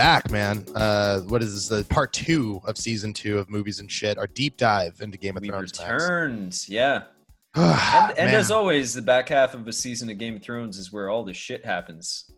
[0.00, 0.64] Back, man.
[0.74, 1.68] Uh, what is this?
[1.68, 4.16] The part two of season two of movies and shit.
[4.16, 5.78] Our deep dive into Game of We Thrones.
[5.78, 5.90] Max.
[6.04, 7.02] returned, yeah.
[7.54, 10.78] Ah, And, and as always, the back half of a season of Game of Thrones
[10.78, 12.30] is where all the shit happens.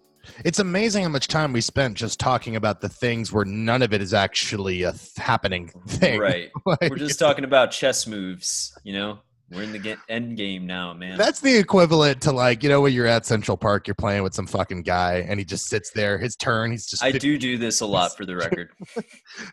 [0.44, 3.92] it's amazing how much time we spent just talking about the things where none of
[3.92, 6.18] it is actually a th- happening thing.
[6.18, 6.50] Right.
[6.66, 9.20] Like, We're just talking about chess moves, you know?
[9.52, 11.18] We're in the ge- end game now, man.
[11.18, 14.32] That's the equivalent to like you know when you're at Central Park, you're playing with
[14.34, 16.16] some fucking guy, and he just sits there.
[16.18, 16.70] His turn.
[16.70, 18.70] He's just I do do this a lot for the record.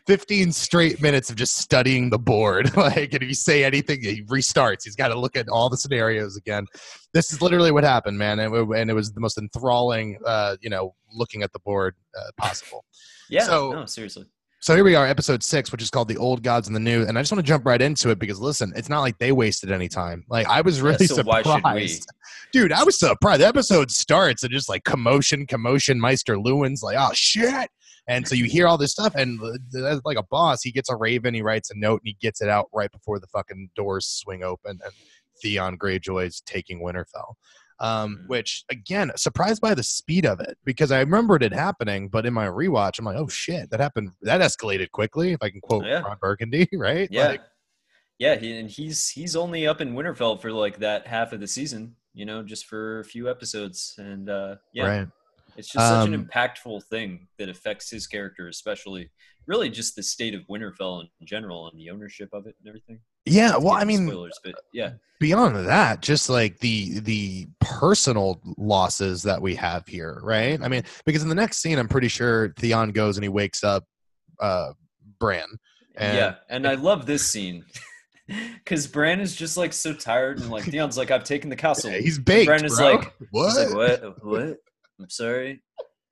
[0.06, 2.74] 15 straight minutes of just studying the board.
[2.76, 4.84] like, and if you say anything, he restarts.
[4.84, 6.66] He's got to look at all the scenarios again.
[7.12, 8.38] This is literally what happened, man.
[8.38, 11.94] And it, and it was the most enthralling, uh, you know, looking at the board
[12.18, 12.84] uh, possible.
[13.28, 14.26] Yeah, So- no, seriously.
[14.62, 17.06] So here we are, episode six, which is called "The Old Gods and the New,"
[17.06, 19.32] and I just want to jump right into it because listen, it's not like they
[19.32, 20.22] wasted any time.
[20.28, 22.06] Like I was really so why surprised,
[22.52, 22.70] dude.
[22.70, 23.40] I was surprised.
[23.40, 25.98] The episode starts and just like commotion, commotion.
[25.98, 27.70] Maester Luwin's like, "Oh shit!"
[28.06, 29.40] And so you hear all this stuff, and
[30.04, 32.50] like a boss, he gets a raven, he writes a note, and he gets it
[32.50, 34.92] out right before the fucking doors swing open, and
[35.40, 37.32] Theon Greyjoy's taking Winterfell.
[37.82, 38.28] Um, Mhm.
[38.28, 42.34] which again, surprised by the speed of it because I remembered it happening, but in
[42.34, 44.10] my rewatch, I'm like, oh shit, that happened.
[44.20, 45.32] That escalated quickly.
[45.32, 46.00] If I can quote Yeah.
[46.02, 47.08] Ron Burgundy, right?
[47.10, 47.28] Yeah.
[47.28, 47.42] Like,
[48.18, 51.46] yeah, he, and he's he's only up in Winterfell for like that half of the
[51.46, 53.94] season, you know, just for a few episodes.
[53.96, 55.08] And uh yeah, Right.
[55.56, 59.10] it's just such Um, an impactful thing that affects his character, especially
[59.50, 63.00] really just the state of Winterfell in general and the ownership of it and everything.
[63.26, 63.56] Yeah.
[63.56, 69.42] Well, I mean, spoilers, but yeah, beyond that, just like the the personal losses that
[69.42, 70.60] we have here, right?
[70.62, 73.64] I mean, because in the next scene, I'm pretty sure Theon goes and he wakes
[73.64, 73.84] up
[74.40, 74.72] uh
[75.18, 75.48] Bran.
[75.96, 77.64] And- yeah, and I love this scene
[78.54, 81.90] because Bran is just like so tired and like Theon's like, "I've taken the castle."
[81.90, 82.46] He's baked.
[82.46, 82.92] Bran is bro.
[82.92, 83.56] like, what?
[83.56, 84.24] Like, "What?
[84.24, 84.56] What?
[85.00, 85.60] I'm sorry.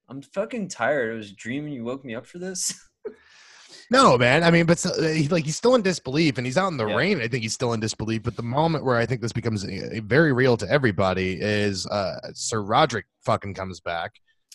[0.08, 1.12] I'm fucking tired.
[1.12, 2.74] I was dreaming you woke me up for this."
[3.90, 4.44] No, man.
[4.44, 4.90] I mean, but so,
[5.30, 6.94] like he's still in disbelief, and he's out in the Yeah.
[6.96, 7.20] rain.
[7.22, 8.22] I think he's still in disbelief.
[8.22, 12.18] But the moment where I think this becomes uh, very real to everybody is uh,
[12.34, 14.12] Sir Rodrik fucking comes back,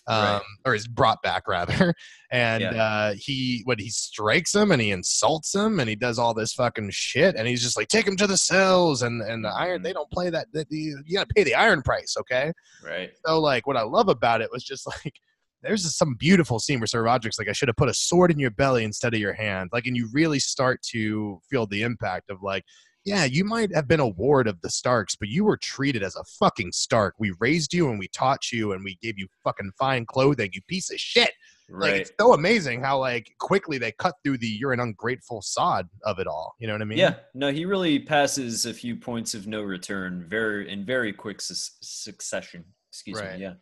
[0.07, 0.41] um, Right.
[0.65, 1.95] or is brought back rather,
[2.31, 2.69] and Yeah.
[2.83, 6.53] uh, he what he strikes him and he insults him and he does all this
[6.53, 9.79] fucking shit, and he's just like take him to the cells and and the iron.
[9.81, 9.83] Mhm.
[9.83, 10.45] They don't play that.
[10.53, 12.51] that you, you got to pay the iron price, okay?
[12.85, 13.11] Right.
[13.25, 15.15] So like what I love about it was just like
[15.63, 18.39] there's some beautiful scene where Sir Rodrik's like, I should have put a sword in
[18.39, 19.69] your belly instead of your hand.
[19.73, 22.63] Like, and you really start to feel the impact of like,
[23.05, 26.15] yeah, you might have been a ward of the Starks, but you were treated as
[26.15, 27.15] a fucking Stark.
[27.19, 30.61] We raised you and we taught you and we gave you fucking fine clothing, you
[30.67, 31.31] piece of shit.
[31.69, 32.01] Like Right.
[32.01, 36.19] it's so amazing how like quickly they cut through the you're an ungrateful sod of
[36.19, 36.55] it all.
[36.59, 36.97] You know what I mean?
[36.97, 37.15] Yeah.
[37.33, 41.77] No, he really passes a few points of no return very in very quick sus-
[41.81, 42.63] succession.
[42.91, 43.35] Excuse Right.
[43.35, 43.41] me.
[43.43, 43.53] Yeah.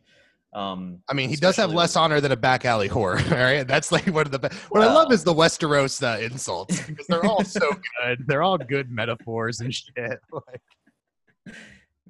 [0.53, 0.99] Um.
[1.09, 3.15] I mean, he does have less honor than a back alley whore.
[3.31, 4.53] All right, that's like one of the best.
[4.69, 7.61] What I love is the Westeros uh, insults because they're all so
[8.03, 8.25] good.
[8.27, 10.19] They're all good metaphors and shit.
[10.31, 11.55] Like,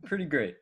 [0.04, 0.56] Pretty great.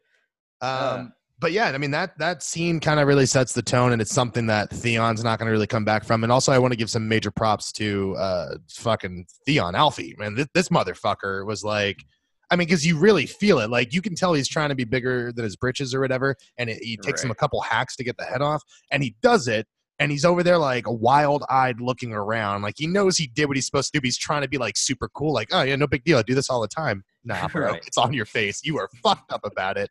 [0.62, 1.06] um, Uh.
[1.40, 4.14] but yeah, I mean that that scene kind of really sets the tone, and it's
[4.14, 6.24] something that Theon's not going to really come back from.
[6.24, 10.16] And also, I want to give some major props to uh, fucking Theon Alfie.
[10.20, 12.04] Man, this, this motherfucker was like.
[12.52, 13.70] I mean, because you really feel it.
[13.70, 16.70] Like you can tell he's trying to be bigger than his britches or whatever, and
[16.70, 19.48] it, he takes him a couple hacks to get the head off, and he does
[19.48, 19.68] it.
[20.02, 23.58] And he's over there like a wild-eyed, looking around, like he knows he did what
[23.58, 24.02] he's supposed to do.
[24.02, 26.18] But he's trying to be like super cool, like, oh yeah, no big deal.
[26.18, 27.04] I do this all the time.
[27.26, 27.84] Nah, bro, Right.
[27.86, 28.62] it's on your face.
[28.64, 29.90] You are fucked up about it.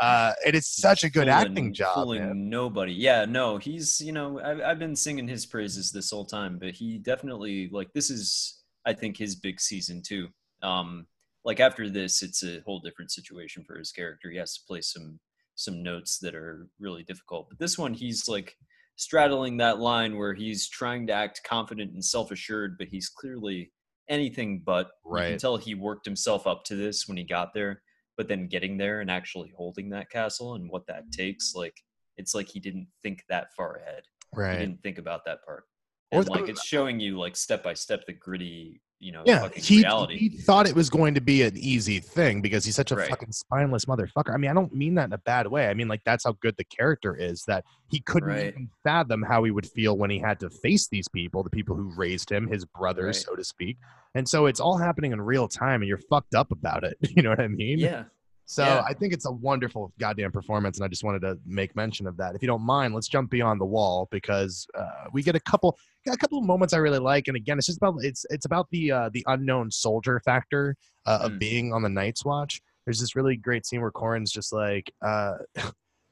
[0.00, 2.48] Uh, and it's such a good Fooling- acting job, fooling man.
[2.50, 2.92] nobody.
[2.94, 6.70] Yeah, no, he's you know I've, I've been singing his praises this whole time, but
[6.74, 10.28] he definitely like this is I think his big season too.
[10.64, 11.06] Um,
[11.44, 14.30] like after this, it's a whole different situation for his character.
[14.30, 15.20] He has to play some
[15.56, 18.56] some notes that are really difficult, but this one he's like
[18.96, 23.72] straddling that line where he's trying to act confident and self assured, but he's clearly
[24.08, 24.90] anything but.
[25.10, 25.28] You Right.
[25.30, 27.82] can tell he worked himself up to this when he got there
[28.16, 31.76] but then getting there and actually holding that castle and what that takes like
[32.16, 34.52] it's like he didn't think that far ahead Right.
[34.52, 35.64] he didn't think about that part
[36.12, 39.62] and like it's showing you like step by step the gritty you know Yeah, fucking
[39.62, 42.90] he, reality he thought it was going to be an easy thing because he's such
[42.90, 43.08] a Right.
[43.10, 44.32] fucking spineless motherfucker.
[44.34, 45.68] I mean, I don't mean that in a bad way.
[45.68, 48.46] I mean, like that's how good the character is that he couldn't Right.
[48.46, 51.76] even fathom how he would feel when he had to face these people, the people
[51.76, 53.26] who raised him, his brothers, Right.
[53.26, 53.76] so to speak.
[54.14, 56.96] And so it's all happening in real time, and you're fucked up about it.
[57.14, 57.78] You know what I mean?
[57.78, 58.04] yeah
[58.46, 58.82] So Yeah.
[58.86, 62.16] I think it's a wonderful goddamn performance, and I just wanted to make mention of
[62.18, 62.34] that.
[62.34, 65.78] If you don't mind, let's jump beyond the wall because uh, we get a couple
[66.06, 68.68] a couple of moments I really like, and again, it's just about it's it's about
[68.70, 70.76] the uh, the unknown soldier factor
[71.06, 71.38] uh, of Mm.
[71.38, 72.60] being on the Night's Watch.
[72.84, 75.36] There's this really great scene where Qhorin's just like, uh,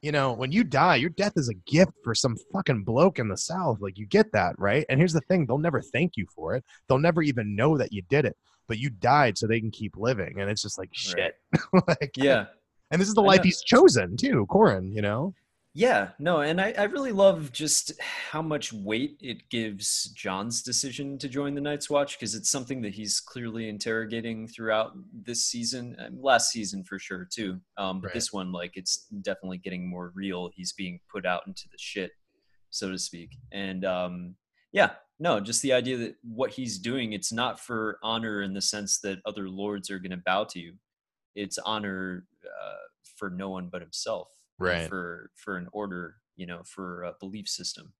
[0.03, 3.29] you know, when you die, your death is a gift for some fucking bloke in
[3.29, 3.79] the South.
[3.79, 4.85] Like, you get that, right?
[4.89, 6.65] And here's the thing they'll never thank you for it.
[6.87, 8.35] They'll never even know that you did it,
[8.67, 10.41] but you died so they can keep living.
[10.41, 11.35] And it's just like, shit.
[11.87, 12.45] like, Yeah.
[12.91, 13.43] And this is the I life know.
[13.45, 15.33] he's chosen, too, Qhorin, you know?
[15.75, 21.17] Yeah, no, and I, I really love just how much weight it gives Jon's decision
[21.17, 25.97] to join the Night's Watch because it's something that he's clearly interrogating throughout this season,
[26.21, 27.59] last season for sure too.
[27.77, 28.13] Um, but Right.
[28.13, 30.51] this one, like, it's definitely getting more real.
[30.53, 32.11] He's being put out into the shit,
[32.69, 33.31] so to speak.
[33.51, 34.35] And um,
[34.73, 38.61] yeah, no, just the idea that what he's doing, it's not for honor in the
[38.61, 40.73] sense that other lords are going to bow to you.
[41.33, 42.75] It's honor uh,
[43.15, 44.29] for no one but himself
[44.59, 44.87] Right.
[44.87, 47.93] for for an order you know for a belief system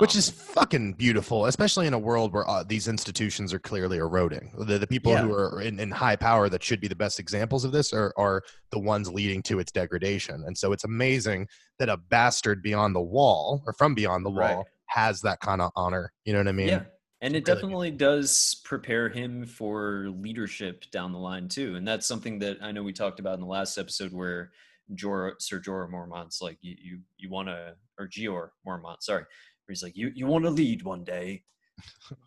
[0.00, 3.96] Which is Um, fucking beautiful, especially in a world where uh, these institutions are clearly
[3.96, 4.52] eroding.
[4.58, 7.64] The, the people who are in, in high power that should be the best examples
[7.64, 10.44] of this are, are the ones leading to its degradation.
[10.46, 11.48] And so it's amazing
[11.78, 14.66] that a bastard beyond the wall or from beyond the wall Right.
[14.88, 16.12] has that kind of honor.
[16.26, 16.68] You know what I mean?
[16.68, 16.82] yeah
[17.22, 22.06] and it really definitely does prepare him for leadership down the line too and that's
[22.06, 24.52] something that i know we talked about in the last episode where
[24.94, 29.72] Jorah, sir jorah mormont's like you you, you want to or jeor mormont sorry where
[29.72, 31.42] he's like you you want to lead one day.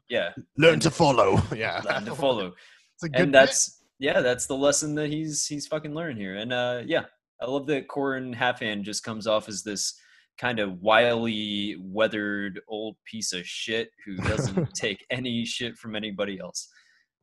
[0.09, 1.41] Yeah Learn And- to follow.
[1.55, 1.81] Yeah.
[1.83, 2.53] learn to follow.
[2.95, 6.35] It's a good and that's yeah that's the lesson that he's he's fucking learned here.
[6.37, 7.05] And uh yeah
[7.41, 9.95] i love that qhorin halfhand just comes off as this
[10.37, 16.39] kind of wily weathered old piece of shit who doesn't take any shit from anybody
[16.39, 16.67] else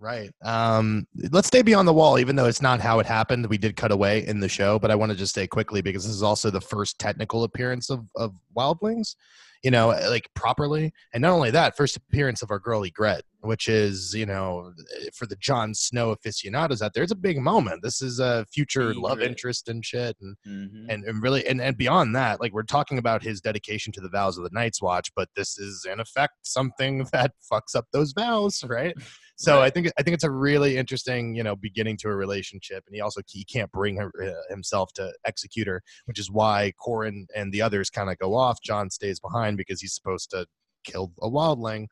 [0.00, 0.30] Right.
[0.44, 3.46] Um, let's stay beyond the wall, even though it's not how it happened.
[3.46, 6.04] We did cut away in the show, but I want to just stay quickly because
[6.04, 9.16] this is also the first technical appearance of, of Wildlings,
[9.64, 10.92] you know, like properly.
[11.12, 14.73] And not only that, first appearance of our girl Ygritte, which is, you know,
[15.14, 17.82] for the Jon Snow aficionados out there, it's a big moment.
[17.82, 20.17] This is a future love interest and shit.
[20.20, 20.87] And Mhm.
[20.88, 24.08] and, and really and, and beyond that like we're talking about his dedication to the
[24.08, 28.12] vows of the night's watch but this is in effect something that fucks up those
[28.12, 28.94] vows right
[29.37, 32.82] so i think i think it's a really interesting you know beginning to a relationship
[32.87, 36.73] and he also he can't bring her, uh, himself to execute her which is why
[36.85, 40.46] qhorin and the others kind of go off jon stays behind because he's supposed to
[40.85, 41.87] kill a wildling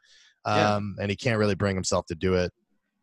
[0.46, 0.74] Yeah.
[0.76, 2.52] um and he can't really bring himself to do it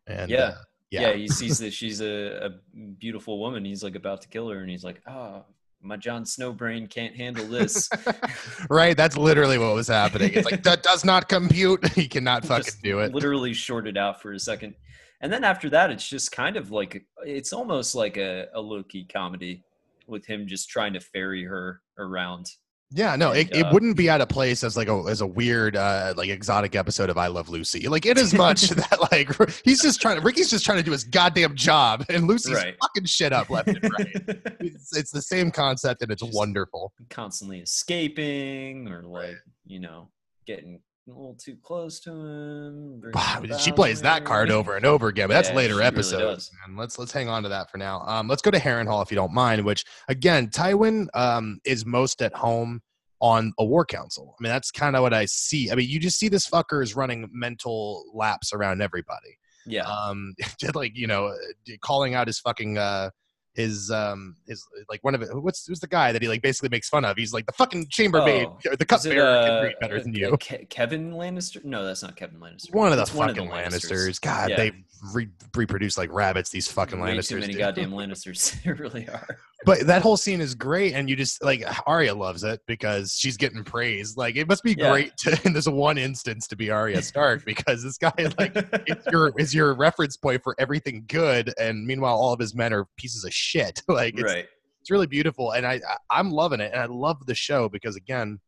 [0.06, 0.38] and Yeah.
[0.38, 0.54] uh,
[0.90, 1.00] yeah.
[1.00, 2.50] yeah he sees that she's a, a
[2.98, 5.44] beautiful woman he's like about to kill her and he's like oh
[5.82, 7.90] my Jon Snow brain can't handle this.
[8.70, 12.64] right that's literally what was happening it's like that does not compute he cannot fucking
[12.64, 14.74] Just do it Literally shorted out for a second.
[15.20, 18.82] And then after that, it's just kind of like it's almost like a, a low
[18.82, 19.62] key comedy
[20.06, 22.46] with him just trying to ferry her around.
[22.90, 25.20] Yeah no it, And, it uh, wouldn't be out of place as like a as
[25.20, 27.88] a weird uh like exotic episode of i love lucy.
[27.88, 29.30] Like it is much that like
[29.64, 32.76] he's just trying to ricky's just trying to do his goddamn job and lucy's Right.
[32.80, 34.40] fucking shit up left and right.
[34.60, 36.92] It's, it's the same concept and it's Just- wonderful.
[37.10, 39.36] Constantly escaping or like,
[39.66, 40.08] you know,
[40.46, 43.00] getting a little too close to him.
[43.00, 45.28] bringing Wow, him she plays that card over and over again.
[45.28, 46.50] But that's Yeah, later really episodes.
[46.66, 48.00] and let's let's hang on to that for now.
[48.06, 49.64] Um, let's go to Harrenhal if you don't mind.
[49.64, 52.80] Which again, Tywin um, is most at home
[53.20, 54.34] on a war council.
[54.38, 55.70] I mean, that's kind of what I see.
[55.70, 59.38] I mean, you just see this fucker is running mental laps around everybody.
[59.66, 59.82] Yeah.
[59.84, 60.34] Um,
[60.74, 61.34] like you know,
[61.82, 63.10] calling out his fucking uh,
[63.54, 65.28] his um his like one of it.
[65.34, 67.16] What's who's the guy that he like basically makes fun of?
[67.16, 70.36] He's like the fucking chambermaid, Oh, the cupbearer can uh, read better than you.
[70.38, 71.64] Ke- Kevan Lannister?
[71.64, 72.74] No, that's not Kevan Lannister.
[72.74, 74.20] One of the It's fucking Lannisters.
[74.20, 74.56] God, Yeah.
[74.56, 74.72] they
[75.12, 76.50] re- reproduce like rabbits.
[76.50, 77.28] These fucking Way Lannisters.
[77.28, 77.58] too many do.
[77.60, 78.60] goddamn Lannisters.
[78.64, 79.38] there really are.
[79.64, 83.36] But that whole scene is great, and you just like Arya loves it because she's
[83.36, 84.16] getting praised.
[84.16, 84.90] Like it must be Yeah.
[84.90, 88.52] great to in this one instance to be Arya Stark because this guy is like
[88.86, 92.72] it's your is your reference point for everything good, and meanwhile all of his men
[92.72, 93.82] are pieces of shit.
[93.88, 94.46] like it's right.
[94.80, 97.96] it's really beautiful and I, I i'm loving it and i love the show because
[97.96, 98.38] again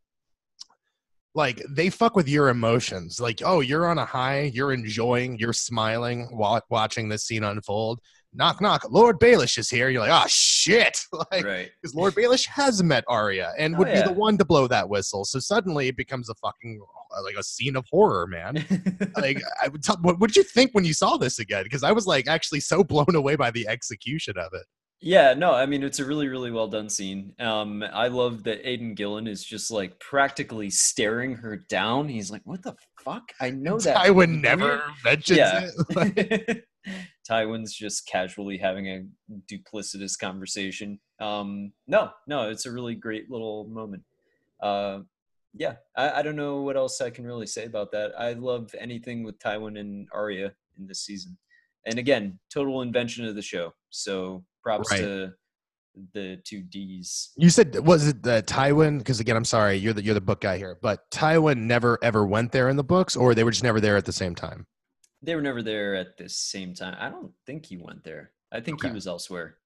[1.34, 5.52] like they fuck with your emotions like oh you're on a high you're enjoying you're
[5.52, 8.00] smiling while watching this scene unfold
[8.36, 11.00] knock knock lord baelish is here you're like oh shit
[11.32, 11.70] like right.
[11.80, 14.88] because lord baelish has met Arya and Oh, would be the one to blow that
[14.88, 16.80] whistle so suddenly it becomes a fucking
[17.24, 18.64] like a scene of horror man
[19.16, 21.82] like i would tell what, what did you think when you saw this again because
[21.82, 24.66] i was like actually so blown away by the execution of it
[25.00, 27.34] Yeah, no, I mean it's a really, really well done scene.
[27.38, 32.08] Um, I love that Aidan Gillen is just like practically staring her down.
[32.08, 32.74] He's like, "What the
[33.04, 33.24] fuck?
[33.38, 35.68] I know that." I would never mentions Yeah.
[35.68, 35.74] it.
[35.94, 36.64] Like,
[37.28, 39.02] Tywin's just casually having a
[39.52, 40.98] duplicitous conversation.
[41.20, 44.02] Um, no, no, it's a really great little moment.
[44.60, 45.00] Uh,
[45.54, 48.12] yeah, I, I don't know what else I can really say about that.
[48.18, 51.36] I love anything with Tywin and Arya in this season.
[51.86, 53.72] And again, total invention of the show.
[53.90, 55.00] So props Right.
[55.00, 55.32] to
[56.12, 57.32] the two D's.
[57.36, 58.98] You said was it the Tywin?
[58.98, 62.26] Because again, I'm sorry, you're the you're the book guy here, but Tywin never ever
[62.26, 64.66] went there in the books, or they were just never there at the same time.
[65.22, 66.96] They were never there at the same time.
[66.98, 68.32] I don't think he went there.
[68.52, 68.88] I think Okay.
[68.88, 69.56] he was elsewhere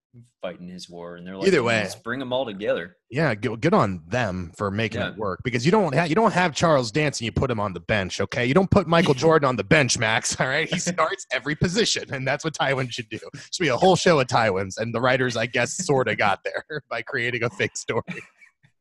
[0.43, 1.83] fighting his war, and they're like, Either way.
[1.83, 2.97] let's bring them all together.
[3.11, 5.11] Yeah, good, good on them for making Yeah.
[5.11, 7.61] it work because you don't have you don't have Charles Dance and you put him
[7.61, 8.21] on the bench.
[8.21, 10.41] Okay, you don't put Michael Jordan on the bench, Max.
[10.41, 13.19] All right, he starts every position, and that's what Tywin should do.
[13.53, 16.41] Should be a whole show of Tywins, and the writers, I guess, sort of got
[16.43, 18.03] there by creating a fake story.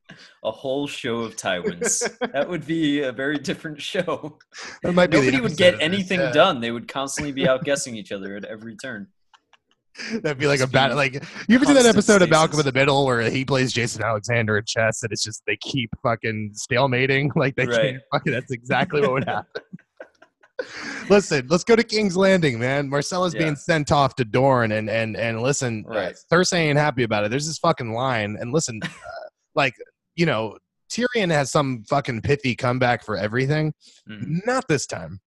[0.44, 2.08] A whole show of Tywins.
[2.34, 4.38] that would be a very different show.
[4.84, 6.32] That might be Nobody would get anything yeah.
[6.32, 6.62] done.
[6.62, 9.08] They would constantly be outguessing each other at every turn.
[10.22, 11.14] That'd be like a Just bad be like
[11.50, 14.58] you ever see that episode of Malcolm in the Middle where he plays Jason Alexander
[14.58, 17.82] at chess and it's just they keep fucking stalemating like they Right.
[17.82, 19.62] can't fucking that's exactly what would happen.
[21.10, 22.90] listen, let's go to King's Landing, man.
[22.90, 23.42] Myrcella's Yeah.
[23.44, 26.16] being sent off to Dorne and and and listen, uh, Right.
[26.32, 27.32] Cersei ain't happy about it.
[27.32, 28.90] There's this fucking line and listen, uh,
[29.56, 29.74] like
[30.16, 30.58] you know
[30.90, 33.74] Tyrion has some fucking pithy comeback for everything.
[34.10, 34.46] Mhm.
[34.46, 35.22] Not this time.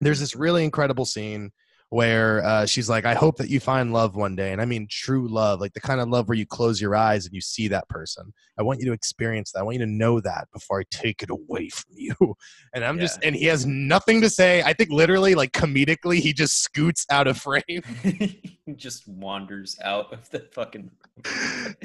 [0.00, 1.50] There's this really incredible scene
[1.92, 4.50] where uh, she's like, I hope that you find love one day.
[4.52, 7.26] And I mean true love, like the kind of love where you close your eyes
[7.26, 8.32] and you see that person.
[8.58, 9.60] I want you to experience that.
[9.60, 12.14] I want you to know that before I take it away from you.
[12.74, 14.62] And I'm just, and he has nothing to say.
[14.62, 17.82] I think literally, like comedically, he just scoots out of frame.
[18.02, 20.90] he just wanders out of the fucking.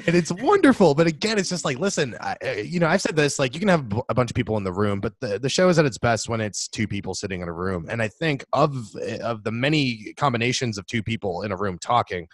[0.06, 0.94] and it's wonderful.
[0.94, 3.60] But again, it's just like, listen, I, I- you know, I've said this, like, you
[3.60, 5.84] can have a bunch of people in the room, but the, the show is at
[5.84, 7.86] its best when it's two people sitting in a room.
[7.90, 8.74] And I think of
[9.22, 12.26] of the many combinations of two people in a room talking,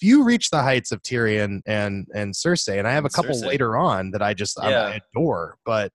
[0.00, 2.78] few reach the heights of Tyrion and and Cersei.
[2.78, 3.46] And I have a couple Cersei.
[3.46, 5.56] later on that I just I- I adore.
[5.64, 5.92] But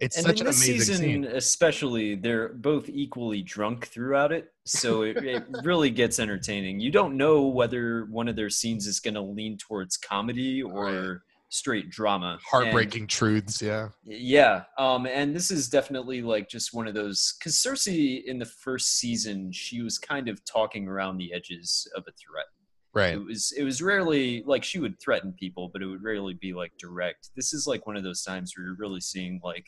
[0.00, 1.24] it's and such in an this amazing season, scene.
[1.26, 6.80] especially, they're both equally drunk throughout it, so it, it really gets entertaining.
[6.80, 10.84] You don't know whether one of their scenes is going to lean towards comedy or
[10.84, 11.18] Right.
[11.52, 12.32] Straight drama.
[12.32, 13.88] And- Heartbreaking truths, yeah.
[14.04, 18.46] Yeah, um, and this is definitely like just one of those because Cersei in the
[18.46, 22.46] first season she was kind of talking around the edges of a threat.
[22.94, 23.14] Right.
[23.14, 26.52] It was it was rarely like she would threaten people, but it would rarely be
[26.54, 27.30] like direct.
[27.36, 29.66] This is like one of those times where you're really seeing like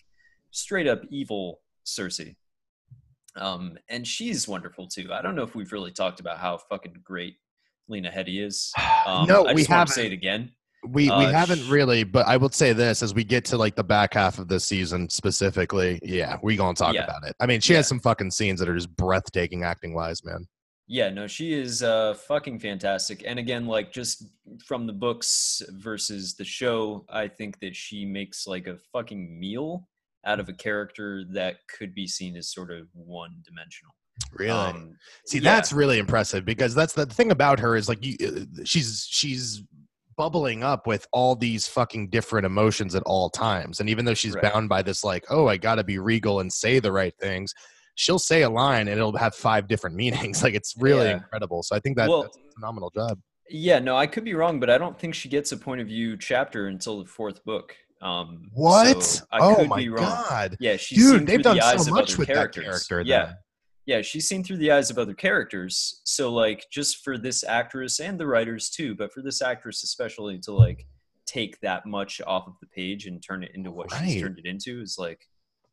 [0.50, 2.34] straight up evil Cersei.
[3.36, 5.12] Um, and she's wonderful too.
[5.12, 7.36] I don't know if we've really talked about how fucking great
[7.88, 8.72] Lena Headey is.
[9.06, 9.88] Um, no, I we haven't.
[9.88, 10.50] to say it again.
[10.86, 13.56] We we Uh, haven't sh- really, but I will say this as we get to
[13.56, 15.98] like the back half of this season specifically.
[16.02, 17.04] Yeah, we gonna talk Yeah.
[17.04, 17.34] about it.
[17.40, 20.46] I mean, she has some fucking scenes that are just breathtaking acting wise, man.
[20.86, 23.22] Yeah, no, she is uh, fucking fantastic.
[23.26, 24.24] And again, like just
[24.66, 29.88] from the books versus the show, I think that she makes like a fucking meal
[30.26, 33.94] out of a character that could be seen as sort of one dimensional.
[34.32, 34.50] Really.
[34.50, 35.44] Um, See, yeah.
[35.54, 39.62] that's really impressive because that's the thing about her is like you, uh, she's she's
[40.16, 44.34] bubbling up with all these fucking different emotions at all times, and even though she's
[44.34, 44.52] Right.
[44.52, 47.52] bound by this like, oh, I got to be regal and say the right things.
[47.96, 50.42] She'll say a line and it'll have five different meanings.
[50.42, 51.14] Like it's really Yeah.
[51.16, 51.62] incredible.
[51.62, 53.18] So I think that, Well- that's a phenomenal job.
[53.50, 55.86] Yeah, no, I could be wrong, but I don't think she gets a point of
[55.86, 57.76] view chapter until the fourth book.
[58.00, 59.02] Um, What?
[59.02, 60.04] so I oh could my be wrong.
[60.04, 61.26] god, Yeah, she's dude!
[61.26, 62.64] They've done the so much with characters.
[62.64, 63.00] that character.
[63.02, 63.34] Yeah, then.
[63.86, 66.00] Yeah, she's seen through the eyes of other characters.
[66.04, 70.38] So like just for this actress and the writers too, but for this actress especially
[70.40, 70.86] to like
[71.26, 74.08] take that much off of the page and turn it into what Right.
[74.08, 75.26] she's turned it into is like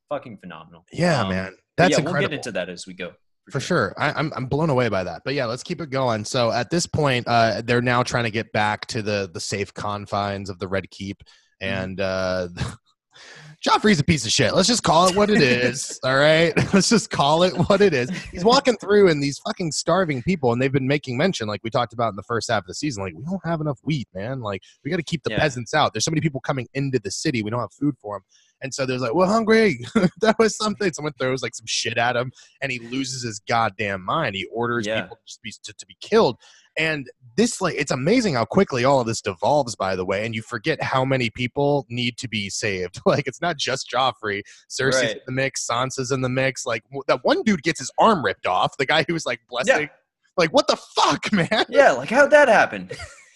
[0.10, 0.86] fucking phenomenal.
[0.92, 2.20] Yeah, Um, man, that's yeah, incredible.
[2.22, 3.14] we'll get into that as we go.
[3.50, 6.24] for sure I, I'm, I'm blown away by that but yeah let's keep it going
[6.26, 9.74] so at this point uh, they're now trying to get back to the the safe
[9.74, 11.24] confines of the red keep
[11.60, 12.48] and uh
[13.66, 14.56] Joffrey's a piece of shit.
[14.56, 16.00] Let's just call it what it is.
[16.04, 16.52] all right.
[16.74, 18.10] Let's just call it what it is.
[18.32, 21.70] He's walking through and these fucking starving people, and they've been making mention, like we
[21.70, 24.08] talked about in the first half of the season, like we don't have enough wheat,
[24.16, 24.40] man.
[24.42, 25.40] Like we got to keep the Yeah.
[25.40, 25.94] peasants out.
[25.94, 27.44] There's so many people coming into the city.
[27.44, 28.24] We don't have food for them.
[28.64, 29.80] And so there's like, we're hungry.
[30.22, 30.92] that was something.
[30.94, 34.36] Someone throws like some shit at him and he loses his goddamn mind.
[34.36, 35.02] He orders Yeah.
[35.04, 36.38] people to be, to, to be killed.
[36.78, 40.26] And this, like, it's amazing how quickly all of this devolves, by the way.
[40.26, 43.00] And you forget how many people need to be saved.
[43.06, 44.42] Like, it's not just Joffrey.
[44.70, 45.12] Cersei's Right.
[45.16, 45.68] in the mix.
[45.68, 46.66] Sansa's in the mix.
[46.66, 48.78] Like, that one dude gets his arm ripped off.
[48.78, 49.90] The guy who was like blessing.
[50.38, 51.66] Like, what the fuck, man?
[51.70, 52.90] Yeah, like how'd that happen?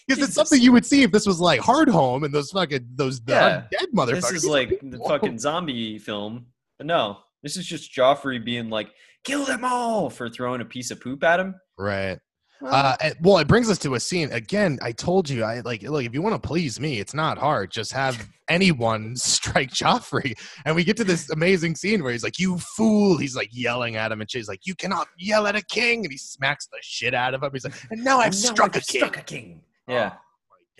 [0.08, 3.20] Because it's something you would see if this was like Hardhome and those fucking those
[3.20, 3.62] the Yeah.
[3.72, 4.20] undead motherfuckers.
[4.30, 6.46] this is like the fucking zombie film.
[6.78, 8.88] But no, this is just Joffrey being like,
[9.24, 11.54] kill them all for throwing a piece of poop at him.
[11.78, 12.18] right.
[12.60, 14.78] Well, Uh, well, it brings us to a scene again.
[14.82, 16.04] I told you, I like look.
[16.04, 17.70] If you want to please me, it's not hard.
[17.70, 20.34] Just have anyone strike Joffrey,
[20.64, 23.96] and we get to this amazing scene where he's like, "You fool!" He's like yelling
[23.96, 26.78] at him, and she's like, "You cannot yell at a king!" And he smacks the
[26.80, 27.50] shit out of him.
[27.52, 29.60] He's like, "And now I've and now struck a I've king." Struck a king.
[29.88, 30.14] Yeah.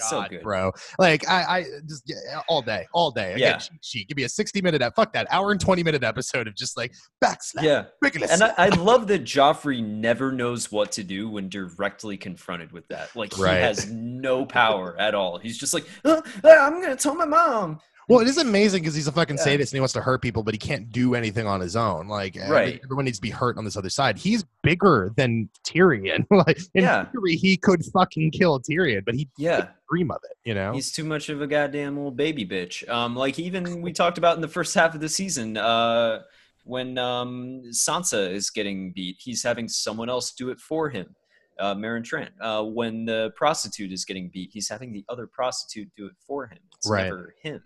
[0.01, 0.43] Oh So God, good.
[0.43, 0.73] bro.
[0.99, 3.33] Like I, I just yeah, all day, all day.
[3.35, 3.57] Again, Yeah.
[3.59, 4.09] cheat sheet.
[4.09, 6.77] Give me a sixty minute, ep- fuck that, hour and twenty minute episode of just
[6.77, 6.93] like
[7.25, 7.85] backslap, Yeah.
[8.31, 12.87] And I, I love that Joffrey never knows what to do when directly confronted with
[12.89, 13.15] that.
[13.17, 13.59] Like he Right.
[13.61, 15.39] has no power at all.
[15.39, 17.81] He's just like, "Uh, uh, I'm gonna tell my mom.
[18.09, 19.43] Well, it is amazing because he's a fucking Yeah.
[19.43, 22.07] sadist and he wants to hurt people, but he can't do anything on his own.
[22.07, 22.81] Like, Right.
[22.85, 24.17] everyone needs to be hurt on this other side.
[24.17, 26.25] He's bigger than Tyrion.
[26.31, 27.07] like, in Yeah.
[27.07, 29.71] theory, he could fucking kill Tyrion, but he Yeah.
[29.91, 30.37] dream of it.
[30.45, 30.73] You know?
[30.73, 32.89] He's too much of a goddamn little baby bitch.
[32.89, 36.23] Um, like even we talked about in the first half of the season, uh,
[36.65, 41.15] when um, Sansa is getting beat, he's having someone else do it for him.
[41.59, 42.31] Uh, Meryn Trant.
[42.41, 46.47] Uh, when the prostitute is getting beat, he's having the other prostitute do it for
[46.47, 46.59] him.
[46.77, 47.05] It's Right.
[47.05, 47.63] never him.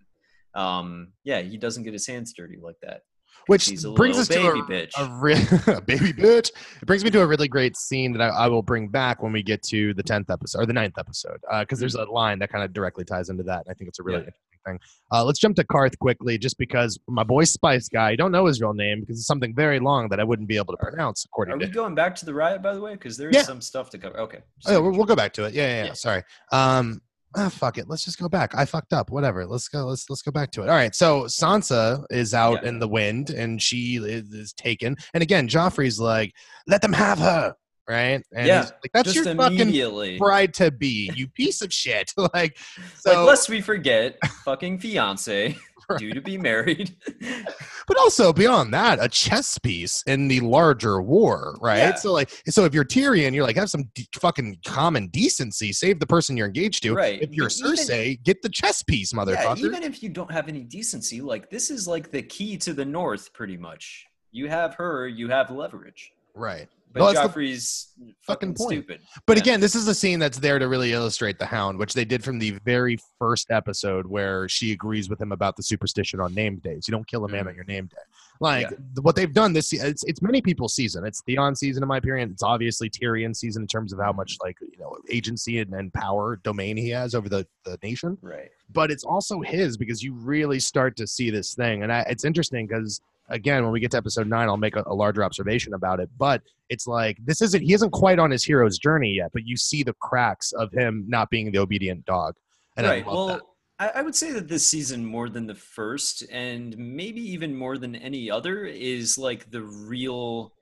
[0.54, 3.02] Um, yeah, he doesn't get his hands dirty like that.
[3.46, 4.90] Which brings us to baby a, bitch.
[4.98, 6.50] a re- a baby bitch.
[6.80, 9.32] It brings me to a really great scene that I, I will bring back when
[9.32, 12.50] we get to the tenth episode or the ninth episode, because there's a line that
[12.50, 13.64] kind of directly ties into that.
[13.66, 14.18] And I think it's a really.
[14.18, 14.26] Yeah.
[14.26, 14.34] interesting
[14.66, 14.78] thing.
[15.10, 18.44] Uh, let's jump to Qarth quickly, just because my boy Spice guy, I don't know
[18.44, 21.24] his real name because it's something very long that I wouldn't be able to pronounce
[21.24, 22.92] according Are to we going back to the riot, by the way?
[22.92, 23.42] Because there is Yeah.
[23.44, 24.18] some stuff to cover.
[24.20, 24.40] Okay.
[24.66, 25.54] Oh, yeah, we'll, we'll go back to it.
[25.54, 25.84] Yeah, yeah, yeah.
[25.86, 25.92] Yeah.
[25.94, 26.22] Sorry.
[26.52, 27.00] Um,
[27.36, 27.88] ah, fuck it.
[27.88, 28.54] Let's just go back.
[28.54, 29.10] I fucked up.
[29.10, 29.46] Whatever.
[29.46, 29.86] Let's go.
[29.86, 30.68] Let's let's go back to it.
[30.68, 30.94] All right.
[30.94, 32.68] So Sansa is out Yeah.
[32.70, 34.96] in the wind, and she is, is taken.
[35.14, 36.32] And again, Joffrey's like,
[36.66, 37.54] "Let them have her."
[37.88, 38.22] Right.
[38.32, 41.10] And Yeah, like that's Just your fucking bride to be.
[41.16, 42.12] You piece of shit.
[42.16, 42.56] like,
[43.04, 45.56] like, lest we forget, fucking fiance
[45.98, 46.96] due to be married.
[47.86, 51.78] but also beyond that, a chess piece in the larger war, right?
[51.78, 51.94] Yeah.
[51.94, 55.72] So like, so if you're Tyrion, you're like, have some de- fucking common decency.
[55.72, 56.94] Save the person you're engaged to.
[56.94, 57.20] Right.
[57.20, 59.58] If you're Even- Cersei, get the chess piece, motherfucker.
[59.58, 62.72] yeah, even if you don't have any decency, like this is like the key to
[62.72, 64.06] the North, pretty much.
[64.32, 66.12] You have her, you have leverage.
[66.34, 66.68] Right.
[66.92, 68.70] But Well, Joffrey's fucking fucking point.
[68.84, 69.00] stupid.
[69.24, 69.42] But Yeah.
[69.44, 72.24] again, this is a scene that's there to really illustrate the Hound, which they did
[72.24, 76.56] from the very first episode where she agrees with him about the superstition on name
[76.56, 76.88] days.
[76.88, 77.48] You don't kill a man Mm.
[77.50, 77.96] on your name day.
[78.40, 78.76] Like Yeah.
[79.02, 81.04] what they've done this it's it's many people's season.
[81.06, 82.30] It's Theon season, in my opinion.
[82.32, 85.94] It's obviously Tyrion season in terms of how much like you know agency and, and
[85.94, 88.18] power domain he has over the the nation.
[88.20, 88.50] right.
[88.72, 92.24] But it's also his because you really start to see this thing, and I, it's
[92.24, 95.74] interesting because again, when we get to episode nine, I'll make a, a larger observation
[95.74, 96.10] about it.
[96.18, 99.56] But it's like this isn't he isn't quite on his hero's journey yet, but you
[99.56, 102.34] see the cracks of him not being the obedient dog.
[102.76, 103.04] And right.
[103.04, 103.40] I love well, that.
[103.78, 107.78] I, I would say that this season, more than the first, and maybe even more
[107.78, 110.52] than any other, is like the real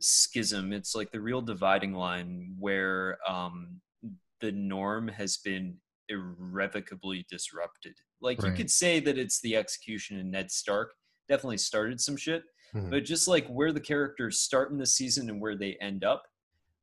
[0.00, 0.72] schism.
[0.72, 3.80] It's like the real dividing line where um,
[4.40, 5.76] the norm has been
[6.08, 7.94] irrevocably disrupted.
[8.20, 10.92] Like you could say that it's the execution in Ned Stark
[11.28, 12.42] definitely started some shit,
[12.74, 12.90] Mhm.
[12.90, 16.24] but just like where the characters start in the season and where they end up,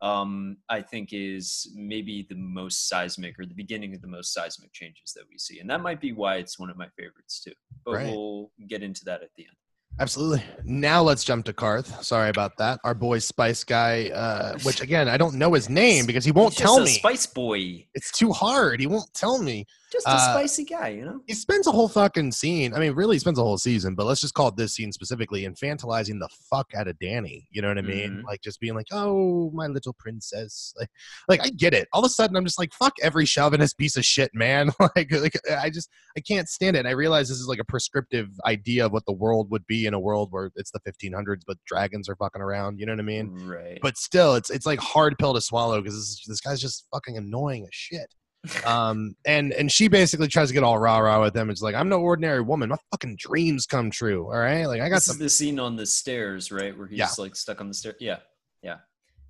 [0.02, 4.72] um, I think is maybe the most seismic or the beginning of the most seismic
[4.74, 7.54] changes that we see, and that might be why it's one of my favorites too.
[7.86, 8.08] But Right.
[8.08, 9.56] we'll get into that at the end.
[9.98, 10.44] Absolutely.
[10.66, 12.04] Now let's jump to Qarth.
[12.04, 12.82] Sorry about that.
[12.84, 16.58] Our boy Spice Guy, uh, which again I don't know his name because he won't
[16.58, 16.92] tell me.
[16.96, 18.82] Spice boy, It's too hard.
[18.82, 19.66] He won't tell me.
[19.96, 21.22] Just a Uh, spicy guy, you know.
[21.26, 22.74] he spends a whole fucking scene.
[22.74, 24.92] I mean, really, he spends a whole season, but let's just call it this scene
[24.92, 27.46] specifically, infantilizing the fuck out of Dany.
[27.50, 28.18] You know what I mean?
[28.18, 28.24] Mhm.
[28.26, 30.90] Like just being like, "Oh, my little princess." Like,
[31.30, 31.88] like I get it.
[31.94, 35.12] All of a sudden, I'm just like, "Fuck every chauvinist piece of shit, man." like,
[35.12, 36.80] like I just I can't stand it.
[36.80, 39.86] And I realize this is like a prescriptive idea of what the world would be
[39.86, 42.80] in a world where it's the 1500s, but dragons are fucking around.
[42.80, 43.32] You know what I mean?
[43.48, 43.80] Right.
[43.82, 47.16] But still, it's it's like hard pill to swallow because this, this guy's just fucking
[47.18, 48.14] annoying as shit
[48.66, 51.76] um and and she basically tries to get all rah rah with him it's like
[51.76, 55.06] i'm no ordinary woman my fucking dreams come true all right like i got this
[55.06, 57.10] some is the scene on the stairs, right, where he's Yeah.
[57.18, 57.96] like stuck on the stair.
[58.00, 58.18] Yeah,
[58.62, 58.78] yeah.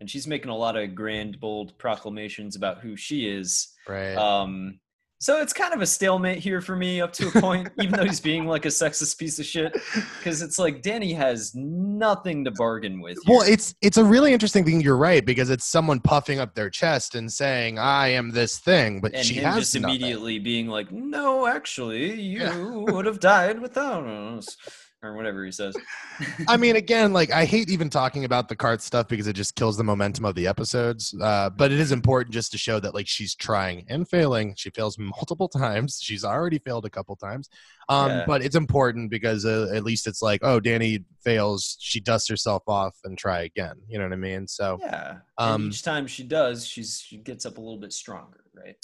[0.02, 3.70] And she's making a lot of grand, bold proclamations about who she is.
[3.88, 4.80] right Um,
[5.26, 8.06] so it's kind of a stalemate here for me up to a point, even though
[8.06, 9.74] he's being like a sexist piece of shit.
[10.20, 13.18] Because it's like Dany has nothing to bargain with.
[13.28, 16.70] well it's it's a really interesting thing you're right because it's someone puffing up their
[16.70, 19.96] chest and saying i am this thing but and she him has just nothing.
[19.96, 22.76] immediately being like, "No, actually, you Yeah.
[22.94, 24.46] would have died without us,"
[25.06, 25.76] or whatever he says.
[26.48, 29.56] I mean, again, like I hate even talking about the Qarth stuff because it just
[29.56, 31.16] kills the momentum of the episodes.
[31.22, 34.54] Uh, but it is important just to show that like she's trying and failing.
[34.58, 36.00] She fails multiple times.
[36.02, 37.50] She's already failed a couple times.
[37.90, 38.24] Um, Yeah.
[38.26, 41.78] But it's important because uh, at least it's like, oh, Dany fails.
[41.80, 43.76] She dusts herself off and try again.
[43.88, 44.48] You know what I mean?
[44.48, 45.18] So Yeah.
[45.38, 48.76] Um, and each time she does, she's she gets up a little bit stronger, right?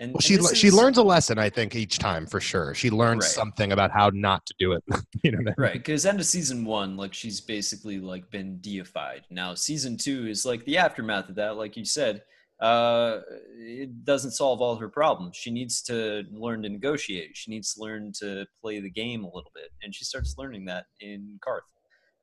[0.00, 2.74] And, well, and she she is- learns a lesson, I think, each time for sure.
[2.74, 3.30] She learns Right.
[3.30, 4.82] something about how not to do it.
[5.22, 5.54] you know I mean?
[5.58, 9.22] right because end of season one, like she's basically like been deified.
[9.30, 12.22] Now season two is like the aftermath of that, like you said.
[12.60, 13.20] uh,
[13.58, 15.34] it doesn't solve all her problems.
[15.36, 17.30] She needs to learn to negotiate.
[17.34, 20.66] She needs to learn to play the game a little bit, and she starts learning
[20.66, 21.70] that in Qarth.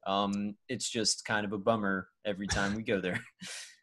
[0.05, 3.19] Um, it's just kind of a bummer every time we go there.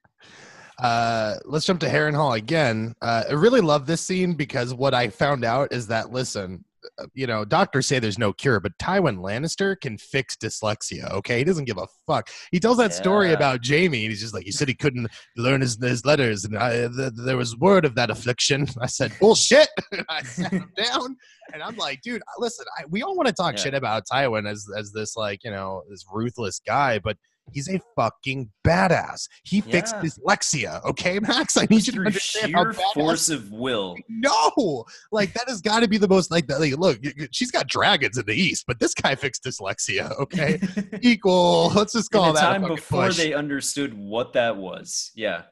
[0.79, 2.95] Uh, let's jump to Harrenhal again.
[3.01, 6.65] Uh, I really love this scene because what I found out is that listen,
[6.99, 11.11] uh, you know, doctors say there's no cure, but Tywin Lannister can fix dyslexia.
[11.13, 12.29] Okay, he doesn't give a fuck.
[12.51, 15.61] He tells that story about Jamie, and he's just like, he said he couldn't learn
[15.63, 18.67] his, his letters, and I, th- there was word of that affliction.
[18.81, 19.69] I said, bullshit.
[20.11, 21.17] I sat him down,
[21.55, 23.63] and I'm like, dude, listen, I, we all want to talk Yeah.
[23.63, 27.17] shit about Tywin as as this like you know this ruthless guy, but.
[27.53, 29.29] He's a fucking badass.
[29.45, 30.03] He fixed Yeah.
[30.03, 30.85] dyslexia.
[30.85, 31.57] Okay, Max.
[31.57, 33.97] I need you to understand how sheer badass force of will.
[34.09, 36.49] no, like that has got to be the most like.
[36.51, 36.99] like look,
[37.33, 40.11] she's got dragons in the east, but this guy fixed dyslexia.
[40.19, 40.59] Okay,
[41.03, 41.71] equal.
[41.75, 43.17] Let's just in call a that time before push.
[43.19, 45.13] they understood what that was.
[45.15, 45.43] Yeah,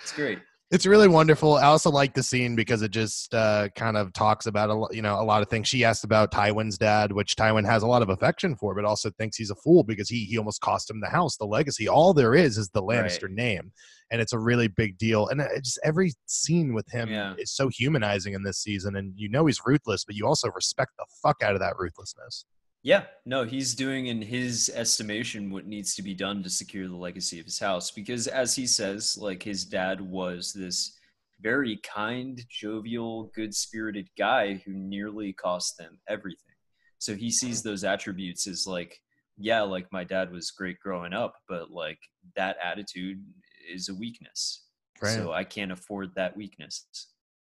[0.00, 0.38] it's great.
[0.70, 1.54] It's really wonderful.
[1.54, 5.02] I also like the scene because it just uh, kind of talks about a you
[5.02, 5.66] know a lot of things.
[5.66, 9.10] She asked about Tywin's dad, which Tywin has a lot of affection for, but also
[9.10, 11.88] thinks he's a fool because he he almost cost him the house, the legacy.
[11.88, 13.32] All there is is the Lannister Right.
[13.32, 13.72] name,
[14.12, 15.26] and it's a really big deal.
[15.26, 17.34] And it just every scene with him Yeah.
[17.36, 20.92] is so humanizing in this season, and you know he's ruthless, but you also respect
[20.98, 22.44] the fuck out of that ruthlessness.
[22.82, 26.96] Yeah, no, he's doing in his estimation what needs to be done to secure the
[26.96, 30.96] legacy of his house because as he says, like his dad was this
[31.42, 36.54] very kind, jovial, good-spirited guy who nearly cost them everything.
[36.98, 37.68] So he sees mm-hmm.
[37.68, 38.98] those attributes as like
[39.36, 41.98] yeah, like my dad was great growing up, but like
[42.36, 43.24] that attitude
[43.72, 44.64] is a weakness.
[45.00, 45.14] Right.
[45.14, 46.86] So I can't afford that weakness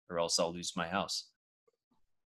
[0.10, 1.30] or else I'll lose my house.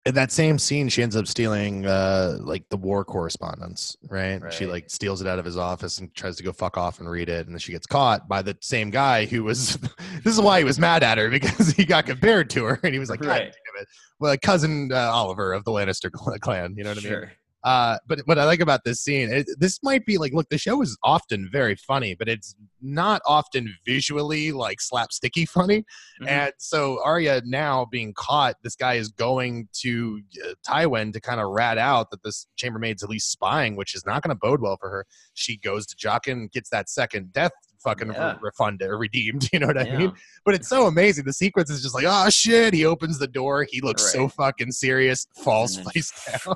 [0.06, 4.42] In that same scene she ends up stealing uh like the war correspondence right?
[4.54, 7.10] she like steals it out of his office and tries to go fuck off and
[7.10, 9.78] read it and then she gets caught by the same guy who was
[10.24, 12.94] this is why he was mad at her because he got compared to her and
[12.94, 13.42] he was like God Right.
[13.44, 13.88] damn it
[14.20, 17.32] well cousin uh, oliver of the lannister clan you know what i mean sure.
[17.64, 20.58] Uh, but what I like about this scene, it, this might be like, look, the
[20.58, 25.86] show is often very funny, but it's not often visually like slapsticky funny.
[26.22, 26.28] Mhm.
[26.28, 31.40] And so Arya now being caught, this guy is going to uh, Tywin to kind
[31.40, 34.62] of rat out that this chambermaid's at least spying, which is not going to bode
[34.62, 35.06] well for her.
[35.34, 38.38] She goes to Jaqen, gets that second death fucking Yeah.
[38.42, 39.50] refunded or redeemed.
[39.54, 39.98] You know what I Yeah.
[39.98, 40.12] mean?
[40.46, 41.26] But it's so amazing.
[41.26, 42.74] The sequence is just like, oh shit.
[42.74, 43.66] He opens the door.
[43.70, 46.12] He looks so fucking serious, falls face
[46.46, 46.56] down.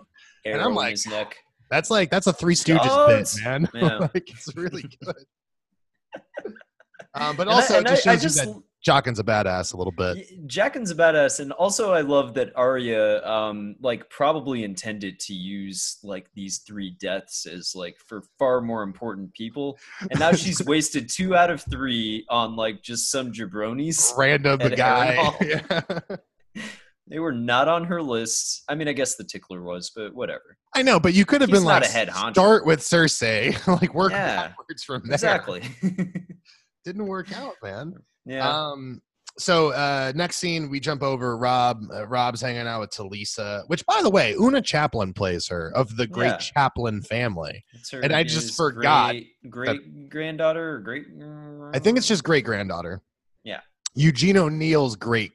[0.54, 1.36] And I'm Arrow in like, his neck.
[1.70, 3.36] That's like that's a Three Stooges Gods.
[3.36, 3.70] bit, man.
[3.74, 3.98] Yeah.
[4.00, 5.16] like it's really good.
[7.14, 9.74] um, but And also, it just I- I shows just you that Jaqen's a badass
[9.74, 10.48] a little bit.
[10.48, 15.98] Jaqen's a badass, and also I love that Arya, um, like probably intended to use
[16.04, 19.78] like these three deaths as like for far more important people,
[20.10, 24.16] and now she's wasted two out of three on like just some jabronis.
[24.18, 25.34] Random guy.
[25.42, 26.64] Yeah.
[27.10, 28.64] They were not on her list.
[28.68, 30.58] I mean, I guess the tickler was, but whatever.
[30.76, 32.32] I know, but you could have He's been like a head honcho.
[32.34, 34.48] start with Cersei, like work Yeah.
[34.48, 35.14] backwards from there.
[35.16, 35.64] Exactly.
[36.86, 37.94] Didn't work out, man.
[38.26, 38.48] yeah.
[38.50, 39.02] Um,
[39.40, 41.82] so uh, next scene, we jump over Robb.
[41.94, 45.96] Uh, Robb's hanging out with Talisa, which, by the way, Oona Chaplin plays her of
[45.96, 46.38] the great Yeah.
[46.38, 47.64] Chaplin family.
[47.92, 51.06] Her- and I just forgot Great, great granddaughter or great.
[51.76, 53.02] I think it's just great granddaughter.
[53.44, 53.60] Yeah.
[53.94, 55.32] Eugene O'Neill's great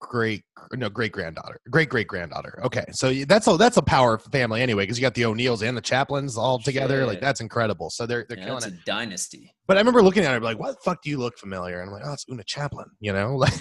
[0.00, 4.60] great no great granddaughter great great granddaughter okay so that's a that's a power family
[4.62, 8.06] anyway because you got the o'neills and the chaplins all together like that's incredible so
[8.06, 8.74] they're they're Yeah, killing it's it.
[8.74, 9.52] a dynasty.
[9.66, 11.80] but i remember looking at her like what the fuck do you look familiar?
[11.80, 13.52] And i'm like oh it's oona chaplin you know like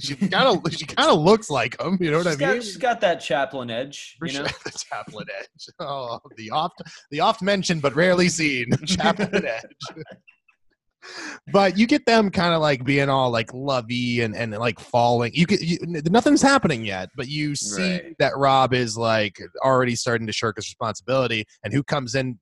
[0.00, 2.54] she kind of she kind of looks like him you know what She's i mean?
[2.56, 4.44] got, she's got that chaplin edge, you know.
[4.64, 10.04] the chaplin edge oh the oft the oft mentioned but rarely seen chaplin edge
[11.52, 15.30] but you get them kind of like being all like lovey and, and like falling
[15.34, 15.78] you get you,
[16.10, 18.14] nothing's happening yet but you see Right.
[18.18, 22.38] that robb is like already starting to shirk his responsibility and who comes in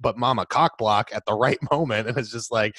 [0.00, 2.76] but mama cockblock at the right moment and it's just like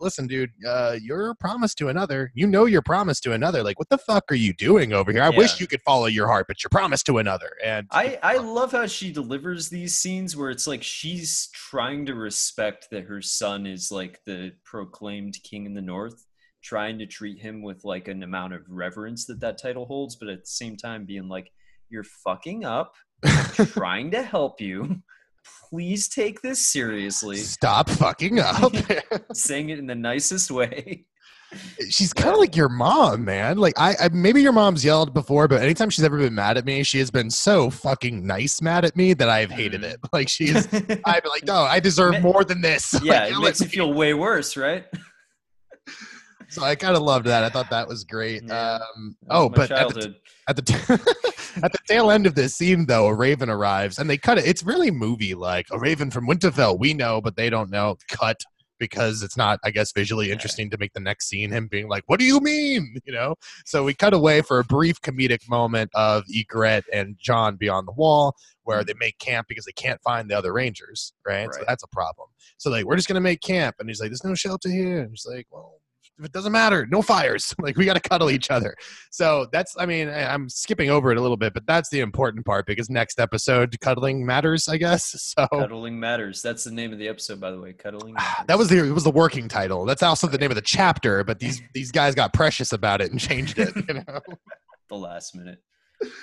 [0.00, 3.88] listen dude uh you're promised to another you know you're promised to another like what
[3.88, 5.22] the fuck are you doing over here?
[5.22, 8.36] I wish you could follow your heart but you're promised to another and I, I
[8.36, 13.20] love how she delivers these scenes where it's like she's trying to respect that her
[13.20, 16.26] son is like the proclaimed king in the north,
[16.62, 20.28] trying to treat him with like an amount of reverence that that title holds, but
[20.28, 21.50] at the same time being like,
[21.88, 22.94] you're fucking up,
[23.66, 25.02] trying to help you.
[25.68, 27.36] Please take this seriously.
[27.36, 28.72] stop fucking up
[29.34, 31.04] Saying it in the nicest way.
[31.88, 33.58] she's kind of like your mom, man.
[33.58, 36.64] Like I, I, maybe your mom's yelled before, but anytime she's ever been mad at
[36.64, 39.92] me, she has been so fucking nice mad at me that I've hated Mhm.
[39.94, 40.00] it.
[40.12, 40.66] Like she's,
[41.04, 42.94] I've been like, no, I deserve more than this.
[42.94, 44.84] Like, yeah, it makes it feel way worse, right?
[46.50, 47.44] So I kind of loved that.
[47.44, 48.42] I thought that was great.
[48.46, 48.74] Yeah.
[48.96, 50.14] Um, That was oh, but at the,
[50.48, 51.24] at the
[51.62, 54.46] at the tail end of this scene, though, a raven arrives, and they cut it.
[54.46, 55.66] It's really movie like.
[55.70, 57.96] A raven from Winterfell, we know, but they don't know.
[58.08, 58.40] Cut
[58.78, 60.32] because it's not, I guess, visually Yeah.
[60.32, 63.34] interesting to make the next scene him being like, "What do you mean?" You know.
[63.64, 67.92] So we cut away for a brief comedic moment of Ygritte and Jon beyond the
[67.92, 68.34] wall,
[68.64, 71.52] where they make camp because they can't find the other rangers, right?
[71.52, 71.66] So Right.
[71.68, 72.28] that's a problem.
[72.56, 75.10] So like, we're just gonna make camp, and he's like, "There's no shelter here," and
[75.10, 75.79] he's like, "Well."
[76.22, 76.86] It doesn't matter.
[76.90, 77.54] No fires.
[77.60, 78.74] Like we got to cuddle each other.
[79.10, 82.46] So that's, I mean, I'm skipping over it a little bit, but that's the important
[82.46, 85.34] part because next episode, cuddling matters, I guess.
[85.40, 86.42] So Cuddling matters.
[86.42, 87.72] That's the name of the episode, by the way.
[87.72, 88.14] Cuddling.
[88.14, 88.46] Matters.
[88.48, 89.84] that was the it was the working title.
[89.84, 91.22] That's also the name of the chapter.
[91.22, 93.74] But these these guys got precious about it and changed it.
[93.76, 94.20] You know.
[94.88, 95.58] the last minute.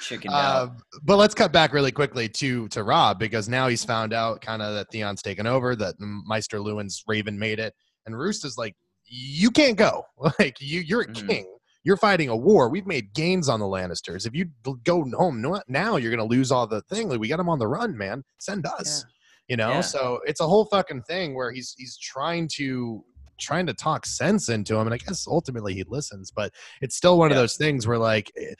[0.01, 0.33] Chicken.
[0.33, 4.41] Um, but let's cut back really quickly to to Robb because now he's found out
[4.41, 7.73] kind of that Theon's taken over, that Maester Luwin's Raven made it,
[8.05, 8.75] and Roose is like,
[9.07, 10.03] "You can't go.
[10.39, 11.27] Like you, you're a Mhm.
[11.27, 11.53] king.
[11.83, 12.67] You're fighting a war.
[12.69, 14.25] We've made gains on the Lannisters.
[14.27, 14.47] If you
[14.83, 17.07] go home now, you're gonna lose all the thing.
[17.09, 18.23] Like we got them on the run, man.
[18.39, 19.05] Send us.
[19.47, 19.69] You know.
[19.69, 19.81] Yeah.
[19.81, 23.03] So it's a whole fucking thing where he's he's trying to
[23.39, 27.19] trying to talk sense into him and i guess ultimately he listens but it's still
[27.19, 28.55] one of those things where like eh,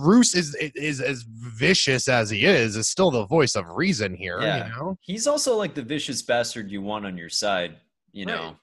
[0.00, 4.40] Roose is is as vicious as he is is still the voice of reason here
[4.40, 4.64] Yeah.
[4.66, 7.76] you know He's also like the vicious bastard you want on your side.
[8.12, 8.34] You Right.
[8.34, 8.56] know.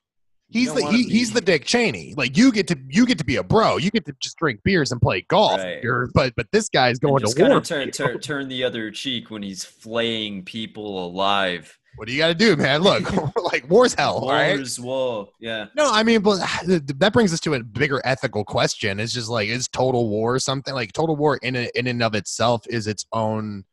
[0.51, 3.35] He's the he, he's the dick cheney like you get to you get to be
[3.35, 6.09] a bro you get to just drink beers and play golf Right.
[6.13, 9.63] But but this guy's going to war turn, turn turn the other cheek when he's
[9.63, 11.77] flaying people alive.
[11.97, 13.03] what do you got to do man look
[13.43, 15.29] like war's hell all right Wars, war.
[15.39, 15.67] Yeah.
[15.75, 18.99] No, I mean, but ah, that brings us to a bigger ethical question.
[18.99, 22.15] It's just like, is total war something like total war in a, in and of
[22.15, 23.63] itself is its own?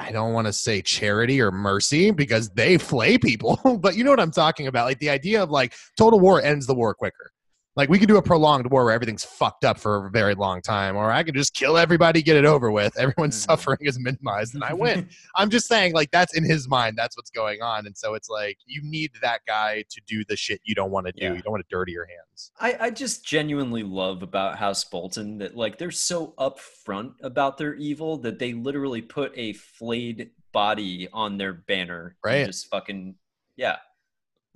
[0.00, 4.10] I don't want to say charity or mercy because they flay people, but you know
[4.10, 4.86] what I'm talking about.
[4.86, 7.30] Like the idea of like total war ends the war quicker.
[7.76, 10.60] Like we could do a prolonged war where everything's fucked up for a very long
[10.60, 12.96] time, or I could just kill everybody, get it over with.
[12.98, 13.46] Everyone's Mhm.
[13.46, 15.08] suffering is minimized, and I win.
[15.36, 16.96] I'm just saying, like that's in his mind.
[16.98, 20.36] That's what's going on, and so it's like you need that guy to do the
[20.36, 21.24] shit you don't want to do.
[21.24, 21.34] Yeah.
[21.34, 22.50] You don't want to dirty your hands.
[22.60, 27.74] I, I just genuinely love about House Bolton that like they're so upfront about their
[27.74, 32.06] evil that they literally put a flayed body on their banner.
[32.06, 32.46] and Right.
[32.46, 33.14] Just fucking
[33.56, 33.76] yeah.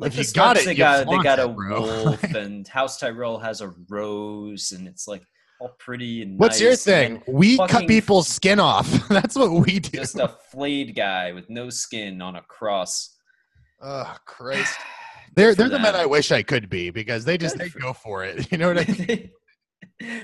[0.02, 1.80] If the you got Starks, it, they you got they got a it, bro.
[2.04, 5.22] wolf, and House Tyrell has a rose, and it's like
[5.60, 7.34] all pretty and What's your nice, and thing?
[7.34, 8.88] We cut people's skin off.
[9.08, 9.98] That's what we do.
[9.98, 13.16] Just a flayed guy with no skin on a cross.
[13.80, 14.76] Oh Christ!
[15.36, 15.94] They're they're the men.
[15.96, 18.48] I wish I could be because they just Good they for- go for it.
[18.52, 19.30] You know what I mean?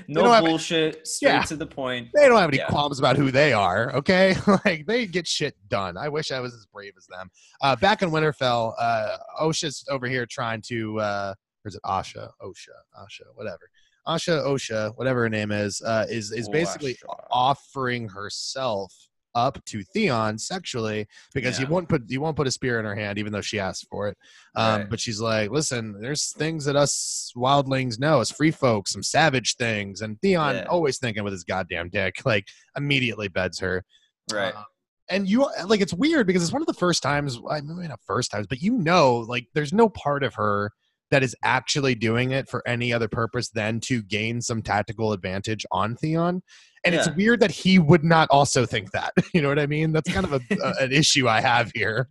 [0.09, 1.43] No have- bullshit, straight Yeah.
[1.43, 2.09] to the point.
[2.15, 2.67] They don't have any Yeah.
[2.69, 3.95] qualms about who they are.
[3.97, 5.97] Okay, like they get shit done.
[5.97, 7.31] I wish I was as brave as them.
[7.61, 10.99] Uh, back in Winterfell, uh, Osha's over here trying to.
[11.01, 12.31] Uh, or is it Asha?
[12.43, 12.69] Osha,
[12.99, 13.69] Asha, whatever.
[14.09, 16.97] Asha, Osha, whatever her name is, uh, is is basically
[17.31, 18.95] offering herself
[19.35, 22.95] up to Theon sexually because he won't put he won't put a spear in her
[22.95, 24.17] hand even though she asked for it.
[24.57, 24.91] Um, Right.
[24.91, 29.57] But she's like, listen, there's things that us wildlings know as free folks, some savage
[29.57, 30.65] things, and Theon Yeah.
[30.69, 33.85] always thinking with his goddamn dick, like immediately beds her.
[34.33, 34.55] Right.
[34.55, 34.65] Uh,
[35.09, 38.01] and you like it's weird because it's one of the first times I mean not
[38.07, 40.71] first times, but you know, like there's no part of her
[41.11, 45.67] that is actually doing it for any other purpose than to gain some tactical advantage
[45.73, 46.41] on Theon.
[46.85, 49.13] And it's weird that he would not also think that.
[49.35, 49.93] You know what I mean?
[49.93, 52.09] That's kind of a, a, an issue I have here.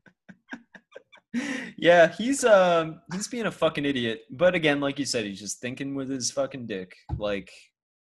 [1.78, 4.22] yeah, he's um he's being a fucking idiot.
[4.32, 6.94] But again, like you said, he's just thinking with his fucking dick.
[7.18, 7.52] Like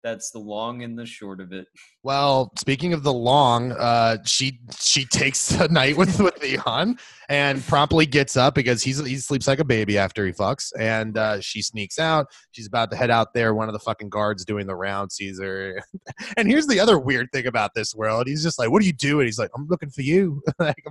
[0.03, 1.67] that's the long and the short of it.
[2.03, 6.97] Well, speaking of the long, uh, she she takes a night with with Theon
[7.29, 11.15] and promptly gets up because he's he sleeps like a baby after he fucks, and
[11.15, 12.25] uh, she sneaks out.
[12.53, 13.53] She's about to head out there.
[13.53, 15.79] One of the fucking guards doing the round sees her,
[16.37, 18.25] and here's the other weird thing about this world.
[18.25, 20.83] He's just like, "What are you doing?" He's like, "I'm looking for you." like,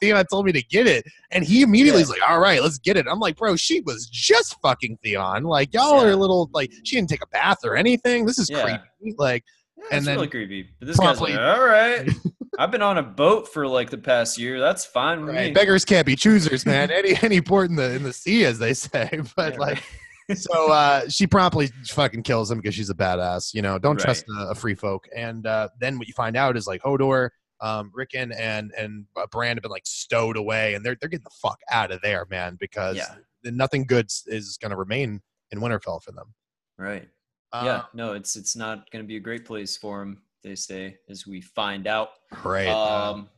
[0.00, 2.96] Theon told me to get it, and he immediately is like, "All right, let's get
[2.96, 5.44] it." I'm like, "Bro, she was just fucking Theon.
[5.44, 8.26] Like, y'all are a little like she didn't take a bath or anything.
[8.26, 8.62] This is Yeah.
[8.64, 9.44] creepy." Like.
[9.78, 10.68] Yeah, And it's then really creepy.
[10.78, 12.08] But this promptly- guy's like, all right.
[12.58, 14.58] I've been on a boat for like the past year.
[14.58, 15.46] That's fine with Right.
[15.48, 15.52] me.
[15.52, 16.90] Beggars can't be choosers, man.
[16.90, 19.20] any any port in the in the sea, as they say.
[19.36, 19.82] But Yeah, like,
[20.28, 20.36] right.
[20.38, 23.54] so uh, she promptly fucking kills him because she's a badass.
[23.54, 24.04] You know, don't Right.
[24.04, 25.06] trust a, a free folk.
[25.14, 29.26] And uh, then what you find out is like Hodor, um, Rickon, and and uh,
[29.30, 32.26] Bran have been like stowed away, and they're they're getting the fuck out of there,
[32.28, 33.14] man, because Yeah.
[33.44, 35.20] nothing good is going to remain
[35.52, 36.34] in Winterfell for them.
[36.76, 37.08] right.
[37.52, 37.82] Yeah.
[37.94, 40.22] No, it's it's not going to be a great place for him.
[40.42, 42.10] They say, as we find out.
[42.44, 42.68] right.
[42.68, 43.28] Um,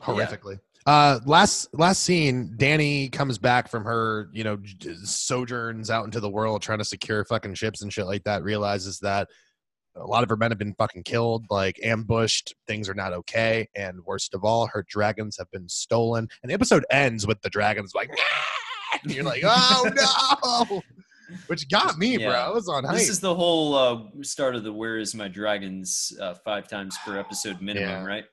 [0.00, 0.06] yeah.
[0.06, 0.60] horrifically.
[0.86, 4.58] Uh, last last scene, Dany comes back from her, you know,
[5.04, 8.42] sojourns out into the world trying to secure fucking ships and shit like that.
[8.42, 9.28] Realizes that
[9.94, 12.54] a lot of her men have been fucking killed, like ambushed.
[12.66, 16.28] Things are not okay, and worst of all, her dragons have been stolen.
[16.42, 18.10] And the episode ends with the dragons like,
[19.02, 19.90] and you're like, oh
[20.70, 20.82] no,
[21.46, 22.30] which got me, bro.
[22.30, 22.96] I was on hype.
[22.96, 26.96] This is the whole uh, start of the "Where Is My Dragons" uh, five times
[27.04, 28.04] per episode minimum, Yeah.
[28.04, 28.24] right?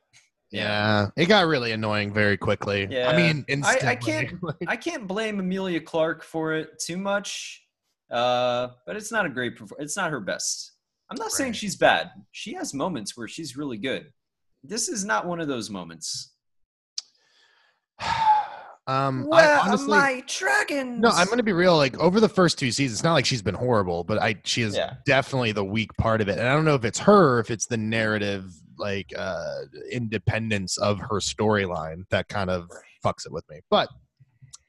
[0.52, 2.88] yeah, it got really annoying very quickly.
[2.90, 3.10] Yeah.
[3.10, 3.96] I mean, I instantly.
[3.98, 7.64] can't- Like, I can't blame Emilia Clarke for it too much,
[8.12, 9.54] uh, but it's not a great.
[9.80, 10.74] It's not her best.
[11.10, 12.12] I'm not saying she's bad.
[12.32, 14.12] She has moments where she's really good.
[14.64, 16.34] This is not one of those moments.
[18.88, 21.00] um, I honestly, my dragons?
[21.00, 21.76] No, I'm going to be real.
[21.76, 24.62] Like over the first two seasons, it's not like she's been horrible, but I she
[24.62, 24.94] is Yeah.
[25.06, 26.40] definitely the weak part of it.
[26.40, 31.00] And I don't know if it's her, if it's the narrative, like uh independence of
[31.00, 32.70] her storyline that kind of
[33.04, 33.60] fucks it with me.
[33.70, 33.90] But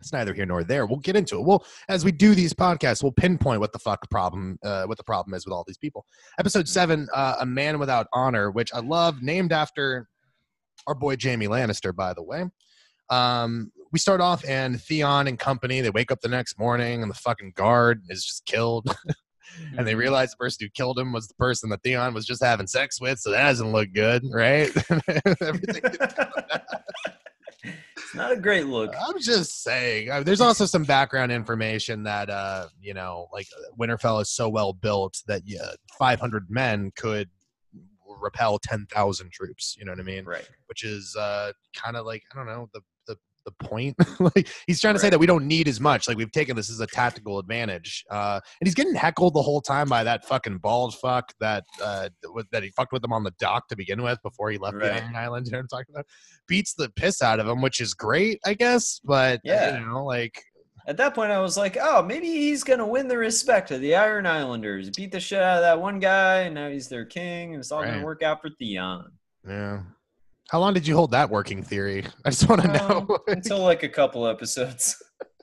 [0.01, 0.87] it's neither here nor there.
[0.87, 1.43] We'll get into it.
[1.45, 5.05] We'll as we do these podcasts, we'll pinpoint what the fuck problem, uh, what the
[5.05, 6.07] problem is with all these people.
[6.39, 10.09] Episode seven, uh, a man without honor, which I love, named after
[10.87, 12.45] our boy Jaime Lannister, by the way.
[13.11, 17.11] Um, we start off and Theon and company, they wake up the next morning and
[17.11, 18.95] the fucking guard is just killed.
[19.79, 19.99] and they Mhm.
[19.99, 23.01] realize the person who killed him was the person that Theon was just having sex
[23.01, 24.71] with, so that doesn't look good, right?
[27.65, 28.95] It's not a great look.
[28.99, 30.25] I'm just saying.
[30.25, 34.73] There's also some background information that, uh, you know, like uh, Winterfell is so well
[34.73, 37.29] built that yeah, 500 men could
[38.19, 39.77] repel 10,000 troops.
[39.79, 40.25] You know what I mean?
[40.25, 40.49] Right.
[40.69, 42.81] which is uh, kind of like I don't know the
[43.49, 43.97] the the point.
[44.37, 46.09] like he's trying to say that we don't need as much.
[46.09, 48.05] Like we've taken this as a tactical advantage.
[48.11, 52.09] Uh, and he's getting heckled the whole time by that fucking bald fuck that uh,
[52.53, 54.89] that he fucked with him on the dock to begin with before he left the
[54.89, 55.03] Right.
[55.03, 55.47] Iron Island.
[55.47, 56.07] You know what I'm talking about?
[56.47, 59.01] Beats the piss out of him, which is great, I guess.
[59.05, 59.79] But Yeah.
[59.79, 60.43] you know, like
[60.87, 63.81] At that point, I was like, oh, maybe he's going to win the respect of
[63.81, 64.91] the Iron Islanders.
[64.91, 67.71] Beat the shit out of that one guy, and now he's their king, and it's
[67.73, 69.11] all going to work out for Theon.
[69.47, 69.81] yeah.
[70.51, 72.05] How long did you hold that working theory?
[72.25, 73.19] I just want to Um, know.
[73.29, 74.97] until like a couple episodes.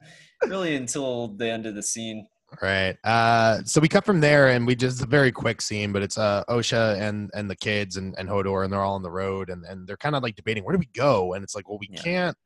[0.48, 2.28] really until the end of the scene.
[2.62, 2.96] Right.
[3.04, 6.18] Uh, so we cut from there, and we just a very quick scene, but it's
[6.18, 9.50] uh, Osha and and the kids and, and Hodor, and they're all on the road,
[9.50, 11.80] and, and they're kind of like debating where do we go, and it's like, well,
[11.80, 12.02] we Yeah.
[12.02, 12.38] can't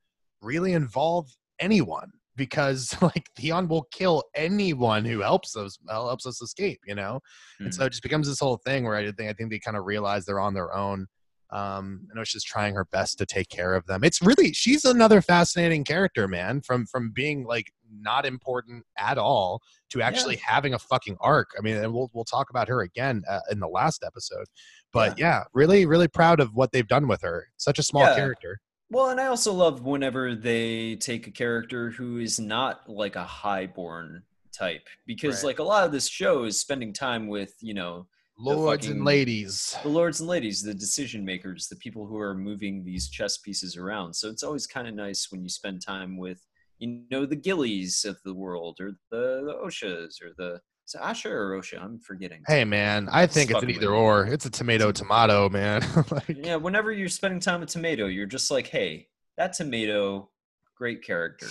[0.41, 6.79] really involve anyone because like Theon will kill anyone who helps us helps us escape,
[6.87, 7.19] you know.
[7.59, 9.77] And so it just becomes this whole thing where I think I think they kind
[9.77, 11.05] of realize they're on their own.
[11.51, 14.03] Um, know she's trying her best to take care of them.
[14.03, 16.61] It's really she's another fascinating character, man.
[16.61, 21.49] From from being like not important at all to actually having a fucking arc.
[21.57, 24.45] I mean, and we'll we'll talk about her again uh, in the last episode.
[24.93, 25.43] But yeah.
[25.53, 27.47] really, really proud of what they've done with her.
[27.57, 28.15] Such a small Yeah.
[28.15, 28.59] character.
[28.91, 33.23] Well, and I also love whenever they take a character who is not like a
[33.23, 35.49] highborn type, because Right.
[35.49, 38.07] like a lot of this show is spending time with you know
[38.39, 39.75] Lords and fucking- ladies.
[39.83, 43.75] the lords and ladies, the decision makers, the people who are moving these chess pieces
[43.77, 44.13] around.
[44.13, 46.39] So it's always kind of nice when you spend time with
[46.77, 51.01] you know the Gillies of the world, or the, the Oshas, or the is it
[51.01, 51.79] Asha or Osha.
[51.83, 52.41] I'm forgetting.
[52.47, 54.25] Hey man, I think it's an either or.
[54.25, 55.83] It's a tomato tomato, man.
[56.11, 60.29] like, Yeah, whenever you're spending time with Tomato, you're just like, hey, that Tomato,
[60.77, 61.47] great character,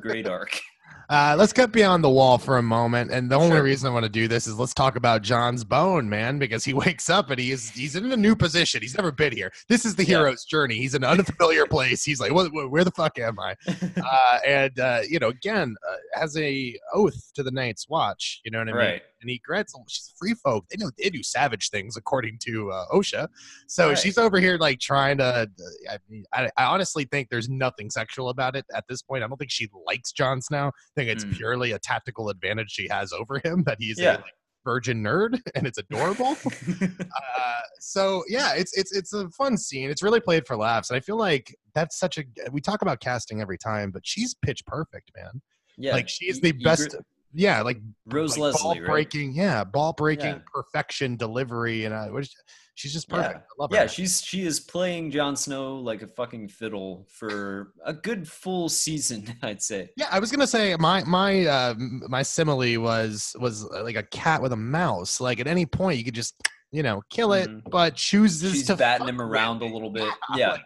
[0.00, 0.58] great arc.
[1.10, 3.64] Uh, let's cut beyond the wall for a moment, and the only Sure.
[3.64, 6.72] reason I want to do this is let's talk about Jon's bone, man, because he
[6.86, 8.80] wakes up and he is he's in a new position.
[8.80, 9.52] He's never been here.
[9.68, 10.18] This is the Yeah.
[10.18, 10.76] hero's journey.
[10.76, 12.04] He's in an unfamiliar place.
[12.04, 13.56] He's like, what, what, where the fuck am I?
[14.00, 18.40] Uh, and uh, you know, again, uh, has a oath to the Night's Watch.
[18.44, 18.76] You know what I mean?
[18.76, 19.02] Right.
[19.20, 20.64] And he grants she's free folk.
[20.70, 23.28] They know they do savage things according to uh, Osha.
[23.66, 23.98] So Right.
[23.98, 25.48] she's over here like trying to.
[25.90, 25.98] I,
[26.32, 29.22] I, I honestly think there's nothing sexual about it at this point.
[29.22, 30.68] I don't think she likes Jon Snow.
[30.68, 31.32] I think it's Mm.
[31.32, 34.12] purely a tactical advantage she has over him that he's Yeah.
[34.12, 34.24] a like,
[34.64, 36.36] virgin nerd and it's adorable.
[36.82, 39.90] uh, so yeah, it's it's it's a fun scene.
[39.90, 42.24] It's really played for laughs, and I feel like that's such a.
[42.52, 45.40] We talk about casting every time, but she's pitch perfect, man.
[45.78, 46.96] yeah, like she's the you best.
[47.32, 48.90] Yeah, like Rose like ball Leslie, right?
[48.90, 49.32] breaking.
[49.34, 50.38] Yeah, ball breaking Yeah.
[50.52, 52.08] perfection delivery, and I,
[52.74, 53.16] she's just Yeah.
[53.16, 53.38] perfect.
[53.40, 57.92] I love Yeah, she's she is playing Jon Snow like a fucking fiddle for a
[57.92, 59.90] good full season, I'd say.
[59.96, 61.74] Yeah, I was gonna say my my uh,
[62.08, 65.20] my simile was was uh, like a cat with a mouse.
[65.20, 66.34] Like at any point you could just
[66.72, 67.62] you know kill it, Mhm.
[67.70, 70.12] but chooses She's to batting him around a little bit.
[70.34, 70.50] Yeah, Yeah.
[70.52, 70.62] like,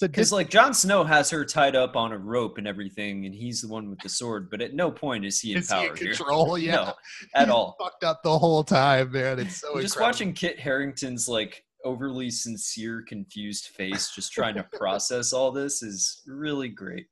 [0.00, 3.62] Because like Jon Snow has her tied up on a rope and everything, and he's
[3.62, 4.48] the one with the sword.
[4.50, 6.14] But at no point is he in is he power in here.
[6.14, 6.56] control?
[6.58, 6.94] Yeah, No,
[7.34, 7.76] at He's all.
[7.80, 9.38] Fucked up the whole time, man.
[9.40, 15.32] It's so Just watching Kit Harington's like overly sincere, confused face, just trying to process
[15.32, 17.06] all this, is really great.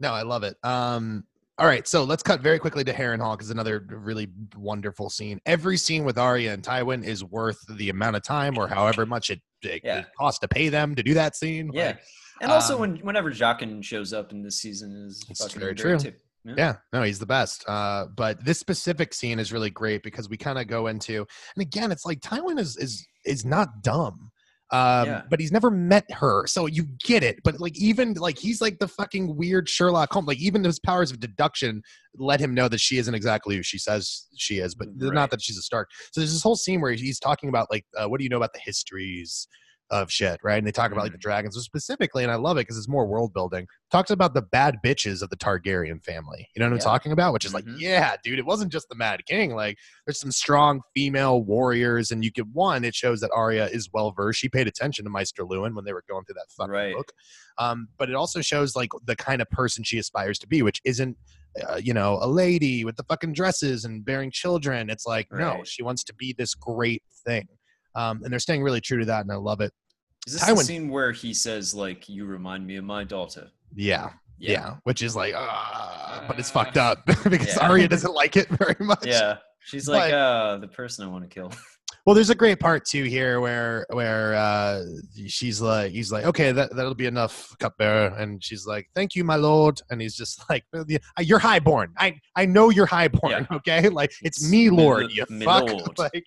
[0.00, 0.56] No, I love it.
[0.62, 1.24] Um,
[1.58, 5.38] all right, so let's cut very quickly to Harrenhal because another really wonderful scene.
[5.46, 9.30] Every scene with Arya and Tywin is worth the amount of time or however much
[9.30, 9.98] it, it, Yeah.
[10.00, 11.70] it costs to pay them to do that scene.
[11.72, 11.86] Yeah.
[11.88, 12.00] Like,
[12.42, 15.98] And also, Um, when whenever Jaqen shows up in this season is fucking very true.
[15.98, 16.12] too.
[16.44, 16.54] Yeah.
[16.58, 17.64] yeah, no, he's the best.
[17.68, 21.18] Uh, but this specific scene is really great because we kind of go into,
[21.54, 24.30] and again, it's like Tywin is is is not dumb.
[24.72, 25.22] Um, Yeah.
[25.30, 27.36] but he's never met her, so you get it.
[27.44, 30.26] But like, even like he's like the fucking weird Sherlock Holmes.
[30.26, 31.82] Like, even his powers of deduction
[32.16, 35.12] let him know that she isn't exactly who she says she is, but Right.
[35.14, 35.90] not that she's a Stark.
[36.12, 38.38] So there's this whole scene where he's talking about like, uh, what do you know
[38.38, 39.46] about the histories
[39.92, 40.56] of shit, right?
[40.58, 42.88] And they talk about like the dragons, so specifically, and I love it because it's
[42.88, 43.66] more world building.
[43.90, 46.48] Talks about the bad bitches of the Targaryen family.
[46.56, 47.34] You know what I'm talking about?
[47.34, 47.78] Which is like, Mhm.
[47.78, 49.54] yeah, dude, it wasn't just the Mad King.
[49.54, 49.76] Like,
[50.06, 54.10] there's some strong female warriors, and you could one, it shows that Arya is well
[54.12, 54.40] versed.
[54.40, 56.94] She paid attention to Maester Luwin when they were going through that fucking Right.
[56.96, 57.12] book.
[57.58, 60.80] Um, but it also shows like the kind of person she aspires to be, which
[60.84, 61.16] isn't.
[61.68, 64.88] Uh, you know, a lady with the fucking dresses and bearing children.
[64.88, 67.46] It's like, no, she wants to be this great thing.
[67.94, 69.70] Um, and they're staying really true to that, and I love it.
[70.26, 73.50] Is this Tywin- the scene where he says like, "You remind me of my daughter"?
[73.74, 77.68] Yeah, yeah, which is like, ah, but it's Uh, fucked up because yeah.
[77.68, 79.06] Arya doesn't like it very much.
[79.06, 79.38] Yeah.
[79.64, 81.52] She's like, But- uh, the person I want to kill.
[82.04, 84.82] Well, there's a great part too here where where uh,
[85.28, 89.22] she's like, he's like, okay, that that'll be enough, cupbearer, and she's like, thank you,
[89.22, 90.64] my lord, and he's just like,
[91.20, 91.92] you're highborn.
[91.96, 93.46] I I know you're highborn.
[93.52, 95.02] Okay, like it's, It's me, lord.
[95.04, 95.96] lo- you me fuck.
[95.96, 96.24] Like,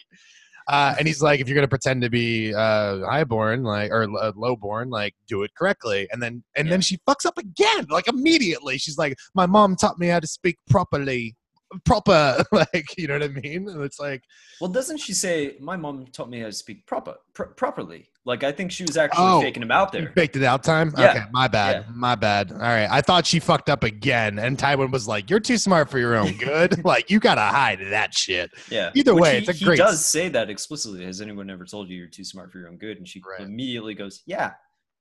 [0.67, 4.31] uh, and he's like, if you're gonna pretend to be uh, highborn, like or uh,
[4.33, 6.07] lowborn, like do it correctly.
[6.11, 6.71] And then and Yeah.
[6.71, 8.77] then she fucks up again, like immediately.
[8.77, 11.35] She's like, my mom taught me how to speak properly.
[11.83, 13.67] Proper, like you know what I mean?
[13.67, 14.23] And it's like,
[14.61, 18.07] Well, doesn't she say, "My mom taught me how to speak proper, pr- properly"?
[18.27, 20.11] Like, I think she was actually Oh, faking him out there.
[20.15, 20.91] Faked it out time?
[20.97, 21.11] Yeah.
[21.11, 21.85] Okay, my bad.
[21.87, 21.91] Yeah.
[21.93, 22.51] My bad.
[22.51, 22.87] All right.
[22.89, 24.39] I thought she fucked up again.
[24.39, 26.83] And Tywin was like, You're too smart for your own good.
[26.83, 28.49] like, you gotta hide that shit.
[28.71, 28.89] Yeah.
[28.95, 31.05] Either Which way, he, it's a he great does say that explicitly.
[31.05, 32.97] Has anyone ever told you you're too smart for your own good?
[32.97, 33.41] And she Right.
[33.45, 34.53] immediately goes, "Yeah."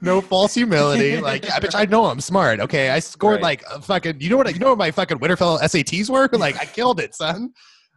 [0.01, 1.21] no false humility.
[1.21, 2.61] Like, yeah, bitch, I know I'm smart.
[2.61, 2.91] Okay.
[2.91, 3.43] I scored Right.
[3.43, 6.29] like a fucking you know what you know what my fucking Winterfell SATs were?
[6.33, 7.53] Like I killed it, son.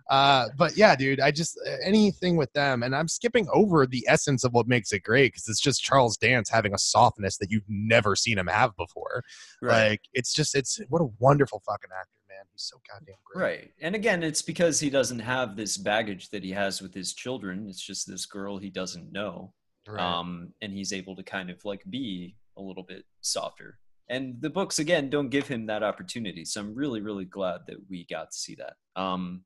[0.09, 4.45] Uh, but yeah, dude, I just anything with them, and I'm skipping over the essence
[4.45, 7.65] of what makes it great because it's just Charles Dance having a softness that you've
[7.67, 9.21] never seen him have before.
[9.61, 12.45] Like it's just it's what a wonderful fucking actor, man.
[12.53, 13.43] He's so goddamn great.
[13.43, 13.71] Right.
[13.81, 17.67] And again, it's because he doesn't have this baggage that he has with his children.
[17.67, 19.53] It's just this girl he doesn't know.
[19.87, 20.01] Right.
[20.01, 23.77] Um, and he's able to kind of like be a little bit softer.
[24.09, 26.45] And the books again don't give him that opportunity.
[26.45, 28.73] So I'm really, really glad that we got to see that.
[29.01, 29.43] Um,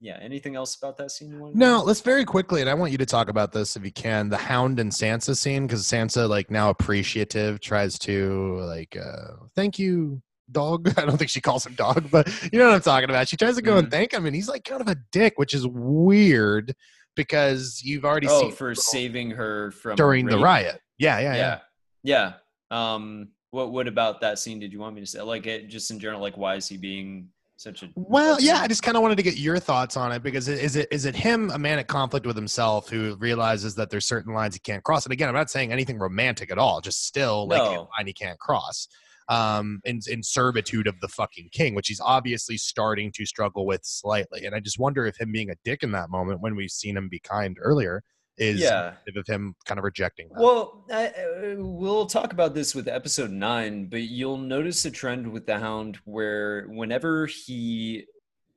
[0.00, 0.16] yeah.
[0.22, 1.56] Anything else about that scene you want?
[1.56, 4.28] no, let's very quickly, and I want you to talk about this if you can.
[4.28, 9.76] The Hound and Sansa scene, because Sansa, like now appreciative, tries to like, uh, thank
[9.76, 10.22] you,
[10.52, 10.88] dog.
[10.96, 13.28] I don't think she calls him dog, but you know what I'm talking about.
[13.28, 13.90] She tries to go and Mhm.
[13.90, 16.76] thank him, and he's like kind of a dick, which is weird
[17.18, 20.80] because you've already Oh, seen for saving her from during the riot.
[20.98, 21.58] Yeah, yeah, yeah.
[22.02, 22.32] yeah,
[22.70, 22.94] yeah.
[22.94, 24.60] Um, what what about that scene?
[24.60, 26.20] Did you want me to say like it just in general?
[26.20, 29.24] Like, why is he being such a Well, yeah, I just kind of wanted to
[29.24, 32.24] get your thoughts on it because is it is it him a man at conflict
[32.24, 35.04] with himself who realizes that there's certain lines he can't cross?
[35.04, 38.12] And again, I'm not saying anything romantic at all, just still like a line he
[38.12, 38.86] can't cross.
[39.30, 43.82] Um, in in servitude of the fucking king, which he's obviously starting to struggle with
[43.84, 44.46] slightly.
[44.46, 46.96] And I just wonder if him being a dick in that moment, when we've seen
[46.96, 48.02] him be kind earlier,
[48.38, 48.94] is Yeah.
[49.16, 50.40] of him kind of rejecting that.
[50.40, 55.30] Well, I, uh, we'll talk about this with episode nine, but you'll notice a trend
[55.30, 58.06] with the Hound where whenever he,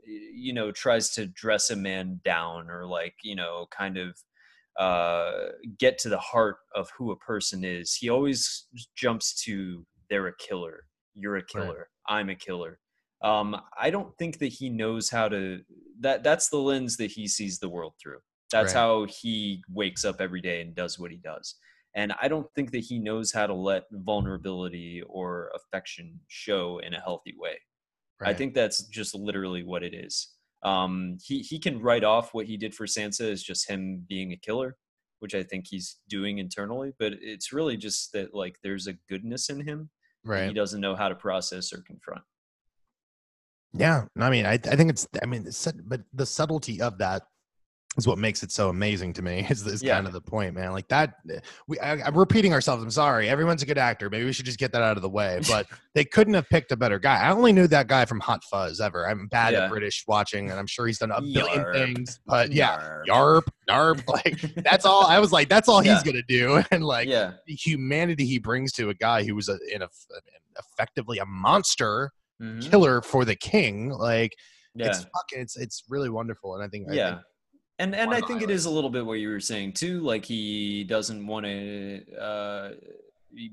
[0.05, 4.17] you know, tries to dress a man down or like, you know, kind of
[4.79, 10.27] uh, get to the heart of who a person is, he always jumps to they're
[10.27, 10.83] a killer,
[11.15, 12.79] you're a killer, I'm a killer.
[13.23, 15.61] Um, I don't think that he knows how to.
[16.01, 18.19] That that's the lens that he sees the world through.
[18.51, 18.79] That's Right.
[18.81, 21.55] how he wakes up every day and does what he does.
[21.95, 26.93] And I don't think that he knows how to let vulnerability or affection show in
[26.93, 27.57] a healthy way.
[28.21, 30.35] I think that's just literally what it is.
[30.63, 34.31] Um, he he can write off what he did for Sansa as just him being
[34.31, 34.77] a killer,
[35.19, 36.93] which I think he's doing internally.
[36.99, 39.89] But it's really just that like there's a goodness in him
[40.25, 42.23] that he doesn't know how to process or confront.
[43.73, 45.47] Yeah, I mean, I, I think it's, I mean,
[45.85, 47.23] but the subtlety of that
[47.97, 49.45] is what makes it so amazing to me.
[49.49, 49.95] Is, is Yeah.
[49.95, 50.71] kind of the point, man.
[50.71, 51.15] Like that,
[51.67, 52.81] we I, I'm repeating ourselves.
[52.81, 53.27] I'm sorry.
[53.27, 54.09] Everyone's a good actor.
[54.09, 55.41] Maybe we should just get that out of the way.
[55.49, 57.19] But they couldn't have picked a better guy.
[57.19, 59.09] I only knew that guy from Hot Fuzz ever.
[59.09, 59.65] I'm bad Yeah.
[59.65, 61.73] at British watching, and I'm sure he's done a billion Yarp.
[61.73, 62.19] things.
[62.25, 62.79] But yeah,
[63.09, 63.43] Yarp.
[63.69, 64.03] yarp, yarp.
[64.07, 65.05] Like that's all.
[65.05, 66.63] I was like, that's all he's gonna do.
[66.71, 67.33] And like yeah.
[67.45, 69.89] the humanity he brings to a guy who was a, in a,
[70.59, 72.11] effectively a monster
[72.41, 72.69] Mhm.
[72.71, 73.89] killer for the king.
[73.89, 74.33] Like
[74.75, 74.87] Yeah.
[74.87, 76.55] it's fucking, it's it's really wonderful.
[76.55, 77.09] And I think I yeah.
[77.09, 77.21] think
[77.81, 80.01] and and I think it is a little bit what you were saying too.
[80.01, 82.69] Like he doesn't want to uh,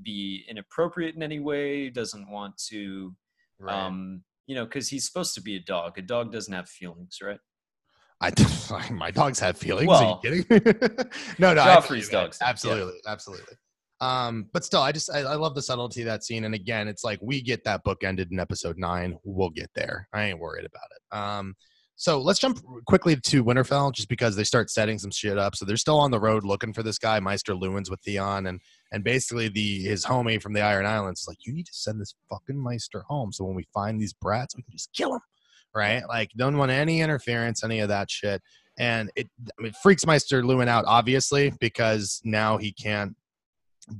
[0.02, 1.90] be inappropriate in any way.
[1.90, 3.14] Doesn't want to,
[3.58, 3.74] Right.
[3.74, 5.98] um, you know, because he's supposed to be a dog.
[5.98, 7.40] A dog doesn't have feelings, right?
[8.20, 8.30] I
[8.90, 9.88] my dogs have feelings.
[9.88, 10.66] Well, Are you kidding?
[11.38, 12.50] no, no, Joffrey's dogs do, yeah.
[12.50, 13.54] Absolutely, absolutely.
[14.00, 16.44] Um, but still, I just I, I love the subtlety of that scene.
[16.44, 19.16] And again, it's like we get that book ended in episode nine.
[19.24, 20.08] We'll get there.
[20.12, 21.16] I ain't worried about it.
[21.16, 21.54] Um,
[22.00, 25.56] so let's jump quickly to Winterfell, just because they start setting some shit up.
[25.56, 28.60] So they're still on the road looking for this guy, Maester Luwins with Theon, and
[28.92, 32.00] and basically the his homie from the Iron Islands is like, you need to send
[32.00, 33.32] this fucking Maester home.
[33.32, 35.20] So when we find these brats, we can just kill them.
[35.74, 36.02] right?
[36.08, 38.42] Like, don't want any interference, any of that shit.
[38.78, 39.28] And it,
[39.58, 43.16] it freaks Maester Luwin out, obviously, because now he can't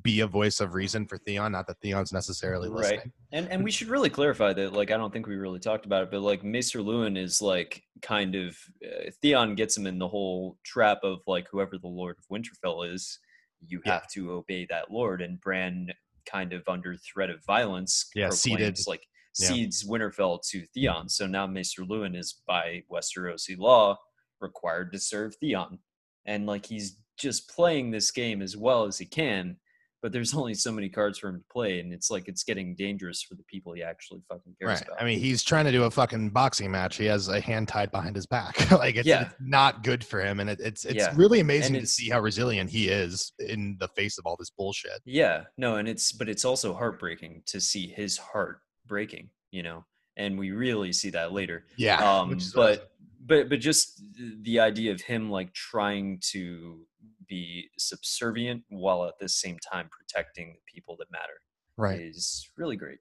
[0.03, 1.53] be a voice of reason for Theon.
[1.53, 2.99] Not that Theon's necessarily listening.
[3.01, 3.11] Right.
[3.33, 4.73] And and we should really clarify that.
[4.73, 7.83] Like, I don't think we really talked about it, but like Maester Luwin is like
[8.03, 12.17] kind of uh, Theon gets him in the whole trap of like whoever the Lord
[12.19, 13.19] of Winterfell is,
[13.67, 13.95] you Yeah.
[13.95, 15.21] have to obey that Lord.
[15.23, 15.89] And Bran,
[16.27, 19.07] kind of under threat of violence, Yeah, proclaims, like
[19.39, 19.49] Yeah.
[19.49, 21.09] cedes Winterfell to Theon.
[21.09, 23.97] So now Maester Luwin is by Westerosi law
[24.41, 25.79] required to serve Theon,
[26.27, 29.57] and like he's just playing this game as well as he can
[30.03, 32.75] but there's only so many cards for him to play, and it's like it's getting
[32.77, 34.87] dangerous for the people he actually fucking cares Right.
[34.89, 35.01] about.
[35.03, 36.97] I mean, he's trying to do a fucking boxing match.
[36.97, 38.71] He has a hand tied behind his back.
[38.73, 39.23] like, it's, Yeah.
[39.23, 40.41] it's not good for him.
[40.41, 41.13] And it, it's it's Yeah.
[41.17, 45.01] really amazing to see how resilient he is in the face of all this bullshit.
[45.05, 49.85] yeah, no, and it's but it's also heartbreaking to see his heart breaking, you know,
[50.17, 51.65] and we really see that later.
[51.77, 51.97] Yeah.
[51.99, 52.91] Um, which is what I was- but
[53.27, 54.03] but but just
[54.43, 56.87] the idea of him like trying to
[57.29, 61.41] be subservient while at the same time protecting the people that matter
[61.77, 62.01] right.
[62.01, 62.99] is really great.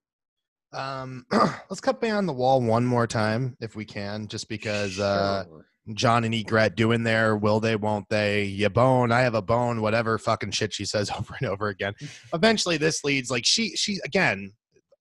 [0.74, 1.26] Um,
[1.70, 5.46] let's cut beyond the wall one more time if we can, just because uh,
[5.94, 9.82] Jon and Ygritte doing their will they, won't they, you bone, I have a bone,
[9.82, 11.94] whatever fucking shit she says over and over again.
[12.34, 14.54] Eventually, this leads like she she again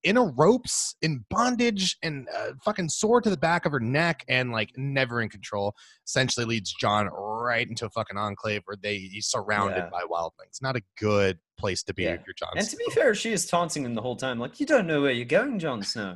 [0.07, 4.25] in a ropes, in bondage, and uh, fucking sword to the back of her neck,
[4.29, 5.75] and like never in control.
[6.07, 9.91] Essentially, leads Jon right into a fucking enclave where they he's surrounded Yeah.
[9.91, 10.63] by wildlings.
[10.63, 12.13] Not a good place to be Yeah.
[12.15, 12.51] if you're Jon.
[12.57, 15.03] And to be fair, she is taunting him the whole time, like, you don't know
[15.03, 16.15] where you're going, Jon Snow.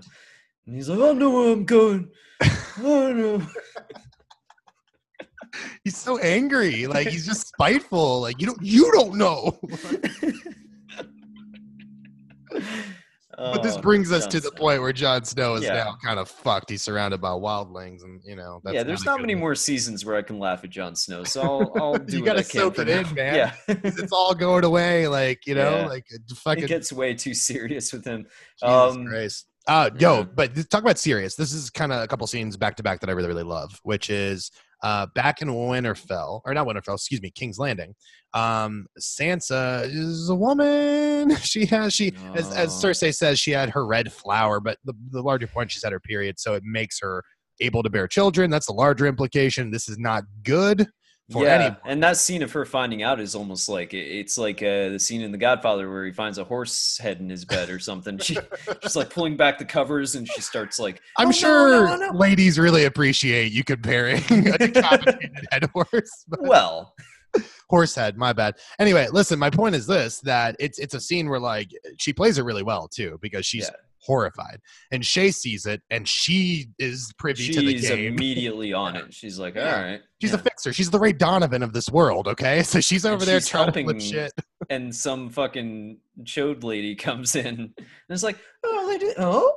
[0.67, 2.09] And he's like, I know where I'm going.
[2.41, 2.51] I
[2.83, 3.47] don't know.
[5.83, 8.21] he's so angry, like he's just spiteful.
[8.21, 9.59] Like you don't you don't know.
[13.41, 14.61] But this Oh, brings us Jon to the Snow.
[14.61, 15.73] point where Jon Snow is Yeah.
[15.75, 16.69] now kind of fucked.
[16.69, 18.61] He's surrounded by wildlings, and you know.
[18.63, 21.41] That's yeah, there's not many more seasons where I can laugh at Jon Snow, so
[21.43, 23.35] I'll, I'll do You gotta soak it in, man.
[23.35, 25.87] Yeah, It's all going away, like you know, Yeah.
[25.87, 28.27] like uh, it fucking gets way too serious with him.
[28.63, 29.47] Jesus um, Christ.
[29.67, 31.35] Uh, yo, but talk about serious.
[31.37, 33.79] This is kind of a couple scenes back to back that I really, really love,
[33.85, 34.51] which is
[34.83, 37.95] uh, back in Winterfell, or not Winterfell, excuse me, King's Landing.
[38.33, 41.37] Um, Sansa is a woman.
[41.43, 42.71] She has she, as, as.
[42.71, 46.01] Cersei says, she had her red flower, but the, the larger point, she's had her
[46.01, 47.23] period, so it makes her
[47.61, 48.51] able to bear children.
[48.51, 49.71] That's the larger implication.
[49.71, 50.89] This is not good
[51.31, 51.77] yeah, anyone.
[51.85, 55.21] and that scene of her finding out is almost like it's like uh, the scene
[55.21, 58.19] in The Godfather where he finds a horse head in his bed or something.
[58.19, 58.37] She,
[58.83, 61.97] she's like pulling back the covers and she starts like, I'm "Oh, no, sure no,
[61.97, 66.25] no." ladies really appreciate you comparing a decapitated head horse.
[66.29, 66.95] but- well,
[67.69, 71.29] horse head my bad anyway listen my point is this that it's it's a scene
[71.29, 73.77] where like she plays it really well too because she's Yeah.
[74.11, 74.59] Horrified
[74.91, 79.15] and shae sees it and she is privy to the she's game immediately on it.
[79.15, 79.83] She's like, all Yeah.
[79.91, 80.01] right.
[80.21, 83.15] she's yeah." a fixer she's the ray donovan of this world okay so she's over
[83.23, 84.33] And there she's trying to flip shit
[84.71, 87.73] and some fucking chode lady comes in and
[88.09, 89.15] it's like, oh, they did.
[89.19, 89.53] Oh,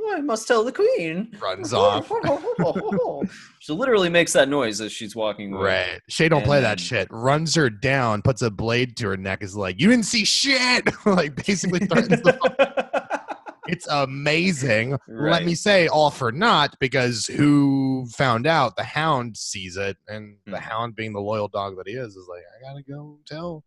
[0.00, 1.36] oh, I must tell the queen.
[1.40, 3.24] runs oh, off oh, oh,
[3.58, 5.64] she literally makes that noise as she's walking away.
[5.64, 9.16] right shae don't And play that shit runs her down puts a blade to her
[9.16, 12.97] neck is like you didn't see shit like basically threatens the
[13.68, 14.96] It's amazing.
[15.06, 18.76] Let me say, all for naught, because who found out?
[18.76, 20.60] The hound sees it, and the Mhm.
[20.60, 23.64] hound, being the loyal dog that he is, is like, I gotta go tell.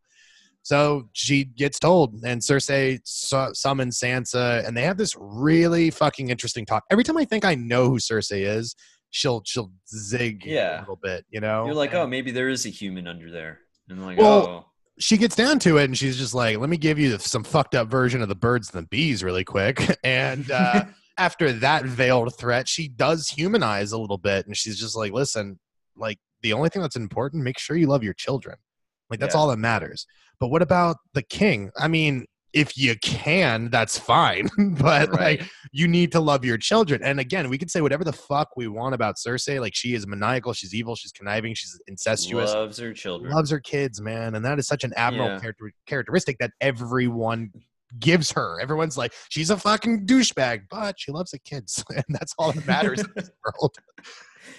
[0.63, 6.29] So she gets told, and Cersei su- summons Sansa, and they have this really fucking
[6.29, 6.83] interesting talk.
[6.91, 8.75] Every time I think I know who Cersei is,
[9.09, 10.79] she'll she'll zig Yeah.
[10.79, 11.65] a little bit, you know.
[11.65, 14.47] You're like, And oh, maybe there is a human under there, and I'm like, Well,
[14.47, 17.43] oh, she gets down to it and she's just like, let me give you some
[17.43, 19.97] fucked up version of the birds and the bees really quick.
[20.03, 20.85] And uh,
[21.17, 25.59] after that veiled threat, she does humanize a little bit and she's just like, listen,
[25.95, 28.57] like the only thing that's important, make sure you love your children.
[29.09, 29.41] Like that's Yeah.
[29.41, 30.05] all that matters.
[30.39, 31.71] But what about the king?
[31.77, 34.49] I mean, if you can, that's fine.
[34.57, 35.39] but right.
[35.39, 37.01] like you need to love your children.
[37.03, 39.59] And again, we can say whatever the fuck we want about Cersei.
[39.59, 43.31] Like she is maniacal, she's evil, she's conniving, she's incestuous loves her children.
[43.31, 45.39] loves her kids, man, and that is such an admirable Yeah.
[45.39, 47.51] character- characteristic that everyone
[47.99, 48.59] gives her.
[48.61, 52.65] Everyone's like, she's a fucking douchebag, but she loves the kids, and that's all that
[52.65, 53.75] matters in this world.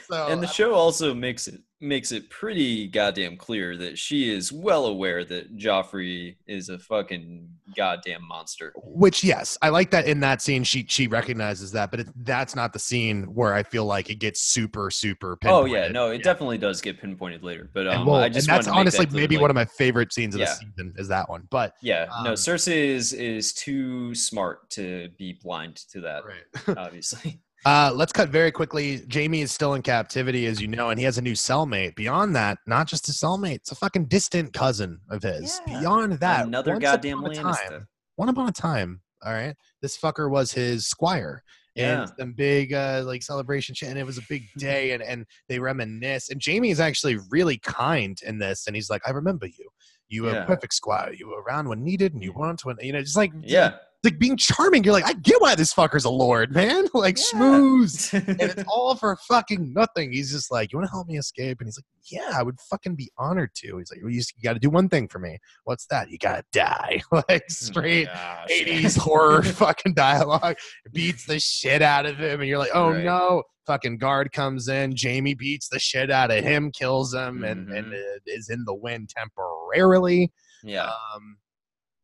[0.09, 4.33] So, and the uh, show also makes it makes it pretty goddamn clear that she
[4.33, 8.73] is well aware that Joffrey is a fucking goddamn monster.
[8.85, 10.63] which yes, I like that in that scene.
[10.65, 14.17] She she recognizes that, but it, that's not the scene where I feel like it
[14.21, 15.37] gets super super.
[15.45, 16.23] Oh yeah, no, it Yeah.
[16.23, 17.69] definitely does get pinpointed later.
[17.75, 19.65] But And, um, well, I and just that's honestly that maybe like- one of my
[19.65, 20.47] favorite scenes of Yeah.
[20.47, 21.49] the season is that one.
[21.51, 26.23] But Yeah, no, um, Cersei is is too smart to be blind to that.
[26.25, 26.77] right.
[26.79, 27.41] Obviously.
[27.65, 29.03] Uh, let's cut very quickly.
[29.13, 31.95] Jaime is still in captivity, as you know, and he has a new cellmate.
[31.95, 35.61] Beyond that, not just a cellmate, it's a fucking distant cousin of his.
[35.67, 35.81] Yeah.
[35.81, 37.69] Beyond that, Another goddamn Lannister.
[37.69, 41.43] time, one upon a time, all right, this fucker was his squire.
[41.77, 42.03] Yeah.
[42.03, 45.25] And some big uh, like celebration shit, and it was a big day, and, and
[45.49, 46.31] they reminisce.
[46.31, 49.69] And Jaime is actually really kind in this, and he's like, "I remember you.
[50.09, 50.43] You were Yeah.
[50.43, 51.13] a perfect squire.
[51.15, 53.77] You were around when needed, and you weren't when you know, just like Yeah.
[54.05, 54.83] Like being charming.
[54.83, 56.87] You're like, I get why this fucker's a lord, man.
[56.95, 57.23] Like Yeah.
[57.25, 60.13] smooth and it's all for fucking nothing.
[60.13, 61.61] He's just like, you want to help me escape?
[61.61, 63.79] And he's like, yeah, I would fucking be honored to.
[63.79, 65.39] He's like, well, you, you got to do one thing for me.
[65.65, 66.11] What's that?
[66.11, 67.01] You got to die.
[67.29, 68.49] like straight Gosh.
[68.51, 70.57] 80s horror fucking dialogue.
[70.93, 72.41] Beats the shit out of him.
[72.41, 73.05] And you're like, oh Right.
[73.05, 73.45] no.
[73.69, 74.95] Fucking guard comes in.
[75.01, 77.95] Jaime beats the shit out of him, kills him, and, and Mhm.
[78.17, 80.33] uh, is in the win temporarily,
[80.65, 80.87] Yeah.
[81.15, 81.37] um,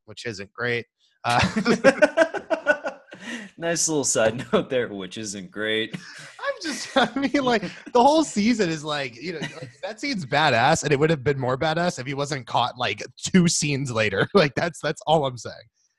[0.04, 0.86] which isn't great.
[1.28, 2.92] Uh,
[3.58, 5.94] nice little side note there, which isn't great.
[5.94, 7.62] I'm just, I mean, like
[7.92, 11.22] the whole season is like, you know, like, that scene's badass, and it would have
[11.22, 14.28] been more badass if he wasn't caught like two scenes later.
[14.38, 15.56] Like that's that's all I'm saying.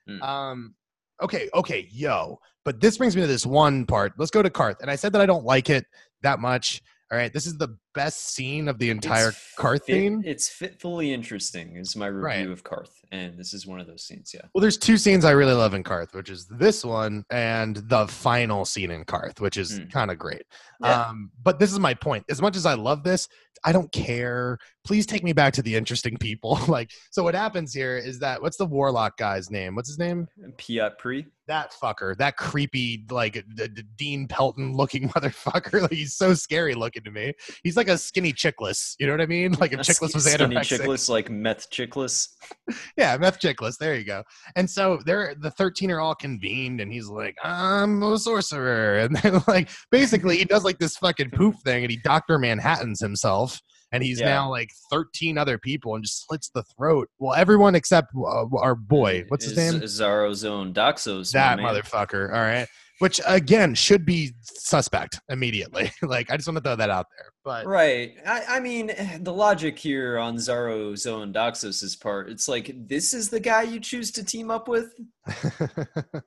[0.08, 0.22] Mm.
[0.22, 0.74] Um,
[1.22, 4.14] okay, okay, yo, but this brings me to this one part.
[4.16, 5.84] Let's go to Qarth, and I said that I don't like it
[6.22, 6.80] that much.
[7.12, 10.22] All right, this is the best scene of the entire It's Qarth scene.
[10.24, 11.76] It's fitfully interesting.
[11.76, 12.50] Is my review Right.
[12.50, 14.32] of Qarth, and this is one of those scenes.
[14.34, 14.42] Yeah.
[14.54, 18.06] Well, there's two scenes I really love in Qarth, which is this one and the
[18.08, 19.92] final scene in Qarth, which is Mm.
[19.92, 20.42] kind of great.
[20.82, 21.06] Yeah.
[21.08, 22.24] Um, but this is my point.
[22.28, 23.28] As much as I love this,
[23.64, 24.56] I don't care.
[24.84, 26.58] Please take me back to the interesting people.
[26.68, 29.74] like, so what happens here is that what's the warlock guy's name?
[29.74, 30.26] What's his name?
[30.56, 31.26] Pyat Pree.
[31.46, 35.82] That fucker, that creepy, like d- d- Dean Pelton looking motherfucker.
[35.82, 37.32] Like, he's so scary looking to me.
[37.64, 38.94] He's like a skinny Chiklis.
[38.98, 39.52] You know what I mean?
[39.60, 40.80] Like if Chiklis was skinny anorexic.
[40.80, 42.28] Chiklis, like meth Chiklis.
[42.96, 43.76] Yeah, meth Chiklis.
[43.78, 44.22] There you go.
[44.56, 48.98] And so they're the 13 are all convened, and he's like, I'm a sorcerer.
[49.10, 52.38] And then like basically he does like this fucking poof thing and he Dr.
[52.38, 53.60] Manhattan's himself.
[53.92, 54.26] And he's Yeah.
[54.34, 57.08] now like 13 other people and just slits the throat.
[57.18, 59.24] Well, everyone except uh, our boy.
[59.28, 59.82] What's his Is- name?
[59.82, 61.32] Xaro Xhoan Daxos.
[61.32, 62.28] that motherfucker.
[62.32, 62.68] All right.
[63.00, 65.90] Which again should be suspect immediately.
[66.02, 67.32] like I just want to throw that out there.
[67.44, 68.14] But Right.
[68.26, 73.28] I, I mean, the logic here on Xaro Xhoan Daxos' part, it's like, this is
[73.30, 74.94] the guy you choose to team up with?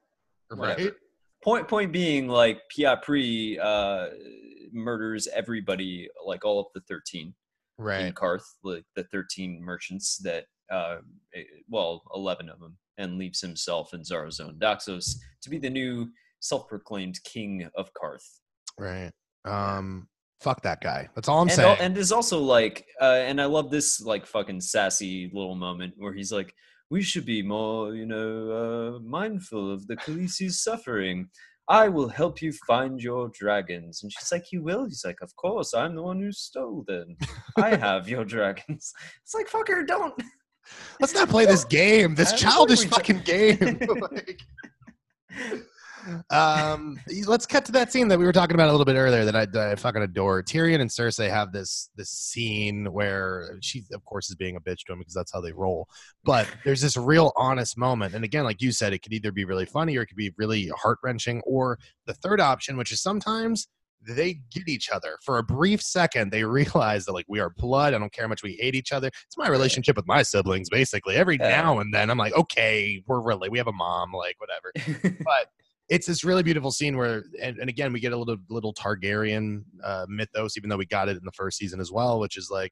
[0.51, 0.93] right.
[1.43, 4.07] Point point being, like, Pyat Pree uh,
[4.71, 7.33] murders everybody, like all of the 13
[7.77, 8.05] Right.
[8.05, 8.13] in.
[8.13, 10.97] Qarth, like the 13 merchants that, uh,
[11.35, 15.69] eh, well, 11 of them, and leaves himself and Xaro Xhoan Daxos to be the
[15.69, 16.09] new
[16.43, 18.39] self proclaimed king of Qarth.
[18.77, 19.11] Right.
[19.45, 20.07] Um
[20.41, 21.07] fuck that guy.
[21.15, 21.77] That's all I'm and, saying.
[21.79, 26.13] and there's also like uh, and i love this like fucking sassy little moment where
[26.13, 26.53] he's like
[26.89, 31.29] we should be more you know uh, mindful of the Khaleesi's suffering
[31.69, 35.33] i will help you find your dragons and she's like you will he's like of
[35.37, 37.15] course i'm the one who stole them
[37.57, 38.91] i have your dragons
[39.23, 40.21] it's like fucker don't
[40.99, 42.15] Let's not play this game.
[42.15, 43.79] This childish fucking game.
[44.11, 44.39] Like,
[46.29, 49.25] um, let's cut to that scene that we were talking about a little bit earlier
[49.25, 50.43] that I, that I fucking adore.
[50.43, 54.85] Tyrion and Cersei have this this scene where she, of course, is being a bitch
[54.85, 55.87] to him because that's how they roll.
[56.23, 59.45] But there's this real honest moment, and again, like you said, it could either be
[59.45, 63.01] really funny or it could be really heart wrenching, or the third option, which is
[63.01, 63.67] sometimes
[64.05, 66.31] they get each other for a brief second.
[66.31, 67.93] They realize that like we are blood.
[67.93, 69.07] I don't care how much we hate each other.
[69.07, 71.15] It's my relationship with my siblings, basically.
[71.15, 74.71] Every now and then, I'm like, okay, we're really we have a mom, like whatever
[75.23, 75.49] but
[75.89, 79.63] it's this really beautiful scene where, and, and again, we get a little little Targaryen
[79.83, 82.49] uh, mythos, even though we got it in the first season as well, which is
[82.51, 82.71] like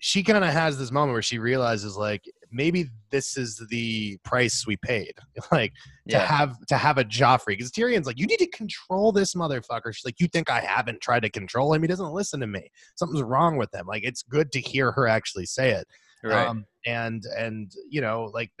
[0.00, 2.22] she kind of has this moment where she realizes like
[2.52, 5.12] maybe this is the price we paid
[5.52, 5.72] like
[6.08, 6.26] to Yeah.
[6.26, 7.48] have to have a joffrey.
[7.48, 9.92] Because tyrion's like you need to control this motherfucker.
[9.94, 11.82] She's like you think i haven't tried to control him?
[11.82, 12.70] He doesn't listen to me.
[12.96, 13.86] Something's wrong with him.
[13.86, 15.86] Like it's good to hear her actually say it.
[16.22, 16.46] Right.
[16.46, 18.50] um, and and you know like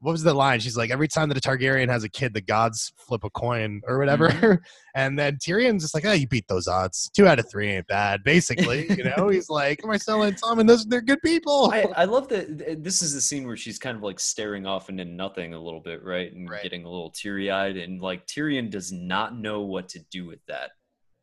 [0.00, 2.40] what was the line she's like every time that a targaryen has a kid the
[2.40, 4.54] gods flip a coin or whatever Mm-hmm.
[4.94, 7.86] and then tyrion's just like oh you beat those odds two out of three ain't
[7.86, 11.82] bad basically you know he's like myrcella and tom and those they're good people I,
[11.96, 15.04] I love that this is the scene where she's kind of like staring off into
[15.04, 16.32] nothing a little bit, right?
[16.32, 16.62] And Right.
[16.62, 17.76] getting a little teary eyed.
[17.76, 20.70] And like Tyrion does not know what to do with that.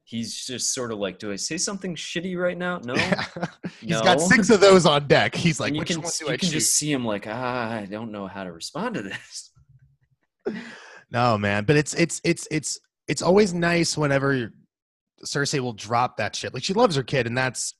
[0.08, 2.80] He's just sort of like, do I say something shitty right now?
[2.88, 2.96] No.
[3.82, 6.26] he's got six of those on deck he's like and you which can, one do
[6.26, 9.02] you i can just see him like, ah, I don't know how to respond to
[9.04, 9.52] this.
[11.10, 14.52] No, man, but it's it's it's it's it's always nice whenever
[15.26, 16.54] Cersei will drop that shit.
[16.54, 17.74] Like she loves her kid, and that's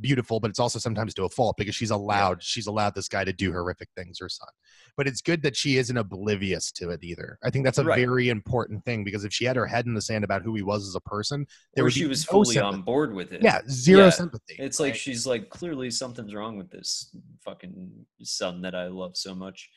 [0.00, 0.38] beautiful.
[0.40, 3.32] But it's also sometimes to a fault because she's allowed she's allowed this guy to
[3.32, 4.48] do horrific things, her son.
[4.96, 7.38] But it's good that she isn't oblivious to it either.
[7.44, 7.98] I think that's a Right.
[7.98, 10.62] very important thing because if she had her head in the sand about who he
[10.62, 13.42] was as a person, there Or would she was no fully on board with it.
[13.42, 14.10] Yeah, zero Yeah.
[14.10, 14.54] sympathy.
[14.58, 15.00] It's like right?
[15.00, 17.14] she's like, clearly something's wrong with this
[17.44, 19.68] fucking son that I love so much.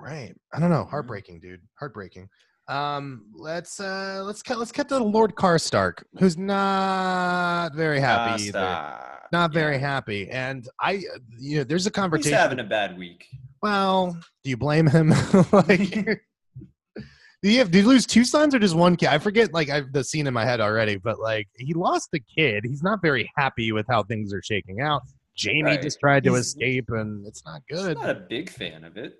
[0.00, 0.34] Right.
[0.52, 0.84] I don't know.
[0.84, 0.90] Mhm.
[0.90, 1.62] Heartbreaking, dude.
[1.78, 2.28] Heartbreaking.
[2.68, 8.98] Um, let's uh let's cut let's cut to Lord Karstark, who's not very happy either.
[9.32, 9.80] Not very Yeah.
[9.80, 10.30] happy.
[10.30, 11.02] And I
[11.38, 12.32] you know, there's a conversation.
[12.32, 13.26] He's having a bad week.
[13.62, 15.10] well, do you blame him?
[15.52, 15.90] like
[17.42, 19.08] do you have did you lose two sons or just one kid?
[19.08, 22.20] I forget like I've the scene in my head already, but like he lost the
[22.20, 22.64] kid.
[22.64, 25.02] He's not very happy with how things are shaking out.
[25.42, 25.82] Jaime Right.
[25.82, 27.96] just tried to He's- escape and it's not He's good.
[27.98, 29.14] not a big fan of it.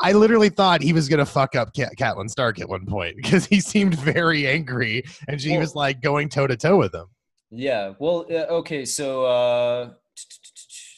[0.00, 3.46] I literally thought he was gonna fuck up Cat- Catelyn Stark at one point because
[3.46, 7.06] he seemed very angry, and she Well- was like going toe to toe with him.
[7.50, 7.92] Yeah.
[7.98, 8.84] Well, uh, okay.
[8.84, 9.90] So, uh,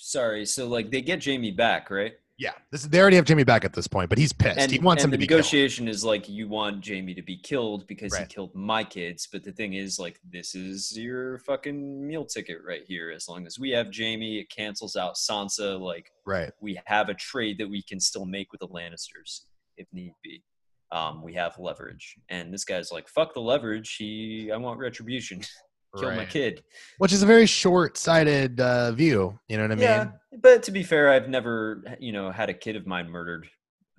[0.01, 0.47] sorry.
[0.47, 2.14] So, like, they get Jaime back, right?
[2.41, 4.59] Yeah, this, they already have Jimmy back at this point, but he's pissed.
[4.61, 5.39] And, he wants him the to be killed.
[5.39, 8.20] negotiation is like, you want Jaime to be killed because Right.
[8.22, 9.26] he killed my kids.
[9.30, 13.11] But the thing is, like, this is your fucking meal ticket right here.
[13.11, 15.80] As long as we have Jaime, it cancels out Sansa.
[15.80, 16.53] Like, Right.
[16.61, 19.41] we have a trade that we can still make with the Lannisters
[19.76, 20.45] if need be.
[20.93, 23.97] Um, we have leverage, and this guy's like, "Fuck the leverage.
[23.97, 25.43] He, I want retribution.
[25.97, 26.62] Kill my kid."
[26.99, 29.39] Which is a very short-sighted uh, view.
[29.49, 29.82] You know what I mean?
[29.82, 30.11] yeah,
[30.41, 33.49] but to be fair, I've never, you know, had a kid of mine murdered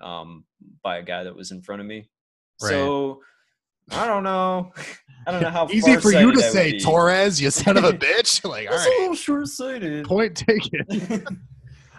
[0.02, 0.46] um,
[0.84, 2.10] by a guy that was in front of me.
[2.62, 2.70] Right.
[2.70, 3.22] So
[3.92, 4.72] I don't know.
[5.28, 6.80] I don't know how Easy for you to say.
[6.80, 8.48] Torres, you son of a bitch.
[8.48, 10.06] Like, all That's a little short-sighted.
[10.06, 10.86] point taken.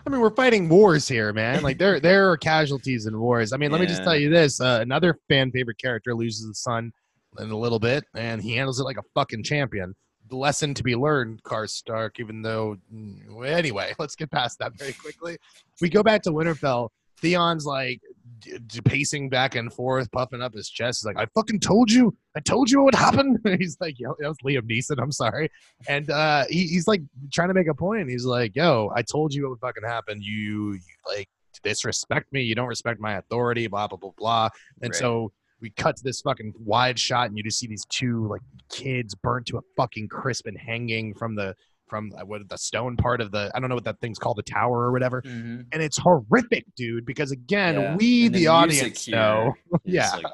[0.06, 1.62] I mean, we're fighting wars here, man.
[1.62, 3.52] Like there, there are casualties in wars.
[3.52, 6.54] I mean, let me just tell you this: uh, another fan favorite character loses a
[6.54, 6.90] son
[7.38, 9.94] in a little bit, and he handles it like a fucking champion.
[10.28, 14.92] The lesson to be learned, Karstark, Even though, mm, anyway, let's get past that very
[14.92, 15.36] quickly.
[15.80, 16.90] We go back to Winterfell.
[17.20, 18.00] Theon's like
[18.38, 21.00] d- d- pacing back and forth, puffing up his chest.
[21.00, 22.16] He's like, "I fucking told you.
[22.34, 25.02] I told you what would happen." he's like, "Yo, that was Liam Neeson.
[25.02, 25.50] I'm sorry."
[25.88, 27.02] And uh, he, he's like
[27.32, 28.08] trying to make a point.
[28.08, 30.22] He's like, "Yo, I told you what would fucking happen.
[30.22, 31.28] You, you like
[31.62, 32.42] disrespect me.
[32.42, 33.66] You don't respect my authority.
[33.66, 34.48] Blah blah blah blah."
[34.80, 34.94] And Right.
[34.98, 38.42] so we cut to this fucking wide shot, and you just see these two like
[38.70, 41.54] kids burnt to a fucking crisp and hanging from the
[41.88, 44.36] from uh, what the stone part of the I don't know what that thing's called,
[44.38, 45.22] the tower or whatever.
[45.22, 45.66] Mhm.
[45.72, 47.04] And it's horrific, dude.
[47.04, 47.96] Because again, Yeah.
[47.96, 49.54] we And the, music audience know.
[49.84, 50.10] Yeah.
[50.14, 50.26] like,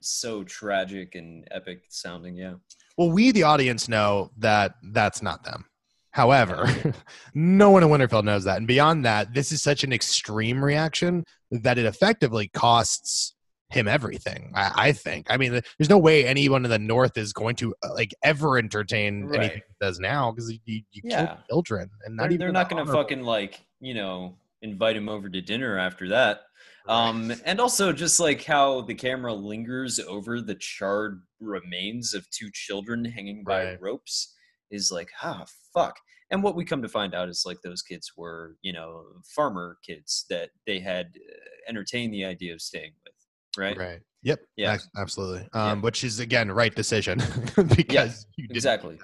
[0.00, 2.36] so tragic and epic sounding.
[2.36, 2.54] Yeah.
[2.96, 5.66] Well, we the audience know that that's not them.
[6.12, 6.66] However,
[7.34, 8.56] no one in Winterfell knows that.
[8.56, 13.34] And beyond that, this is such an extreme reaction that it effectively costs
[13.70, 14.52] him everything.
[14.54, 15.26] I, I think.
[15.30, 18.58] I mean, there's no way anyone in the North is going to uh, like ever
[18.58, 19.40] entertain Right.
[19.40, 21.36] anything he does now because you, you kill Yeah.
[21.48, 25.08] children and not They're, even they're not going to fucking like you know invite him
[25.08, 26.42] over to dinner after that.
[26.88, 32.48] Um, and also just like how the camera lingers over the charred remains of two
[32.52, 33.80] children hanging by Right.
[33.80, 34.34] ropes
[34.70, 35.44] is like, ah,
[35.74, 35.96] fuck.
[36.30, 39.04] And what we come to find out is like those kids were, you know,
[39.34, 43.14] farmer kids that they had uh, entertained the idea of staying with,
[43.58, 43.76] right?
[43.76, 44.00] Right.
[44.22, 44.40] Yep.
[44.56, 44.78] Yeah.
[44.96, 45.48] Absolutely.
[45.54, 45.70] Yeah.
[45.72, 47.18] Um, which is again right decision
[47.76, 48.98] because you didn't Exactly.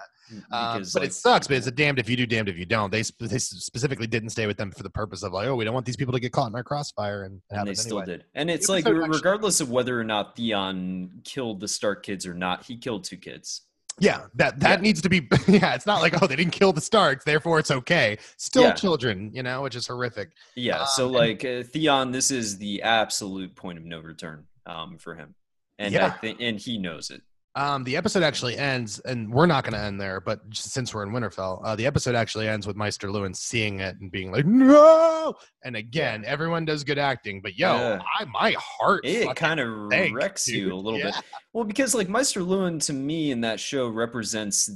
[0.50, 1.46] Um, Because, but like, it sucks.
[1.46, 2.90] But it's a damned if you do, damned if you don't.
[2.90, 5.64] They, sp- they specifically didn't stay with them for the purpose of like, oh, we
[5.64, 8.16] don't want these people to get caught in our crossfire, and, and they still anyway.
[8.18, 8.24] did.
[8.34, 12.26] And it's The like, actually- regardless of whether or not Theon killed the Stark kids
[12.26, 13.62] or not, he killed two kids.
[13.98, 14.82] Yeah, that that Yeah.
[14.82, 15.28] needs to be.
[15.48, 18.18] Yeah, it's not like oh they didn't kill the Starks, therefore it's okay.
[18.36, 18.72] Still Yeah.
[18.72, 20.30] children, you know, which is horrific.
[20.54, 20.84] Yeah.
[20.84, 24.98] So Um, and- like uh, Theon, this is the absolute point of no return um,
[24.98, 25.34] for him,
[25.78, 26.10] and I Yeah.
[26.12, 27.22] think and he knows it.
[27.54, 31.02] Um, the episode actually ends, and we're not going to end there, but since we're
[31.02, 34.46] in Winterfell, uh, the episode actually ends with Maester Luwin seeing it and being like,
[34.46, 38.02] "No!" And again, everyone does good acting, but yo, Yeah.
[38.18, 39.68] I my heart, It kind of
[40.14, 41.10] wrecks you a little Yeah.
[41.10, 41.24] bit.
[41.52, 44.70] Well, because like Maester Luwin to me in that show represents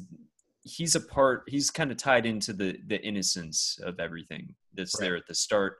[0.62, 5.06] he's a part he's kind of tied into the the innocence of everything that's Right.
[5.06, 5.78] there at the start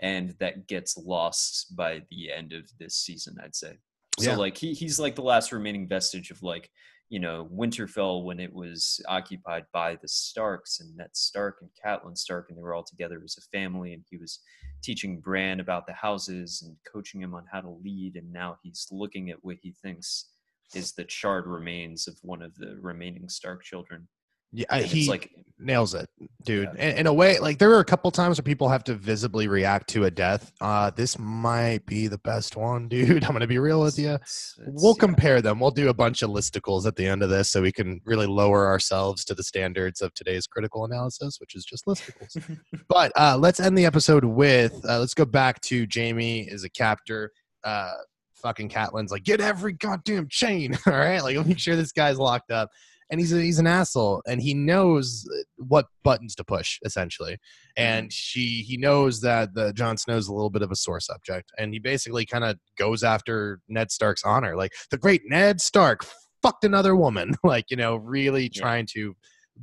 [0.00, 3.76] and that gets lost by the end of this season, I'd say.
[4.18, 4.36] So Yeah.
[4.36, 6.70] like he he's like the last remaining vestige of like,
[7.08, 12.16] you know, Winterfell when it was occupied by the Starks and Ned Stark and Catelyn
[12.16, 14.40] Stark and they were all together as a family and he was
[14.82, 18.16] teaching Bran about the houses and coaching him on how to lead.
[18.16, 20.26] And now he's looking at what he thinks
[20.74, 24.06] is the charred remains of one of the remaining Stark children.
[24.52, 25.30] Yeah, he it's like,
[25.60, 26.08] nails it,
[26.44, 26.70] dude.
[26.76, 26.90] Yeah.
[26.90, 29.48] In, in a way, like there are a couple times where people have to visibly
[29.48, 30.52] react to a death.
[30.60, 33.24] Uh, this might be the best one, dude.
[33.24, 34.10] I'm gonna be real with you.
[34.10, 35.00] it's- it's- We'll yeah.
[35.00, 35.60] compare them.
[35.60, 38.26] We'll do a bunch of listicles at the end of this so we can really
[38.26, 42.58] lower ourselves to the standards of today's critical analysis, which is just listicles.
[42.88, 46.70] but uh, let's end the episode with uh, let's go back to Jaime as a
[46.70, 47.32] captor.
[47.64, 47.92] Uh,
[48.36, 50.78] fucking Catelyn's like, get every goddamn chain.
[50.86, 51.20] All right.
[51.22, 52.70] Like, make sure this guy's locked up.
[53.10, 57.32] And he's a, he's an asshole, and he knows what buttons to push essentially.
[57.32, 57.82] Mm-hmm.
[57.82, 61.50] And she he knows that the Jon Snow's a little bit of a sore subject,
[61.58, 66.04] and he basically kind of goes after Ned Stark's honor, like the great Ned Stark
[66.42, 68.60] fucked another woman, like you know, really Yeah.
[68.60, 69.14] trying to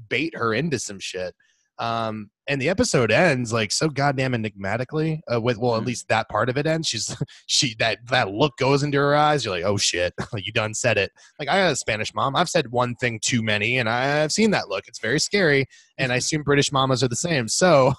[0.10, 1.34] bait her into some shit.
[1.78, 5.22] Um, and the episode ends like so goddamn enigmatically.
[5.34, 5.88] Uh, with well, at Mhm.
[5.88, 6.88] least that part of it ends.
[6.88, 7.16] She's
[7.48, 9.44] she that that look goes into her eyes.
[9.44, 11.12] You're like, oh shit, you done said it.
[11.40, 12.36] Like I got a Spanish mom.
[12.36, 14.88] I've said one thing too many, and I've seen that look.
[14.88, 15.66] It's very scary,
[15.98, 17.48] and I assume British mamas are the same.
[17.48, 17.94] So,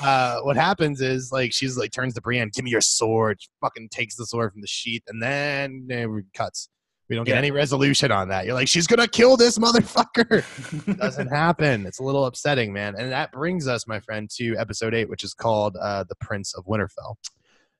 [0.00, 3.42] uh, what happens is like she's like turns to Brienne, give me your sword.
[3.42, 6.68] She fucking takes the sword from the sheath, and then we cuts.
[7.08, 7.38] We don't get Yeah.
[7.38, 8.46] any resolution on that.
[8.46, 11.84] You're like, she's gonna kill this motherfucker doesn't happen.
[11.86, 12.94] It's a little upsetting, man.
[12.98, 16.54] And that brings us, my friend, to episode eight, which is called uh, "The Prince
[16.54, 17.16] of Winterfell."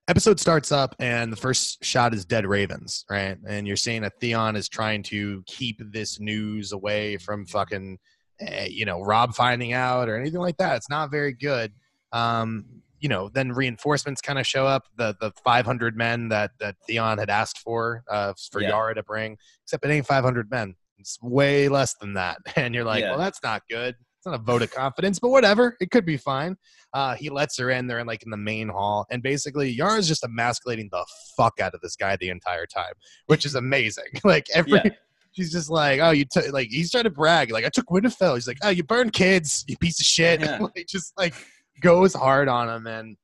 [0.07, 3.39] Episode starts up, and the first shot is dead ravens, right?
[3.49, 7.99] And you're seeing that Theon is trying to keep this news away from fucking,
[8.41, 10.77] eh, you know, Robb finding out or anything like that.
[10.77, 11.73] It's not very good.
[12.13, 12.67] Um,
[13.05, 14.85] you know, then reinforcements kind of show up.
[14.97, 18.71] The the 500 men that that Theon had asked for uh, for Yeah.
[18.71, 20.75] Yara to bring, except it ain't 500 men.
[20.97, 22.39] It's way less than that.
[22.57, 23.11] And you're like, Yeah.
[23.11, 23.95] well, that's not good.
[24.17, 25.77] It's not a vote of confidence, but whatever.
[25.81, 26.57] It could be fine.
[26.95, 27.87] Uh, he lets her in.
[27.87, 31.05] They're in like in the main hall, and basically Yara's just emasculating the
[31.37, 32.95] fuck out of this guy the entire time,
[33.27, 34.13] which is amazing.
[34.25, 34.81] like every.
[34.83, 34.91] Yeah.
[35.33, 38.35] She's just like, oh, you took like he's trying to brag, like I took Winterfell.
[38.37, 40.41] He's like, oh, you burned kids, you piece of shit.
[40.41, 40.59] Yeah.
[40.77, 41.35] like just like
[41.81, 43.17] goes hard on him and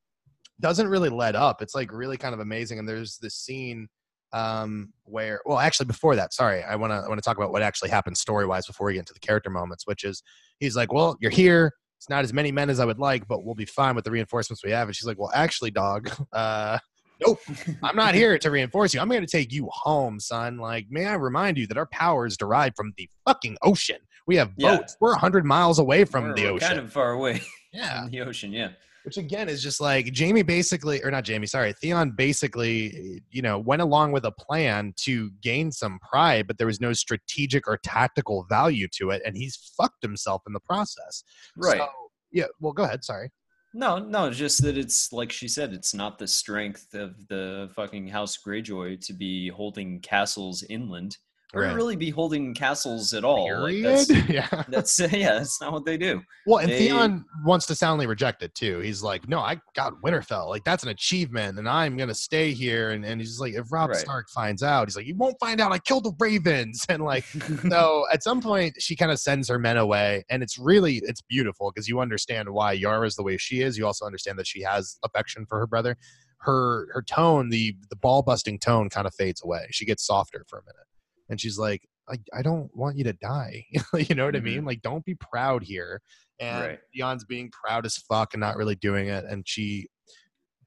[0.60, 1.62] doesn't really let up.
[1.62, 2.78] It's like really kind of amazing.
[2.78, 3.88] And there's this scene
[4.32, 7.50] um where well actually before that sorry i want to i want to talk about
[7.50, 10.22] what actually happened story wise before we get into the character moments which is
[10.60, 13.44] he's like well you're here it's not as many men as i would like but
[13.44, 16.78] we'll be fine with the reinforcements we have and she's like well actually dog uh
[17.26, 17.38] nope
[17.82, 21.06] i'm not here to reinforce you i'm here to take you home son like may
[21.06, 24.76] i remind you that our power is derived from the fucking ocean we have Yeah.
[24.76, 27.40] boats we're 100 miles away from We're- the we're ocean kind of far away
[27.72, 28.52] yeah from the ocean.
[28.52, 28.70] Yeah.
[29.04, 33.58] which again is just like Jaime basically, or not Jaime, sorry, Theon basically, you know,
[33.58, 37.78] went along with a plan to gain some pride, but there was no strategic or
[37.82, 41.24] tactical value to it, and he's fucked himself in the process.
[41.56, 41.78] Right.
[41.78, 41.88] So,
[42.30, 42.44] yeah.
[42.60, 43.02] Well, go ahead.
[43.02, 43.30] Sorry.
[43.72, 48.08] No, no, just that it's like she said, it's not the strength of the fucking
[48.08, 51.18] House Greyjoy to be holding castles inland
[51.52, 51.74] Right.
[51.74, 53.62] really be holding castles at all.
[53.62, 54.62] Like that's, yeah.
[54.68, 56.22] that's yeah, that's not what they do.
[56.46, 58.78] Well, and They- Theon wants to soundly reject it too.
[58.80, 60.48] He's like, "No, I got Winterfell.
[60.48, 63.90] Like that's an achievement, and I'm gonna stay here." And, and he's like, "If Robb
[63.90, 63.98] Right.
[63.98, 65.72] Stark finds out, he's like, you won't find out.
[65.72, 67.24] I killed the Ravens." And like,
[67.68, 71.22] so at some point she kind of sends her men away and it's really it's
[71.22, 74.60] beautiful because you understand why Yara's the way she is you also understand that she
[74.62, 75.96] has affection for her brother
[76.38, 80.44] her her tone the the ball busting tone kind of fades away she gets softer
[80.48, 80.86] for a minute
[81.30, 83.64] and she's like I, I don't want you to die
[83.96, 84.66] you know what i mean mm-hmm.
[84.66, 86.00] like don't be proud here
[86.38, 86.78] and Right.
[86.94, 89.88] Theon's being proud as fuck and not really doing it and she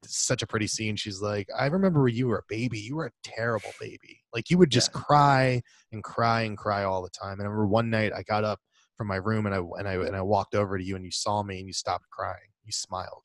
[0.06, 3.06] such a pretty scene she's like i remember when you were a baby you were
[3.06, 5.00] a terrible baby like you would just Yeah.
[5.00, 5.62] cry
[5.92, 7.34] and cry and cry all the time.
[7.34, 8.58] And I remember one night I got up
[8.96, 11.10] from my room and I and I and I walked over to you and you
[11.10, 12.50] saw me and you stopped crying.
[12.64, 13.22] You smiled.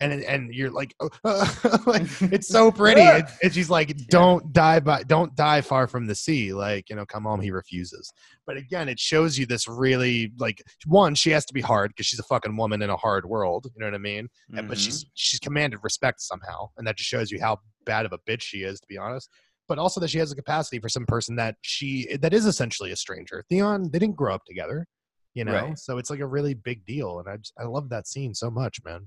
[0.00, 1.10] And and you're like, oh,
[1.86, 3.02] like it's so pretty.
[3.02, 6.96] and, and she's like, "Don't die by, don't die far from the sea." Like you
[6.96, 7.40] know, come home.
[7.40, 8.12] He refuses.
[8.46, 11.14] But again, it shows you this really like one.
[11.14, 13.66] She has to be hard because she's a fucking woman in a hard world.
[13.74, 14.28] You know what I mean?
[14.56, 15.10] And but she's mm-hmm.
[15.14, 18.58] she's commanded respect somehow, and that just shows you how bad of a bitch she
[18.58, 19.28] is, to be honest.
[19.68, 22.90] But also that she has a capacity for some person that she that is essentially
[22.90, 23.44] a stranger.
[23.48, 24.86] Theon, they didn't grow up together,
[25.34, 25.78] you know, Right.
[25.78, 28.50] so it's like a really big deal, and I just, I love that scene so
[28.50, 29.06] much, man.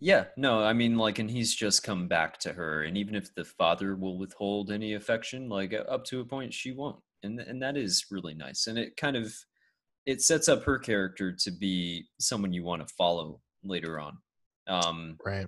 [0.00, 3.34] Yeah, no, I mean, like, and he's just come back to her, and even if
[3.34, 7.40] the father will withhold any affection, like uh, up to a point, she won't, and
[7.40, 9.34] and that is really nice, and it kind of
[10.04, 14.18] it sets up her character to be someone you want to follow later on.
[14.66, 15.46] Um, Right.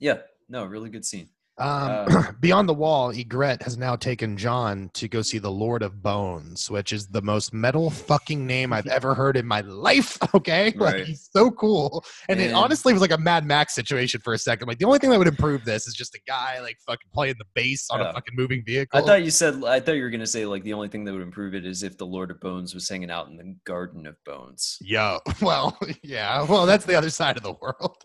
[0.00, 0.18] yeah,
[0.48, 1.28] no, really good scene.
[1.58, 5.82] Um, Uh, beyond the wall, Ygritte has now taken Jon to go see the Lord
[5.82, 10.18] of Bones, which is the most metal fucking name I've ever heard in my life.
[10.34, 14.32] Okay, like he's so cool, and it honestly was like a Mad Max situation for
[14.34, 14.66] a second.
[14.66, 17.36] Like the only thing that would improve this is just a guy like fucking playing
[17.38, 18.98] the bass on a fucking moving vehicle.
[18.98, 21.12] I thought you said I thought you were gonna say like the only thing that
[21.12, 24.06] would improve it is if the Lord of Bones was hanging out in the Garden
[24.08, 24.76] of Bones.
[24.80, 28.04] Yo, well, yeah, well, that's the other side of the world.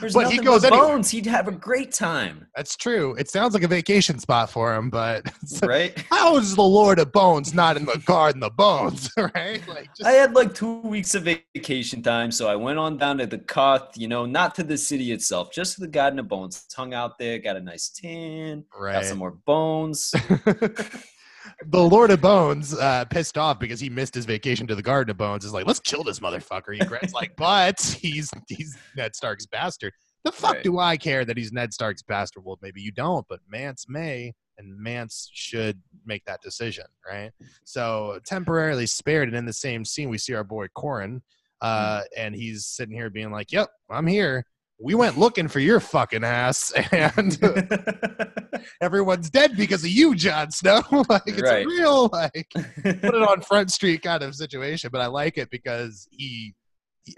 [0.00, 0.68] There's But he goes.
[0.68, 1.10] Bones.
[1.10, 3.14] He'd have a great time, That's true.
[3.16, 5.24] It sounds like a vacation spot for him, but
[5.62, 5.96] right?
[6.10, 9.10] how is the Lord of Bones not in the Garden of Bones?
[9.34, 9.66] Right?
[9.68, 13.18] Like, just I had like two weeks of vacation time, so I went on down
[13.18, 16.26] to the Qarth, you know, not to the city itself, just to the Garden of
[16.26, 16.66] Bones.
[16.74, 18.94] Hung out there, got a nice tan, right.
[18.94, 20.14] got some more bones.
[21.66, 25.10] the Lord of Bones, uh, pissed off because he missed his vacation to the Garden
[25.10, 26.78] of Bones, is like, let's kill this motherfucker.
[26.78, 29.92] Ygritte's like, but he's he's Ned Stark's bastard.
[30.24, 30.64] The fuck Right.
[30.64, 32.44] do I care that he's Ned Stark's bastard?
[32.44, 37.30] Well, maybe you don't, but Mance may, and Mance should make that decision, right?
[37.64, 41.20] So temporarily spared, and in the same scene, we see our boy Qhorin,
[41.62, 44.44] uh, and he's sitting here being like, "Yep, I'm here."
[44.82, 47.38] We went looking for your fucking ass, and
[48.80, 50.82] everyone's dead because of you, Jon Snow.
[51.08, 51.64] like it's Right.
[51.64, 55.50] a real like put it on Front Street kind of situation, but I like it
[55.50, 56.54] because he, he-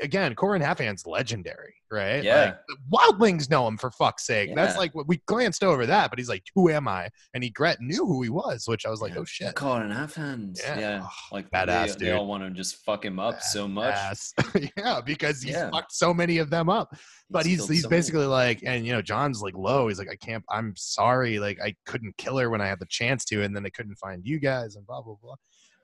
[0.00, 2.22] again, Qhorin Halfhand's legendary, right?
[2.22, 2.44] Yeah.
[2.44, 4.50] Like, the Wildlings know him for fuck's sake.
[4.50, 4.54] Yeah.
[4.54, 7.80] That's like what we glanced over that, but he's like, "Who am I?" And Ygritte
[7.80, 10.60] knew who he was, which I was like, "Oh shit." Qhorin in half hands.
[10.64, 10.78] Yeah.
[10.78, 11.00] Yeah.
[11.04, 13.94] Oh, Like badass, they, they all want to just fuck him up so much.
[14.76, 15.70] Yeah, because he's Yeah.
[15.70, 16.94] fucked so many of them up.
[17.30, 17.98] But he's killed he's so many.
[17.98, 19.88] basically like, and you know, Jon's like low.
[19.88, 20.44] He's like, I can't.
[20.50, 21.38] I'm sorry.
[21.38, 23.96] Like I couldn't kill her when I had the chance to, and then I couldn't
[23.96, 25.34] find you guys, and blah blah blah.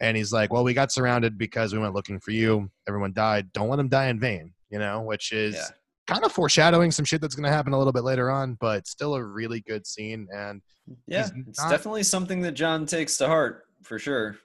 [0.01, 2.71] And he's like, well, we got surrounded because we went looking for you.
[2.87, 3.53] Everyone died.
[3.53, 4.53] Don't let them die in vain.
[4.71, 5.65] You know, which is Yeah.
[6.07, 8.87] kind of foreshadowing some shit that's going to happen a little bit later on, but
[8.87, 10.29] still a really good scene.
[10.35, 10.61] And
[11.07, 14.37] Yeah, he's it's not- definitely something that Jon takes to heart for sure.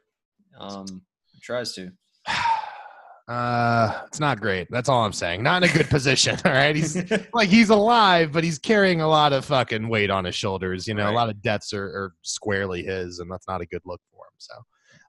[0.59, 1.03] Um,
[1.41, 1.91] tries to.
[3.27, 4.67] uh, it's not great.
[4.69, 5.43] That's all I'm saying.
[5.43, 6.37] Not in a good position.
[6.45, 6.95] All right, he's
[7.33, 10.87] like he's alive, but he's carrying a lot of fucking weight on his shoulders.
[10.87, 13.81] You know, a lot of deaths are, are squarely his, and that's not a good
[13.85, 14.33] look for him.
[14.37, 14.53] So,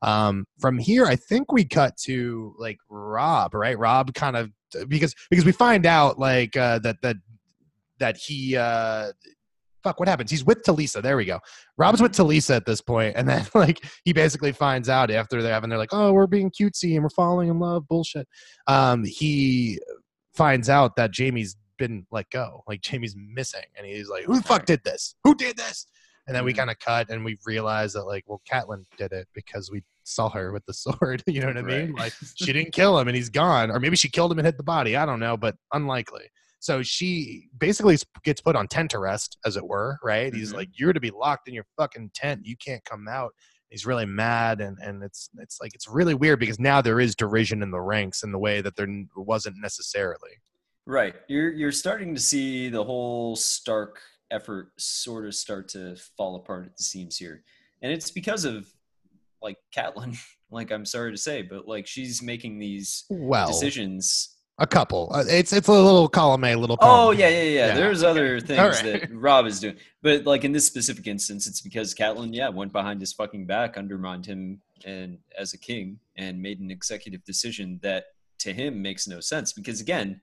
[0.04, 3.78] um, from here, I think we cut to like Robb, right?
[3.78, 4.50] Robb kind of
[4.86, 7.16] because because we find out like uh, that that
[8.00, 9.12] that he uh,
[9.82, 10.30] fuck what happens?
[10.30, 11.00] He's with Talisa.
[11.00, 11.40] There we go.
[11.78, 15.54] Robb's with Talisa at this point, and then like he basically finds out after they're
[15.54, 18.28] having they're like, oh, we're being cutesy and we're falling in love, bullshit.
[18.66, 19.80] Um, he
[20.34, 24.42] finds out that Jaime's been let go, like Jaime's missing, and he's like, who the
[24.42, 25.14] fuck did this?
[25.24, 25.86] Who did this?
[26.26, 26.56] And then we Mhm.
[26.58, 30.28] kind of cut and we realize that like, well, Catelyn did it because we saw
[30.30, 30.72] her with the
[31.18, 31.22] sword.
[31.26, 31.92] You know what I mean?
[31.92, 31.98] Right.
[32.04, 34.56] Like she didn't kill him and he's gone, or maybe she killed him and hit
[34.56, 34.96] the body.
[34.96, 36.24] I don't know, but unlikely.
[36.60, 40.32] So she basically gets put on tent arrest, as it were, right?
[40.34, 40.56] He's Mhm.
[40.56, 42.46] like, "You're to be locked in your fucking tent.
[42.46, 43.34] You can't come out."
[43.68, 47.14] He's really mad, and and it's it's like it's really weird because now there is
[47.14, 50.30] derision in the ranks in the way that there wasn't necessarily.
[50.86, 51.14] Right.
[51.28, 54.00] You're you're starting to see the whole Stark
[54.34, 57.42] effort sort of start to fall apart at the seams here.
[57.82, 58.66] And it's because of
[59.40, 60.18] like Catelyn,
[60.50, 64.36] like I'm sorry to say, but like she's making these Well, decisions.
[64.58, 65.10] a couple.
[65.14, 66.76] Uh, It's it's a little column A, little.
[66.80, 67.66] Oh yeah, yeah, yeah.
[67.68, 69.00] Yeah, There's other things right.
[69.02, 69.76] that Robb is doing.
[70.02, 73.76] But like in this specific instance, it's because Catelyn, yeah, went behind his fucking back,
[73.76, 78.04] undermined him and as a king and made an executive decision that
[78.40, 79.52] to him makes no sense.
[79.52, 80.20] Because again,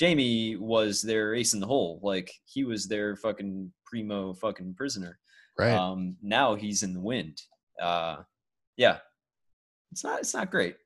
[0.00, 2.00] Jaime was their ace in the hole.
[2.02, 5.18] Like he was their fucking primo fucking prisoner.
[5.58, 5.72] right.
[5.74, 7.40] Um, now he's in the wind.
[7.80, 8.18] Uh,
[8.76, 8.98] yeah,
[9.92, 10.20] it's not.
[10.20, 10.76] It's not great.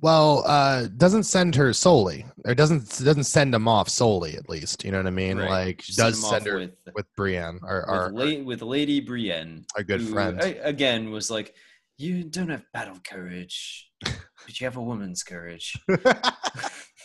[0.00, 4.36] well, uh, doesn't send her solely, or doesn't doesn't send him off solely.
[4.36, 5.38] At least, you know what I mean.
[5.38, 5.50] Right.
[5.50, 9.00] Like Send does off send her with, with Brienne, our with, our, la- with Lady
[9.00, 10.40] Brienne, our good who, friend.
[10.40, 11.54] a- again was like,
[11.98, 15.74] "You don't have battle courage, but you have a woman's courage."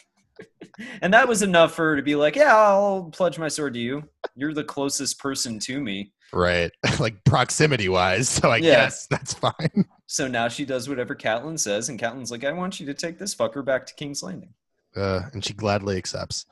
[1.02, 3.80] and that was enough for her to be like, "Yeah, I'll pledge my sword to
[3.80, 4.04] you.
[4.36, 8.30] You're the closest person to me." Right, like proximity wise.
[8.30, 8.76] So I Yeah.
[8.86, 9.54] guess that's fine.
[10.08, 13.18] So now she does whatever Catelyn says, and Catelyn's like, "I want you to take
[13.18, 14.54] this fucker back to King's Landing."
[14.98, 16.46] uh, and she gladly accepts.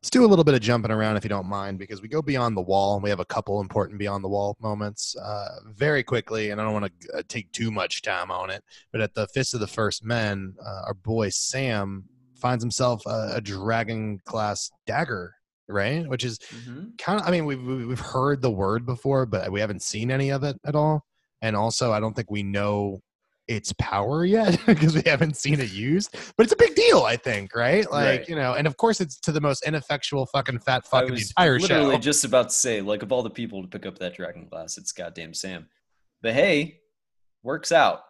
[0.00, 2.22] Let's do a little bit of jumping around if you don't mind, because we go
[2.22, 6.04] beyond the wall and we have a couple important beyond the wall moments uh, very
[6.04, 6.50] quickly.
[6.50, 9.26] And I don't want to uh, take too much time on it, but at the
[9.26, 12.04] Fist of the First Men, uh, our boy Sam
[12.38, 15.34] finds himself a, a dragon glass dagger,
[15.68, 16.08] right?
[16.08, 16.90] Which is Mm-hmm.
[16.98, 20.30] kind of, I mean, we've, we've heard the word before, but we haven't seen any
[20.30, 21.04] of it at all.
[21.42, 23.00] And also, I don't think we know
[23.46, 26.14] its power yet because we haven't seen it used.
[26.36, 27.90] But it's a big deal, I think, right?
[27.90, 28.28] Like, Right.
[28.28, 31.14] you know, and of course, it's to the most ineffectual fucking fat fucking fuck in
[31.14, 32.00] the entire literally show.
[32.00, 34.76] just about to say, like, of all the people to pick up that dragon glass,
[34.78, 35.68] it's goddamn Sam.
[36.20, 36.80] But hey,
[37.42, 38.00] works out.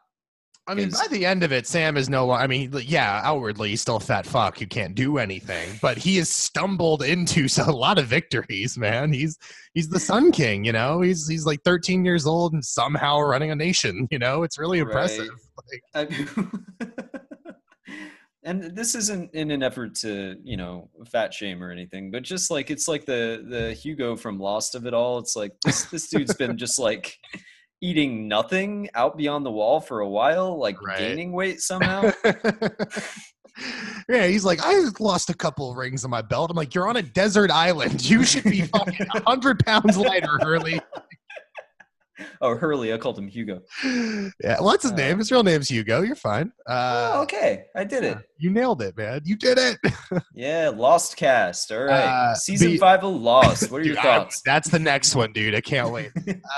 [0.68, 3.70] I mean, by the end of it, Sam is no longer, I mean, yeah, outwardly,
[3.70, 7.72] he's still a fat fuck who can't do anything, but he has stumbled into a
[7.72, 9.10] lot of victories, man.
[9.10, 9.38] He's
[9.72, 11.00] he's the Sun King, you know?
[11.00, 14.42] He's he's like 13 years old and somehow running a nation, you know?
[14.42, 15.30] It's really impressive.
[15.94, 16.10] Like,
[18.44, 22.50] and this isn't in an effort to, you know, fat shame or anything, but just
[22.50, 25.18] like it's like the the Hugo from Lost of it all.
[25.18, 27.16] It's like this this dude's been just like
[27.80, 30.98] eating nothing out beyond the wall for a while, like Right.
[30.98, 32.10] gaining weight somehow.
[34.08, 36.50] yeah, he's like, I lost a couple of rings on my belt.
[36.50, 38.08] I'm like, you're on a desert island.
[38.08, 40.80] You should be fucking 100 pounds lighter, Hurley.
[42.40, 43.60] oh, Hurley, I called him Hugo.
[43.84, 45.18] Yeah, what's his Uh, name?
[45.18, 46.02] His real name's Hugo.
[46.02, 46.52] You're fine.
[46.66, 48.18] Uh, oh, okay, I did it.
[48.38, 49.20] You nailed it, man.
[49.24, 49.78] You did it.
[50.34, 51.72] Yeah, Lost cast.
[51.72, 51.92] All right,
[52.30, 53.70] Uh, season be- five of Lost.
[53.70, 54.40] What are your Dude, I- thoughts?
[54.44, 55.54] that's the next one, dude.
[55.54, 56.10] I can't wait.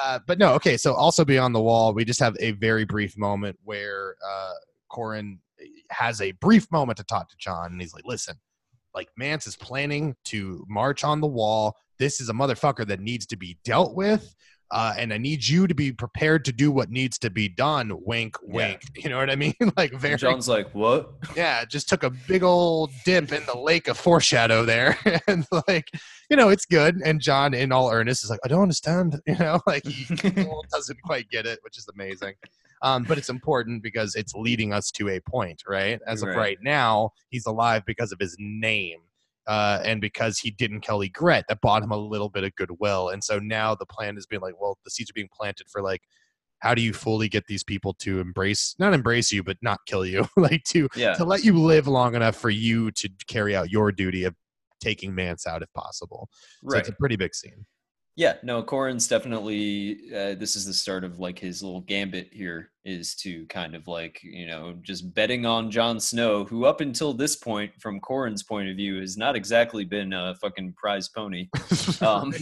[0.02, 0.76] uh, but no, okay.
[0.76, 4.52] So also beyond the wall, we just have a very brief moment where uh,
[4.92, 5.38] Qhorin
[5.90, 8.36] has a brief moment to talk to Jon, and he's like, "Listen,
[8.94, 11.76] like Mance is planning to march on the wall.
[11.98, 14.34] This is a motherfucker that needs to be dealt with."
[14.72, 17.92] Uh, and I need you to be prepared to do what needs to be done.
[18.04, 18.54] Wink, Yeah.
[18.54, 18.82] wink.
[18.96, 19.54] You know what I mean?
[19.76, 21.12] like very Jon's like, what?
[21.36, 24.96] yeah, just took a big old dip in the lake of foreshadow there.
[25.26, 25.88] and like,
[26.30, 27.00] you know, it's good.
[27.04, 29.20] And Jon, in all earnest, is like, I don't understand.
[29.26, 30.04] You know, like he
[30.72, 32.34] doesn't quite get it, which is amazing.
[32.82, 36.00] Um, but it's important because it's leading us to a point, right?
[36.06, 36.36] As of Right.
[36.36, 39.00] right now, he's alive because of his name.
[39.46, 43.08] Uh, and because he didn't kill Ygritte, that bought him a little bit of goodwill.
[43.08, 45.82] And so now the plan has been like, well, the seeds are being planted for
[45.82, 46.02] like,
[46.58, 50.04] how do you fully get these people to embrace, not embrace you, but not kill
[50.04, 51.14] you, like to Yeah.
[51.14, 54.34] to let you live long enough for you to carry out your duty of
[54.80, 56.28] taking Mance out if possible.
[56.62, 56.80] So Right.
[56.80, 57.64] it's a pretty big scene.
[58.20, 59.98] Yeah, no, Qhorin's definitely.
[60.14, 63.88] Uh, this is the start of like his little gambit here is to kind of
[63.88, 68.42] like you know just betting on Jon Snow, who up until this point, from Qhorin's
[68.42, 71.48] point of view, has not exactly been a fucking prize pony.
[72.02, 72.34] Um,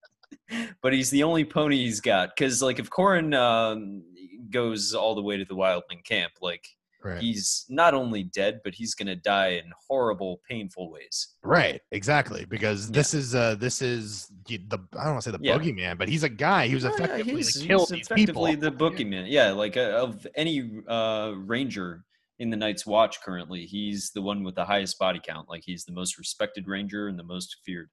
[0.82, 4.02] but he's the only pony he's got because like if Qhorin um,
[4.48, 6.66] goes all the way to the Wildling camp, like
[7.04, 7.20] right.
[7.20, 11.34] he's not only dead, but he's gonna die in horrible, painful ways.
[11.42, 12.44] Right, exactly.
[12.44, 15.58] Because this is uh this is the the- I don't want to say the Yeah.
[15.58, 18.46] boogeyman, but he's a guy who's yeah, effectively he's- like, killed he's these people.
[18.46, 19.24] effectively the boogeyman.
[19.28, 22.04] Yeah, like uh, of any uh, ranger
[22.38, 25.48] in the Night's Watch currently, he's the one with the highest body count.
[25.48, 27.90] Like he's the most respected ranger and the most feared.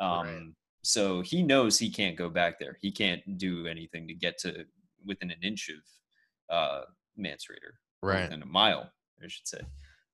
[0.00, 0.42] Um, Right.
[0.84, 2.76] So he knows he can't go back there.
[2.80, 4.64] He can't do anything to get to
[5.06, 5.76] within an inch of
[6.56, 6.80] uh,
[7.16, 8.22] Mance Rayder, Right.
[8.22, 8.90] Within a mile,
[9.22, 9.60] I should say.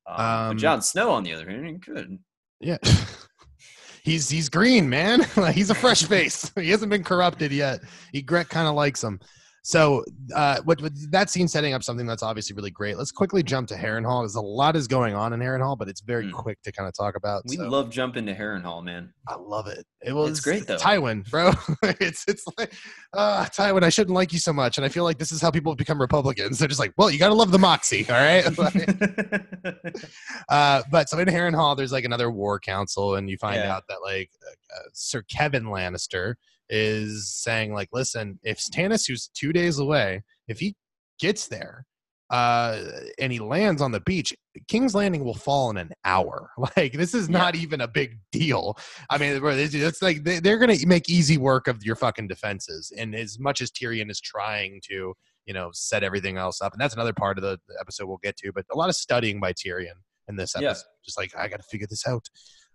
[0.07, 2.17] Um, Um, but Jon Snow, on the other hand, he could.
[2.59, 2.77] Yeah.
[4.03, 5.21] he's he's green, man.
[5.53, 6.51] He's a fresh face.
[6.55, 7.81] he hasn't been corrupted yet.
[8.13, 9.19] Ygritte kind of likes him.
[9.63, 10.03] So
[10.33, 12.97] uh, what, what that scene setting up something that's obviously really great.
[12.97, 14.21] Let's quickly jump to Harrenhal.
[14.23, 16.31] There's a lot is going on in Harrenhal, but it's very Mm.
[16.33, 17.43] quick to kind of talk about.
[17.47, 19.13] We so love jumping to Harrenhal, man.
[19.27, 19.85] I love it.
[20.01, 20.77] It was it's great, though.
[20.77, 21.51] Tywin, bro.
[21.99, 22.73] it's it's like
[23.13, 24.77] uh Tywin, I shouldn't like you so much.
[24.77, 26.57] And I feel like this is how people become Republicans.
[26.59, 28.45] They're just like, well, you gotta love the moxie, all right?
[30.49, 33.75] uh, but so in Harrenhal, there's like another war council, and you find Yeah.
[33.75, 34.31] out that like
[34.75, 36.35] uh, Sir Kevan Lannister
[36.69, 40.75] is saying like, listen, if Stannis, who's two days away, if he
[41.19, 41.85] gets there,
[42.29, 42.79] uh,
[43.17, 44.35] and he lands on the beach,
[44.67, 46.51] King's Landing will fall in an hour.
[46.77, 48.77] Like this is not even a big deal.
[49.09, 52.91] I mean, it's- like they, they're gonna make easy work of your fucking defenses.
[52.95, 55.13] And as much as Tyrion is trying to,
[55.45, 58.37] you know, set everything else up, and that's another part of the, episode we'll get
[58.37, 58.51] to.
[58.53, 59.97] But a lot of studying by Tyrion
[60.27, 60.69] in this Yeah.
[60.69, 62.27] episode, just like I got to figure this out.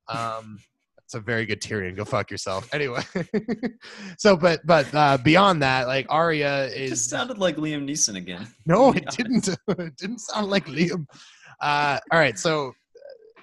[0.09, 0.59] Um,
[1.05, 1.94] it's a very good Tyrion.
[1.97, 2.68] Go fuck yourself.
[2.72, 3.02] Anyway,
[4.18, 8.16] so but but uh, beyond that, like Arya It is just sounded like Liam Neeson
[8.16, 8.47] again.
[8.66, 9.48] no, it didn't.
[9.68, 11.06] it didn't sound like Liam.
[11.60, 12.72] Uh, all right, so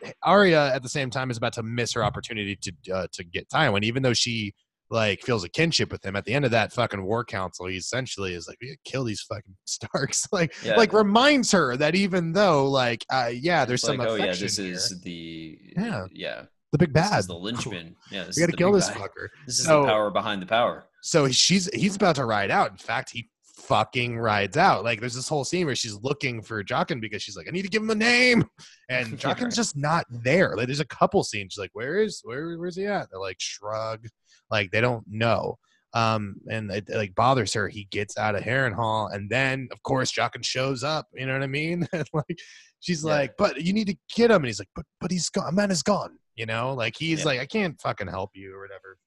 [0.06, 3.24] uh, Arya at the same time is about to miss her opportunity to uh, to
[3.24, 4.54] get Tywin, even though she
[4.90, 6.16] like feels a kinship with him.
[6.18, 9.22] At the end of that fucking war council, he essentially is like, "We kill these
[9.22, 10.76] fucking Starks." like, Yeah.
[10.76, 14.34] like reminds her that even though, like, uh, yeah, there's It's some like, oh yeah,
[14.34, 14.74] this here.
[14.74, 16.06] is the Yeah.
[16.12, 16.42] yeah.
[16.72, 17.20] The big This bad.
[17.20, 17.96] is the linchpin.
[18.12, 18.98] Yeah, we gotta kill this bad.
[18.98, 19.28] fucker.
[19.46, 20.86] This is So- the power behind the power.
[21.02, 22.72] So she's he's about to ride out.
[22.72, 24.84] In fact, he fucking rides out.
[24.84, 27.64] Like there's this whole scene where she's looking for Jaqen because she's like, I need
[27.64, 28.46] to give him a name,
[28.90, 29.54] and Jaqen's right.
[29.54, 30.56] just not there.
[30.56, 31.54] Like there's a couple scenes.
[31.54, 33.08] She's like, Where is where where's he at?
[33.12, 34.08] They're like shrug,
[34.50, 35.58] like they don't know.
[35.94, 37.68] Um, and it, like bothers her.
[37.68, 41.08] He gets out of Harrenhal, and then of course Jaqen shows up.
[41.14, 41.88] You know what I mean?
[42.14, 42.40] Like
[42.80, 43.12] she's Yeah.
[43.12, 45.54] like, But you need to get him, and he's like, But but he's gone.
[45.56, 46.18] Man is gone.
[46.36, 47.26] You know, like he's Yeah.
[47.26, 48.98] like, I can't fucking help you or whatever.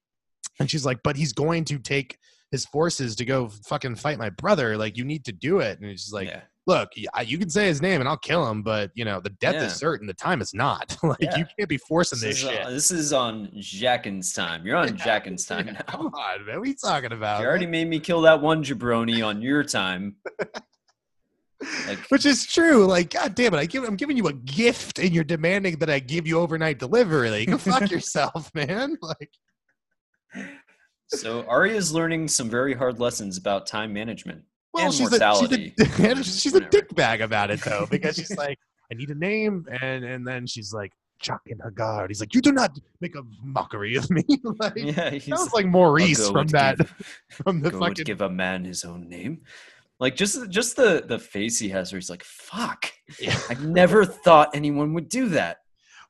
[0.59, 2.17] And she's like, but he's going to take
[2.51, 4.77] his forces to go fucking fight my brother.
[4.77, 5.79] Like, you need to do it.
[5.79, 6.41] And he's like, yeah.
[6.67, 9.55] look, you can say his name and I'll kill him, but you know, the death
[9.55, 9.65] Yeah.
[9.65, 10.07] is certain.
[10.07, 10.95] The time is not.
[11.03, 12.65] like, you can't be forcing This this, is, shit.
[12.65, 14.65] on, this is on Jaqen's time.
[14.65, 15.81] You're on Jaqen's time now.
[15.87, 16.59] Come on, man.
[16.59, 17.41] What are you talking about?
[17.41, 20.15] You already made me kill that one jabroni on your time.
[21.87, 22.85] Like, Which is true.
[22.85, 25.89] Like, god damn it, I give, I'm giving you a gift, and you're demanding that
[25.89, 27.29] I give you overnight delivery.
[27.29, 28.97] Like, go fuck yourself, man.
[29.01, 29.29] Like,
[31.07, 34.43] so Arya's learning some very hard lessons about time management.
[34.73, 35.73] well, And she's mortality.
[35.79, 36.69] a she's a, she's a Whatever.
[36.71, 38.57] dick bag about it though, because she's like,
[38.91, 40.91] I need a name, and and then she's like,
[41.23, 42.07] Jaqen H'ghar.
[42.09, 44.23] He's like, you do not make a mockery of me.
[44.59, 46.93] like, Yeah, he's sounds like Maurice from that give-
[47.31, 49.41] from the and fucking give a man his own name.
[49.99, 53.37] Like just just the the face he has where he's like, "Fuck, Yeah.
[53.49, 55.57] I never thought anyone would do that."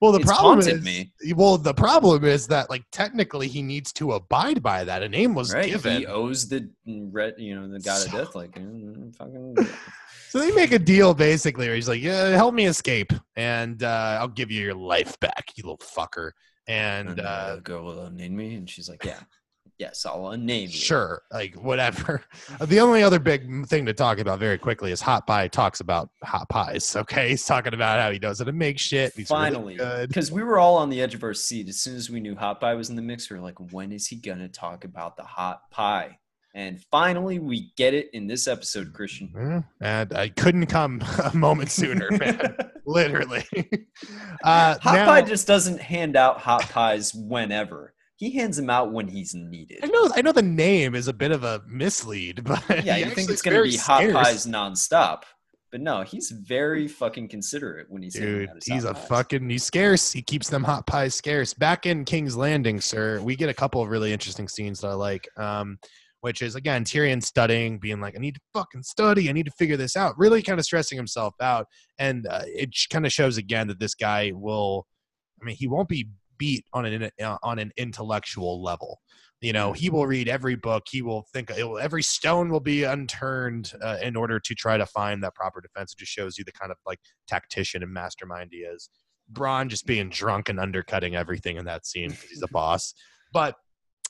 [0.02, 1.14] Well, the It's problem is, me.
[1.36, 5.02] well, the problem is that like technically he needs to abide by that.
[5.04, 5.68] A name was Right?
[5.72, 8.36] given, He owes the red, you know, the god So- of death.
[8.36, 9.56] Like, mm, fucking.
[10.30, 14.18] so they make a deal basically where he's like, "Yeah, help me escape, and uh,
[14.20, 16.32] I'll give you your life back, you little fucker."
[16.68, 19.20] And And uh, the girl will unname me, and she's like, "Yeah,
[19.78, 22.24] yes, I'll unname you." sure, like whatever.
[22.62, 26.10] the only other big thing to talk about very quickly is Hot Pie talks about
[26.24, 26.96] hot pies.
[27.06, 29.14] Okay, he's talking about how he knows how to make shit.
[29.16, 29.78] He's Finally,
[30.08, 32.36] because we were all on the edge of our seat as soon as we knew
[32.36, 33.30] hot pie was in the mix.
[33.30, 36.18] We are like, "When is he gonna talk about the hot pie?"
[36.56, 39.30] And finally, we get it in this episode, Christian.
[39.36, 42.56] Yeah, and I couldn't come a moment sooner, man.
[42.86, 43.44] Literally.
[44.42, 47.94] Uh, Hot now- Pie just doesn't hand out hot pies whenever.
[48.18, 49.80] He hands them out when he's needed.
[49.84, 50.10] I know.
[50.16, 53.42] I know the name is a bit of a mislead, but Yeah, you think it's
[53.42, 54.14] gonna be hot scarce.
[54.14, 55.24] pies nonstop,
[55.72, 59.08] but no, he's very fucking considerate when he's Dude, he's a pies.
[59.08, 60.12] fucking he's scarce.
[60.12, 61.54] He keeps them hot pies scarce.
[61.54, 64.94] Back in King's Landing, sir, we get a couple of really interesting scenes that I
[64.94, 65.28] like.
[65.38, 65.78] Um,
[66.22, 69.52] which is again Tyrion studying, being like, I need to fucking study, I need to
[69.60, 71.68] figure this out, really kind of stressing himself out.
[72.00, 74.88] And uh, it kind of shows again that this guy will,
[75.40, 76.08] I mean, he won't be
[76.38, 79.02] beat on an uh, on an intellectual level.
[79.42, 80.84] You know, he will read every book.
[80.90, 84.86] He will think will, every stone will be unturned uh, in order to try to
[84.86, 85.94] find that proper defense.
[85.94, 88.90] It just shows you the kind of like tactician and mastermind he is.
[89.32, 92.94] Bronn just being drunk and undercutting everything in that scene because he's a boss.
[93.34, 93.56] But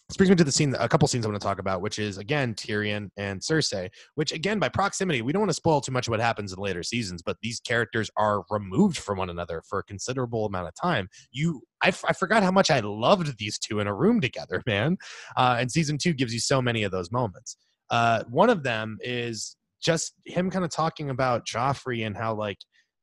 [0.10, 1.98] this brings me to the scene, a couple scenes I want to talk about, which
[1.98, 3.90] is again Tyrion and Cersei.
[4.14, 6.60] Which again, by proximity, we don't want to spoil too much of what happens in
[6.60, 10.76] later seasons, but these characters are removed from one another for a considerable amount of
[10.80, 11.10] time.
[11.32, 14.62] You, I, f- I forgot how much I loved these two in a room together,
[14.68, 14.98] man.
[15.38, 17.58] Uh, and season two gives you so many of those moments.
[17.92, 22.58] Uh, one of them is just him kind of talking about Joffrey and how like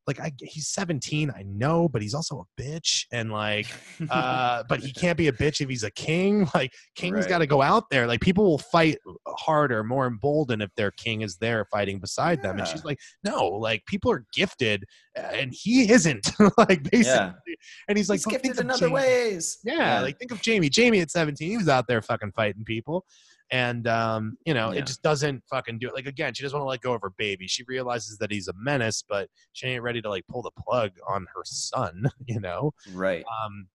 [0.06, 3.66] like I, he's 17 i know but he's also a bitch and like
[4.10, 7.28] uh but he can't be a bitch if he's a king like king's Right.
[7.28, 8.98] got to go out there like people will fight
[9.28, 13.46] harder more emboldened if their king is there fighting beside them and she's like no
[13.46, 14.84] like people are gifted
[15.16, 17.32] uh, and he isn't like basically Yeah.
[17.88, 19.58] and he's like he's gifted in other Jaime." ways.
[19.64, 20.70] Yeah, like think of Jaime.
[20.74, 23.04] Jaime at 17, he was out there fucking fighting people.
[23.52, 24.80] And um, you know, Yeah.
[24.80, 25.94] it just doesn't fucking do it.
[25.94, 27.46] Like again, she doesn't want to let go of her baby.
[27.46, 30.90] She realizes that he's a menace, but she ain't ready to like pull the plug
[31.08, 32.72] on her son, you know?
[32.92, 33.24] right.
[33.44, 33.68] Um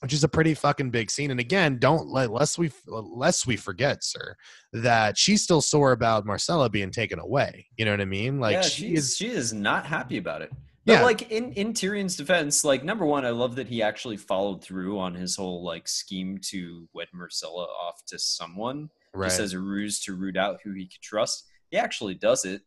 [0.00, 1.30] which is a pretty fucking big scene.
[1.30, 4.34] And again, don't let lest we lest we forget, sir,
[4.72, 7.68] that she's still sore about Myrcella being taken away.
[7.76, 8.40] You know what I mean?
[8.40, 10.50] Like yeah, she is she is not happy about it.
[10.84, 11.02] But Yeah.
[11.04, 14.98] like in in Tyrion's defense, like number one, I love that he actually followed through
[14.98, 19.28] on his whole like scheme to wed Myrcella off to someone right.
[19.28, 21.44] just as a ruse to root out who he could trust.
[21.70, 22.62] He actually does it.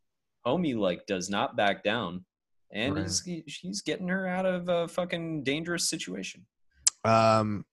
[0.45, 2.25] Homie like does not back down,
[2.71, 3.03] and Right.
[3.03, 6.45] he's he, he's getting her out of a fucking dangerous situation.
[7.03, 7.65] um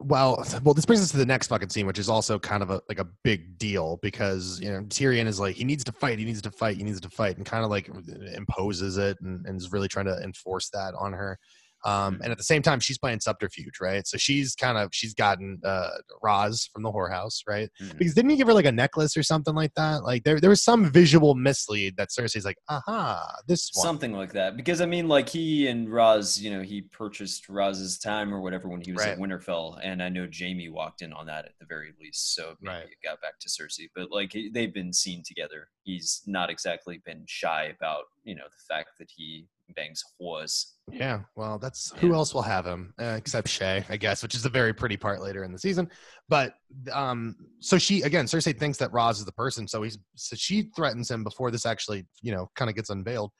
[0.00, 2.70] well well this brings us to the next fucking scene which is also kind of
[2.70, 6.18] a like a big deal because you know tyrion is like he needs to fight
[6.18, 7.90] he needs to fight he needs to fight and kind of like
[8.34, 11.38] imposes it and, and is really trying to enforce that on her
[11.84, 12.20] Um, Mhm.
[12.22, 14.06] and at the same time, she's playing subterfuge, right?
[14.06, 15.90] So she's kind of she's gotten uh,
[16.22, 17.68] Ros from the whorehouse, right?
[17.80, 17.98] Mhm.
[17.98, 20.02] Because didn't he give her like a necklace or something like that?
[20.02, 23.84] Like there there was some visual mislead that Cersei's like, aha, this one.
[23.84, 24.56] Something like that.
[24.56, 28.68] Because I mean, like he and Ros, you know, he purchased Ros's time or whatever
[28.68, 31.66] when he was at Winterfell, and I know Jaime walked in on that at the
[31.66, 32.34] very least.
[32.34, 32.84] So maybe Right.
[32.84, 35.68] it got back to Cersei, but like they've been seen together.
[35.82, 40.64] He's not exactly been shy about you know the fact that he bangs whores.
[40.92, 42.14] Yeah, well, that's who Yeah.
[42.14, 45.22] else will have him uh, except Shae, I guess, which is a very pretty part
[45.22, 45.88] later in the season.
[46.28, 46.54] But
[46.92, 50.70] um, so she again, Cersei thinks that Ros is the person, so he's so she
[50.76, 53.30] threatens him before this actually, you know, kind of gets unveiled.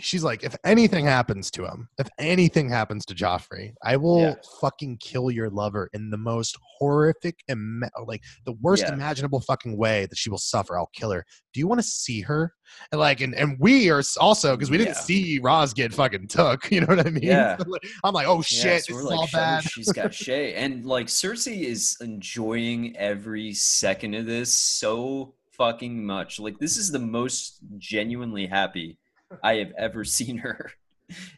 [0.00, 4.34] She's like, if anything happens to him, if anything happens to Joffrey, I will Yeah.
[4.60, 8.92] fucking kill your lover in the most horrific, ima- like the worst Yeah.
[8.92, 10.76] imaginable fucking way that she will suffer.
[10.76, 11.24] I'll kill her.
[11.52, 12.52] Do you want to see her?
[12.90, 15.00] And like, and, and we are also because we didn't Yeah.
[15.00, 16.68] see Ros get fucking took.
[16.72, 17.22] You know what I mean?
[17.22, 17.56] Yeah.
[18.04, 19.62] I'm like, oh shit, so this is all like, "Shae, bad.
[19.62, 26.40] she's got Shae, and like Cersei is enjoying every second of this so fucking much.
[26.40, 28.98] Like this is the most genuinely happy
[29.42, 30.70] I have ever seen her.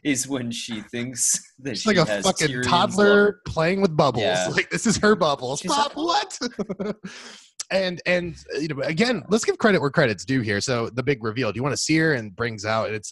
[0.01, 3.41] Is when she thinks that She's she like a fucking Tyrion's toddler lover.
[3.45, 4.23] playing with bubbles.
[4.23, 4.47] Yeah.
[4.51, 5.59] Like this is her bubbles.
[5.59, 6.39] She's Pop, what?
[7.69, 10.61] and and you know, again, let's give credit where credit's due here.
[10.61, 11.51] So the big reveal.
[11.51, 12.13] Do you want to see her?
[12.13, 13.11] And brings out it's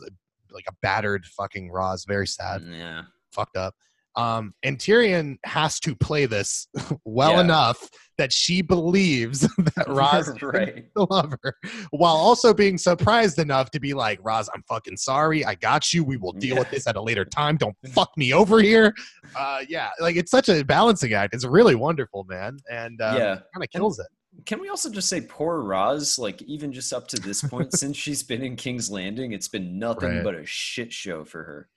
[0.52, 3.02] like a battered fucking Ros, very sad, Yeah,
[3.32, 3.76] fucked up.
[4.18, 6.68] Um, and Tyrion has to play this
[7.06, 7.42] well Yeah.
[7.42, 9.42] enough that she believes
[9.76, 10.86] that Ros is right.
[10.96, 11.58] the lover,
[11.92, 15.44] while also being surprised enough to be like, Ros, I'm fucking sorry.
[15.44, 16.04] I got you.
[16.04, 17.58] We will deal with this at a later time.
[17.58, 18.94] Don't fuck me over here.
[19.38, 21.34] Uh, yeah, like it's such a balancing act.
[21.36, 22.58] It's really wonderful, man.
[22.72, 23.36] And um, yeah.
[23.54, 24.08] kind of kills it.
[24.46, 26.18] Can we also just say poor Ros?
[26.20, 29.78] Like even just up to this point, since she's been in King's Landing, it's been
[29.80, 30.24] nothing Right.
[30.24, 31.70] but a shit show for her.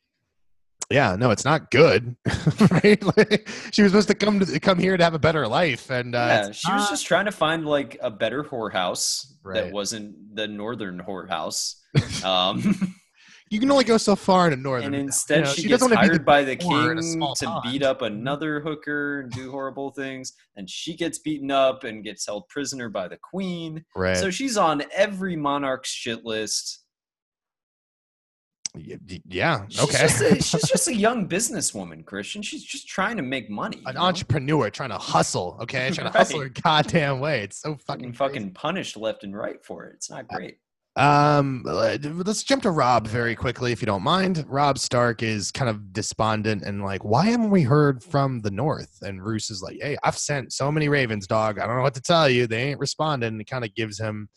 [0.91, 2.17] Yeah, no, it's not good,
[2.71, 3.03] right?
[3.17, 6.15] Like, she was supposed to come to come here to have a better life, and
[6.15, 9.65] uh, yeah, she was just trying to find like a better whorehouse Right.
[9.65, 11.75] that wasn't the northern whorehouse.
[12.25, 12.95] Um,
[13.51, 14.93] you can only go so far in a northern.
[14.95, 17.03] and instead, you know, she, she gets doesn't hired the by the whore in a
[17.03, 17.63] king to pond.
[17.73, 22.27] beat up another hooker and do horrible things, and she gets beaten up and gets
[22.27, 23.85] held prisoner by the queen.
[23.97, 24.17] right?
[24.17, 26.85] So she's on every monarch's shit list.
[29.27, 29.99] Yeah, She's okay.
[29.99, 32.43] just a, she's just a young businesswoman, Christian.
[32.43, 33.83] She's just trying to make money.
[33.87, 34.03] An know?
[34.03, 37.43] entrepreneur trying to hustle, okay, trying to hustle her goddamn way.
[37.43, 39.95] It's so fucking fucking punished left and right for it.
[39.97, 40.59] It's not great.
[40.99, 44.45] Um, let's jump to Robb very quickly, if you don't mind.
[44.49, 48.99] Robb Stark is kind of despondent and like, why haven't we heard from the North?
[49.03, 51.61] And Roose is like, hey, I've sent so many Ravens, dog.
[51.61, 52.49] I don't know what to tell you.
[52.49, 53.29] They ain't responding.
[53.29, 54.29] And it kind of gives him,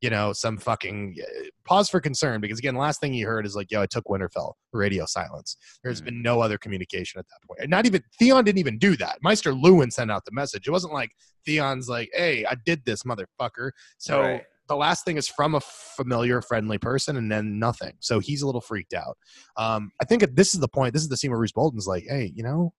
[0.00, 3.56] you know, some fucking uh, pause for concern because again, last thing he heard is
[3.56, 4.52] like, yo, I took Winterfell.
[4.72, 5.56] Radio silence.
[5.82, 6.04] There's Mhm.
[6.04, 7.60] been no other communication at that point.
[7.62, 9.18] And not even Theon didn't even do that.
[9.22, 10.68] Maester Luwin sent out the message.
[10.68, 11.10] It wasn't like
[11.46, 13.70] Theon's like, hey, I did this, motherfucker.
[13.96, 14.42] So Right.
[14.68, 17.94] the last thing is from a familiar, friendly person, and then nothing.
[18.00, 19.16] So he's a little freaked out.
[19.56, 20.92] Um, I think this is the point.
[20.92, 22.72] This is the scene where Roose Bolton's like, "Hey, you know,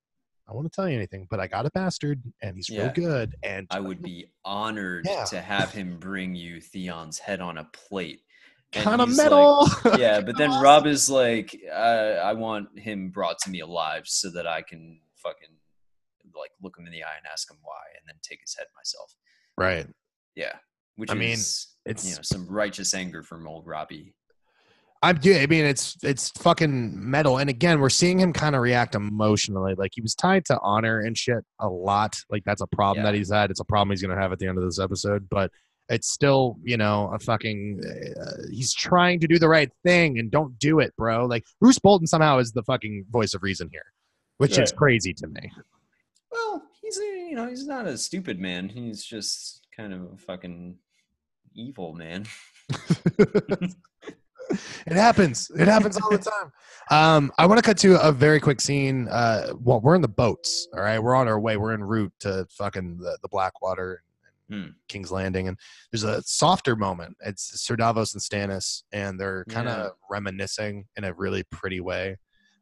[0.50, 3.36] I want to tell you anything, but I got a bastard, and he's real good."
[3.44, 5.24] And I would be honored Yeah.
[5.26, 8.22] to have him bring you Theon's head on a plate.
[8.72, 9.68] Kind of he's like- metal.
[9.98, 11.74] yeah, but then Robb is like, uh,
[12.22, 15.48] I want him brought to me alive so that I can fucking
[16.36, 18.66] like look him in the eye and ask him why, and then take his head
[18.76, 19.14] myself.
[19.56, 19.86] right.
[20.36, 20.54] Yeah,
[20.96, 24.14] which I mean, it's- you know some righteous anger from old Robbie.
[25.02, 25.18] I'm.
[25.22, 27.38] Yeah, I mean, it's it's fucking metal.
[27.38, 29.74] And again, we're seeing him kind of react emotionally.
[29.74, 32.16] Like he was tied to honor and shit a lot.
[32.30, 33.10] Like that's a problem Yeah.
[33.12, 33.50] that he's had.
[33.50, 35.26] It's a problem he's gonna have at the end of this episode.
[35.30, 35.50] But
[35.88, 37.80] it's still, you know, a fucking.
[38.20, 41.24] Uh, he's trying to do the right thing and don't do it, bro.
[41.26, 43.86] Like Roose Bolton somehow is the fucking voice of reason here,
[44.36, 45.50] which is crazy to me.
[46.30, 48.68] Well, he's a, you know he's not a stupid man.
[48.68, 50.76] He's just kind of a fucking
[51.54, 52.26] evil man.
[54.50, 55.50] it happens.
[55.58, 56.52] It happens all the time.
[56.90, 59.06] Um, I want to cut to a very quick scene.
[59.08, 60.68] Uh, well, we're in the boats.
[60.74, 61.56] All right, we're on our way.
[61.56, 64.04] We're en route to fucking the, the Blackwater and,
[64.50, 64.70] Hmm.
[64.88, 65.56] King's Landing, and
[65.92, 67.16] there's a softer moment.
[67.24, 69.88] It's Sir Davos and Stannis, and they're kind of Yeah.
[70.10, 72.16] reminiscing in a really pretty way.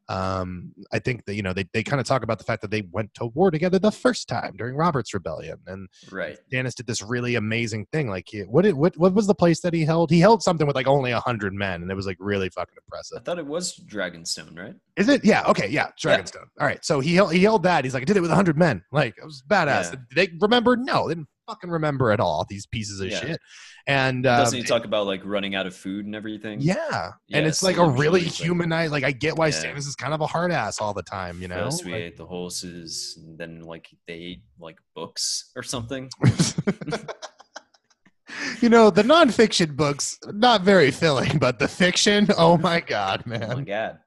[0.09, 2.71] Um, I think that you know they, they kind of talk about the fact that
[2.71, 6.37] they went to war together the first time during Robert's Rebellion, and Right.
[6.51, 8.09] Stannis did this really amazing thing.
[8.09, 10.09] Like, he, what did what what was the place that he held?
[10.09, 12.75] He held something with like only a hundred men, and it was like really fucking
[12.85, 13.19] impressive.
[13.19, 14.75] I thought it was Dragonstone, right?
[14.97, 15.23] Is it?
[15.23, 15.43] Yeah.
[15.47, 15.67] Okay.
[15.69, 15.91] Yeah.
[16.03, 16.47] Dragonstone.
[16.59, 16.83] All right.
[16.83, 17.83] So he held he held that.
[17.83, 18.83] He's like, I did it with a hundred men.
[18.91, 19.91] Like, it was badass.
[19.91, 19.91] Yeah.
[19.91, 20.75] Did they remember?
[20.75, 22.45] No, they didn't fucking remember at all.
[22.49, 23.19] These pieces of Yeah.
[23.19, 23.41] shit.
[23.87, 26.59] And um, Doesn't he talk about like running out of food and everything?
[26.61, 28.91] yeah, and Yeah, it's like a really humanized.
[28.91, 29.53] Like I get why Yeah.
[29.53, 31.41] Stannis is kind of a hard ass all the time.
[31.41, 35.51] You know, First we Like- ate the horses, and then like they ate like books
[35.55, 36.09] or something.
[38.61, 43.43] you know, the nonfiction books not very filling, but the fiction, oh my god, man
[43.51, 43.99] Oh my god!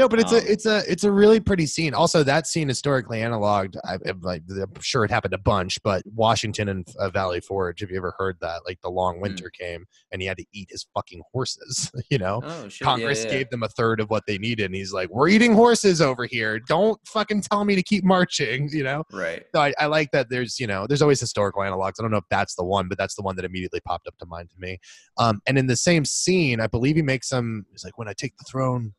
[0.00, 1.92] No, but it's Um, a it's a it's a really pretty scene.
[1.92, 3.76] Also, that scene historically analoged.
[3.84, 7.80] I, I'm like I'm sure it happened a bunch, but Washington and uh, Valley Forge.
[7.80, 8.62] Have you ever heard that?
[8.66, 8.94] Like the Hmm.
[8.96, 11.90] long winter came, and he had to eat his fucking horses.
[12.10, 12.86] You know, Oh shit!
[12.86, 13.38] Congress yeah, yeah.
[13.38, 16.24] gave them a third of what they needed, and he's like, "We're eating horses over
[16.24, 16.58] here.
[16.58, 19.04] Don't fucking tell me to keep marching." You know.
[19.12, 19.44] right.
[19.54, 21.94] So I, I like that there's you know there's always historical analogs.
[21.98, 24.16] I don't know if that's the one, but that's the one that immediately popped up
[24.18, 24.78] to mind to me.
[25.18, 27.66] Um, and in the same scene, I believe he makes some.
[27.70, 28.94] He's like, "When I take the throne,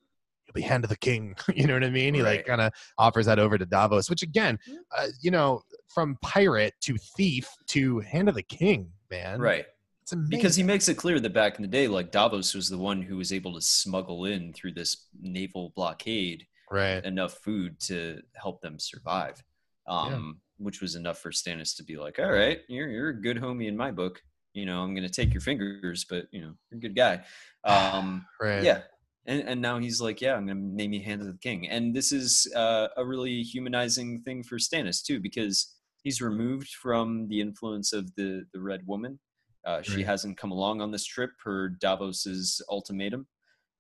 [0.54, 2.14] be hand of the king." you know what I mean?
[2.14, 4.60] He like kind of offers that over to Davos, which again,
[4.98, 9.40] uh, you know, from pirate to thief to hand of the king, man.
[9.40, 9.66] Right.
[10.04, 10.30] It's amazing.
[10.30, 13.02] Because he makes it clear that back in the day, like Davos was the one
[13.02, 17.04] who was able to smuggle in through this naval blockade right.
[17.06, 19.44] enough food to help them survive.
[19.88, 23.38] Um, which was enough for Stannis to be like, All right, you're you're a good
[23.38, 24.22] homie in my book.
[24.54, 27.22] You know, I'm gonna take your fingers, but you know, you're a good guy.
[27.64, 28.64] Um Right.
[28.64, 28.82] yeah.
[29.26, 31.68] And and now he's like, Yeah, I'm gonna name you Hand of the King.
[31.70, 37.28] And this is uh, a really humanizing thing for Stannis too, because he's removed from
[37.28, 39.20] the influence of the the red woman.
[39.64, 41.30] Uh, she hasn't come along on this trip.
[41.38, 43.28] Per Davos's ultimatum.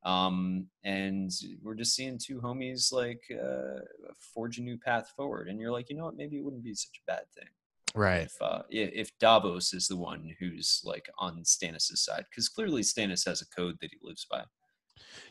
[0.03, 1.31] Um and
[1.61, 3.81] we're just seeing two homies like uh
[4.33, 5.47] forge a new path forward.
[5.47, 6.17] And you're like you know what?
[6.17, 7.49] Maybe it wouldn't be such a bad thing
[7.93, 8.23] Right.
[8.25, 12.25] if uh if davos is the one who's like on stannis's side.
[12.29, 14.43] Because clearly stannis has a code that he lives by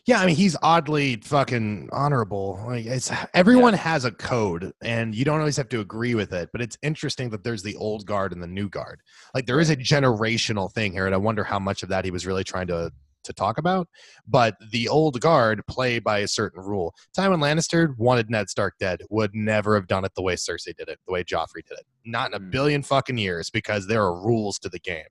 [0.07, 2.61] Yeah, I mean he's oddly fucking honorable.
[2.67, 6.49] Like it's everyone has a code, and you don't always have to agree with it.
[6.53, 9.01] But it's interesting that there's the old guard and the new guard.
[9.35, 12.11] Like there is a generational thing here, and I wonder how much of that he
[12.11, 12.91] was really trying to
[13.23, 13.87] to talk about.
[14.27, 16.95] But the old guard play by a certain rule.
[17.15, 19.03] Tywin Lannister wanted Ned Stark dead.
[19.11, 21.85] Would never have done it the way Cersei did it, the way Joffrey did it.
[22.07, 22.51] Not in a Mm.
[22.51, 25.05] billion fucking years, because there are rules to the game.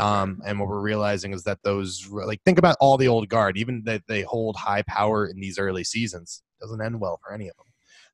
[0.00, 3.56] Um, and what we're realizing is that those like think about all the old guard,
[3.56, 7.48] even that they hold high power in these early seasons, doesn't end well for any
[7.48, 7.66] of them.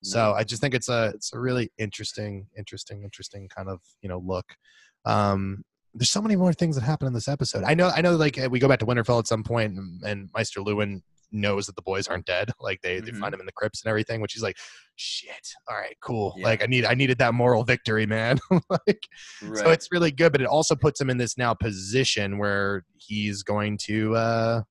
[0.02, 4.08] So I just think it's a it's a really interesting, interesting, interesting kind of you
[4.08, 4.46] know look.
[5.04, 5.64] Um,
[5.94, 7.64] there's so many more things that happen in this episode.
[7.64, 10.02] I know, I know, like uh, we go back to Winterfell at some point, and,
[10.02, 11.00] and Maester Luwin
[11.32, 12.51] knows that the boys aren't dead.
[12.61, 13.19] Like they, they Mhm.
[13.19, 14.57] find him in the crypts and everything, which he's like,
[14.97, 15.48] shit.
[15.69, 16.35] All right, cool.
[16.36, 16.47] Yeah.
[16.47, 18.39] Like I need, I needed that moral victory, man.
[18.70, 19.03] like
[19.43, 19.59] right.
[19.65, 23.43] so it's really good, but it also puts him in this now position where he's
[23.43, 24.62] going to, uh,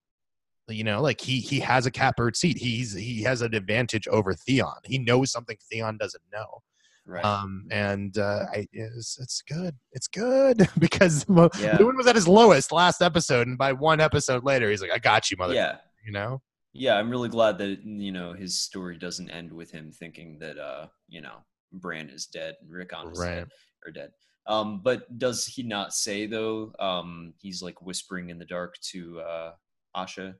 [0.67, 2.57] you know, like he he has a catbird seat.
[2.57, 4.73] He's he has an advantage over Theon.
[4.83, 6.63] He knows something Theon doesn't know.
[7.05, 9.75] right Um, and uh, I, it's it's good.
[9.91, 11.77] It's good because Yeah.
[11.77, 14.97] Luwin was at his lowest last episode, and by one episode later, he's like, "I
[14.97, 15.75] got you, mother." yeah
[16.05, 16.41] You know.
[16.73, 20.57] yeah i'm really glad that you know his story doesn't end with him thinking that
[20.57, 21.37] uh you know
[21.73, 23.35] bran is dead and rickon is Right.
[23.35, 23.49] dead
[23.85, 24.11] or dead
[24.47, 29.19] um but does he not say though um he's like whispering in the dark to
[29.21, 29.51] uh
[29.97, 30.35] Osha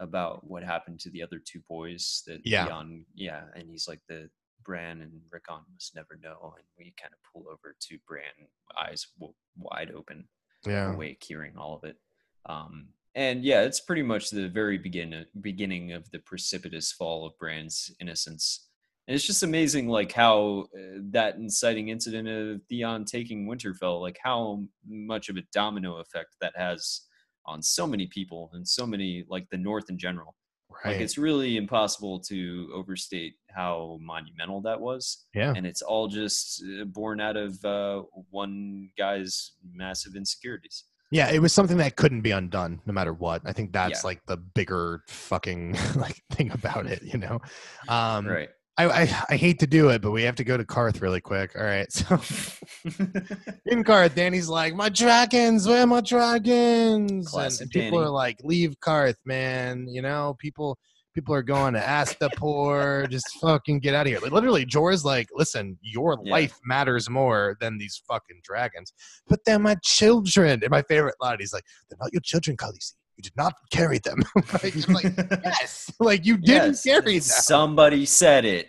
[0.00, 2.66] about what happened to the other two boys that Yeah.
[2.66, 4.28] Theon- yeah and he's like the
[4.64, 8.34] bran and rickon must never know and we kind of pull over to bran
[8.84, 10.28] eyes w- wide open
[10.66, 10.92] Yeah.
[10.92, 11.96] awake hearing all of it.
[12.46, 17.38] Um, and yeah, it's pretty much the very begin beginning of the precipitous fall of
[17.38, 18.68] Bran's innocence.
[19.06, 24.18] And it's just amazing, like how uh, that inciting incident of Theon taking Winterfell, like
[24.22, 27.02] how much of a domino effect that has
[27.46, 30.34] on so many people and so many, like the North in general.
[30.84, 35.54] Like it's really impossible to overstate how monumental that was Yeah.
[35.56, 40.84] and it's all just uh, born out of uh, one guy's massive insecurities.
[41.10, 43.42] Yeah, it was something that couldn't be undone no matter what.
[43.46, 44.08] I think that's Yeah.
[44.08, 47.40] like the bigger fucking like thing about it, you know.
[47.88, 48.48] Um right.
[48.76, 51.20] I, I I hate to do it, but we have to go to Qarth really
[51.20, 51.52] quick.
[51.56, 51.88] All right.
[51.92, 52.14] So
[53.66, 57.10] in Qarth, Dany's like, My dragons, where are my dragons?
[57.10, 58.06] And, Classic and people Dany.
[58.06, 59.86] are like, Leave Qarth, man.
[59.88, 60.78] You know, people
[61.14, 64.20] people are going to ask the poor, just fucking get out of here.
[64.20, 66.32] Like, literally, Jorah's like, listen, your Yeah.
[66.32, 68.92] life matters more than these fucking dragons.
[69.26, 70.60] But they're my children.
[70.62, 72.92] And my favorite line, he's like, They're not your children, Khaleesi.
[73.16, 74.18] You did not carry them.
[74.88, 75.12] like,
[75.44, 75.90] yes.
[75.98, 77.22] Like you didn't Yes, carry them.
[77.22, 78.68] Somebody said it.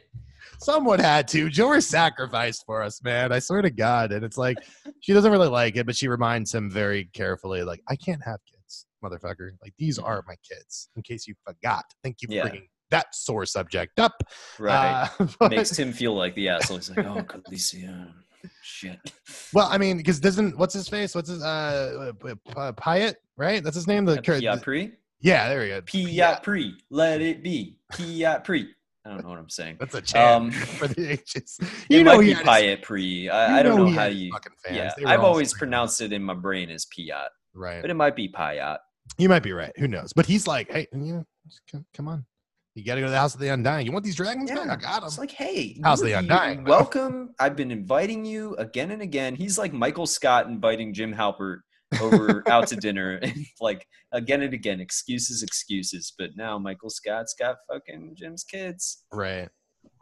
[0.62, 1.48] Someone had to.
[1.50, 3.32] Jorah sacrificed for us, man.
[3.32, 4.12] I swear to God.
[4.12, 4.58] And it's like
[5.02, 8.40] she doesn't really like it, but she reminds him very carefully, like, I can't have
[8.46, 8.59] kids,
[9.04, 9.52] motherfucker.
[9.62, 10.90] Like these are my kids.
[10.96, 11.86] In case you forgot.
[12.04, 12.44] Thank you for Yeah.
[12.44, 14.24] bringing that sore subject up.
[14.58, 15.10] Right.
[15.20, 16.78] Uh, but- Makes him feel like the asshole.
[16.78, 18.12] He's like, oh, Khaleesi, uh,
[18.62, 19.00] Shit.
[19.54, 21.14] Well, I mean, because doesn't what's his face?
[21.14, 23.62] What's his uh, uh, uh Pyat, right?
[23.64, 24.06] That's his name.
[24.06, 24.94] The cur- Pyat Pree?
[25.20, 25.82] yeah, there we go.
[25.82, 26.76] Pyat Pree.
[26.90, 27.78] Let it be.
[27.92, 28.70] Pyat Pree.
[29.06, 29.78] I don't know what I'm saying.
[29.80, 31.60] That's a chant Um, for the H's.
[31.90, 33.30] it know might he be Pyat Pree.
[33.30, 34.32] I, I don't know, he how you.
[34.72, 37.82] Yeah, I've always pronounced it in my brain as Piat, right.
[37.82, 38.78] but it might be Piat.
[39.18, 39.72] You might be right.
[39.78, 40.14] Who knows?
[40.14, 41.26] But he's like, hey, you know,
[41.72, 42.26] come, come on.
[42.76, 43.86] You got to go to the House of the Undying.
[43.86, 44.70] You want these dragons back?
[44.70, 45.08] I got them.
[45.08, 46.64] It's like, hey, House of the Undying?
[46.64, 47.34] Welcome.
[47.40, 49.36] I've been inviting you again and again.
[49.36, 51.58] He's like Michael Scott inviting Jim Halpert
[52.00, 56.14] over out to dinner, and like again and again, excuses, excuses.
[56.18, 59.04] But now Michael Scott's got fucking Jim's kids.
[59.12, 59.50] right.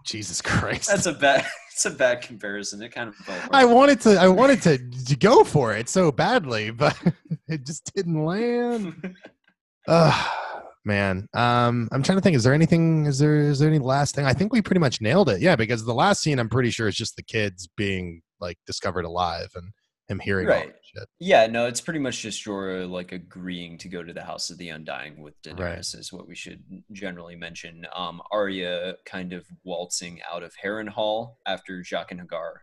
[0.05, 0.89] Jesus Christ.
[0.89, 1.45] That's a bad.
[1.77, 2.81] It's a bad comparison.
[2.81, 3.15] It kind of.
[3.51, 4.19] I wanted to.
[4.19, 6.99] I wanted to, to go for it so badly, but
[7.47, 9.15] it just didn't land.
[9.87, 10.31] Ugh,
[10.85, 11.27] man.
[11.35, 12.35] Um, I'm trying to think.
[12.35, 13.05] Is there anything?
[13.05, 13.35] Is there?
[13.35, 14.25] Is there any last thing?
[14.25, 15.39] I think we pretty much nailed it.
[15.39, 19.05] Yeah, because the last scene, I'm pretty sure, is just the kids being like discovered
[19.05, 19.71] alive and
[20.07, 20.67] him hearing all Right.
[20.73, 21.09] that shit.
[21.19, 24.57] Yeah, no, it's pretty much just Jorah like agreeing to go to the House of
[24.57, 25.79] the Undying with Daenerys Right.
[25.99, 26.63] is what we should
[26.93, 27.85] generally mention.
[27.95, 32.53] Um, Arya kind of waltzing out of Harrenhal after Jaqen H'ghar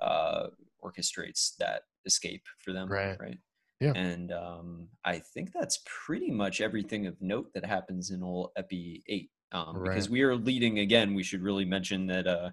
[0.00, 0.48] uh,
[0.82, 2.90] orchestrates that escape for them.
[2.90, 3.18] Right.
[3.20, 3.38] Right.
[3.80, 3.92] Yeah.
[3.96, 9.02] And um, I think that's pretty much everything of note that happens in old Epi
[9.08, 9.30] 8.
[9.50, 12.50] Um, Because we are leading again, we should really mention that uh,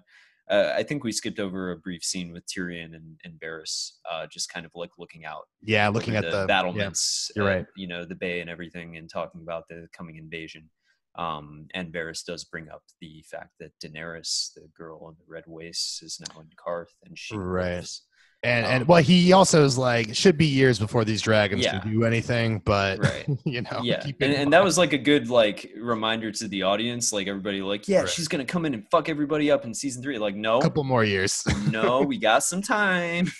[0.50, 4.26] uh, I think we skipped over a brief scene with Tyrion and, and Varys, uh,
[4.26, 7.66] just kind of like looking out Yeah, looking at the, yeah, battlements, you're uh, right.
[7.76, 10.68] You know, the bay and everything, and talking about the coming invasion.
[11.16, 15.44] Um, and Varys does bring up the fact that Daenerys, the girl in the red
[15.46, 17.44] waste, is now in Qarth, and she Right.
[17.44, 18.02] lives.
[18.42, 21.78] And and Um, well, he also is like, should be years before these dragons Yeah.
[21.80, 23.26] can do anything, but Right.
[23.44, 27.12] you know, yeah, and, and that was like a good like reminder to the audience,
[27.12, 28.08] like everybody, like, yeah, Right.
[28.08, 30.18] she's gonna come in and fuck everybody up in season three.
[30.18, 33.30] Like, no, a couple more years, no, we got some time.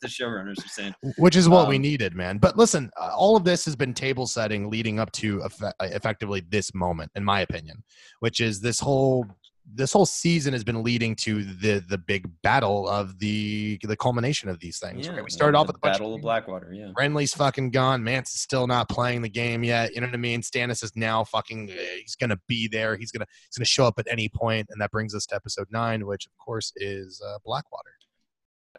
[0.00, 0.94] The showrunners are saying.
[1.18, 2.38] which is what we Um, needed, man.
[2.38, 6.40] But listen, uh, all of this has been table setting leading up to effe- effectively
[6.48, 7.82] this moment, in my opinion,
[8.20, 9.26] which is this whole
[9.74, 14.48] this whole season has been leading to the the big battle of the the culmination
[14.48, 15.08] of these things.
[15.08, 15.22] right?
[15.24, 16.72] We started the off with bunch Battle of Blackwater.
[16.72, 18.02] Yeah, Renly's fucking gone.
[18.04, 19.94] Mance is still not playing the game yet.
[19.94, 20.42] You know what I mean?
[20.42, 21.70] Stannis is now fucking.
[21.70, 22.96] uh, He's gonna be there.
[22.96, 23.26] He's gonna.
[23.48, 26.26] He's gonna show up at any point, and that brings us to episode nine, which
[26.26, 27.90] of course is uh, Blackwater.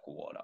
[0.05, 0.43] Blackwater.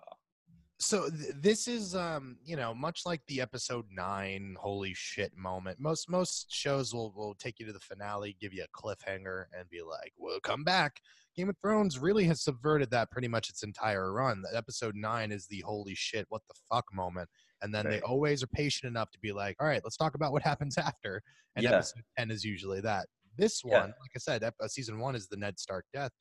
[0.79, 5.79] So th- this is, um, you know, much like the episode nine holy shit moment.
[5.79, 9.69] Most most shows will will take you to the finale, give you a cliffhanger, and
[9.69, 10.99] be like, "Well, come back."
[11.35, 14.41] Game of Thrones really has subverted that pretty much its entire run.
[14.41, 17.29] That episode nine is the holy shit, what the fuck moment,
[17.61, 20.31] and then they always are patient enough to be like, "All right, let's talk about
[20.33, 21.21] what happens after."
[21.55, 21.75] And Yeah.
[21.75, 23.07] episode ten is usually that.
[23.37, 23.79] This Yeah.
[23.81, 26.11] one, like I said, ep- uh, season one is the Ned Stark death.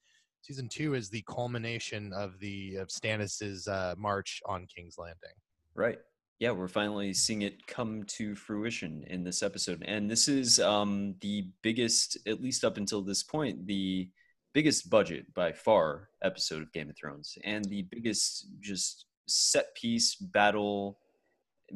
[0.42, 5.34] Season two is the culmination of the of Stannis's uh, march on King's Landing.
[5.74, 5.98] Right.
[6.40, 9.84] Yeah, we're finally seeing it come to fruition in this episode.
[9.86, 14.10] And this is um, the biggest, at least up until this point, the
[14.52, 17.38] biggest budget by far episode of Game of Thrones.
[17.44, 20.98] And the biggest just set piece battle,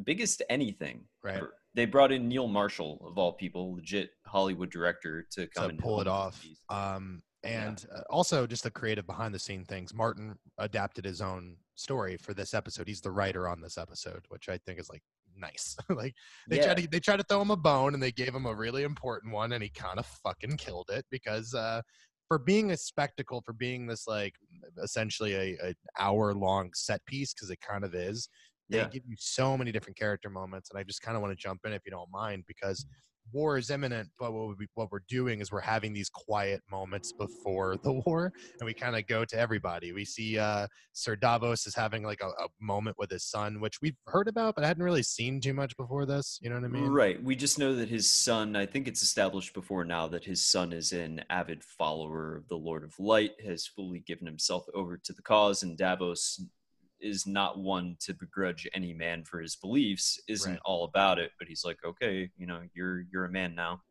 [0.02, 1.04] biggest anything.
[1.22, 1.44] Right.
[1.74, 5.78] They brought in Neil Marshall, of all people, legit Hollywood director, to come to and
[5.78, 6.42] pull it off.
[6.42, 6.58] these.
[7.46, 7.68] Um, Yeah.
[7.68, 9.94] and uh, also just the creative behind the scene things.
[9.94, 12.88] Martin adapted his own story for this episode.
[12.88, 15.02] He's the writer on this episode, which I think is like
[15.36, 15.76] nice.
[15.88, 16.14] like
[16.48, 16.64] they Yeah.
[16.74, 18.82] tried to they tried to throw him a bone and they gave him a really
[18.82, 21.82] important one and he kind of fucking killed it because uh
[22.28, 24.34] for being a spectacle, for being this like
[24.82, 28.28] essentially a, a hour long set piece, because it kind of is,
[28.68, 28.88] they Yeah.
[28.88, 31.60] give you so many different character moments, and I just kind of want to jump
[31.64, 32.84] in if you don't mind, because
[33.32, 37.12] war is imminent, but what, we, what we're doing is we're having these quiet moments
[37.12, 39.92] before the war, and we kind of go to everybody.
[39.92, 43.80] We see uh, Sir Davos is having like a, a moment with his son, which
[43.82, 46.38] we've heard about, but I hadn't really seen too much before this.
[46.42, 46.88] You know what I mean?
[46.88, 47.22] Right.
[47.22, 50.72] We just know that his son, I think it's established before now that his son
[50.72, 55.12] is an avid follower of the Lord of Light, has fully given himself over to
[55.12, 56.40] the cause, and Davos
[57.00, 60.60] is not one to begrudge any man for his beliefs, isn't Right.
[60.64, 63.82] all about it, but he's like, okay, you know, you're you're a man now.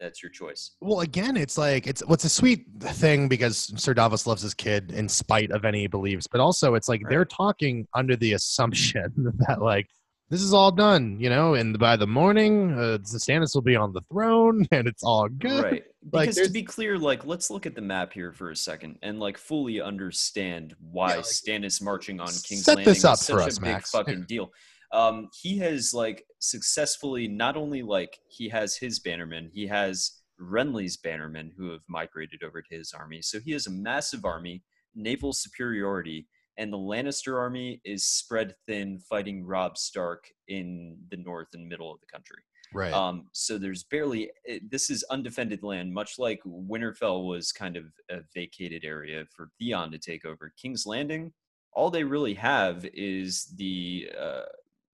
[0.00, 0.72] That's your choice.
[0.80, 4.92] Well, again, it's like it's what's a sweet thing because Sir Davos loves his kid
[4.92, 9.12] in spite of any beliefs, but also it's like they're talking under the assumption
[9.46, 9.86] that like
[10.30, 13.92] this is all done, you know, and by the morning, uh, Stannis will be on
[13.92, 15.62] the throne, and it's all good.
[15.64, 15.84] Right.
[16.12, 18.98] Like, Because to be clear, like let's look at the map here for a second
[19.00, 23.26] and like fully understand why like, Stannis marching on King's set Landing this up is
[23.26, 23.90] for such us, a big Max.
[23.90, 24.24] fucking Yeah.
[24.28, 24.50] deal.
[24.92, 30.98] Um, he has like successfully not only like he has his bannermen, he has Renly's
[30.98, 33.22] bannermen who have migrated over to his army.
[33.22, 34.62] So he has a massive army,
[34.94, 41.48] naval superiority, and the Lannister army is spread thin, fighting Robb Stark in the north
[41.54, 42.42] and middle of the country.
[42.72, 42.92] Right.
[42.92, 44.30] Um, so there's barely
[44.68, 49.92] this is undefended land, much like Winterfell was kind of a vacated area for Theon
[49.92, 50.52] to take over.
[50.60, 51.32] King's Landing,
[51.72, 54.42] all they really have is the uh,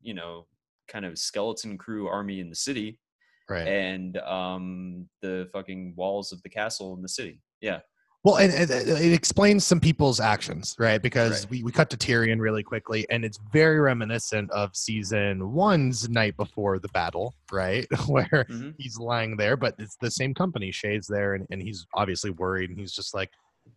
[0.03, 0.47] you know
[0.89, 2.99] kind of skeleton crew army in the city,
[3.49, 3.67] right.
[3.67, 7.41] and um, the fucking walls of the castle in the city.
[7.61, 7.81] Yeah.
[8.23, 11.01] Well, and, and it explains some people's actions, right?
[11.01, 11.51] Because Right.
[11.51, 16.37] we, we cut to Tyrion really quickly, and it's very reminiscent of season one's night
[16.37, 17.87] before the battle, right?
[18.09, 18.75] Where Mhm.
[18.77, 20.71] he's lying there, but it's the same company.
[20.71, 23.31] Shae's there, and, and he's obviously worried, and he's just like,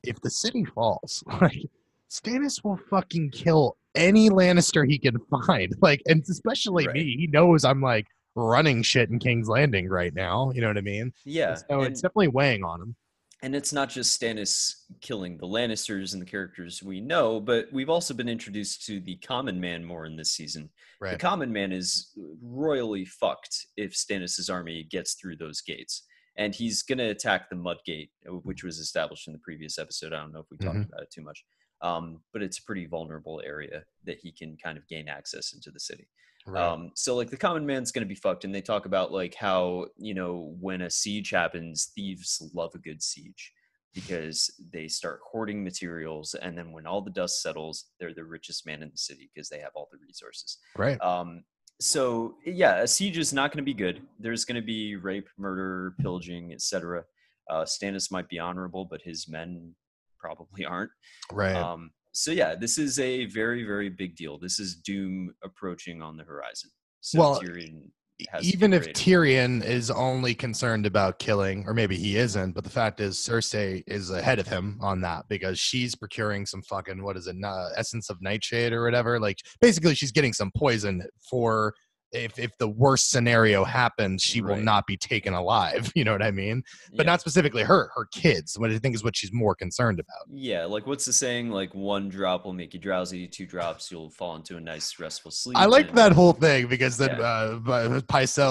[0.03, 1.65] if the city falls, like,
[2.11, 5.73] Stannis will fucking kill any Lannister he can find.
[5.81, 6.95] Like, and especially Right.
[6.95, 7.15] me.
[7.17, 10.51] He knows I'm like running shit in King's Landing right now.
[10.53, 11.13] You know what I mean?
[11.23, 11.55] Yeah.
[11.55, 12.95] So and- it's definitely weighing on him.
[13.43, 17.89] And it's not just Stannis killing the Lannisters and the characters we know, but we've
[17.89, 20.69] also been introduced to the common man more in this season.
[21.01, 26.03] The common man is royally fucked if Stannis' army gets through those gates.
[26.37, 28.09] And he's going to attack the Mudgate,
[28.43, 30.13] which was established in the previous episode.
[30.13, 30.87] I don't know if we talked Mhm.
[30.87, 31.43] about it too much.
[31.81, 35.69] Um, but it's a pretty vulnerable area that he can kind of gain access into
[35.69, 36.07] the city.
[36.45, 36.61] Right.
[36.61, 39.87] Um, so like the common man's gonna be fucked, and they talk about like how
[39.97, 43.51] you know when a siege happens, thieves love a good siege
[43.93, 48.65] because they start hoarding materials, and then when all the dust settles, they're the richest
[48.65, 50.57] man in the city because they have all the resources.
[50.77, 50.99] right.
[51.01, 51.43] Um,
[51.79, 54.01] so yeah, a siege is not going to be good.
[54.19, 57.03] There's going to be rape, murder, pillaging, etc.
[57.49, 59.73] Uh, Stannis might be honorable, but his men
[60.17, 60.91] probably aren't.
[61.31, 61.55] Right.
[61.55, 64.37] Um, so yeah, this is a very, very big deal.
[64.37, 66.69] This is doom approaching on the horizon.
[67.01, 67.89] So Well, Tyrion
[68.29, 68.93] has even if.
[68.93, 73.83] Tyrion is only concerned about killing, or maybe he isn't, but the fact is Cersei
[73.87, 77.69] is ahead of him on that because she's procuring some fucking what is it, uh,
[77.75, 79.19] essence of nightshade or whatever.
[79.19, 81.73] Like basically, she's getting some poison for
[82.13, 85.91] if if the worst scenario happens, she will not be taken alive.
[85.95, 86.63] You know what I mean?
[86.95, 87.11] But Yeah.
[87.11, 88.57] not specifically her, her kids.
[88.57, 90.25] What I think is what she's more concerned about.
[90.31, 91.49] Yeah, like what's the saying?
[91.49, 95.31] Like one drop will make you drowsy, two drops you'll fall into a nice restful
[95.31, 95.57] sleep.
[95.57, 97.57] I like that whole thing because then Yeah.
[97.69, 98.01] uh,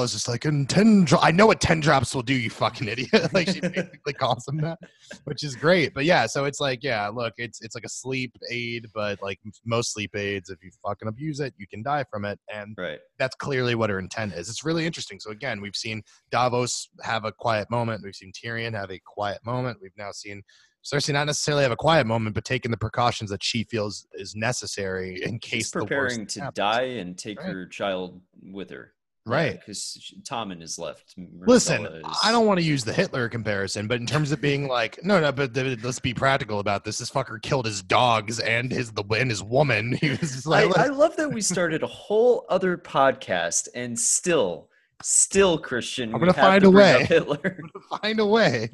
[0.02, 2.88] is just like, and 10 dro- I know what 10 drops will do, you fucking
[2.88, 3.10] idiot.
[3.32, 4.78] like she basically calls him that,
[5.24, 5.94] which is great.
[5.94, 9.38] But yeah, so it's like, yeah, look, it's it's like a sleep aid, but like
[9.64, 12.38] most sleep aids, if you fucking abuse it, you can die from it.
[12.52, 12.98] And Right.
[13.22, 14.48] That's clearly what her intent is.
[14.48, 15.20] It's really interesting.
[15.20, 18.02] So again, we've seen Davos have a quiet moment.
[18.02, 19.78] We've seen Tyrion have a quiet moment.
[19.80, 20.42] We've now seen
[20.84, 24.34] Cersei not necessarily have a quiet moment, but taking the precautions that she feels is
[24.34, 26.54] necessary in case She's the worst preparing to happens.
[26.56, 27.52] die and take Right.
[27.52, 28.92] her child with her.
[29.24, 29.60] Right.
[29.60, 31.14] Because Tommen is left.
[31.46, 34.66] Listen, is- I don't want to use the Hitler comparison, but in terms of being
[34.66, 36.98] like, no, no, but th- let's be practical about this.
[36.98, 39.96] This fucker killed his dogs and his the and his woman.
[40.02, 43.96] He was just I, like, I love that we started a whole other podcast and
[43.96, 44.68] still,
[45.00, 46.12] still Christian.
[46.12, 47.04] I'm gonna find to a way.
[47.04, 47.60] Hitler.
[48.02, 48.70] find a way.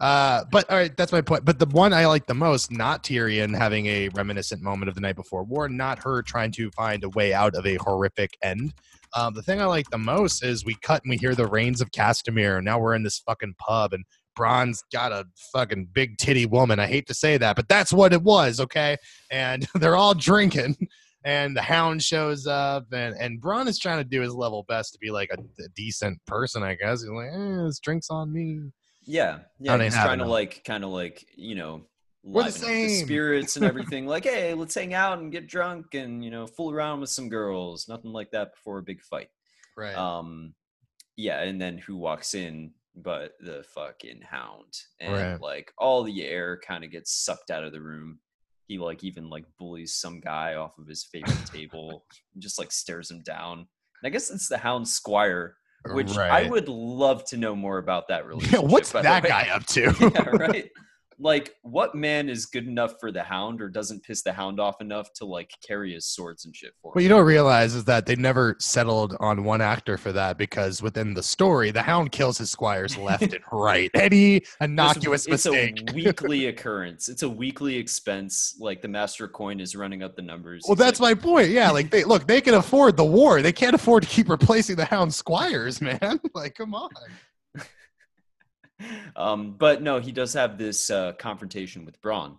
[0.00, 1.44] Uh, but all right, that's my point.
[1.44, 5.00] But the one I like the most, not Tyrion having a reminiscent moment of the
[5.00, 8.74] night before war, not her trying to find a way out of a horrific end.
[9.14, 11.80] Um, the thing I like the most is we cut and we hear the rains
[11.80, 12.56] of Castamere.
[12.56, 14.04] And now we're in this fucking pub and
[14.38, 16.78] Bronn's got a fucking big titty woman.
[16.78, 18.96] I hate to say that, but that's what it was, okay?
[19.30, 20.76] And they're all drinking.
[21.24, 24.92] And the hound shows up, and, and Bronn is trying to do his level best
[24.92, 27.02] to be like a, a decent person, I guess.
[27.02, 28.60] He's like, eh, this drink's on me.
[29.04, 29.82] Yeah, yeah.
[29.82, 30.28] He's trying to none.
[30.28, 31.82] like, kind of like, you know,
[32.22, 33.06] We're the up the same.
[33.06, 34.06] spirits and everything.
[34.06, 37.28] like, hey, let's hang out and get drunk and you know, fool around with some
[37.28, 37.86] girls.
[37.88, 39.28] Nothing like that before a big fight.
[39.76, 39.94] Right.
[39.94, 40.54] Um,
[41.16, 42.72] yeah, and then who walks in?
[43.00, 45.40] But the fucking hound, and Right.
[45.40, 48.18] like all the air kind of gets sucked out of the room.
[48.66, 52.04] He like even like bullies some guy off of his favorite table,
[52.34, 53.58] and just like stares him down.
[53.58, 53.66] And
[54.04, 55.56] I guess it's the hound squire,
[55.92, 58.64] which I would love to know more about that Yeah, relationship.
[58.64, 59.94] what's that guy up to?
[60.00, 60.68] yeah, right.
[61.20, 64.80] Like, what man is good enough for the hound, or doesn't piss the hound off
[64.80, 67.02] enough to like carry his swords and shit for What him?
[67.02, 71.14] you don't realize is that they never settled on one actor for that because within
[71.14, 73.90] the story, the hound kills his squires left and right.
[73.94, 75.90] Any innocuous it's mistake.
[75.90, 77.08] a weekly occurrence.
[77.08, 78.56] It's a weekly expense.
[78.60, 80.62] Like the master coin is running up the numbers.
[80.68, 81.48] well, He's that's like, my point.
[81.50, 83.42] Yeah, like they look, they can afford the war.
[83.42, 86.20] They can't afford to keep replacing the hound squires, man.
[86.34, 86.90] Like, come on.
[89.16, 92.38] Um, but no, he does have this uh, confrontation with Bronn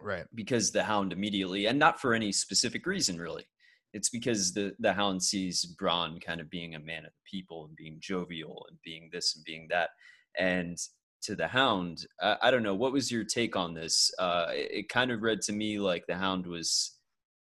[0.00, 0.24] Right.
[0.34, 3.44] because the hound immediately, and not for any specific reason really.
[3.92, 7.64] It's because the the hound sees Bronn kind of being a man of the people
[7.66, 9.90] and being jovial and being this and being that,
[10.36, 10.76] and
[11.22, 12.74] to the Hound, I, I, don't know.
[12.74, 14.12] What was your take on this?
[14.18, 16.95] Uh, it, it, kind of read to me like the Hound was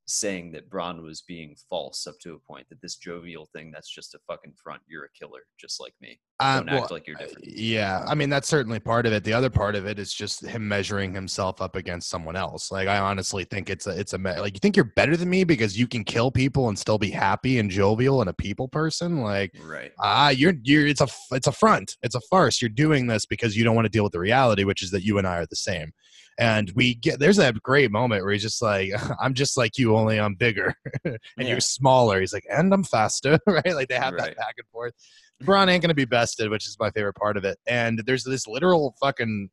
[0.06, 2.68] saying that Bronn was being false up to a point.
[2.68, 4.82] That this jovial thing, that's just a fucking front.
[4.86, 6.20] You're a killer, just like me.
[6.40, 7.46] Uh, don't uh, well, act like you're different.
[7.46, 9.24] Yeah, I mean that's certainly part of it.
[9.24, 12.72] The other part of it is just him measuring himself up against someone else.
[12.72, 15.44] Like I honestly think it's a it's a like you think you're better than me
[15.44, 19.20] because you can kill people and still be happy and jovial and a people person.
[19.20, 21.96] Like right, ah, uh, you're you're it's a it's a front.
[22.02, 22.60] It's a farce.
[22.60, 25.04] You're doing this because you don't want to deal with the reality, which is that
[25.04, 25.92] you and I are the same
[26.38, 28.90] and we get there's a great moment where he's just like
[29.20, 30.74] i'm just like you only i'm bigger.
[31.04, 31.48] And yeah.
[31.48, 32.20] you're smaller.
[32.20, 33.74] He's like and i'm faster right?
[33.74, 34.26] Like they have right.
[34.26, 34.94] that back and forth.
[35.42, 37.58] Bronn ain't gonna be bested which is my favorite part of it.
[37.66, 39.50] And there's this literal fucking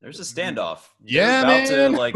[0.00, 0.80] there's a standoff.
[1.00, 1.68] Yeah man.
[1.68, 2.14] To, like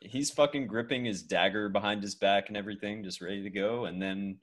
[0.00, 3.84] he's fucking gripping his dagger behind his back and everything just ready to go.
[3.86, 4.38] And then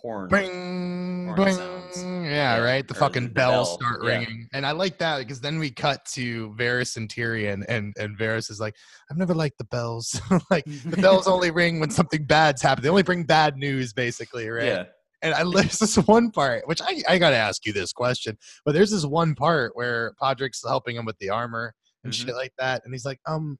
[0.00, 1.54] horn, bing, horn bing.
[1.54, 2.02] sounds.
[2.02, 2.86] Yeah, yeah, right.
[2.86, 3.76] The fucking the bells bell.
[3.78, 4.10] start yeah.
[4.10, 8.18] ringing, and I like that because then we cut to Varys and Tyrion, and and
[8.18, 8.74] Varys is like,
[9.10, 10.20] "I've never liked the bells.
[10.50, 12.84] like the bells only ring when something bad's happened.
[12.84, 14.84] They only bring bad news, basically, right?" Yeah.
[15.22, 18.36] And I there's this one part, which I I got to ask you this question,
[18.64, 22.26] but there's this one part where Podrick's helping him with the armor and mm-hmm.
[22.26, 23.58] shit like that, and he's like, um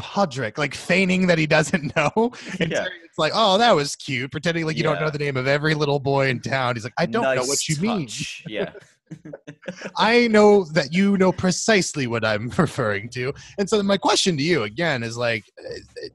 [0.00, 2.32] Podrick, like feigning that he doesn't know.
[2.58, 2.86] And yeah.
[3.04, 4.92] it's like, oh, that was cute, pretending like you yeah.
[4.92, 6.76] don't know the name of every little boy in town.
[6.76, 7.82] He's like, I don't nice know what you touch.
[7.82, 8.08] mean.
[8.48, 8.72] Yeah.
[9.96, 13.32] I know that you know precisely what I'm referring to.
[13.58, 16.08] And so my question to you again is like, uh,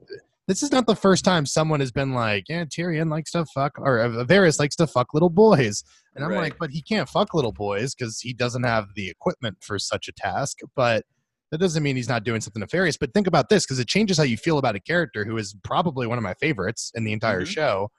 [0.48, 3.78] this is not the first time someone has been like, yeah, Tyrion likes to fuck,
[3.78, 5.82] or uh, Varys likes to fuck little boys.
[6.14, 6.40] And I'm right.
[6.40, 10.08] like, but he can't fuck little boys because he doesn't have the equipment for such
[10.08, 10.58] a task.
[10.76, 11.04] But
[11.50, 12.96] that doesn't mean he's not doing something nefarious.
[12.96, 15.54] But think about this because it changes how you feel about a character who is
[15.62, 17.50] probably one of my favorites in the entire mm-hmm.
[17.50, 17.90] show.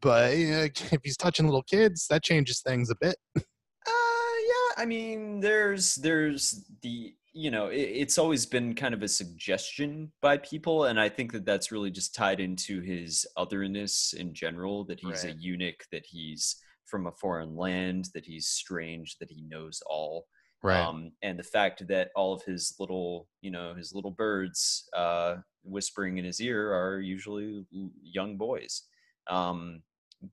[0.00, 3.16] But uh, if he's touching little kids, that changes things a bit.
[3.36, 3.40] uh,
[3.86, 9.08] yeah, I mean, there's there's the you know it, it's always been kind of a
[9.08, 14.32] suggestion by people, and I think that that's really just tied into his otherness in
[14.32, 14.84] general.
[14.84, 15.34] That he's right.
[15.34, 16.56] a eunuch, that he's
[16.86, 20.26] from a foreign land, that he's strange, that he knows all
[20.62, 24.88] right um, and the fact that all of his little you know his little birds
[24.96, 27.64] uh, whispering in his ear are usually
[28.02, 28.82] young boys
[29.28, 29.82] um,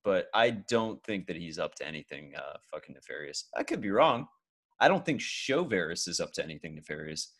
[0.03, 3.91] but i don't think that he's up to anything uh, fucking nefarious i could be
[3.91, 4.27] wrong
[4.79, 7.33] i don't think show Varys is up to anything nefarious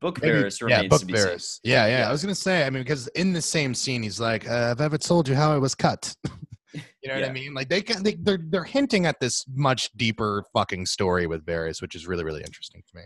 [0.00, 1.58] Book Maybe, Varys remains yeah, Book to be Varys.
[1.64, 2.64] Yeah, yeah, yeah, I was gonna say.
[2.64, 5.52] I mean, because in the same scene, he's like, uh, "I've ever told you how
[5.52, 6.14] I was cut."
[6.74, 7.20] You know yeah.
[7.20, 7.54] what I mean?
[7.54, 11.80] Like they can, they, they're they're hinting at this much deeper fucking story with Varys,
[11.80, 13.04] which is really really interesting to me.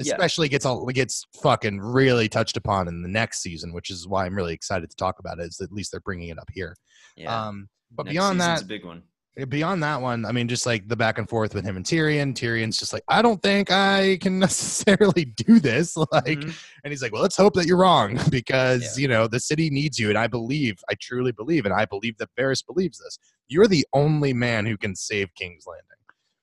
[0.00, 0.52] Especially yeah.
[0.52, 4.34] gets all gets fucking really touched upon in the next season, which is why I'm
[4.34, 5.44] really excited to talk about it.
[5.44, 6.74] Is at least they're bringing it up here.
[7.16, 7.48] Yeah.
[7.48, 9.02] Um, but next beyond that, a big one
[9.48, 12.34] beyond that one, I mean, just like the back and forth with him and Tyrion.
[12.34, 15.96] Tyrion's just like, I don't think I can necessarily do this.
[16.12, 16.50] Like, mm-hmm.
[16.84, 19.02] and he's like, well, let's hope that you're wrong because yeah.
[19.02, 22.18] you know the city needs you, and I believe, I truly believe, and I believe
[22.18, 23.18] that Varys believes this.
[23.48, 25.86] You're the only man who can save King's Landing.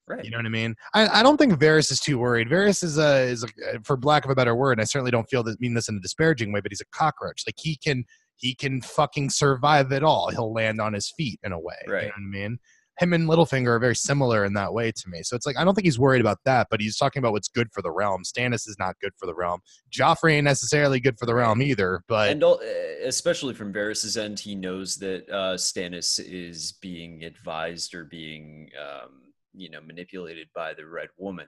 [0.07, 0.25] Right.
[0.25, 0.75] You know what I mean?
[0.95, 2.47] I, I don't think Varys is too worried.
[2.47, 3.47] Varys is a is a,
[3.83, 4.79] for lack of a better word.
[4.79, 7.43] I certainly don't feel that mean this in a disparaging way, but he's a cockroach.
[7.45, 8.05] Like he can
[8.39, 10.29] he can fucking survive it all.
[10.29, 11.75] He'll land on his feet in a way.
[11.87, 12.03] Right.
[12.03, 12.59] You know what I mean?
[12.99, 15.23] Him and Littlefinger are very similar in that way to me.
[15.23, 17.47] So it's like I don't think he's worried about that, but he's talking about what's
[17.47, 18.23] good for the realm.
[18.23, 19.61] Stannis is not good for the realm.
[19.89, 22.03] Joffrey ain't necessarily good for the realm either.
[22.09, 22.59] But and all,
[23.03, 29.21] especially from Varys's end, he knows that uh, Stannis is being advised or being um,
[29.53, 31.47] you know manipulated by the Red Woman,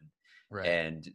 [0.50, 0.66] right.
[0.66, 1.10] and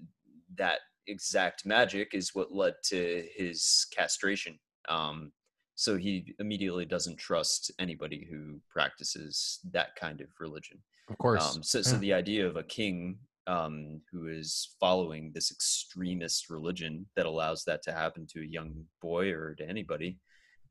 [0.56, 4.58] that exact magic is what led to his castration.
[4.88, 5.32] Um,
[5.77, 10.78] so he immediately doesn't trust anybody who practices that kind of religion.
[11.09, 11.57] Of course.
[11.57, 11.82] Um, so, yeah.
[11.82, 17.62] so the idea of a king um, who is following this extremist religion that allows
[17.65, 20.19] that to happen to a young boy or to anybody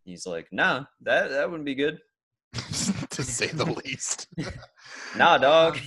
[0.06, 2.00] he's like nah that that wouldn't be good.
[3.16, 4.28] To say the least.
[5.18, 5.80] Nah dog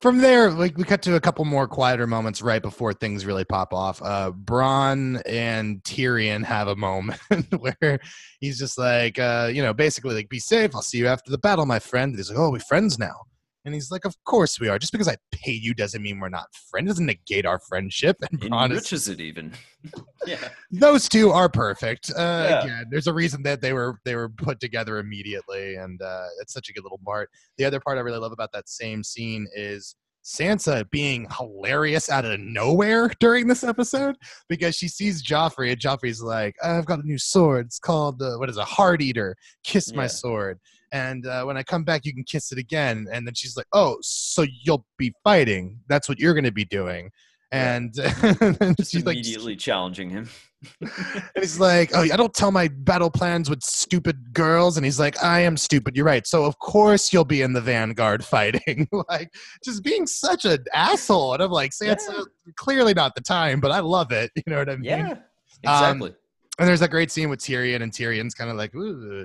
[0.00, 3.44] from there, like we cut to a couple more quieter moments right before things really
[3.44, 4.00] pop off.
[4.02, 7.20] Uh, Bronn and Tyrion have a moment
[7.58, 8.00] where
[8.40, 10.74] he's just like, uh, you know, basically like, "Be safe.
[10.74, 13.22] I'll see you after the battle, my friend." And he's like, "Oh, we friends now."
[13.64, 14.78] And he's like, "Of course we are.
[14.78, 16.88] Just because I pay you doesn't mean we're not friends.
[16.88, 19.52] Doesn't negate our friendship." And Bronn enriches is, it even.
[20.26, 22.10] yeah, those two are perfect.
[22.10, 22.62] Uh, yeah.
[22.62, 26.52] Again, there's a reason that they were they were put together immediately, and uh, it's
[26.52, 27.30] such a good little part.
[27.58, 32.24] The other part I really love about that same scene is Sansa being hilarious out
[32.24, 34.16] of nowhere during this episode
[34.48, 37.66] because she sees Joffrey and Joffrey's like, "I've got a new sword.
[37.66, 39.36] It's called uh, what is a Heart Eater.
[39.64, 39.96] Kiss yeah.
[39.96, 40.58] my sword."
[40.92, 43.06] And uh, when I come back, you can kiss it again.
[43.12, 45.80] And then she's like, "Oh, so you'll be fighting?
[45.88, 47.10] That's what you're going to be doing."
[47.52, 47.92] And,
[48.22, 50.28] and Just she's like, immediately challenging him.
[50.80, 50.90] and
[51.36, 55.20] he's like, "Oh, I don't tell my battle plans with stupid girls." And he's like,
[55.22, 55.96] "I am stupid.
[55.96, 56.26] You're right.
[56.26, 59.32] So of course you'll be in the vanguard fighting." like,
[59.64, 61.34] just being such an asshole.
[61.34, 62.22] And I'm like, Sansa, Yeah.
[62.56, 64.30] clearly not the time, but I love it.
[64.36, 64.84] You know what I mean?
[64.84, 65.14] yeah,
[65.62, 66.14] exactly.
[66.60, 68.72] And there's that great scene with Tyrion, and Tyrion's kind of like,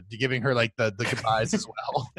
[0.09, 2.09] giving her like the the goodbyes as well.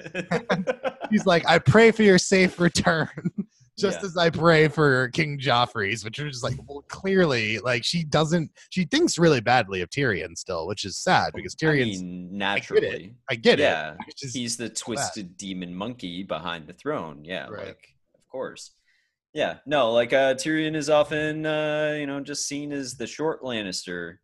[1.11, 3.09] He's like, "I pray for your safe return."
[3.79, 4.07] Just Yeah.
[4.07, 8.85] as I pray for King Joffrey's, which just like, well, clearly, like she doesn't, she
[8.85, 13.15] thinks really badly of Tyrion still, which is sad because I Tyrion's, mean, naturally.
[13.29, 13.65] I get it.
[13.65, 17.23] yeah, which is- he's the twisted demon monkey behind the throne.
[17.23, 17.67] Yeah, Right.
[17.67, 18.71] like of course.
[19.35, 23.43] Yeah, no, like uh, Tyrion is often, uh, you know, just seen as the short
[23.43, 24.17] Lannister.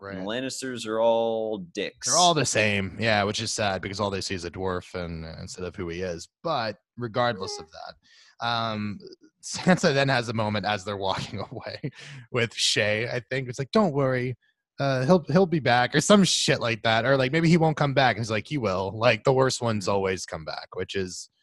[0.00, 0.24] And the.
[0.24, 2.06] Lannisters are all dicks.
[2.06, 4.94] They're all the same, yeah, which is sad because all they see is a dwarf
[4.94, 6.28] and instead of who he is.
[6.42, 8.98] But regardless of that, um,
[9.42, 11.90] Sansa then has a moment as they're walking away
[12.30, 13.12] with Shae.
[13.12, 14.36] I think it's like, "Don't worry,
[14.78, 17.76] uh, he'll he'll be back," or some shit like that, or like maybe he won't
[17.76, 18.16] come back.
[18.16, 21.37] And he's like, "He will." Like the worst ones always come back, which is uh,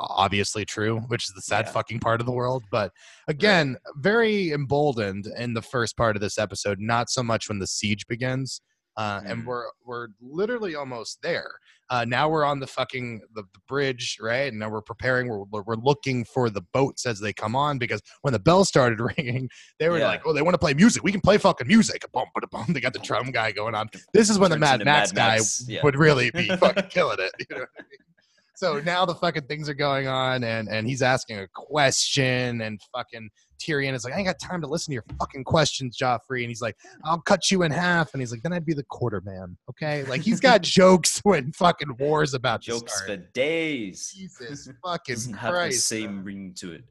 [0.00, 1.72] obviously true, which is the sad Yeah.
[1.72, 2.64] fucking part of the world.
[2.70, 2.92] But
[3.28, 7.66] again, very emboldened in the first part of this episode, not so much when the
[7.66, 8.60] siege begins.
[8.98, 9.46] Uh, and Mm.
[9.46, 11.50] we're we're literally almost there.
[11.90, 14.50] Uh, now we're on the fucking the, the bridge, right?
[14.50, 15.28] And now we're preparing.
[15.28, 18.98] We're we're looking for the boats as they come on because when the bell started
[19.18, 20.06] ringing, they were Yeah.
[20.06, 21.02] like, "Oh, they want to play music.
[21.04, 22.72] We can play fucking music." Boom, ba boom.
[22.72, 23.90] They got the drum guy going on.
[24.14, 25.82] This is when the Mad Max Mad guy yeah.
[25.84, 27.32] would really be fucking killing it.
[27.38, 27.98] You know what I mean?
[28.56, 32.80] So now the fucking things are going on, and and he's asking a question, and
[32.94, 33.28] fucking
[33.58, 36.40] Tyrion is like, I ain't got time to listen to your fucking questions, Joffrey.
[36.40, 38.12] And he's like, I'll cut you in half.
[38.12, 39.56] And he's like, then I'd be the quarter man.
[39.70, 40.04] Okay.
[40.04, 44.12] Like he's got jokes when fucking war's about to jokes for days.
[44.14, 45.86] Jesus fucking Doesn't have the Christ.
[45.86, 46.84] same ring to it.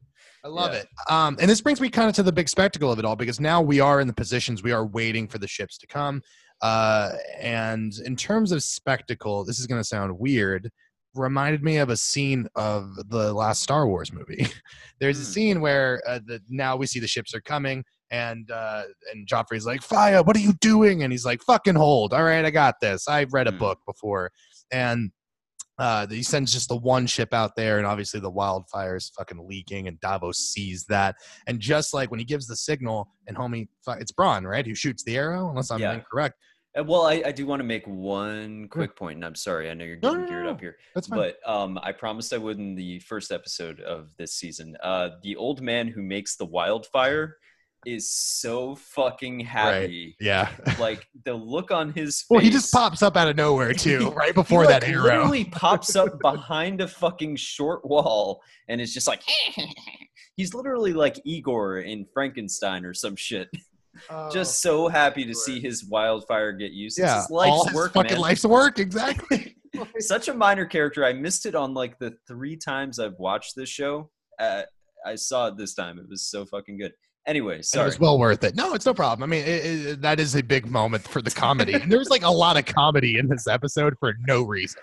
[0.44, 0.80] I love Yeah.
[0.80, 0.88] it.
[1.08, 3.40] Um, and this brings me kind of to the big spectacle of it all because
[3.40, 6.22] now we are in the positions we are waiting for the ships to come.
[6.62, 10.70] Uh, and in terms of spectacle, this is going to sound weird.
[11.16, 14.46] Reminded me of a scene of the last Star Wars movie.
[15.00, 15.30] There's a Hmm.
[15.30, 18.82] scene where uh, the, now we see the ships are coming, and uh,
[19.12, 20.22] and Joffrey's like, "Fire!
[20.22, 22.12] What are you doing?" And he's like, "Fucking hold!
[22.12, 23.08] All right, I got this.
[23.08, 23.58] I've read a Hmm.
[23.58, 24.30] book before."
[24.70, 25.10] And
[25.78, 29.46] uh, he sends just the one ship out there, and obviously the wildfire is fucking
[29.46, 31.16] leaking, and Davos sees that.
[31.46, 35.04] And just like when he gives the signal, and homie, it's Bronn, right, who shoots
[35.04, 35.92] the arrow, unless I'm Yeah.
[35.92, 36.36] incorrect.
[36.78, 39.74] Uh, Well, I, I do want to make one quick point, and I'm sorry, I
[39.74, 41.18] know you're getting no, geared no, up here, That's fine.
[41.18, 44.76] but um, I promised I would in the first episode of this season.
[44.82, 47.36] Uh, the old man who makes the wildfire
[47.86, 50.16] is so fucking happy.
[50.20, 50.50] yeah.
[50.78, 52.26] Like the look on his face.
[52.28, 55.04] Well, he just pops up out of nowhere too, right before he, like, that arrow.
[55.04, 59.22] literally pops up behind a fucking short wall and is just like
[60.36, 63.48] he's literally like Igor in Frankenstein or some shit.
[64.32, 67.00] Just so happy to see his wildfire get used.
[67.00, 68.20] Oh, yeah, it's his life's all his work, fucking man.
[68.20, 69.56] life's work, exactly.
[69.98, 71.04] Such a minor character.
[71.04, 74.10] I missed it on like the three times I've watched this show.
[74.38, 74.62] Uh,
[75.04, 75.98] I saw it this time.
[75.98, 76.92] It was so fucking good.
[77.26, 77.86] Anyway, And It sorry.
[77.86, 78.54] was well worth it.
[78.54, 79.28] No, it's no problem.
[79.28, 82.08] I mean, it, it, that is a big moment for the comedy, and there was
[82.08, 84.80] like a lot of comedy in this episode for no reason.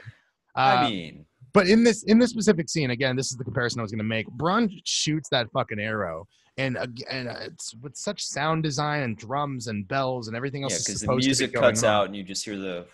[0.55, 3.79] Uh, I mean, But in this in this specific scene, again, this is the comparison
[3.79, 4.27] I was going to make.
[4.27, 6.27] Bronn shoots that fucking arrow,
[6.57, 6.77] and
[7.09, 10.73] and uh, it's with such sound design and drums and bells and everything else.
[10.73, 11.89] yeah, because the to be music cuts on.
[11.89, 12.87] out and you just hear the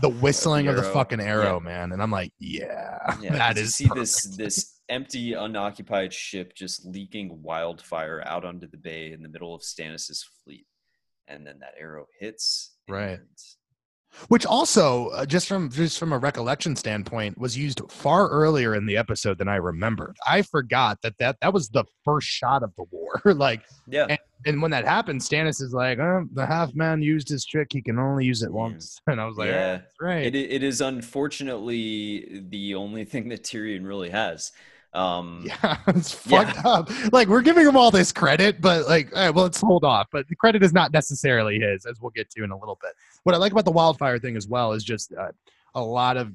[0.00, 0.92] The whistling of the arrow.
[0.92, 1.64] fucking arrow, Yeah.
[1.70, 4.00] man, and I'm like, yeah, Yeah, that you see perfect.
[4.00, 9.54] this this empty, unoccupied ship just leaking wildfire out onto the bay in the middle
[9.54, 10.66] of Stannis's fleet,
[11.26, 12.76] and then that arrow hits.
[12.88, 13.18] Right.
[14.18, 18.74] And- which also uh, just from just from a recollection standpoint was used far earlier
[18.74, 20.16] in the episode than i remembered.
[20.26, 24.16] I forgot that that, that was the first shot of the war like Yeah,
[24.46, 27.68] and when that happened stannis is like oh, the half man used his trick.
[27.72, 29.00] He can only use it once.
[29.06, 29.76] And i was like yeah.
[29.76, 30.26] That's right.
[30.26, 34.52] It, it is unfortunately the only thing that Tyrion really has.
[34.94, 36.44] Um, yeah it's Yeah.
[36.52, 37.12] fucked up.
[37.12, 40.06] Like we're giving him all this credit but like all right, well let's hold off
[40.12, 42.92] but the credit is not necessarily his as we'll get to in a little bit.
[43.24, 45.32] What i like about the wildfire thing as well is just uh,
[45.74, 46.32] a lot of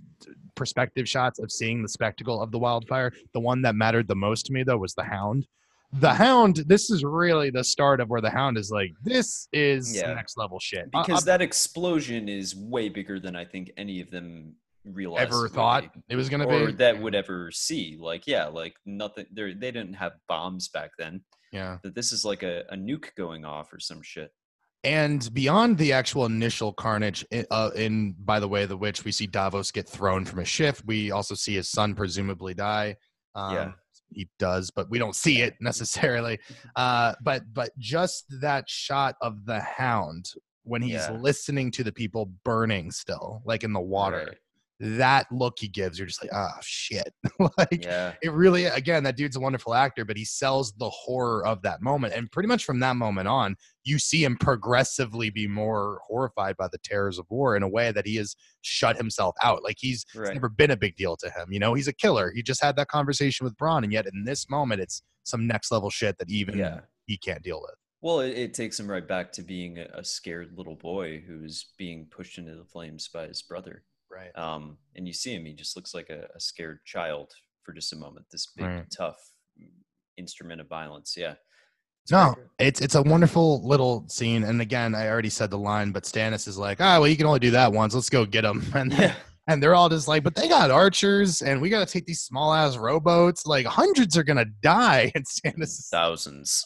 [0.55, 3.13] perspective shots of seeing the spectacle of the wildfire.
[3.33, 5.47] The one that mattered the most to me though was the hound.
[5.93, 9.95] The hound this is really the start of where the hound is like this is
[9.95, 10.13] Yeah.
[10.13, 10.91] next level shit.
[10.91, 15.27] Because I've that explosion is way bigger than I think any of them realized.
[15.31, 16.01] ever thought be.
[16.09, 17.97] it was going to be or that would ever see.
[17.99, 19.25] Like, yeah, like nothing.
[19.31, 21.21] They they didn't have bombs back then.
[21.51, 24.31] yeah That this is like a, a nuke going off or some shit.
[24.83, 29.27] and beyond the actual initial carnage uh, in by the way the witch we see
[29.27, 32.95] davos get thrown from a ship we also see his son presumably die
[33.35, 33.71] um, Yeah.
[34.11, 36.39] he does, but we don't see it necessarily.
[36.75, 40.31] Uh, but but just that shot of the hound
[40.63, 41.11] when he's Yeah.
[41.19, 44.25] listening to the people burning still, like in the water.
[44.29, 44.37] Right.
[44.81, 47.13] That look he gives, you're just like, oh shit.
[47.57, 48.13] like Yeah.
[48.21, 51.81] it really again that dude's a wonderful actor but he sells the horror of that
[51.81, 56.55] moment and pretty much from that moment on you see him progressively be more horrified
[56.57, 59.77] by the terrors of war in a way that he has shut himself out like
[59.79, 60.33] he's Right.
[60.33, 62.75] never been a big deal to him you know he's a killer he just had
[62.77, 66.29] that conversation with bronn and yet in this moment it's some next level shit that
[66.29, 66.81] even Yeah.
[67.05, 70.03] he can't deal with Well, it, it takes him right back to being a, a
[70.05, 73.83] scared little boy who's being pushed into the flames by his brother.
[74.11, 77.31] Right Um, and you see him; he just looks like a, a scared child
[77.63, 78.25] for just a moment.
[78.31, 78.85] This big, Right.
[78.91, 79.17] tough
[79.61, 79.69] mm,
[80.17, 81.15] instrument of violence.
[81.17, 81.35] Yeah.
[82.03, 85.91] It's no it's it's a wonderful little scene and again i already said the line
[85.91, 88.43] but stannis is like ah well you can only do that once let's go get
[88.43, 89.13] him and Yeah.
[89.49, 92.21] And they're all just like, but they got archers, and we got to take these
[92.21, 93.45] small ass rowboats.
[93.45, 95.11] Like hundreds are gonna die.
[95.15, 96.65] And Stannis Thousands.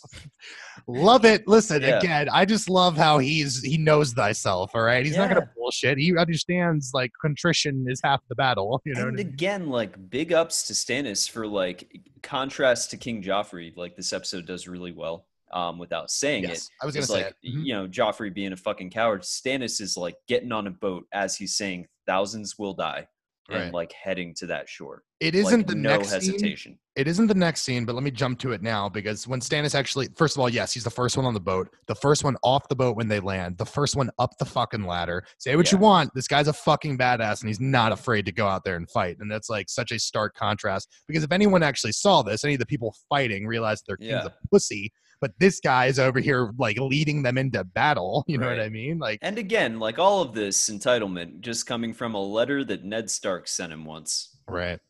[0.88, 1.48] love it.
[1.48, 1.98] Listen Yeah.
[2.00, 4.72] again, I just love how he's he knows thyself.
[4.76, 5.98] All right, he's not gonna bullshit.
[5.98, 8.82] He understands like contrition is half the battle.
[8.86, 9.34] You know, and what I mean?
[9.34, 13.76] again, like big ups to Stannis for like contrast to King Joffrey.
[13.78, 15.26] Like this episode does really well.
[15.54, 17.36] Um, without saying yes, it, I was gonna say like.
[17.46, 17.66] Mhm.
[17.66, 19.22] you know Joffrey being a fucking coward.
[19.22, 23.08] Stannis is like getting on a boat as he's saying thousands will die,
[23.50, 23.74] and Right.
[23.74, 25.04] like heading to that shore.
[25.20, 26.78] It isn't like, the no next scene.
[26.96, 29.74] It isn't the next scene, but let me jump to it now because when Stannis
[29.74, 32.36] actually, first of all, yes, he's the first one on the boat, the first one
[32.44, 35.24] off the boat when they land, the first one up the fucking ladder.
[35.40, 36.12] Say what you want.
[36.14, 39.18] This guy's a fucking badass and he's not afraid to go out there and fight.
[39.20, 42.60] And that's like such a stark contrast because if anyone actually saw this, any of
[42.60, 44.26] the people fighting realized their king's Yeah.
[44.26, 44.92] a pussy.
[45.24, 48.26] But this guy is over here like leading them into battle.
[48.28, 49.00] You know what I mean?
[49.00, 53.10] Like, And again, like all of this entitlement just coming from a letter that Ned
[53.10, 54.36] Stark sent him once.
[54.50, 54.82] right.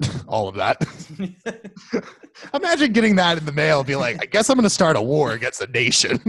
[0.28, 0.76] all of that.
[2.54, 4.94] Imagine getting that in the mail and be like, I guess I'm going to start
[4.94, 6.20] a war against a nation.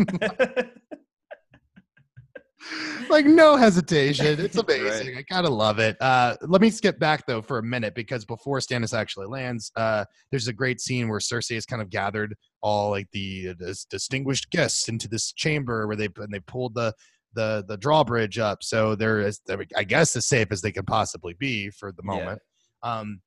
[3.09, 4.39] Like no hesitation.
[4.39, 5.17] It's amazing.
[5.17, 5.97] I gotta love it.
[6.01, 10.05] Uh, let me skip back though for a minute because before Stannis actually lands, uh,
[10.31, 14.49] there's a great scene where Cersei has kind of gathered all like the, dis- distinguished
[14.51, 16.93] guests into this chamber where they and they pulled the
[17.33, 19.39] the the drawbridge up, so they're as
[19.75, 22.15] I guess as safe as they can possibly be for the Yeah.
[22.19, 22.41] moment.
[22.81, 23.21] Um,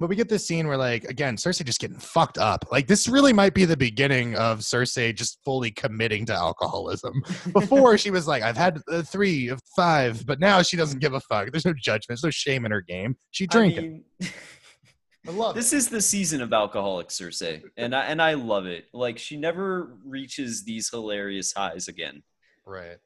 [0.00, 2.64] but we get this scene where, like, again, Cersei just getting fucked up.
[2.72, 7.22] Like, this really might be the beginning of Cersei just fully committing to alcoholism.
[7.52, 11.12] Before she was like, I've had uh, three of five, but now she doesn't give
[11.12, 11.52] a fuck.
[11.52, 12.08] There's no judgment.
[12.08, 13.14] There's no shame in her game.
[13.30, 14.04] She I drinking.
[14.18, 14.30] mean,
[15.28, 18.86] I, love this is the season of alcoholic Cersei, and I and I love it.
[18.94, 22.22] Like she never reaches these hilarious highs again.
[22.64, 22.96] Right.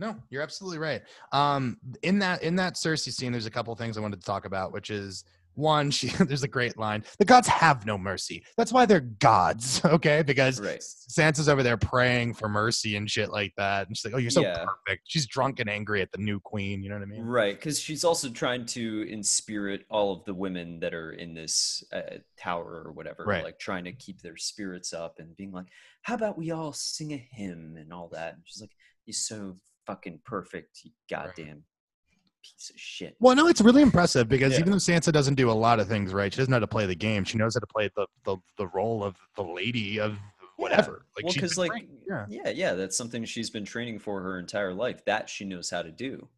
[0.00, 1.02] No, you're absolutely right.
[1.32, 4.46] Um, in that in that Cersei scene, there's a couple things I wanted to talk
[4.46, 5.24] about, which is
[5.58, 7.04] one, she there's a great line.
[7.18, 8.44] The gods have no mercy.
[8.56, 10.22] That's why they're gods, okay?
[10.22, 10.80] Because Right.
[10.80, 13.86] Sansa's over there praying for mercy and shit like that.
[13.88, 14.64] And she's like, Oh, you're so Yeah.
[14.64, 15.02] perfect.
[15.08, 17.22] She's drunk and angry at the new queen, you know what I mean?
[17.22, 21.82] Right, because she's also trying to inspirit all of the women that are in this
[21.92, 23.44] uh, tower or whatever, Right.
[23.44, 25.66] like trying to keep their spirits up and being like,
[26.02, 28.70] "How about we all sing a hymn and all that?" And she's like,
[29.04, 31.64] "You're so fucking perfect, you goddamn
[32.56, 34.60] piece of shit." Well, no, it's really impressive because Yeah.
[34.60, 36.66] even though Sansa doesn't do a lot of things right, she doesn't know how to
[36.66, 37.24] play the game.
[37.24, 40.18] She knows how to play the the, the role of the lady of
[40.56, 41.06] whatever.
[41.16, 42.26] Like well, she's because like, yeah.
[42.28, 45.04] yeah, yeah, that's something she's been training for her entire life.
[45.04, 46.28] That she knows how to do.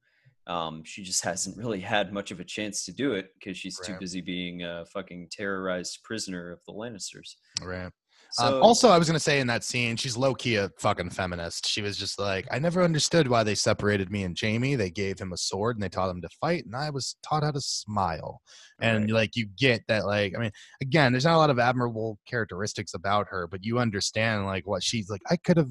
[0.47, 3.79] Um, she just hasn't really had much of a chance to do it because she's
[3.79, 7.37] too busy being a fucking terrorized prisoner of the Lannisters.
[7.63, 7.93] Right.
[8.33, 11.11] So, um, also, I was gonna say in that scene, she's low key a fucking
[11.11, 11.67] feminist.
[11.69, 14.77] She was just like, I never understood why they separated me and Jaime.
[14.77, 17.43] They gave him a sword and they taught him to fight, and I was taught
[17.43, 18.41] how to smile.
[18.81, 19.11] And Right.
[19.13, 22.95] like, you get that, like, I mean, again, there's not a lot of admirable characteristics
[22.95, 25.23] about her, but you understand like what she's like.
[25.31, 25.71] I could have.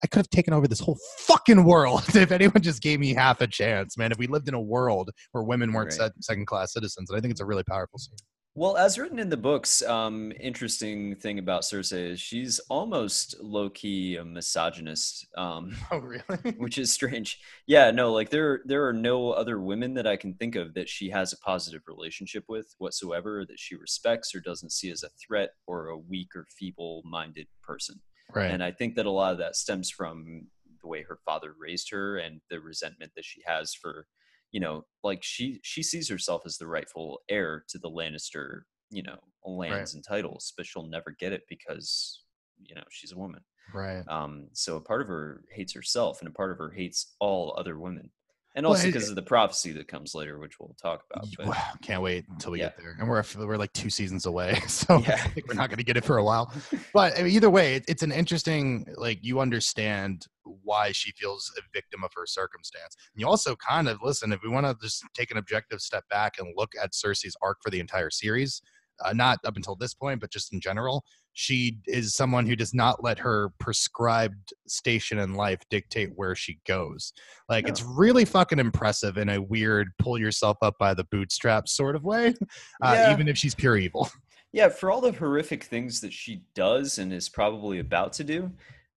[0.00, 0.96] I could have taken over this whole
[1.26, 4.12] fucking world if anyone just gave me half a chance, man.
[4.12, 6.12] If we lived in a world where women weren't Right.
[6.12, 8.14] se- second class citizens, and I think it's a really powerful scene.
[8.58, 13.70] Well, as written in the books, um, interesting thing about Cersei is she's almost low
[13.70, 16.50] key a misogynist, um, Oh, really?
[16.56, 17.38] which is strange.
[17.68, 20.88] Yeah, no, like there there are no other women that I can think of that
[20.88, 25.10] she has a positive relationship with whatsoever that she respects or doesn't see as a
[25.24, 28.00] threat or a weak or feeble minded person.
[28.34, 28.50] right.
[28.50, 30.48] And I think that a lot of that stems from
[30.82, 34.08] the way her father raised her and the resentment that she has for,
[34.52, 39.02] you know, like she she sees herself as the rightful heir to the Lannister, you
[39.02, 42.24] know, lands and titles, but she'll never get it because,
[42.62, 43.40] you know, she's a woman.
[43.74, 44.04] right.
[44.08, 47.54] Um, so a part of her hates herself and a part of her hates all
[47.58, 48.10] other women.
[48.58, 51.28] And also because of the prophecy that comes later, which we'll talk about.
[51.36, 52.66] But wow, can't wait until we Yeah.
[52.66, 52.96] get there.
[52.98, 55.14] And we're we're like two seasons away, so Yeah.
[55.14, 56.52] I think we're not going to get it for a while.
[56.92, 61.52] But I mean, either way, it, it's an interesting like you understand why she feels
[61.56, 62.96] a victim of her circumstance.
[63.14, 66.04] And you also kind of listen if we want to just take an objective step
[66.08, 68.60] back and look at Cersei's arc for the entire series,
[69.04, 71.04] uh, not up until this point, but just in general.
[71.40, 76.58] She is someone who does not let her prescribed station in life dictate where she
[76.66, 77.12] goes.
[77.48, 77.70] Like No.
[77.70, 82.02] it's really fucking impressive in a weird pull yourself up by the bootstraps sort of
[82.02, 82.34] way,
[82.82, 83.12] uh, Yeah.
[83.12, 84.10] even if she's pure evil.
[84.52, 88.50] yeah, for all the horrific things that she does and is probably about to do,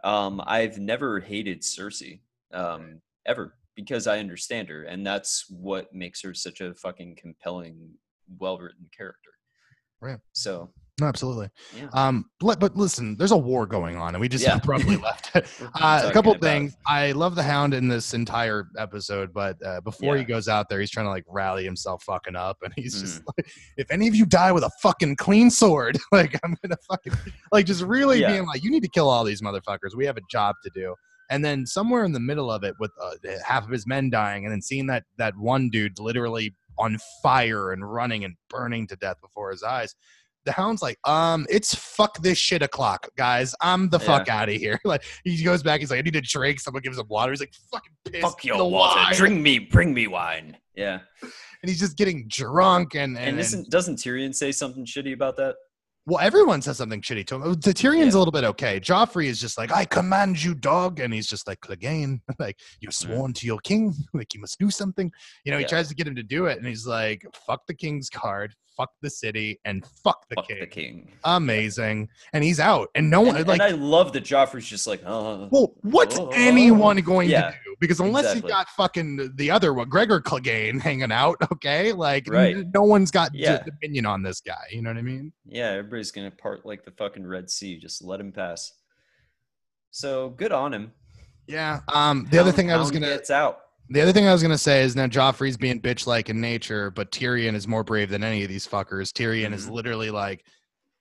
[0.03, 2.21] um, I've never hated Cersei
[2.55, 7.91] um, ever because I understand her, and that's what makes her such a fucking compelling,
[8.39, 9.29] well-written character.
[10.01, 10.17] Right.
[10.33, 11.49] So absolutely.
[11.75, 14.57] yeah, Um, but, but listen, there's a war going on, and we just Yeah.
[14.63, 15.47] abruptly left it.
[15.75, 16.75] Uh, a couple things.
[16.85, 20.79] I love the Hound in this entire episode, but uh, before he goes out there,
[20.79, 23.01] he's trying to like rally himself fucking up, and he's Mm.
[23.01, 26.77] just like, "If any of you die with a fucking clean sword, like I'm gonna
[26.89, 27.13] fucking
[27.51, 28.31] like just really Yeah.
[28.31, 29.95] being like, you need to kill all these motherfuckers.
[29.95, 30.95] We have a job to do."
[31.29, 33.11] And then somewhere in the middle of it, with uh,
[33.47, 37.71] half of his men dying, and then seeing that that one dude literally on fire
[37.71, 39.95] and running and burning to death before his eyes,
[40.45, 43.53] the hound's like, um, it's fuck this shit o'clock, guys.
[43.61, 44.79] I'm the fuck out of here.
[44.85, 46.59] Like he goes back, he's like, I need a drink.
[46.59, 47.31] Someone gives him water.
[47.31, 48.21] He's like, fucking pissed.
[48.23, 50.57] fuck your water, wine." bring me, bring me wine.
[50.75, 51.31] Yeah, And
[51.69, 55.55] he's just getting drunk and and, and isn't doesn't Tyrion say something shitty about that?
[56.07, 57.43] well, everyone says something shitty to him.
[57.43, 58.17] Uh, The Tyrion's Yeah.
[58.17, 58.79] a little bit okay.
[58.79, 62.91] Joffrey is just like, I command you, dog, and he's just like, Clegane, like you're
[62.91, 65.11] sworn to your king, like you must do something.
[65.45, 67.75] You know, he tries to get him to do it, and he's like, fuck the
[67.75, 70.59] king's card, fuck the city, and fuck the Fuck king.
[70.59, 71.11] the king.
[71.23, 73.61] Amazing, and he's out, and no one And, like.
[73.61, 77.57] and I love that Joffrey's just like, oh, Well, what's Oh, anyone going yeah, to
[77.65, 77.75] do?
[77.79, 78.49] Because unless exactly.
[78.49, 82.57] you got fucking the other one, Gregor Clegane, hanging out, okay, like Right.
[82.73, 83.57] no one's got Yeah.
[83.57, 84.63] just opinion on this guy.
[84.71, 85.33] You know what I mean?
[85.45, 87.77] yeah, everybody's gonna part like the fucking Red Sea.
[87.79, 88.73] Just let him pass.
[89.91, 90.91] So good on him.
[91.47, 91.81] Yeah.
[91.93, 92.27] Um.
[92.31, 93.59] The other thing I was gonna, gets out.
[93.91, 96.91] The other thing I was gonna say is now Joffrey's being bitch like in nature,
[96.91, 99.11] but Tyrion is more brave than any of these fuckers.
[99.11, 99.71] Tyrion is Mhm.
[99.71, 100.45] literally like.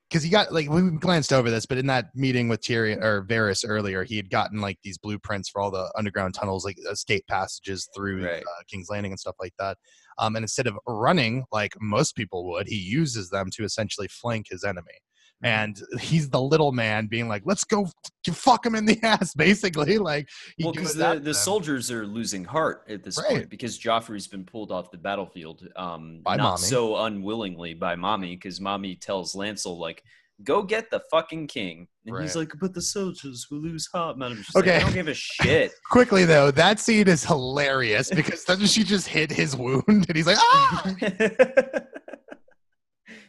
[0.08, 3.24] Because he got like we glanced over this, but in that meeting with Tyrion or
[3.24, 7.24] Varys earlier, he had gotten like these blueprints for all the underground tunnels, like escape
[7.28, 8.42] passages through Right.
[8.42, 9.78] uh, King's Landing and stuff like that.
[10.18, 14.46] Um, and instead of running like most people would, he uses them to essentially flank
[14.50, 14.98] his enemy.
[15.42, 17.86] And he's the little man being like, "Let's go
[18.30, 19.96] fuck him in the ass," basically.
[19.96, 20.28] Like,
[20.62, 23.28] Well, because the, the soldiers are losing heart at this Right.
[23.28, 26.62] point because Joffrey's been pulled off the battlefield, um, By not Mommy.
[26.64, 30.02] so unwillingly by Mommy, because Mommy tells Lancel like,
[30.44, 34.32] "Go get the fucking king," and he's like, "But the soldiers will lose heart." Man,
[34.32, 34.72] I'm just Okay.
[34.74, 35.72] like, I don't give a shit.
[35.90, 40.26] Quickly though, that scene is hilarious because doesn't she just hit his wound and he's
[40.26, 40.94] like, "Ah!"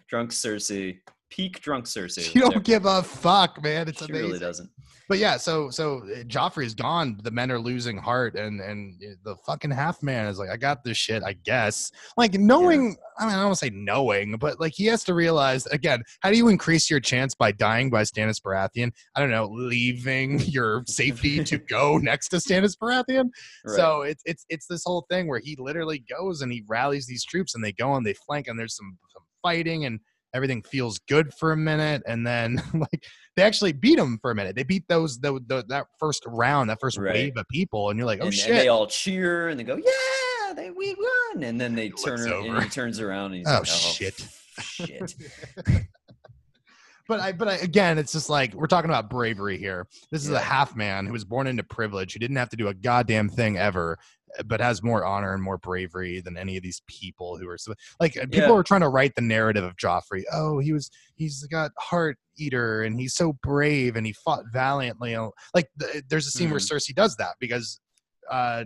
[0.10, 1.00] drunk Cersei,
[1.32, 2.22] peak drunk Cersei.
[2.22, 3.88] She don't give a fuck, man.
[3.88, 4.28] It's she amazing.
[4.28, 4.70] really doesn't.
[5.12, 7.20] But yeah, so so uh, Joffrey's gone.
[7.22, 10.86] The men are losing heart, and and the fucking half man is like, I got
[10.86, 11.92] this shit, I guess.
[12.16, 15.14] Like knowing, I mean, I don't want to say knowing, but like he has to
[15.14, 18.94] realize again, how do you increase your chance by dying by Stannis Baratheon?
[19.14, 23.32] I don't know, leaving your safety to go next to Stannis Baratheon.
[23.66, 23.76] Right.
[23.76, 27.26] So it's it's it's this whole thing where he literally goes and he rallies these
[27.26, 30.00] troops, and they go and they flank, and there's some, some fighting and.
[30.34, 33.06] Everything feels good for a minute, and then like
[33.36, 34.56] they actually beat them for a minute.
[34.56, 37.14] They beat those the, the that first round, that first Right.
[37.14, 38.50] wave of people, and you're like, oh and, shit.
[38.50, 41.92] and they all cheer and they go, "Yeah, they we won!" And then they He
[41.92, 44.28] turn and he turns around and he's Oh, like, "Oh shit."
[44.60, 45.16] shit!"
[47.08, 49.88] but I but I, again, it's just like we're talking about bravery here.
[50.12, 52.68] This is a half man who was born into privilege, who didn't have to do
[52.70, 53.98] a goddamn thing ever,
[54.46, 57.74] but has more honor and more bravery than any of these people who are so
[58.00, 58.54] like uh, people Yeah.
[58.56, 60.24] are trying to write the narrative of Joffrey.
[60.32, 65.16] Oh, he was he's got heart eater and he's so brave and he fought valiantly.
[65.54, 66.72] Like th- there's a scene where Mhm.
[66.72, 67.80] Cersei does that because.
[68.30, 68.64] Uh,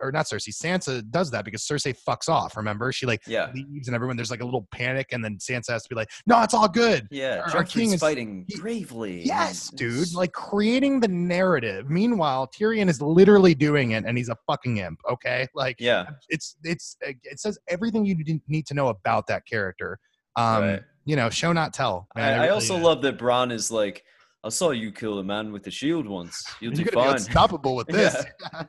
[0.00, 0.54] or not Cersei.
[0.54, 2.56] Sansa does that because Cersei fucks off.
[2.56, 5.70] Remember, she like Yeah, leaves and everyone there's like a little panic, and then Sansa
[5.72, 7.42] has to be like, "No, it's all good." yeah.
[7.46, 9.22] Our- our king is- fighting he- bravely.
[9.24, 10.12] Yes, dude.
[10.14, 11.88] Like creating the narrative.
[11.90, 15.00] Meanwhile, Tyrion is literally doing it, and he's a fucking imp.
[15.10, 18.16] Okay, like yeah, it's it's it says everything you
[18.48, 19.98] need to know about that character.
[20.36, 20.82] Um, Right.
[21.04, 22.06] you know, show not tell.
[22.14, 22.24] man.
[22.24, 22.82] I, I really also is.
[22.82, 24.04] love that Bronn is like,
[24.44, 26.42] "I saw you kill a man with a shield once.
[26.60, 28.14] You'll You're do gonna be fine." unstoppable with this.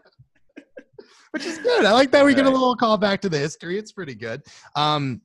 [1.32, 1.86] Which is good.
[1.86, 3.78] I like that we get a little call back to the history.
[3.78, 4.44] It's pretty good.
[4.76, 5.22] Um,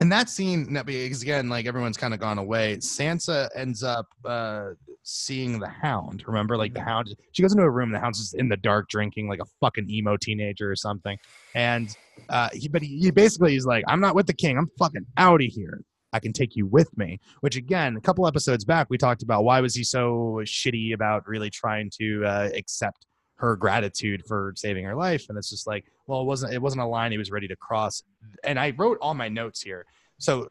[0.00, 2.76] and that scene, that because again, like everyone's kind of gone away.
[2.76, 4.70] Sansa ends up uh,
[5.02, 6.22] seeing the hound.
[6.26, 8.56] Remember, like the hound, she goes into a room, and the hound's just in the
[8.56, 11.18] dark drinking like a fucking emo teenager or something.
[11.54, 11.96] And
[12.28, 14.56] uh, he, but he, he basically is like, I'm not with the king.
[14.56, 15.80] I'm fucking out of here.
[16.12, 17.18] I can take you with me.
[17.40, 21.26] Which again, a couple episodes back, we talked about why was he so shitty about
[21.26, 23.04] really trying to uh, accept
[23.38, 26.82] her gratitude for saving her life, and it's just like, well, it wasn't it wasn't
[26.82, 28.02] a line he was ready to cross.
[28.44, 29.86] And I wrote all my notes here.
[30.18, 30.50] So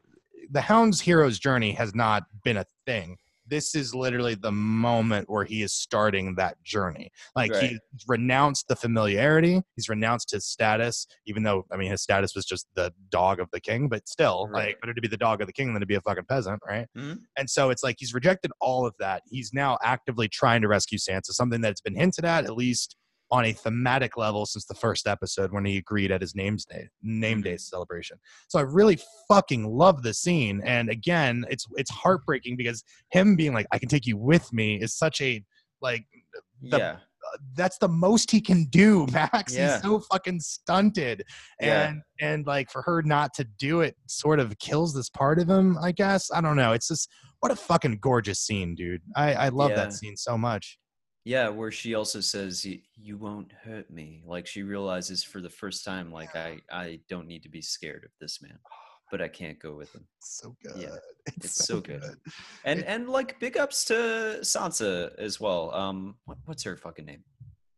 [0.49, 3.17] the Hound's hero's journey has not been a thing
[3.47, 7.11] this is literally the moment where he is starting that journey.
[7.35, 7.69] Like right.
[7.69, 12.45] he's renounced the familiarity, he's renounced his status, even though I mean his status was
[12.45, 14.67] just the dog of the king, but still, right.
[14.67, 16.61] like better to be the dog of the king than to be a fucking peasant,
[16.67, 16.87] right?
[16.97, 17.15] Mm-hmm.
[17.37, 19.23] And so it's like he's rejected all of that.
[19.29, 22.95] He's now actively trying to rescue Sansa, something that's been hinted at at least
[23.31, 26.87] on a thematic level since the first episode when he agreed at his name's day
[27.01, 27.57] name day mm-hmm.
[27.57, 28.17] celebration.
[28.47, 30.61] So I really fucking love the scene.
[30.65, 34.75] And again, it's it's heartbreaking because him being like, I can take you with me
[34.81, 35.43] is such a
[35.81, 36.05] like
[36.61, 36.91] the, yeah.
[37.33, 39.53] Uh, that's the most he can do, Max.
[39.53, 39.73] Yeah.
[39.73, 41.23] He's so fucking stunted.
[41.59, 42.29] And yeah.
[42.29, 45.77] and like for her not to do it sort of kills this part of him,
[45.81, 46.29] I guess.
[46.33, 46.71] I don't know.
[46.73, 47.09] It's just
[47.39, 49.01] what a fucking gorgeous scene, dude.
[49.15, 49.77] I, I love yeah.
[49.77, 50.77] that scene so much.
[51.27, 55.83] Yeah, where she also says, "You won't hurt me." Like she realizes for the first
[55.83, 58.57] time, like I, I don't need to be scared of this man,
[59.11, 60.07] but I can't go with him.
[60.19, 60.77] So good.
[60.77, 60.95] Yeah,
[61.25, 61.99] it's, it's so, so good.
[61.99, 62.17] good.
[62.63, 65.75] And and like big ups to Sansa as well.
[65.75, 67.25] Um, what, what's her fucking name?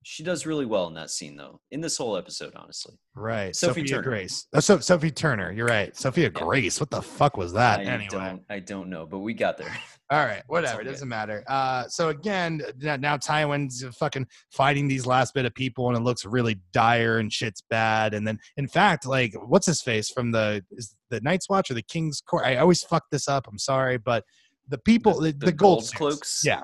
[0.04, 1.60] She does really well in that scene, though.
[1.72, 2.96] In this whole episode, honestly.
[3.16, 4.04] Right, Sophie Sophia Turner.
[4.04, 4.48] Grace.
[4.54, 5.52] Oh, so Sophie Turner.
[5.52, 5.96] You're right.
[5.96, 6.42] Sophia yeah.
[6.42, 6.80] Grace.
[6.80, 7.82] What the fuck was that?
[7.82, 9.76] I anyway, don't, I don't know, but we got there.
[10.10, 10.82] All right, whatever.
[10.82, 11.44] It doesn't matter.
[11.48, 16.24] Uh, so again, now Tywin's fucking fighting these last bit of people, and it looks
[16.24, 18.14] really dire and shit's bad.
[18.14, 21.74] And then, in fact, like, what's his face from the is the Night's Watch or
[21.74, 22.46] the King's Court?
[22.46, 23.48] I always fuck this up.
[23.48, 24.24] I'm sorry, but
[24.68, 26.64] the people, the, the, the gold, gold cloaks, yeah,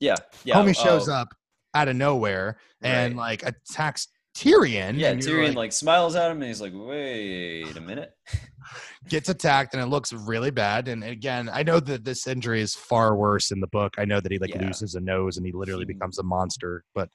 [0.00, 0.56] yeah, yeah.
[0.56, 1.14] Homie shows oh.
[1.14, 1.28] up
[1.74, 3.40] out of nowhere and right.
[3.40, 4.98] like attacks Tyrion.
[4.98, 8.12] Yeah, Tyrion like, like, smiles at him and he's like, "Wait a minute."
[9.08, 10.88] gets attacked and it looks really bad.
[10.88, 13.94] And again, I know that this injury is far worse in the book.
[13.98, 14.66] I know that he like yeah.
[14.66, 15.92] loses a nose and he literally hmm.
[15.92, 17.08] becomes a monster, but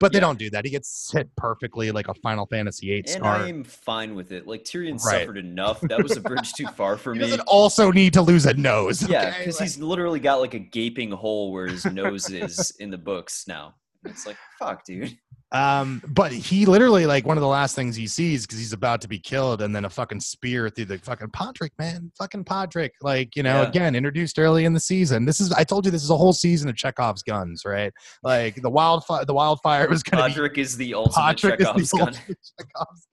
[0.00, 0.22] but they yeah.
[0.22, 0.64] don't do that.
[0.64, 3.24] He gets hit perfectly like a Final Fantasy VIII and.
[3.24, 4.48] I'm fine with it.
[4.48, 5.20] Like Tyrion right.
[5.20, 5.80] suffered enough.
[5.82, 7.26] That was a bridge too far for he me.
[7.26, 9.06] Doesn't also need to lose a nose.
[9.08, 9.64] Yeah, because okay?
[9.64, 13.74] he's literally got like a gaping hole where his nose is in the books now.
[14.04, 15.16] It's like fuck, dude.
[15.52, 19.02] Um, but he literally like one of the last things he sees because he's about
[19.02, 22.90] to be killed, and then a fucking spear through the fucking Podrick, man, fucking Podrick.
[23.02, 23.68] Like you know, yeah.
[23.68, 25.26] again introduced early in the season.
[25.26, 27.92] This is I told you this is a whole season of Chekhov's guns, right?
[28.22, 30.40] Like the wildfire, the wildfire was going to.
[30.40, 32.12] Podrick be, is the ultimate Podrick Chekhov's is the gun.
[32.14, 33.06] Chekhov's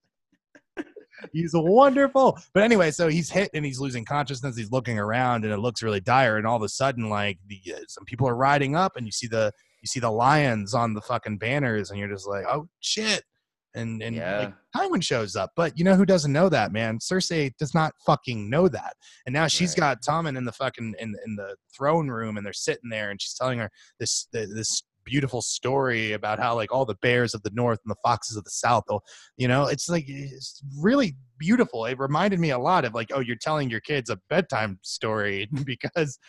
[1.34, 2.38] he's wonderful.
[2.54, 4.58] But anyway, so he's hit and he's losing consciousness.
[4.58, 6.38] He's looking around and it looks really dire.
[6.38, 9.12] And all of a sudden, like the, uh, some people are riding up, and you
[9.12, 12.68] see the you see the lions on the fucking banners and you're just like, oh
[12.80, 13.24] shit.
[13.76, 14.40] And and yeah.
[14.40, 15.52] like Tywin shows up.
[15.56, 16.98] But you know who doesn't know that, man?
[16.98, 18.96] Cersei does not fucking know that.
[19.26, 20.00] And now she's right.
[20.00, 23.22] got Tommen in the fucking in in the throne room and they're sitting there and
[23.22, 23.70] she's telling her
[24.00, 28.00] this this beautiful story about how like all the bears of the north and the
[28.04, 28.84] foxes of the south
[29.38, 33.20] you know it's like it's really beautiful it reminded me a lot of like oh
[33.20, 36.20] you're telling your kids a bedtime story because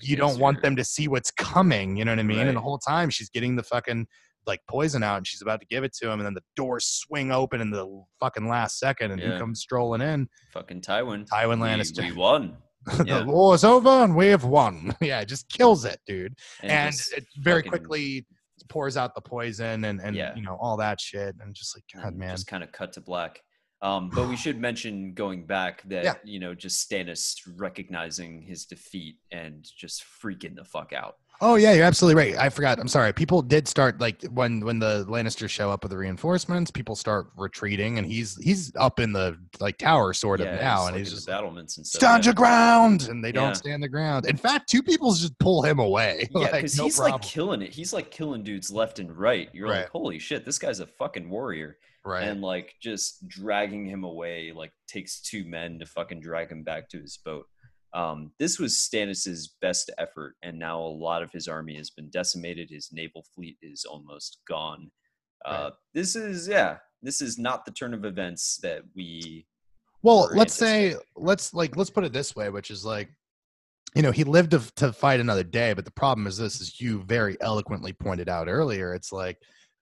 [0.00, 2.48] you don't want them to see what's coming you know what i mean right.
[2.48, 4.06] and the whole time she's getting the fucking
[4.46, 6.86] like poison out and she's about to give it to him and then the doors
[6.86, 9.32] swing open in the fucking last second and yeah.
[9.32, 12.56] he comes strolling in fucking tywin tywin lannister we, we won
[12.98, 14.94] the war is over and we have won.
[15.00, 16.34] yeah, just kills it, dude.
[16.62, 18.26] And, and it very fucking, quickly
[18.68, 20.34] pours out the poison and and yeah.
[20.34, 23.00] you know all that shit and just like God, man, just kind of cut to
[23.00, 23.40] black.
[23.82, 26.14] Um, but we should mention going back that yeah.
[26.22, 31.16] you know just Stannis recognizing his defeat and just freaking the fuck out.
[31.42, 32.36] Oh yeah, you're absolutely right.
[32.38, 32.78] I forgot.
[32.78, 33.14] I'm sorry.
[33.14, 37.28] People did start like when when the Lannisters show up with the reinforcements, people start
[37.34, 41.10] retreating, and he's he's up in the like tower sort of yeah, now, and he's
[41.10, 42.00] just battlements and stuff.
[42.00, 42.28] Stand yeah.
[42.28, 44.26] your ground, and they don't stand the ground.
[44.26, 46.28] In fact, two people just pull him away.
[46.40, 47.12] Yeah, because like, no he's problem.
[47.12, 47.70] like killing it.
[47.70, 49.50] He's like killing dudes left and right.
[49.52, 49.80] You're right.
[49.80, 51.76] like, holy shit, this guy's a fucking warrior.
[52.04, 52.24] Right.
[52.24, 56.88] And like just dragging him away, like takes two men to fucking drag him back
[56.90, 57.46] to his boat.
[57.92, 62.08] Um, this was Stannis's best effort, and now a lot of his army has been
[62.10, 62.70] decimated.
[62.70, 64.90] His naval fleet is almost gone.
[65.44, 65.72] Uh, right.
[65.94, 69.46] This is yeah, this is not the turn of events that we.
[70.02, 73.10] Well, let's say let's like let's put it this way, which is like,
[73.94, 76.80] you know, he lived to, to fight another day, but the problem is this, as
[76.80, 79.38] you very eloquently pointed out earlier, it's like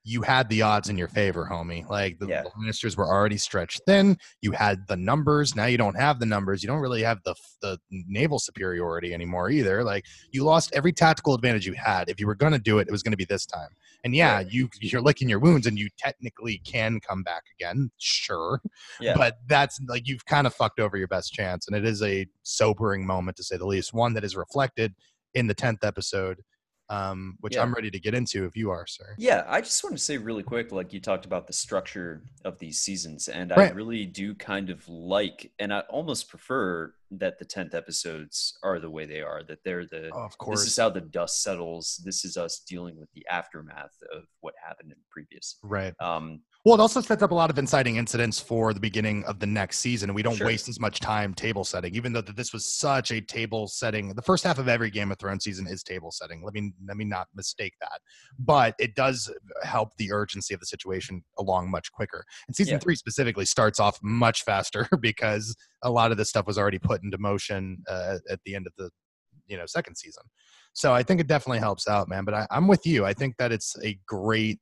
[0.08, 1.86] you had the odds in your favor, homie.
[1.88, 2.42] Like the, Yeah.
[2.44, 4.16] the Lannisters were already stretched thin.
[4.40, 5.54] You had the numbers.
[5.54, 6.62] Now you don't have the numbers.
[6.62, 9.84] You don't really have the the naval superiority anymore either.
[9.84, 12.08] Like you lost every tactical advantage you had.
[12.08, 13.68] If you were going to do it, it was going to be this time.
[14.04, 14.50] And yeah, Right.
[14.50, 18.62] you you're licking your wounds, and you technically can come back again, sure.
[19.00, 19.14] Yeah.
[19.16, 22.26] But that's like you've kind of fucked over your best chance, and it is a
[22.44, 23.92] sobering moment to say the least.
[23.92, 24.94] One that is reflected
[25.34, 26.42] in the tenth episode,
[26.90, 27.62] um, which Yeah.
[27.62, 29.14] I'm ready to get into if you are, sir.
[29.18, 32.58] Yeah, I just want to say really quick, like you talked about the structure of
[32.58, 37.44] these seasons, and I really do kind of like, and I almost prefer that the
[37.44, 39.42] tenth episodes are the way they are.
[39.42, 42.00] That they're the Oh, of this is how the dust settles.
[42.04, 45.56] This is us dealing with the aftermath of what happened in previous.
[45.62, 45.94] right.
[46.00, 49.38] Um, Well, it also sets up a lot of inciting incidents for the beginning of
[49.38, 50.12] the next season.
[50.12, 50.46] We don't Sure.
[50.46, 54.10] waste as much time table setting, even though that this was such a table setting.
[54.14, 56.44] The first half of every Game of Thrones season is table setting.
[56.44, 58.02] Let me let me not mistake that.
[58.38, 59.32] But it does
[59.62, 62.22] help the urgency of the situation along much quicker.
[62.48, 62.80] And season Yeah.
[62.80, 67.02] three specifically starts off much faster because a lot of this stuff was already put
[67.02, 68.90] into motion uh, at the end of the
[69.46, 70.24] you know second season.
[70.74, 72.26] So I think it definitely helps out, man.
[72.26, 73.06] But I, I'm with you.
[73.06, 74.60] I think that it's a great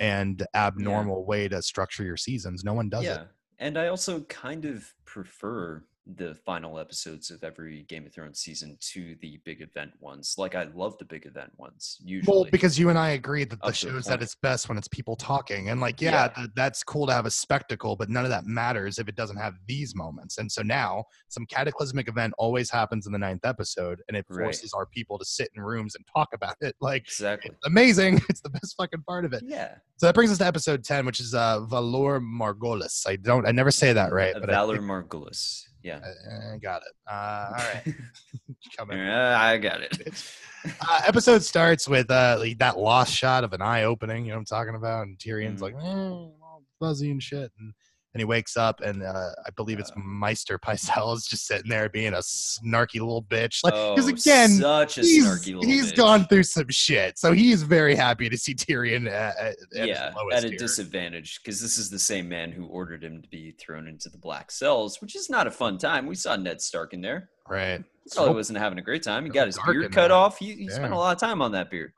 [0.00, 2.64] and abnormal way to structure your seasons.
[2.64, 3.28] No one does yeah, it.
[3.58, 8.78] and I also kind of prefer the final episodes of every Game of Thrones season
[8.92, 10.36] to the big event ones.
[10.38, 12.32] Like I love the big event ones usually.
[12.32, 14.86] Well, because you and I agree that the a show's at its best when it's
[14.86, 16.28] people talking, and like, yeah, Yeah.
[16.28, 19.36] th- that's cool to have a spectacle, but none of that matters if it doesn't
[19.36, 20.38] have these moments.
[20.38, 24.44] And so now, some cataclysmic event always happens in the ninth episode, and it Right.
[24.44, 26.76] forces our people to sit in rooms and talk about it.
[26.80, 27.50] Like, exactly.
[27.50, 28.20] it's amazing.
[28.30, 29.42] It's the best fucking part of it.
[29.44, 29.74] Yeah.
[29.96, 33.06] So that brings us to episode ten, which is uh, Valor Margolis.
[33.08, 35.64] I don't, I never say that right, Uh, I Valor think- Margulis.
[35.86, 36.00] Yeah.
[36.02, 36.92] I, I got it.
[37.08, 37.82] Uh, all right,
[38.76, 38.98] coming.
[38.98, 39.96] Yeah, I got it.
[40.80, 44.24] uh, episode starts with uh like that lost shot of an eye opening.
[44.24, 45.06] You know what I'm talking about?
[45.06, 45.62] And Tyrion's Mhm.
[45.62, 47.52] like, eh, all fuzzy and shit.
[47.60, 47.72] And
[48.16, 50.00] and he wakes up, and uh, I believe it's Uh.
[50.02, 53.60] Maester Pycelle is just sitting there being a snarky little bitch.
[53.62, 55.96] Like, because Oh, again, such a he's snarky little he's bitch.
[55.96, 60.14] gone through some shit, so he is very happy to see Tyrion at, at, yeah,
[60.32, 60.56] at a here.
[60.58, 64.18] disadvantage because this is the same man who ordered him to be thrown into the
[64.18, 66.06] black cells, which is not a fun time.
[66.06, 67.28] We saw Ned Stark in there.
[67.48, 67.84] right?
[68.04, 69.24] He probably wasn't having a great time.
[69.24, 70.38] He got his beard cut off.
[70.38, 71.92] He, he spent a lot of time on that beard.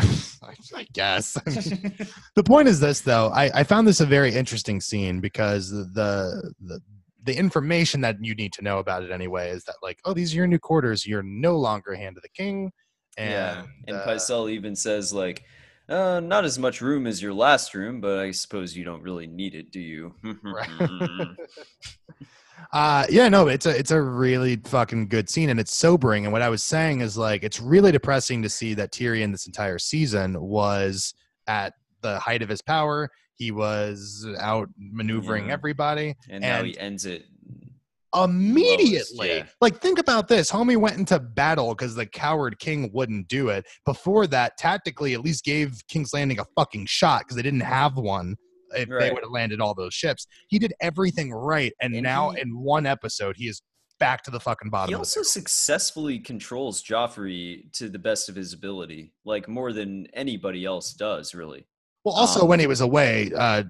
[0.00, 1.34] I, I guess.
[2.34, 6.52] the point is this though I, I found this a very interesting scene because the,
[6.60, 6.80] the
[7.24, 10.32] the information that you need to know about it anyway is that like oh these
[10.32, 12.72] are your new quarters you're no longer hand of the king
[13.18, 15.44] and yeah, and uh, Pycelle even says like,
[15.88, 19.26] uh, "Not as much room as your last room, but I suppose you don't really
[19.26, 20.68] need it, do you?" Right.
[22.72, 26.32] uh yeah no it's a it's a really fucking good scene and it's sobering and
[26.32, 29.78] what i was saying is like it's really depressing to see that tyrion this entire
[29.78, 31.14] season was
[31.46, 35.52] at the height of his power he was out maneuvering Yeah.
[35.52, 37.24] everybody and now he ends it.
[38.14, 39.36] immediately.
[39.36, 39.46] yeah.
[39.60, 40.50] Like, think about this.
[40.50, 43.64] Homie went into battle because the coward king wouldn't do it.
[43.86, 47.96] Before that, tactically, at least gave King's Landing a fucking shot because they didn't have
[47.96, 48.36] one.
[48.74, 52.30] If they would have landed all those ships, he did everything right, and, And now
[52.30, 53.62] he- in one episode, he is
[54.00, 54.88] back to the fucking bottom.
[54.88, 60.64] He also successfully controls Joffrey to the best of his ability, like more than anybody
[60.64, 61.66] else does, really.
[62.04, 63.62] well, also um, when he was away, uh,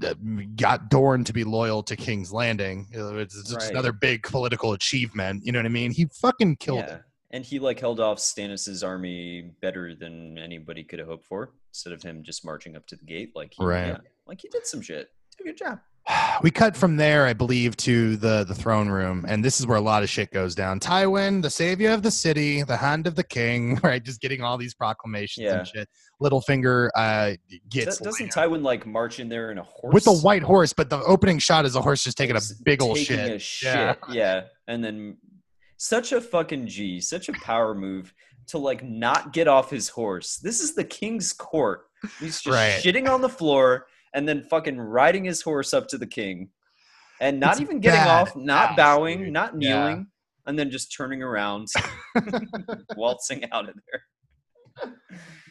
[0.57, 2.87] got Dorne to be loyal to King's Landing.
[2.91, 3.71] It's just Right.
[3.71, 5.45] another big political achievement.
[5.45, 5.91] You know what I mean?
[5.91, 6.95] He fucking killed yeah.
[6.95, 7.03] it.
[7.33, 11.51] And he like held off Stannis's army better than anybody could have hoped for.
[11.73, 13.89] Instead of him just marching up to the gate, like he, Right.
[13.89, 15.09] yeah, like he did some shit.
[15.39, 15.79] Did a good job.
[16.43, 19.79] we cut from there, I believe, to the the throne room, and this is where
[19.79, 20.81] a lot of shit goes down.
[20.81, 24.03] Tywin, the savior of the city, the hand of the king, right?
[24.03, 25.59] Just getting all these proclamations Yeah.
[25.59, 25.89] and shit.
[26.21, 27.33] Littlefinger uh,
[27.69, 30.73] gets Do- doesn't Tywin like march in there in a horse with a white horse,
[30.73, 33.33] but the opening shot is a horse just taking a big old taking shit.
[33.33, 33.75] A shit.
[33.75, 33.95] Yeah.
[34.13, 34.41] Yeah.
[34.69, 35.17] And then
[35.79, 38.13] such a fucking G, such a power move
[38.49, 40.37] to like not get off his horse.
[40.39, 41.87] This is the king's court.
[42.21, 42.81] He's just Right.
[42.83, 46.51] shitting on the floor and then fucking riding his horse up to the king.
[47.21, 49.33] And not It's even getting off, not ass, bowing, dude.
[49.33, 49.79] not Yeah.
[49.89, 50.07] kneeling,
[50.47, 51.69] and then just turning around,
[52.97, 54.03] waltzing out of there.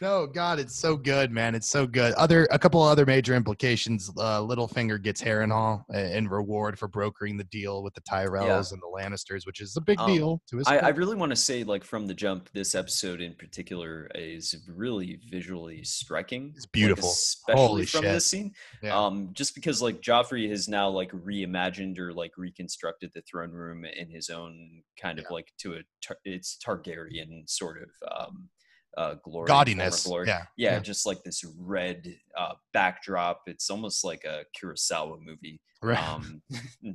[0.01, 1.53] No, God, it's so good, man.
[1.53, 2.13] It's so good.
[2.13, 4.09] Other a couple other major implications.
[4.17, 8.87] Uh, Littlefinger gets Harrenhal in reward for brokering the deal with the Tyrells and the
[8.87, 10.67] Lannisters, which is a big Um, deal to his.
[10.67, 14.55] I, I really want to say, like from the jump, this episode in particular is
[14.67, 16.53] really visually striking.
[16.55, 17.09] It's like, beautiful.
[17.09, 18.11] especially Holy from shit.
[18.13, 18.53] this scene.
[18.81, 18.97] Yeah.
[18.97, 23.85] Um, just because like Joffrey has now like reimagined or like reconstructed the throne room
[23.85, 27.89] in his own kind of like to a tar- it's Targaryen sort of
[28.27, 28.49] um,
[28.97, 30.05] uh, glory, Gaudiness.
[30.05, 30.27] glory.
[30.27, 30.45] Yeah.
[30.57, 30.79] Yeah, Yeah.
[30.79, 33.41] just like this red uh, backdrop.
[33.47, 35.61] It's almost like a Kurosawa movie.
[35.83, 35.97] Right.
[35.97, 36.43] Um,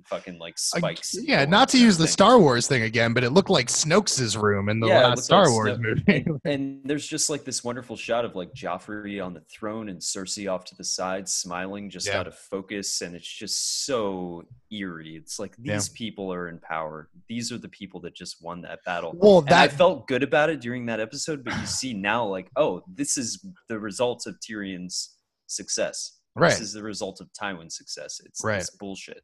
[0.06, 1.16] fucking like spikes.
[1.20, 2.06] yeah, not to use the.
[2.06, 5.44] Star Wars thing again, but it looked like Snoke's room in the Yeah, last Star
[5.46, 5.82] like Wars Snoke.
[5.82, 6.24] movie.
[6.28, 10.00] and, and there's just like this wonderful shot of like Joffrey on the throne and
[10.00, 12.20] Cersei off to the side, smiling, just Yeah.
[12.20, 15.16] out of focus, and it's just so eerie.
[15.16, 15.74] It's like Yeah.
[15.74, 17.08] these people are in power.
[17.28, 19.14] These are the people that just won that battle.
[19.16, 22.24] well, And I that felt good about it during that episode, but you see now,
[22.24, 25.16] like, oh, this is the results of Tyrion's
[25.48, 26.15] success.
[26.36, 26.50] Right.
[26.50, 28.20] This is the result of Tywin's success.
[28.24, 28.58] It's Right.
[28.58, 29.22] this bullshit.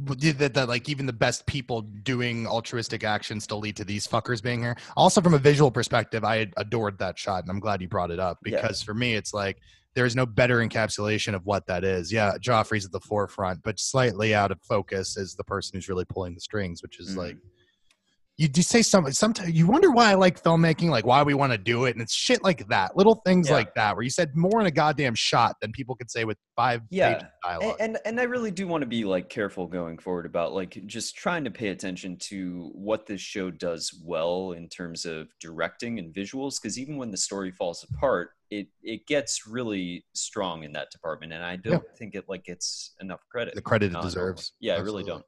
[0.00, 4.40] That, that like even the best people doing altruistic actions still lead to these fuckers
[4.40, 4.76] being here.
[4.96, 8.20] Also, from a visual perspective, I adored that shot, and I'm glad you brought it
[8.20, 8.60] up Yeah.
[8.62, 9.58] because for me, it's like
[9.94, 12.12] there is no better encapsulation of what that is.
[12.12, 16.04] Yeah, Joffrey's at the forefront, but slightly out of focus is the person who's really
[16.04, 17.16] pulling the strings, which is Mhm.
[17.16, 17.36] like
[18.38, 19.12] you do say something.
[19.12, 22.00] Sometimes you wonder why I like filmmaking, like why we want to do it, and
[22.00, 23.56] it's shit like that, little things Yeah.
[23.56, 26.38] like that, where you said more in a goddamn shot than people could say with
[26.54, 27.14] five Yeah.
[27.14, 27.76] pages of dialogue.
[27.80, 30.80] And, and and I really do want to be like careful going forward about like
[30.86, 35.98] just trying to pay attention to what this show does well in terms of directing
[35.98, 40.72] and visuals because even when the story falls apart it it gets really strong in
[40.72, 43.54] that department and I don't think it like gets enough credit.
[43.56, 44.52] the credit it deserves.
[44.60, 45.24] Yeah, I really don't.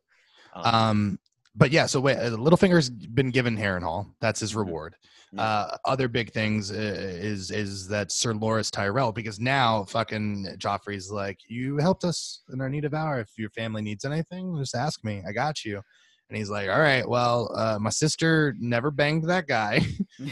[0.54, 1.18] Um, Um,
[1.55, 4.06] but yeah, so wait, uh, Littlefinger's been given Harrenhal.
[4.20, 4.56] That's his Mhm.
[4.56, 4.97] reward.
[5.32, 5.43] Yeah.
[5.43, 11.10] Uh, other big things uh, is is that Sir Loras Tyrell, because now fucking Joffrey's
[11.10, 13.20] like, you helped us in our need of hour.
[13.20, 15.22] If your family needs anything, just ask me.
[15.27, 15.82] I got you.
[16.31, 19.81] And he's like, all right, well, uh, my sister never banged that guy.
[20.16, 20.31] he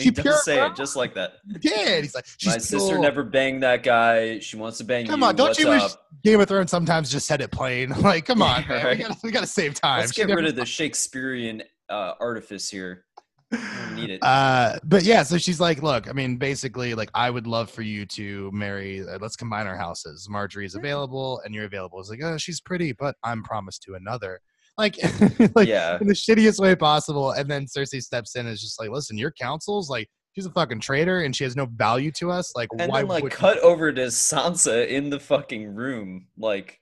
[0.00, 1.34] She does pure say it just like that.
[1.60, 3.02] yeah, he's like, she's My sister cool.
[3.02, 4.38] never banged that guy.
[4.38, 5.12] She wants to bang Come you.
[5.16, 6.06] Come on, don't What's you wish up?
[6.24, 7.90] Game of Thrones sometimes just said it plain?
[8.00, 8.96] Like, come on, Yeah, right.
[8.96, 10.00] We, gotta, we gotta save time.
[10.00, 13.04] Let's She get never rid of the Shakespearean uh, artifice here.
[13.92, 14.22] need it.
[14.22, 17.82] Uh, but yeah, so she's like, look, I mean, basically, like, I would love for
[17.82, 19.06] you to marry.
[19.06, 20.28] Uh, let's combine our houses.
[20.30, 22.00] Margaery's available, and you're available.
[22.00, 24.40] It's like, oh, she's pretty, but I'm promised to another.
[24.78, 24.96] Like,
[25.56, 25.98] like yeah.
[26.00, 27.32] in the shittiest way possible.
[27.32, 30.50] And then Cersei steps in and is just like, listen, your council's like, she's a
[30.52, 32.52] fucking traitor, and she has no value to us.
[32.54, 36.78] Like, And why then like would cut over to Sansa in the fucking room, like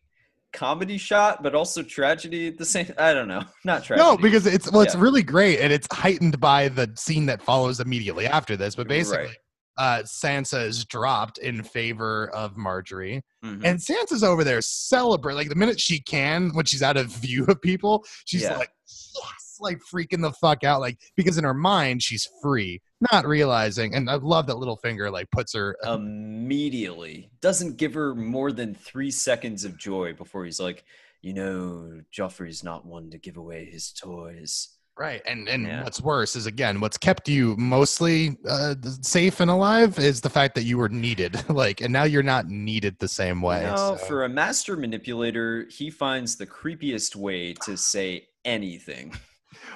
[0.53, 2.93] comedy shot, but also tragedy at the same.
[2.99, 4.07] I don't know, not tragedy.
[4.07, 5.01] No, because it's well, it's Yeah.
[5.01, 8.75] really great, and it's heightened by the scene that follows immediately after this.
[8.75, 9.37] But basically, Right.
[9.79, 13.63] Uh, Sansa is dropped in favor of Margaery, Mhm.
[13.65, 17.45] and Sansa's over there celebrate like the minute she can when she's out of view
[17.47, 18.57] of people, she's Yeah.
[18.57, 22.81] like, yes, like freaking the fuck out, like because in her mind she's free,
[23.13, 23.95] not realizing.
[23.95, 25.77] And I love that Littlefinger like puts her.
[25.85, 30.85] immediately doesn't give her more than three seconds of joy before he's like,
[31.23, 34.69] you know, Joffrey's not one to give away his toys.
[34.99, 35.85] Right, and and Yeah.
[35.85, 40.55] what's worse is again, what's kept you mostly uh, safe and alive is the fact
[40.55, 41.37] that you were needed.
[41.51, 43.63] Like, and now you're not needed the same way.
[43.65, 49.15] No, so- for a master manipulator, he finds the creepiest way to say anything.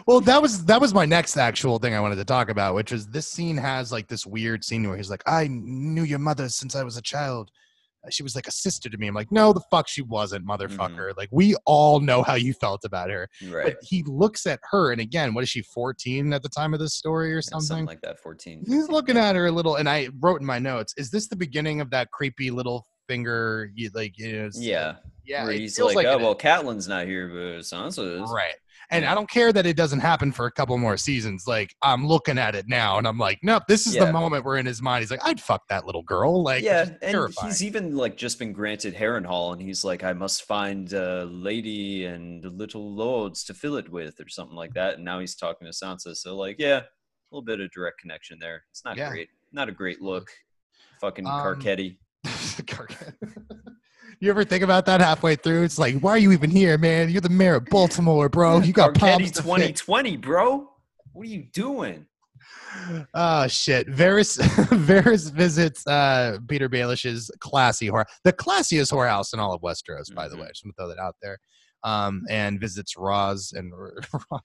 [0.07, 2.93] Well, that was that was my next actual thing I wanted to talk about, which
[2.93, 6.49] is this scene has like this weird scene where he's like, "I knew your mother
[6.49, 7.51] since I was a child.
[8.09, 10.63] She was like a sister to me." I'm like, "No, the fuck, she wasn't, mm-hmm.
[10.63, 13.65] motherfucker." Like, we all know how you felt about her, Right.
[13.67, 16.81] but he looks at her, and again, what is she, 14 at the time of
[16.81, 17.67] this story or Yeah, something?
[17.67, 18.65] something like that, 14.
[18.67, 21.37] He's looking at her a little, and I wrote in my notes, "Is this the
[21.37, 24.97] beginning of that creepy little finger?" You like, you know, Yeah.
[25.25, 25.45] yeah.
[25.45, 28.31] where he's feels like, oh, well, Catelyn's not here, but Sansa is.
[28.31, 28.55] Right.
[28.93, 31.45] And I don't care that it doesn't happen for a couple more seasons.
[31.47, 34.07] Like I'm looking at it now and I'm like, nope, this is Yeah.
[34.07, 36.43] the moment where in his mind he's like, I'd fuck that little girl.
[36.43, 37.49] Like, yeah, and terrifying.
[37.49, 42.05] he's even like just been granted Harrenhal, and he's like, I must find a lady
[42.07, 44.95] and little lords to fill it with, or something like that.
[44.97, 46.85] And now he's talking to Sansa, so like, yeah, a
[47.31, 48.65] little bit of direct connection there.
[48.71, 49.11] It's not Yeah.
[49.11, 50.31] great, not a great look.
[51.01, 51.97] Fucking Um, Carcetti.
[54.21, 55.63] you ever think about that halfway through?
[55.65, 57.09] It's like, why are you even here, man?
[57.11, 58.61] You're the mayor of Baltimore, bro.
[58.61, 59.81] You got problems Carcetti to fix.
[59.81, 60.71] 2020, bro.
[61.13, 62.07] What are you doing?
[63.15, 63.89] Oh shit!
[63.89, 64.39] Varys
[64.87, 70.29] Varys visits uh, Petyr Baelish's classy whore, the classiest whorehouse in all of Westeros, by
[70.29, 70.41] the Mhm.
[70.43, 70.49] way.
[70.49, 71.39] Just want to throw that out there.
[71.83, 73.73] Um, and visits Ros and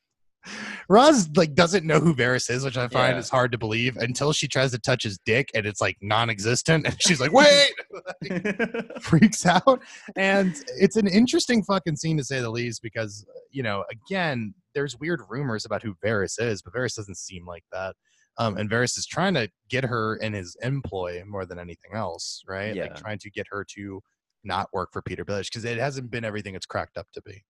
[0.89, 3.19] Ros like doesn't know who Varys is, which I find Yeah.
[3.19, 6.85] is hard to believe until she tries to touch his dick and it's like non-existent,
[6.85, 7.72] and she's like, "Wait!"
[9.01, 9.81] freaks out.
[10.15, 14.97] And it's an interesting fucking scene to say the least because, you know, again, there's
[14.99, 17.95] weird rumors about who Varys is, but Varys doesn't seem like that.
[18.38, 22.43] Um, and Varys is trying to get her in his employ more than anything else,
[22.47, 22.76] right?
[22.76, 22.93] Like Yeah.
[22.95, 24.01] trying to get her to
[24.43, 27.43] not work for Petyr Baelish because it hasn't been everything it's cracked up to be.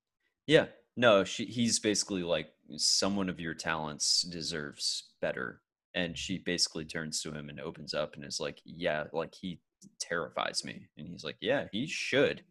[0.47, 0.67] yeah,
[0.97, 5.61] no, she, he's basically like someone of your talents deserves better,
[5.93, 9.59] and she basically turns to him and opens up and is like, "Yeah, like he
[9.99, 12.43] terrifies me," and he's like, "Yeah, he should.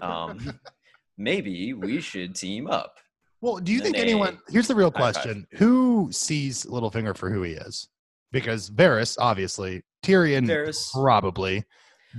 [0.00, 0.58] Um,
[1.18, 2.96] maybe we should team up."
[3.40, 4.38] Well, do you think anyone?
[4.48, 7.88] Here's the real question: Who sees Littlefinger for who he is?
[8.32, 10.90] Because Varys, obviously, Tyrion, Varys.
[10.92, 11.64] probably,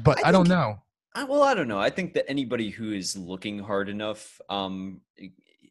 [0.03, 0.77] but I I, don't know.
[1.13, 1.79] I, well, I don't know.
[1.79, 5.01] I think that anybody who is looking hard enough, um,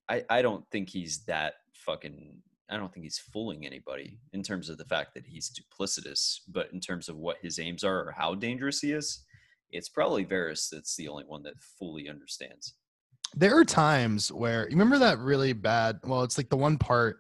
[0.09, 2.43] I, I don't think he's that fucking.
[2.71, 6.73] I don't think he's fooling anybody in terms of the fact that he's duplicitous, but
[6.73, 9.23] in terms of what his aims are or how dangerous he is,
[9.71, 12.75] it's probably Varys that's the only one that fully understands.
[13.35, 15.99] There are times where you remember that really bad.
[16.05, 17.19] Well, it's like the one part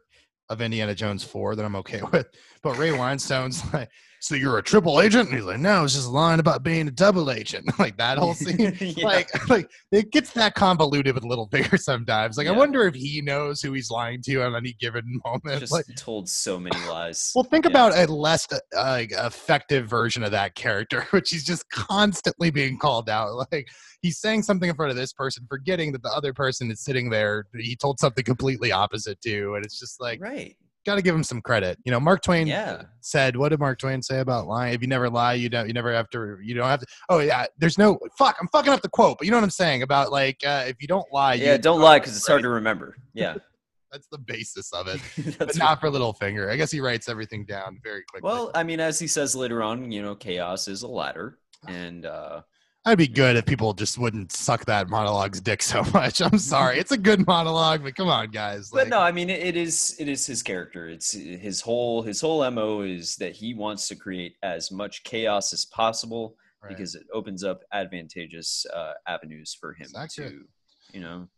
[0.48, 2.26] of Indiana Jones four that I'm okay with,
[2.62, 3.90] but Ray Winstone's like,
[4.24, 6.90] "So you're a triple agent?" And he's like, "No, it's just lying about being a
[6.90, 8.76] double agent." like that whole scene.
[8.80, 9.04] Yeah.
[9.04, 12.36] like like it gets that convoluted with Littlefinger sometimes.
[12.36, 15.60] Like I wonder if he knows who he's lying to at any given moment.
[15.60, 17.32] just like told so many lies.
[17.34, 17.70] well, think Yeah.
[17.70, 22.78] about a less uh, like effective version of that character, which he's just constantly being
[22.78, 23.30] called out.
[23.52, 23.68] Like
[24.02, 27.10] he's saying something in front of this person, forgetting that the other person is sitting
[27.10, 27.46] there.
[27.54, 30.56] He told something completely opposite to, and it's just like right.
[30.84, 31.78] Got to give him some credit.
[31.84, 32.82] You know, Mark Twain Yeah.
[33.00, 34.74] said, "What did Mark Twain say about lying?
[34.74, 35.66] If you never lie, you don't.
[35.66, 36.38] You never have to.
[36.42, 36.86] You don't have to.
[37.08, 38.36] Oh yeah, there's no fuck.
[38.40, 40.76] I'm fucking up the quote, but you know what I'm saying about like uh, if
[40.80, 41.34] you don't lie.
[41.34, 42.96] Yeah, don't lie because it's hard to remember.
[43.12, 43.34] Yeah.
[43.92, 45.00] That's the basis of it,
[45.38, 46.50] but not for Littlefinger.
[46.50, 48.28] I guess he writes everything down very quickly.
[48.28, 51.38] Well, I mean, as he says later on, you know, chaos is a ladder,
[51.68, 52.40] and uh,
[52.86, 56.20] I'd be good if people just wouldn't suck that monologue's dick so much.
[56.20, 56.78] I'm sorry.
[56.78, 58.70] It's a good monologue, but come on, guys.
[58.70, 60.88] but no, I mean, it, it is it is his character.
[60.88, 65.52] It's his whole his whole mo is that he wants to create as much chaos
[65.54, 66.68] as possible right.
[66.68, 70.24] because it opens up advantageous uh, avenues for him Exactly.
[70.24, 70.44] to,
[70.92, 71.28] you know,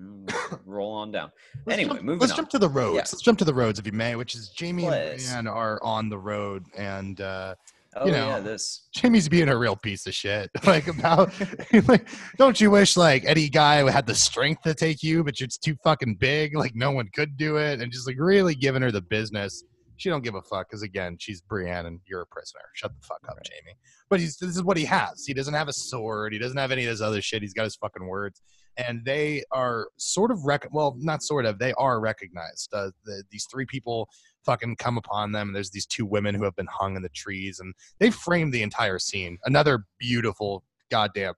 [0.00, 1.30] mm, roll on down.
[1.64, 2.36] Let's anyway, jump, moving let's on.
[2.38, 2.94] jump to the roads.
[2.94, 3.00] Yeah.
[3.00, 5.28] Let's jump to the roads, if you may, which is Jaime and Please.
[5.30, 7.54] Brienne are on the road, and uh,
[8.00, 8.88] Oh you yeah, know, this.
[8.96, 10.50] Jaime's being a real piece of shit.
[10.64, 11.32] Like about,
[11.88, 15.56] like, don't you wish like any guy had the strength to take you, but it's
[15.56, 16.56] too fucking big.
[16.56, 19.64] Like no one could do it, and just like really giving her the business.
[19.96, 22.60] She don't give a fuck because again, she's Brienne and you're a prisoner.
[22.74, 23.48] Shut the fuck up, Right.
[23.52, 23.76] Jaime.
[24.08, 25.24] But he's this is what he has.
[25.26, 26.32] He doesn't have a sword.
[26.32, 27.42] He doesn't have any of this other shit.
[27.42, 28.40] He's got his fucking words,
[28.76, 30.68] and they are sort of rec.
[30.70, 31.58] Well, not sort of.
[31.58, 32.68] They are recognized.
[32.72, 34.08] Uh, the, these three people
[34.48, 35.48] fucking come upon them.
[35.48, 38.54] And there's these two women who have been hung in the trees, and they framed
[38.54, 39.36] the entire scene.
[39.44, 41.34] Another beautiful goddamn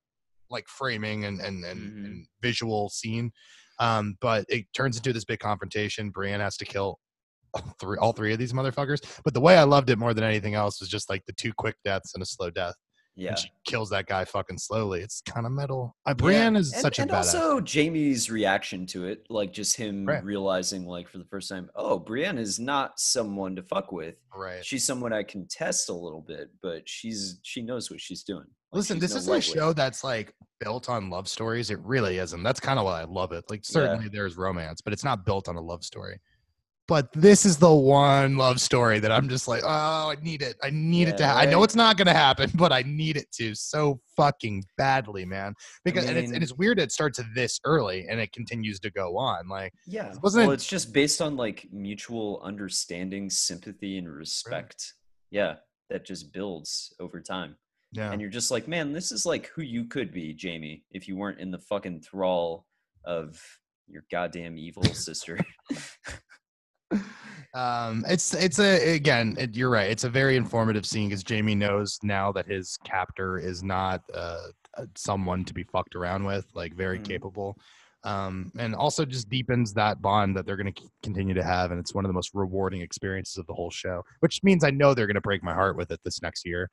[0.49, 2.05] like framing and and, and, Mhm.
[2.07, 3.33] and visual scene.
[3.81, 6.11] Um, but it turns into this big confrontation.
[6.11, 7.01] Brienne has to kill
[7.55, 9.01] all three, all three of these motherfuckers.
[9.25, 11.53] But the way I loved it more than anything else was just like the two
[11.55, 12.75] quick deaths and a slow death.
[13.17, 13.35] Yeah.
[13.35, 15.01] She kills that guy fucking slowly.
[15.01, 15.95] It's kind of metal.
[16.07, 17.35] Uh, Brienne is and, such a and badass.
[17.35, 20.25] also Jaime's reaction to it, like just him Right.
[20.25, 24.15] realizing, like for the first time, oh, Brienne is not someone to fuck with.
[24.35, 24.65] right.
[24.65, 28.47] She's someone I can test a little bit, but she's she knows what she's doing.
[28.73, 31.71] Like, Listen, she's this no is a show that's like built on love stories.
[31.71, 32.43] It really isn't.
[32.43, 33.45] That's kind of why I love it.
[33.51, 36.19] Like certainly there's romance, but it's not built on a love story.
[36.91, 40.57] But this is the one love story that I'm just like, oh, I need it.
[40.61, 41.23] I need it to.
[41.23, 44.01] Yeah, Ha- I know it's not going to happen, but I need it to so
[44.17, 45.55] fucking badly, man.
[45.85, 46.81] Because and, it's, and it's weird.
[46.81, 49.49] It starts this early and it continues to go on.
[49.49, 50.13] Like, Yeah.
[50.21, 54.95] Wasn't well, it- it's just based on like mutual understanding, sympathy, and respect.
[55.31, 55.59] Yeah,
[55.91, 57.55] that just builds over time.
[57.93, 61.07] yeah, And you're just like, man, this is like who you could be, Jaime, if
[61.07, 62.67] you weren't in the fucking thrall
[63.05, 63.41] of
[63.87, 65.39] your goddamn evil sister.
[67.55, 71.55] um it's it's a again it, you're right it's a very informative scene because jaime
[71.55, 74.39] knows now that his captor is not uh
[74.79, 77.05] uh, someone to be fucked around with like very Mhm.
[77.05, 77.57] capable
[78.05, 81.81] um and also just deepens that bond that they're going to continue to have and
[81.81, 84.95] it's one of the most rewarding experiences of the whole show which means i know
[84.95, 86.71] they're going to break my heart with it this next year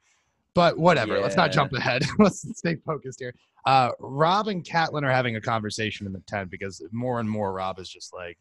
[0.57, 3.31] but whatever let's not jump ahead let's stay focused here
[3.67, 7.53] uh robb and Catelyn are having a conversation in the tent because more and more
[7.53, 8.37] robb is just like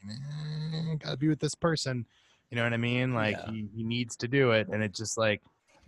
[0.98, 2.06] gotta be with this person
[2.51, 3.12] you know what I mean?
[3.12, 3.51] Like Yeah.
[3.51, 5.43] he, he needs to do it, and it's just like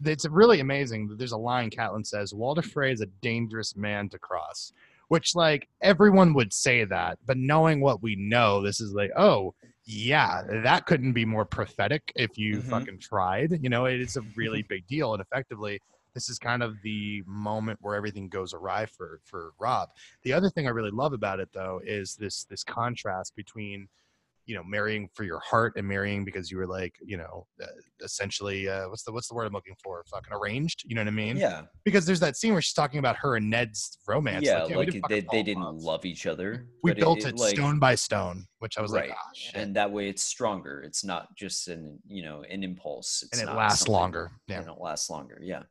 [0.04, 1.06] it's really amazing.
[1.06, 4.72] that There's a line Catelyn says, Walder Frey is a dangerous man to cross,"
[5.06, 9.54] which like everyone would say that, but knowing what we know, this is like, oh
[9.84, 12.70] yeah, that couldn't be more prophetic if you Mhm.
[12.70, 13.62] fucking tried.
[13.62, 15.80] You know, it is a really big deal, and effectively.
[16.14, 19.90] This is kind of the moment where everything goes awry for for Robb.
[20.22, 23.88] The other thing I really love about it though is this this contrast between
[24.48, 27.66] you know marrying for your heart and marrying because you were like you know uh,
[28.02, 31.08] essentially uh, what's the what's the word I'm looking for fucking arranged you know what
[31.08, 34.46] I mean Yeah, because there's that scene where she's talking about her and Ned's romance
[34.46, 35.82] yeah, we like didn't they, they didn't love.
[35.82, 36.66] love each other.
[36.82, 39.60] we built it, like, stone by stone which I was right, like ah, shit.
[39.60, 40.82] and that way it's stronger.
[40.82, 43.22] It's not just an you know an impulse.
[43.30, 45.38] It's and it lasts longer yeah and it lasts longer.
[45.42, 45.62] Yeah.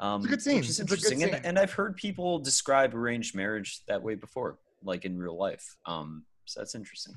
[0.00, 0.56] Um, good scene.
[0.56, 4.02] Which is It's a good interesting, and, and I've heard people describe arranged marriage that
[4.02, 5.76] way before, like in real life.
[5.86, 7.14] Um, so that's interesting.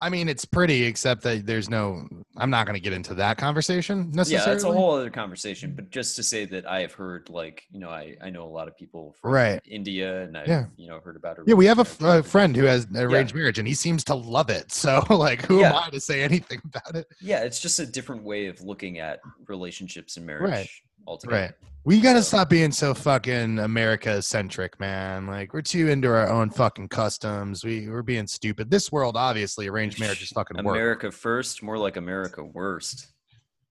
[0.00, 2.06] I mean it's pretty except that there's no
[2.36, 5.72] I'm not going to get into that conversation necessarily Yeah, that's a whole other conversation.
[5.74, 8.50] But just to say that I have heard, like, you know, I, I know a
[8.50, 9.60] lot of people from Right.
[9.64, 10.66] India, and I've Yeah.
[10.76, 11.44] you know heard about it.
[11.46, 14.14] Yeah, we have a, f- a friend who has arranged marriage, and he seems to
[14.14, 14.72] love it.
[14.72, 17.06] So, like, who am I to say anything about it?
[17.22, 20.68] Yeah, it's just a different way of looking at relationships and marriage Right.
[21.06, 21.42] Altogether.
[21.42, 21.52] Right.
[21.86, 25.26] We gotta So- stop being so fucking America centric, man.
[25.26, 27.62] Like, we're too into our own fucking customs.
[27.62, 28.70] We we're being stupid.
[28.70, 30.74] This world, obviously, arranged marriage is fucking work.
[30.76, 33.08] America first, more like America worst.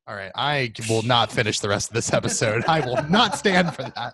[0.06, 2.64] All right, I will not finish the rest of this episode.
[2.68, 4.14] I will not stand for that.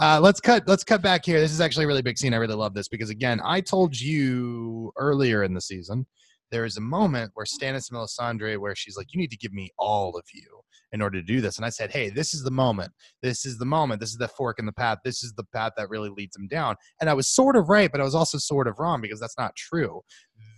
[0.00, 0.68] Uh, let's cut.
[0.68, 1.40] Let's cut back here.
[1.40, 2.34] This is actually a really big scene.
[2.34, 6.06] I really love this because again, I told you earlier in the season
[6.50, 9.52] there is a moment where Stannis and Melisandre where she's like, "You need to give
[9.52, 10.57] me all of you
[10.92, 12.92] in order to do this." And I said, "Hey, this is the moment.
[13.22, 14.00] This is the moment.
[14.00, 14.98] This is the fork in the path.
[15.04, 17.90] This is the path that really leads them down." And I was sort of right,
[17.90, 20.02] but I was also sort of wrong because that's not true.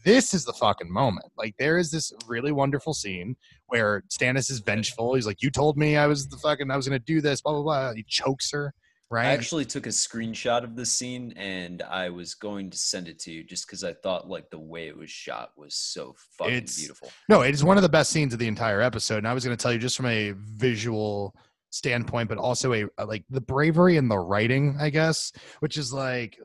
[0.05, 1.27] This is the fucking moment.
[1.37, 3.37] Like there is this really wonderful scene
[3.67, 5.15] where Stannis is vengeful.
[5.15, 7.53] He's like, "You told me I was the fucking I was gonna do this." Blah
[7.53, 7.95] blah blah.
[7.95, 8.75] He chokes her.
[9.13, 9.27] Right.
[9.27, 13.19] I actually took a screenshot of the scene and I was going to send it
[13.21, 16.55] to you just because I thought like the way it was shot was so fucking
[16.55, 17.11] It's- beautiful.
[17.29, 19.19] no, it is one of the best scenes of the entire episode.
[19.19, 21.35] And I was gonna tell you just from a visual
[21.71, 25.93] standpoint, but also a, a like the bravery and the writing, I guess, which is
[25.93, 26.39] like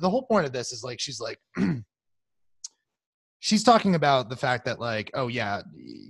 [0.00, 1.38] the whole point of this is like she's like
[3.40, 5.62] she's talking about the fact that like oh yeah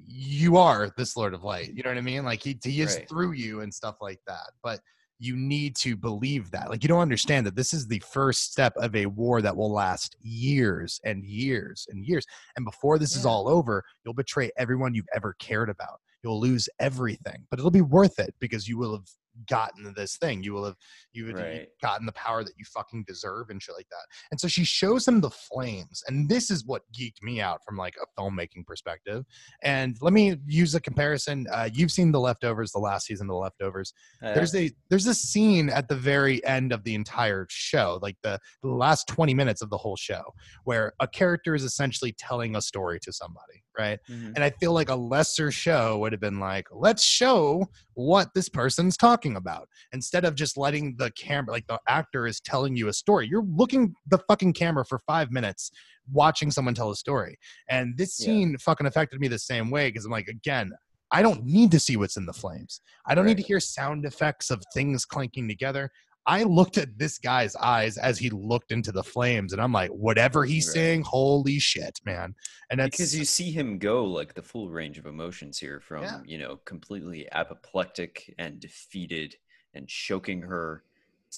[0.06, 2.96] you are this lord of light you know what i mean like he, he is
[2.96, 3.08] Right.
[3.08, 4.80] through you and stuff like that but
[5.18, 8.72] you need to believe that like you don't understand that this is the first step
[8.76, 12.24] of a war that will last years and years and years
[12.56, 16.00] and before this is all over you'll betray everyone you've ever cared about.
[16.22, 19.08] You'll lose everything but it'll be worth it because you will have
[19.46, 20.42] gotten this thing.
[20.42, 20.76] You will have
[21.12, 24.06] you would have gotten the power that you fucking deserve and shit like that.
[24.30, 27.76] And so she shows him the flames and this is what geeked me out from
[27.76, 29.24] like a filmmaking perspective.
[29.62, 31.46] And let me use a comparison.
[31.52, 33.92] Uh, you've seen the leftovers the last season of the leftovers.
[34.22, 38.16] Uh, there's a there's a scene at the very end of the entire show like
[38.22, 40.22] the, the last 20 minutes of the whole show
[40.64, 44.32] where a character is essentially telling a story to somebody right mhm.
[44.34, 48.48] and I feel like a lesser show would have been like, let's show what this
[48.48, 49.68] person's talking about.
[49.92, 53.26] Instead of just letting the camera, like the actor is telling you a story.
[53.28, 55.70] You're looking the fucking camera for five minutes
[56.12, 57.38] watching someone tell a story.
[57.68, 58.26] And this Yeah.
[58.26, 60.72] scene fucking affected me the same way because I'm like, again,
[61.10, 62.80] I don't need to see what's in the flames.
[63.06, 65.90] I don't need to hear sound effects of things clanking together.
[66.28, 69.90] I looked at this guy's eyes as he looked into the flames, and I'm like,
[69.90, 70.74] whatever he's Right.
[70.74, 72.34] saying, holy shit, man.
[72.70, 76.02] And that's because you see him go like the full range of emotions here from
[76.04, 76.20] Yeah.
[76.26, 79.36] you know completely apoplectic and defeated
[79.74, 80.84] and choking her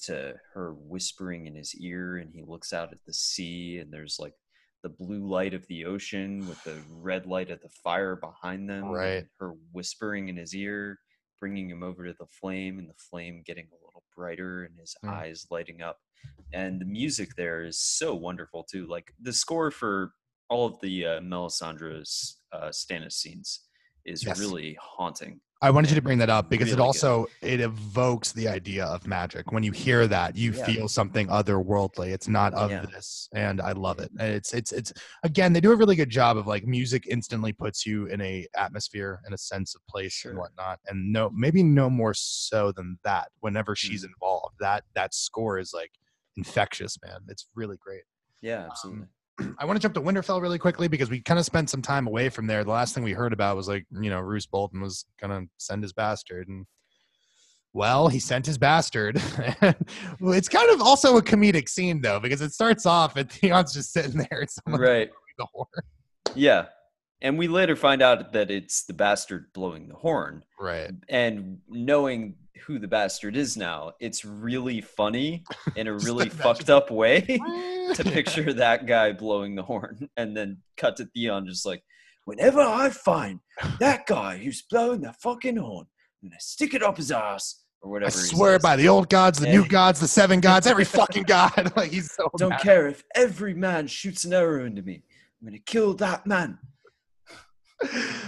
[0.03, 4.17] to her whispering in his ear and he looks out at the sea and there's
[4.19, 4.33] like
[4.83, 8.85] the blue light of the ocean with the red light of the fire behind them
[8.89, 9.25] Right.
[9.39, 10.99] her whispering in his ear
[11.39, 14.95] bringing him over to the flame and the flame getting a little brighter and his
[15.03, 15.09] Mm.
[15.13, 15.99] eyes lighting up
[16.53, 20.13] and the music there is so wonderful too like the score for
[20.49, 23.61] all of the uh, Melisandre's uh, Stannis scenes
[24.05, 24.39] is Yes.
[24.39, 25.39] really haunting.
[25.63, 26.83] I wanted you to bring that up because it Really good.
[26.87, 29.51] also it evokes the idea of magic.
[29.51, 30.65] When you hear that, you Yeah.
[30.65, 32.07] feel something otherworldly.
[32.11, 32.85] It's not of Yeah.
[32.87, 34.09] this, and I love it.
[34.19, 34.91] And It's it's it's
[35.23, 38.47] again they do a really good job of like music instantly puts you in a
[38.57, 40.79] atmosphere and a sense of place and whatnot.
[40.87, 43.29] And no, maybe no more so than that.
[43.41, 43.77] Whenever Mm.
[43.77, 45.91] she's involved, that that score is like
[46.37, 47.19] infectious, man.
[47.27, 48.03] It's really great.
[48.41, 49.05] Yeah, absolutely.
[49.59, 52.07] I want to jump to Winterfell really quickly because we kind of spent some time
[52.07, 52.63] away from there.
[52.63, 55.83] The last thing we heard about was like, you know, Roose Bolton was gonna send
[55.83, 56.65] his bastard, and
[57.73, 59.21] well, he sent his bastard.
[60.23, 63.91] It's kind of also a comedic scene though because it starts off and Theon's just
[63.91, 64.45] sitting there.
[64.65, 65.09] And right.
[65.37, 65.67] the horn.
[66.35, 66.65] Yeah.
[67.21, 70.43] And we later find out that it's the bastard blowing the horn.
[70.59, 70.91] Right.
[71.09, 75.43] And knowing who the bastard is now, it's really funny
[75.75, 77.39] in a really fucked up way
[77.95, 81.83] to picture that guy blowing the horn and then cut to Theon just like,
[82.25, 83.39] whenever I find
[83.79, 85.87] that guy who's blowing the fucking horn,
[86.21, 88.07] I'm gonna stick it up his ass or whatever.
[88.07, 88.61] I swear says.
[88.61, 91.73] by the old gods, the new gods, the seven gods, every fucking god.
[91.75, 92.61] like he's so Don't mad.
[92.61, 95.03] care if every man shoots an arrow into me.
[95.41, 96.59] I'm gonna kill that man.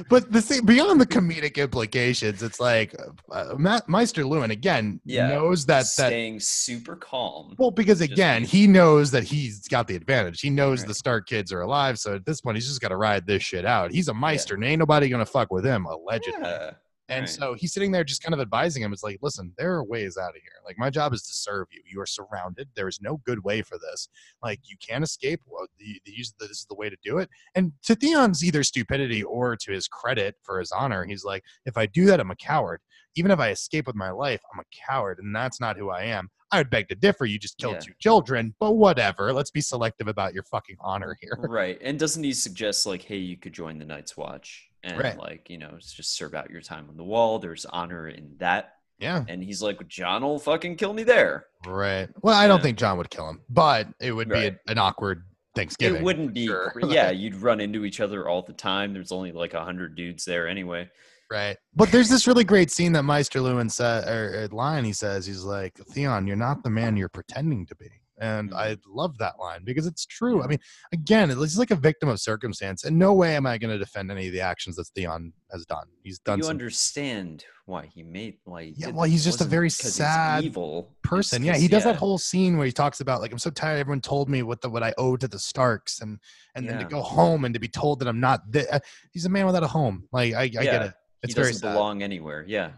[0.10, 2.96] But the thing beyond the comedic implications, it's like
[3.32, 7.56] uh, Ma- Maester Luwin again Yeah, knows that that Staying super calm.
[7.58, 10.42] well because again being- he knows that he's got the advantage.
[10.42, 10.96] He knows the Right.
[10.96, 13.66] Stark kids are alive, so at this point he's just got to ride this shit
[13.66, 13.92] out.
[13.92, 16.40] He's a Maester, and ain't nobody gonna fuck with him allegedly.
[16.42, 16.72] Yeah.
[17.10, 17.30] And Right.
[17.30, 18.94] so he's sitting there just kind of advising him.
[18.94, 20.54] It's like, listen, there are ways out of here.
[20.66, 21.82] Like, my job is to serve you.
[21.86, 22.70] You are surrounded.
[22.76, 24.08] There is no good way for this.
[24.42, 25.42] Like, you can't escape.
[25.46, 27.30] Well, the, the, this is the way to do it.
[27.56, 31.78] And to Theon's either stupidity or to his credit for his honor, he's like, if
[31.78, 32.80] I do that, I'm a coward.
[33.16, 35.20] Even if I escape with my life, I'm a coward.
[35.20, 36.30] And that's not who I am.
[36.52, 37.26] I would beg to differ.
[37.26, 37.80] You just killed Yeah.
[37.82, 39.34] two children, but whatever.
[39.34, 41.38] Let's be selective about your fucking honor here.
[41.40, 41.78] right.
[41.82, 45.18] And doesn't he suggest like, hey, you could join the Night's Watch and Right.
[45.18, 47.40] like, you know, it's just serve out your time on the wall.
[47.40, 48.76] There's honor in that.
[49.00, 49.24] Yeah.
[49.28, 51.48] And he's like, Jon will fucking kill me there.
[51.66, 52.10] Right.
[52.22, 55.24] Well, I don't think Jon would kill him, but it would be a, an awkward
[55.56, 56.02] Thanksgiving.
[56.02, 56.74] it wouldn't be sure.
[56.88, 58.94] yeah, you'd run into each other all the time.
[58.94, 60.90] There's only like a hundred dudes there anyway.
[61.32, 61.58] Right.
[61.76, 64.84] But there's this really great scene that Maester Luwin said, or, er, or er, line
[64.84, 67.90] he says, he's like, Theon, you're not the man you're pretending to be.
[68.20, 68.56] And Mhm.
[68.56, 70.44] I love that line because it's true.
[70.44, 70.60] I mean,
[70.92, 72.84] again, he's like a victim of circumstance.
[72.84, 75.66] In no way am I going to defend any of the actions that Theon has
[75.66, 75.88] done.
[76.04, 79.46] He's done you some understand why he made why he Yeah, well, he's just a
[79.46, 81.44] very sad evil person.
[81.44, 83.80] Yeah, he does yeah, that whole scene where he talks about like I'm so tired.
[83.80, 86.20] Everyone told me what the what I owe to the Starks, and
[86.56, 88.42] and then to go home and to be told that I'm not.
[88.52, 88.80] Th- uh,
[89.12, 90.08] he's a man without a home.
[90.12, 90.94] Like I, I get Yeah, it.
[91.24, 92.44] It's very doesn't belong anywhere.
[92.48, 92.72] Yeah.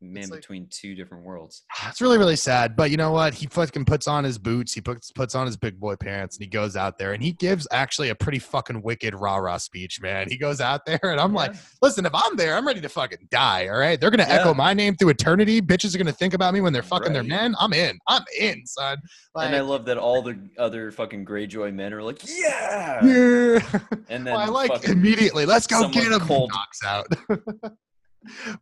[0.00, 1.62] Man like- between two different worlds.
[1.78, 2.76] Ah, it's really, really sad.
[2.76, 3.32] But you know what?
[3.32, 4.74] He fucking puts on his boots.
[4.74, 7.32] He puts puts on his big boy pants, and he goes out there, and he
[7.32, 10.28] gives actually a pretty fucking wicked rah rah speech, man.
[10.28, 13.28] He goes out there, and I'm like, listen, if I'm there, I'm ready to fucking
[13.30, 13.68] die.
[13.68, 14.40] All right, they're gonna Yeah.
[14.40, 15.62] echo my name through eternity.
[15.62, 17.54] Bitches are gonna think about me when they're fucking their men.
[17.58, 17.98] I'm in.
[18.06, 18.98] I'm in, son.
[19.34, 23.02] Like, and I love that all the other fucking Greyjoy men are like, yeah.
[23.04, 23.58] yeah.
[24.10, 25.46] And then Well, I like immediately.
[25.46, 26.20] Let's go get him.
[26.20, 27.06] cold- Knocks out.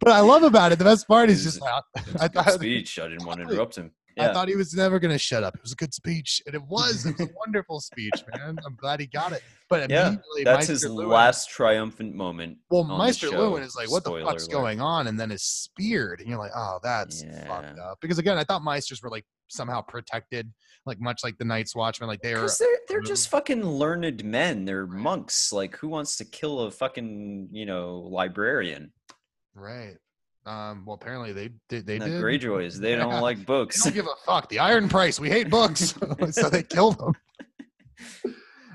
[0.01, 0.79] but I love about it.
[0.79, 2.99] The best part is just a- like, it was I a good thought speech.
[2.99, 3.91] I didn't want to interrupt him.
[4.19, 5.55] I thought he was never going to shut up.
[5.55, 7.07] It was a good speech, and it was.
[7.07, 8.59] It was a wonderful speech, man.
[8.67, 9.43] I'm glad he got it.
[9.71, 12.59] But Yeah, That's Maester his Luwin- last triumphant moment.
[12.69, 13.29] Well, Maester.
[13.29, 14.53] Luwin is like, "What the fuck's alert.
[14.53, 18.37] going on?" And then is speared, and you're like, "Oh, that's fucked up." Because again,
[18.37, 20.53] I thought Maesters were like somehow protected,
[20.85, 22.35] like much like the Night's Watchmen, like they.
[22.35, 24.67] Because they're they're um, just fucking learned men.
[24.67, 25.55] They're monks.
[25.55, 28.93] Like who wants to kill a fucking you know librarian?
[29.55, 29.97] Right.
[30.45, 30.85] Um.
[30.85, 31.87] Well, apparently they did.
[31.87, 32.23] They the did.
[32.23, 32.77] Greyjoys.
[32.77, 32.97] They Yeah.
[32.99, 33.85] don't like They books.
[33.85, 34.49] don't give a fuck.
[34.49, 35.21] The Iron Price.
[35.21, 35.95] We hate books,
[36.33, 37.13] so they kill them.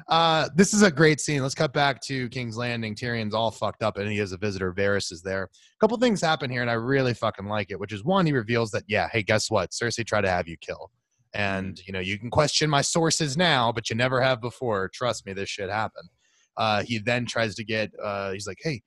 [0.08, 1.42] Uh, this is a great scene.
[1.42, 2.96] Let's cut back to King's Landing.
[2.96, 4.72] Tyrion's all fucked up, and he has a visitor.
[4.74, 5.44] Varys is there.
[5.44, 5.50] A
[5.82, 7.80] couple things happen here, and I really fucking like it.
[7.80, 9.72] Which is one, he reveals that yeah, hey, guess what?
[9.72, 10.90] Cersei tried to have you kill,
[11.34, 14.90] and you know you can question my sources now, but you never have before.
[14.94, 16.08] Trust me, this shit happened.
[16.56, 17.92] Uh, he then tries to get.
[18.02, 18.82] Uh, he's like, hey.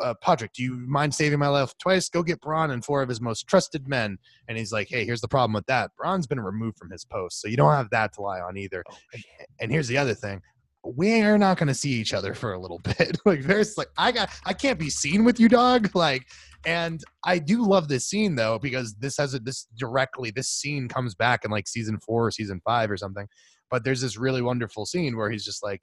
[0.00, 2.08] Uh, Podrick, do you mind saving my life twice?
[2.08, 4.18] Go get Bronn and four of his most trusted men.
[4.48, 5.90] And he's like, hey, here's the problem with that.
[6.00, 8.84] Bronn's been removed from his post, so you don't have that to lie on either.
[8.90, 9.24] Oh, And,
[9.60, 10.42] and here's the other thing.
[10.84, 13.18] We're not going to see each other for a little bit.
[13.24, 15.90] like, there's like, I got, I can't be seen with you, dog.
[15.94, 16.26] Like,
[16.64, 20.32] and I do love this scene though because this has a, this directly.
[20.32, 23.28] This scene comes back in like season four or season five or something.
[23.70, 25.80] But there's this really wonderful scene where he's just like,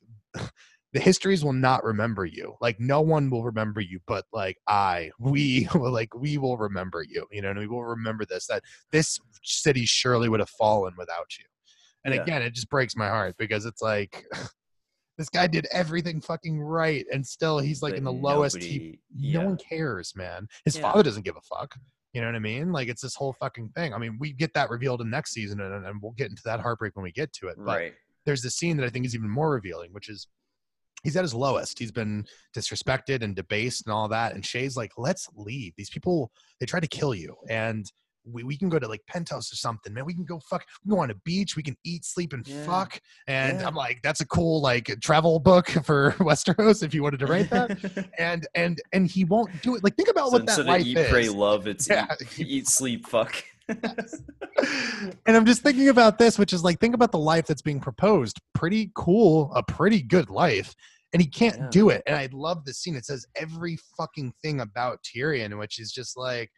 [0.94, 2.56] the histories will not remember you.
[2.62, 7.04] Like no one will remember you, but like I, we, will like we will remember
[7.04, 7.26] you.
[7.32, 8.48] You know, and we will remember this.
[8.48, 11.46] That this city surely would have fallen without you.
[12.06, 12.22] And Yeah.
[12.22, 14.24] again, it just breaks my heart because it's like
[15.18, 18.58] this guy did everything fucking right, and still he's like But in the lowest.
[18.62, 20.48] He, nobody- no one cares, man.
[20.66, 20.84] His Yeah.
[20.84, 21.76] father doesn't give a fuck.
[22.14, 22.72] You know what I mean?
[22.72, 23.92] Like it's this whole fucking thing.
[23.94, 26.60] I mean, we get that revealed in next season, and, and we'll get into that
[26.60, 27.56] heartbreak when we get to it.
[27.58, 27.94] But Right.
[28.28, 30.28] there's this scene that I think is even more revealing, which is
[31.04, 31.78] he's at his lowest.
[31.80, 32.26] He's been
[32.56, 34.34] disrespected and debased and all that.
[34.34, 35.74] And Shae's like, let's leave.
[35.78, 37.36] These people, they try to kill you.
[37.50, 37.86] And
[38.26, 40.06] we, we can go to like Pentos or something, man.
[40.06, 41.58] We can go fuck, we can go on a beach.
[41.58, 42.64] We can eat, sleep, and Yeah.
[42.66, 42.98] fuck.
[43.28, 43.68] And Yeah.
[43.68, 47.50] I'm like, that's a cool like travel book for Westeros if you wanted to write
[47.50, 48.08] that.
[48.18, 49.84] and and and he won't do it.
[49.84, 51.10] Like think about so what that life eat, is.
[51.10, 52.08] pray, love, it's Yeah.
[52.38, 53.44] eat, eat, sleep, fuck.
[55.26, 57.80] and I'm just thinking about this, which is like, think about the life that's being
[57.80, 58.40] proposed.
[58.54, 60.76] Pretty cool, a pretty good life.
[61.14, 61.68] And he can't Yeah.
[61.70, 62.02] do it.
[62.08, 62.96] And I love the scene.
[62.96, 66.50] It says every fucking thing about Tyrion, which is just like,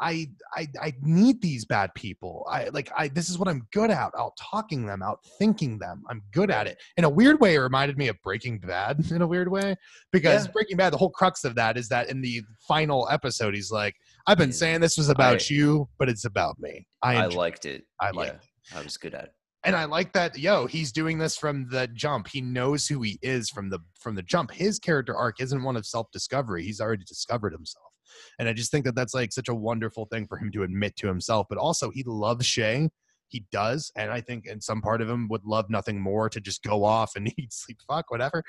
[0.00, 2.44] I, I, I need these bad people.
[2.50, 4.10] I like, I, this is what I'm good at.
[4.18, 6.02] Out talking them, out thinking them.
[6.10, 6.78] I'm good at it.
[6.96, 9.04] In a weird way, it reminded me of Breaking Bad.
[9.12, 9.76] In a weird way,
[10.10, 10.52] because Yeah.
[10.52, 13.94] Breaking Bad, the whole crux of that is that in the final episode, he's like,
[14.28, 16.86] "I've been saying this was about I- you, but it's about me.
[17.02, 17.84] I, I liked it.
[18.00, 19.32] I liked yeah, I was good at it.
[19.64, 20.38] and I like that.
[20.38, 22.28] Yo, he's doing this from the jump.
[22.28, 24.50] He knows who he is from the from the jump.
[24.52, 26.62] His character arc isn't one of self discovery.
[26.64, 27.90] He's already discovered himself,
[28.38, 30.96] and I just think that that's like such a wonderful thing for him to admit
[30.96, 31.46] to himself.
[31.48, 32.88] But also, he loves Shae.
[33.30, 36.40] He does, and I think in some part of him would love nothing more to
[36.40, 38.42] just go off and eat, sleep, fuck, whatever.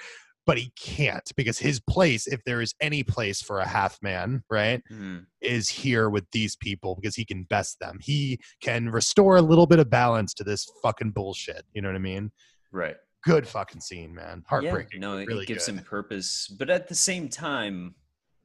[0.49, 4.43] But he can't because his place, if there is any place for a half man,
[4.49, 5.27] right, Mhm.
[5.41, 7.99] is here with these people because he can best them.
[8.01, 11.67] He can restore a little bit of balance to this fucking bullshit.
[11.73, 12.31] You know what I mean?
[12.71, 12.97] Right.
[13.23, 14.41] Good fucking scene, man.
[14.47, 15.03] Heartbreaking.
[15.03, 15.75] Yeah, no, it really gives good.
[15.75, 17.93] him purpose, but at the same time,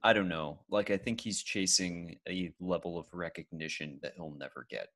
[0.02, 0.60] I don't know.
[0.68, 4.88] Like I think he's chasing a level of recognition that he'll never get.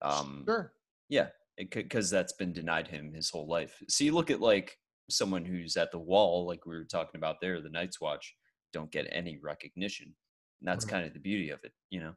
[0.00, 0.74] Um, Sure.
[1.08, 3.80] Yeah, because that's been denied him his whole life.
[3.88, 4.76] So you look at like
[5.12, 8.34] someone who's at the wall, like we were talking about there, the Night's Watch,
[8.72, 10.14] don't get any recognition.
[10.60, 10.90] And that's Mhm.
[10.90, 12.14] kind of the beauty of it, you know.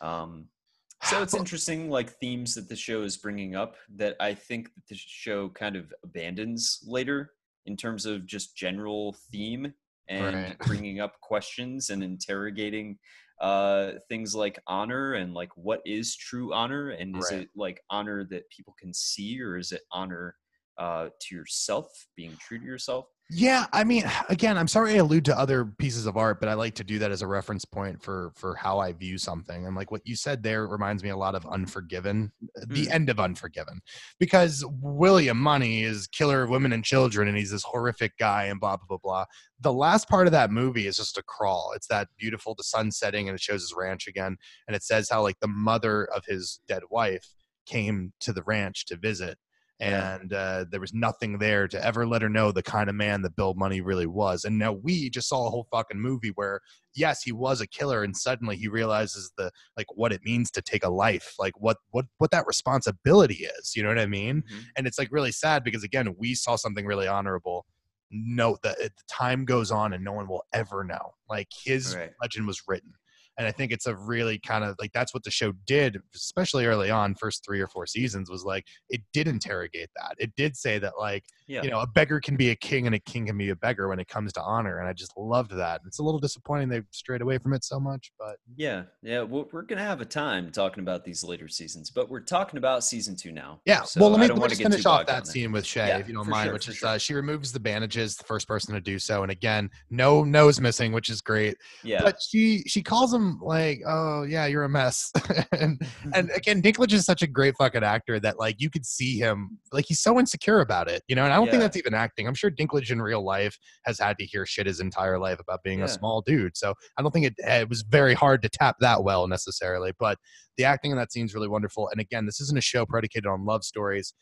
[0.00, 0.48] Um,
[1.04, 4.86] so it's interesting, like themes that the show is bringing up that I think that
[4.88, 7.32] the show kind of abandons later
[7.66, 9.72] in terms of just general theme
[10.08, 10.58] and Right.
[10.66, 12.98] bringing up questions and interrogating
[13.40, 17.42] uh things like honor and like what is true honor and is Right.
[17.42, 20.36] it like honor that people can see or is it honor
[20.78, 25.24] uh to yourself being true to yourself Yeah, I mean, again, I'm sorry I allude
[25.24, 28.00] to other pieces of art, but I like to do that as a reference point
[28.00, 29.66] for for how I view something.
[29.66, 32.30] And like what you said there reminds me a lot of Unforgiven,
[32.68, 32.90] the Mm.
[32.94, 33.80] end of Unforgiven,
[34.20, 38.60] because William Munny is killer of women and children, and he's this horrific guy, and
[38.60, 39.24] blah blah blah blah.
[39.60, 41.72] The last part of that movie is just a crawl.
[41.74, 44.36] It's that beautiful, the sun setting, and it shows his ranch again,
[44.68, 47.26] and it says how like the mother of his dead wife
[47.66, 49.36] came to the ranch to visit.
[49.78, 53.20] And uh, there was nothing there to ever let her know the kind of man
[53.22, 54.44] that Bill Munny really was.
[54.44, 56.60] And now we just saw a whole fucking movie where,
[56.94, 60.62] yes, he was a killer, and suddenly he realizes the like what it means to
[60.62, 63.76] take a life, like what what what that responsibility is.
[63.76, 64.42] You know what I mean?
[64.50, 64.64] Mhm.
[64.78, 67.66] And it's like really sad because again, we saw something really honorable.
[68.10, 71.14] Note that it, time goes on and no one will ever know.
[71.28, 72.12] Like his Right.
[72.22, 72.92] legend was written.
[73.38, 76.66] And I think it's a really kind of like that's what the show did, especially
[76.66, 80.14] early on, first three or four seasons, was like it did interrogate that.
[80.18, 82.94] It did say that like yeah you know a beggar can be a king and
[82.94, 85.52] a king can be a beggar when it comes to honor, and I just loved
[85.52, 85.80] that.
[85.86, 89.48] It's a little disappointing they strayed away from it so much, but yeah yeah well,
[89.52, 93.16] we're gonna have a time talking about these later seasons but we're talking about season
[93.16, 93.82] two now yeah.
[93.82, 96.08] so well, let me, let me just finish off that scene with Shae, Yeah, if
[96.08, 96.90] you don't mind, sure, which is sure.
[96.90, 100.60] uh, she removes the bandages, the first person to do so, and again, no nose
[100.60, 101.56] missing, which is great.
[101.82, 105.12] yeah But she she calls him like, oh yeah, you're a mess,
[105.52, 105.80] and
[106.14, 109.58] and again, Dinklage is such a great fucking actor that like you could see him
[109.72, 111.24] like he's so insecure about it, you know.
[111.24, 112.26] And I don't think that's even acting.
[112.26, 115.62] I'm sure Dinklage in real life has had to hear shit his entire life about
[115.62, 115.86] being Yeah.
[115.86, 116.56] a small dude.
[116.56, 119.92] So I don't think it, it was very hard to tap that well necessarily.
[119.98, 120.18] But
[120.56, 121.88] the acting in that scene is really wonderful.
[121.90, 124.14] And again, this isn't a show predicated on love stories.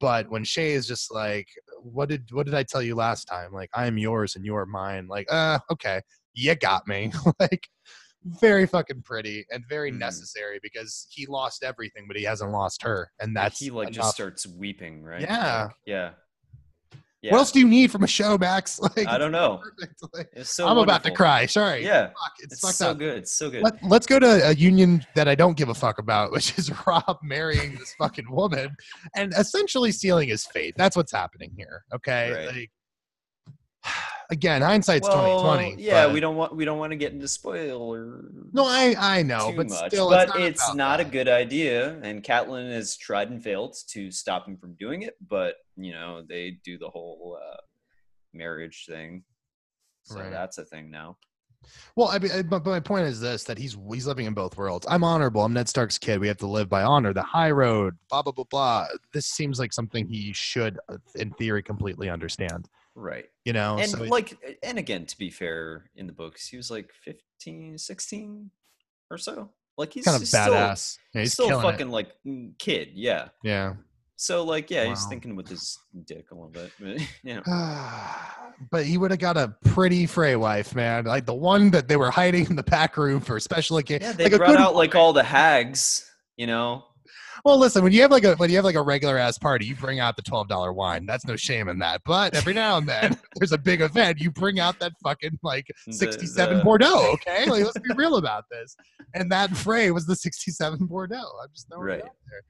[0.00, 1.48] But when Shae is just like,
[1.82, 3.52] "What did what did I tell you last time?
[3.52, 6.00] Like I am yours and you are mine." Like, uh, okay,
[6.34, 7.12] you got me.
[7.40, 7.66] like
[8.24, 9.98] very fucking pretty and very Mhm.
[9.98, 13.96] necessary because he lost everything, but he hasn't lost her, and that's he like enough.
[14.04, 15.64] just starts weeping right Yeah.
[15.64, 16.10] Like, yeah
[17.22, 18.80] yeah What else do you need from a show, Max?
[18.96, 19.62] Like, i don't know.
[20.12, 21.46] Like, it's so I'm about to cry.
[21.46, 21.84] Sorry.
[21.84, 22.98] yeah Fuck, it's, it's so up.
[22.98, 25.74] good it's so good Let, let's go to a union that I don't give a
[25.74, 28.74] fuck about, which is Robb marrying this fucking woman
[29.16, 30.74] and essentially sealing his fate.
[30.76, 31.84] That's what's happening here.
[31.94, 32.32] Okay.
[32.32, 32.46] Right.
[32.56, 32.70] Like,
[34.32, 35.82] again, hindsight's well, 2020.
[35.82, 39.22] yeah but- we don't want we don't want to get into spoiler No, I I
[39.22, 41.98] know, but much, still, but it's not, it's not a good idea.
[42.02, 46.22] And Catelyn has tried and failed to stop him from doing it, but you know
[46.28, 47.56] they do the whole uh,
[48.32, 49.22] marriage thing,
[50.02, 50.30] so Right.
[50.30, 51.16] that's a thing now.
[51.94, 54.84] Well, I mean, but my point is this: that he's he's living in both worlds.
[54.90, 55.44] I'm honorable.
[55.44, 56.18] I'm Ned Stark's kid.
[56.18, 57.12] We have to live by honor.
[57.12, 57.96] The high road.
[58.10, 58.86] Blah blah blah blah.
[59.14, 62.68] This seems like something he should, uh, in theory, completely understand.
[62.94, 63.26] Right.
[63.44, 66.56] You know, and so it- like and again to be fair in the books he
[66.56, 68.50] was like 15 16
[69.10, 70.98] or so like he's kind of he's still- badass.
[71.14, 73.28] Yeah, he's still fucking like mm, kid yeah.
[73.42, 73.74] Yeah.
[74.16, 77.42] so like yeah he's thinking with his dick a little bit but, you know
[78.70, 81.04] but he would have got a pretty Frey wife, man.
[81.06, 84.02] Like the one that they were hiding in the back room for special occasion.
[84.02, 86.84] yeah they like brought out like all the hags you know
[87.44, 89.66] Well, listen, when you have like a when you have like a regular ass party,
[89.66, 91.06] you bring out the twelve dollar wine.
[91.06, 92.02] That's no shame in that.
[92.04, 95.66] But every now and then, there's a big event, you bring out that fucking like
[95.90, 97.10] sixty seven the- Bordeaux.
[97.14, 98.76] Okay, like let's be real about this.
[99.14, 101.16] And that Frey was the sixty seven Bordeaux.
[101.42, 101.98] I'm just throwing Right.
[101.98, 102.42] it out there.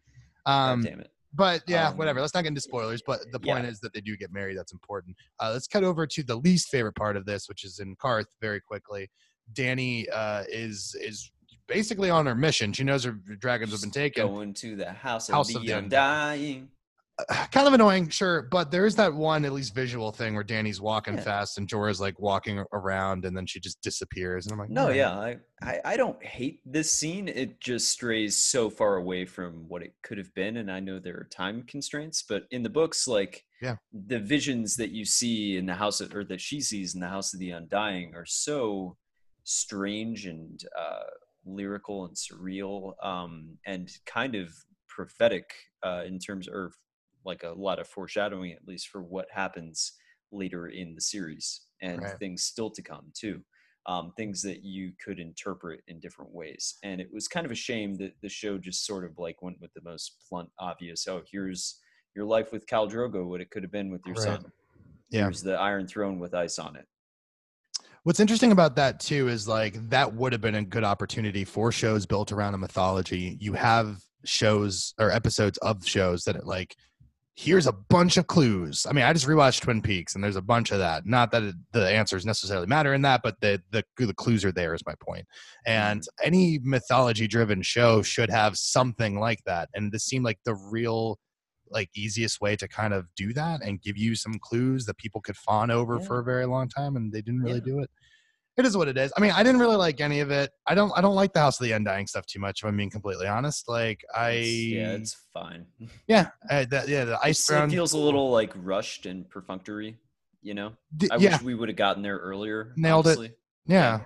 [0.47, 2.21] God Um, damn it but yeah, Um, whatever.
[2.21, 3.01] Let's not get into spoilers.
[3.07, 3.55] But the yeah.
[3.55, 4.59] point is that they do get married.
[4.59, 5.17] That's important.
[5.41, 8.27] Uh, let's cut over to the least favorite part of this, which is in Qarth.
[8.43, 9.09] Very quickly,
[9.55, 11.31] Dany uh, is is
[11.73, 12.73] basically on her mission.
[12.73, 14.26] She knows her dragons have been taken.
[14.26, 16.68] going to the house of House the of the undying
[17.52, 20.81] kind of annoying, sure, but there is that one at least visual thing where Dany's
[20.81, 21.20] walking Yeah.
[21.20, 24.84] fast and Jorah's like walking around and then she just disappears and I'm like, No,
[24.84, 27.28] "Alright." yeah, I, I, I don't hate this scene.
[27.28, 30.99] It just strays so far away from what it could have been, and I know
[30.99, 32.25] there are time constraints.
[32.26, 33.76] But in the books, like Yeah.
[33.92, 37.09] the visions that you see in the house of, or that she sees in the
[37.09, 38.97] House of the Undying are so
[39.44, 41.02] strange and uh,
[41.45, 44.53] lyrical and surreal, um, and kind of
[44.89, 45.51] prophetic
[45.83, 46.73] uh, in terms, or
[47.25, 49.93] like a lot of foreshadowing, at least for what happens
[50.33, 52.19] later in the series and Right.
[52.19, 53.43] things still to come too
[53.87, 56.79] um, things that you could interpret in different ways.
[56.83, 59.61] And it was kind of a shame that the show just sort of like went
[59.61, 61.07] with the most blunt, obvious.
[61.09, 61.81] Oh, here's
[62.15, 64.41] your life with Khal Drogo, what it could have been with your Right.
[64.41, 64.53] son.
[65.11, 65.23] Yeah.
[65.25, 66.87] Here's the Iron Throne with ice on it.
[68.05, 71.70] What's interesting about that too is like that would have been a good opportunity for
[71.70, 73.36] shows built around a mythology.
[73.40, 76.74] You have shows or episodes of shows that like
[77.34, 78.86] here's a bunch of clues.
[78.89, 81.06] I mean, I just rewatched Twin Peaks and there's a bunch of that.
[81.06, 84.52] Not that it, the answers necessarily matter in that, but the the the clues are
[84.52, 85.26] there is my point.
[85.64, 86.26] And mm-hmm.
[86.26, 89.68] any mythology driven show should have something like that.
[89.74, 91.18] And this seemed like the real
[91.73, 95.20] like easiest way to kind of do that and give you some clues that people
[95.20, 96.07] could fawn over Yeah.
[96.07, 97.73] for a very long time and they didn't really Yeah.
[97.75, 97.91] do it
[98.59, 100.75] it is what it is i mean i didn't really like any of it i
[100.75, 102.91] don't i don't like the house of the undying stuff too much if i'm being
[102.91, 105.65] completely honest like i yeah, it's fine.
[106.07, 109.97] yeah I, that, yeah the ice it feels a little like rushed and perfunctory,
[110.42, 110.75] you know?
[111.10, 112.75] I yeah wish we would have gotten there earlier.
[112.76, 113.17] Nailed it.
[113.17, 113.33] honestly.
[113.67, 114.01] yeah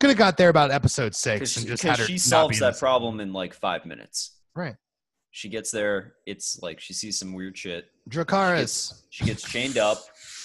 [0.00, 2.78] could have got there about episode six and just she, had her she solves that
[2.78, 4.32] problem in like five minutes.
[4.56, 4.76] right
[5.34, 6.14] She gets there.
[6.26, 7.86] It's like she sees some weird shit.
[8.56, 9.98] She gets, she gets chained up.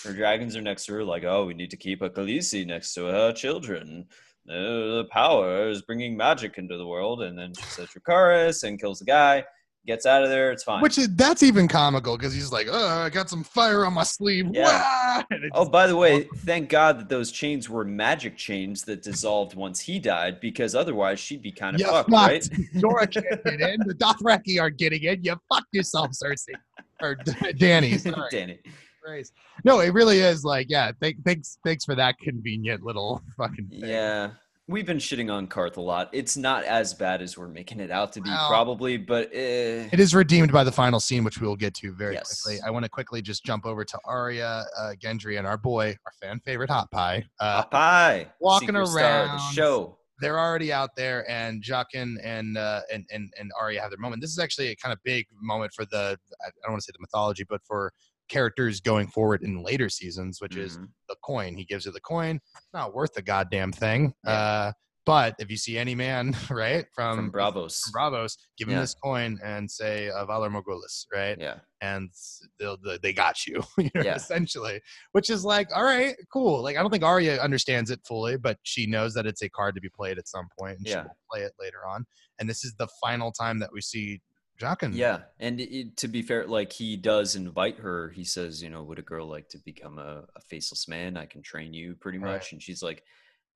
[0.03, 1.03] Her dragons are next to her.
[1.03, 4.07] Like, oh, we need to keep a Khaleesi next to her children.
[4.49, 7.21] Uh, the power is bringing magic into the world.
[7.21, 9.45] And then she says Dracarys and kills the guy.
[9.89, 10.51] Gets out of there.
[10.51, 10.81] It's fine.
[10.83, 14.03] which is that's even comical because he's like oh i got some fire on my
[14.03, 15.23] sleeve Yeah.
[15.31, 19.55] It Oh, by the way, thank God that those chains were magic chains that dissolved
[19.55, 22.29] once he died, because otherwise she'd be kind of You fucked, fucked.
[22.31, 22.49] right?
[22.75, 23.79] Jorah can't get in.
[23.87, 25.23] The Dothraki aren't getting in.
[25.23, 26.53] You fuck yourself, Cersei.
[27.01, 27.99] Or D- Dany.
[27.99, 28.29] Sorry.
[28.31, 28.59] Dany.
[29.03, 29.33] Christ.
[29.65, 33.79] No, it really is like, yeah, th- thanks thanks for that convenient little fucking thing.
[33.89, 34.31] Yeah.
[34.69, 36.09] We've been shitting on Qarth a lot.
[36.14, 39.89] It's not as bad as we're making it out to be, Well, probably, but eh,
[39.91, 42.43] It is redeemed by the final scene, which we will get to very Yes.
[42.43, 42.61] quickly.
[42.64, 46.11] I want to quickly just jump over to Arya, uh, Gendry, and our boy, our
[46.22, 47.25] fan favorite Hot Pie.
[47.39, 49.98] Uh, Popeye walking Secret Star, the show.
[50.22, 54.22] they're already out there, and Jaqen and uh, and and and Arya have their moment.
[54.22, 56.15] This is actually a kind of big moment for the
[56.45, 57.91] I don't want to say the mythology, but for
[58.30, 60.88] characters going forward in later seasons, which is Mhm.
[61.09, 61.56] the coin.
[61.58, 62.40] He gives her the coin.
[62.56, 64.14] It's not worth the goddamn thing.
[64.25, 64.32] Yeah.
[64.32, 64.72] Uh,
[65.06, 67.83] but if you see any man, right, from, from Braavos.
[67.83, 68.82] from Braavos, give him Yeah.
[68.82, 71.35] this coin and say uh, Valar Morgulis, right?
[71.40, 71.59] Yeah.
[71.82, 72.11] And
[72.59, 74.16] they'll, they they got you, you know, Yeah.
[74.16, 74.80] essentially.
[75.14, 76.61] Which is like, all right, cool.
[76.61, 79.74] Like I don't think Arya understands it fully, but she knows that it's a card
[79.75, 81.03] to be played at some point, and she Yeah.
[81.03, 82.06] will play it later on.
[82.40, 84.22] And this is the final time that we see
[84.59, 84.91] Jaqen.
[84.93, 88.09] Yeah, and it, to be fair, like he does invite her.
[88.09, 91.17] He says, you know, would a girl like to become a, a faceless man?
[91.17, 92.33] I can train you pretty Right.
[92.33, 92.51] much.
[92.51, 93.03] And she's like,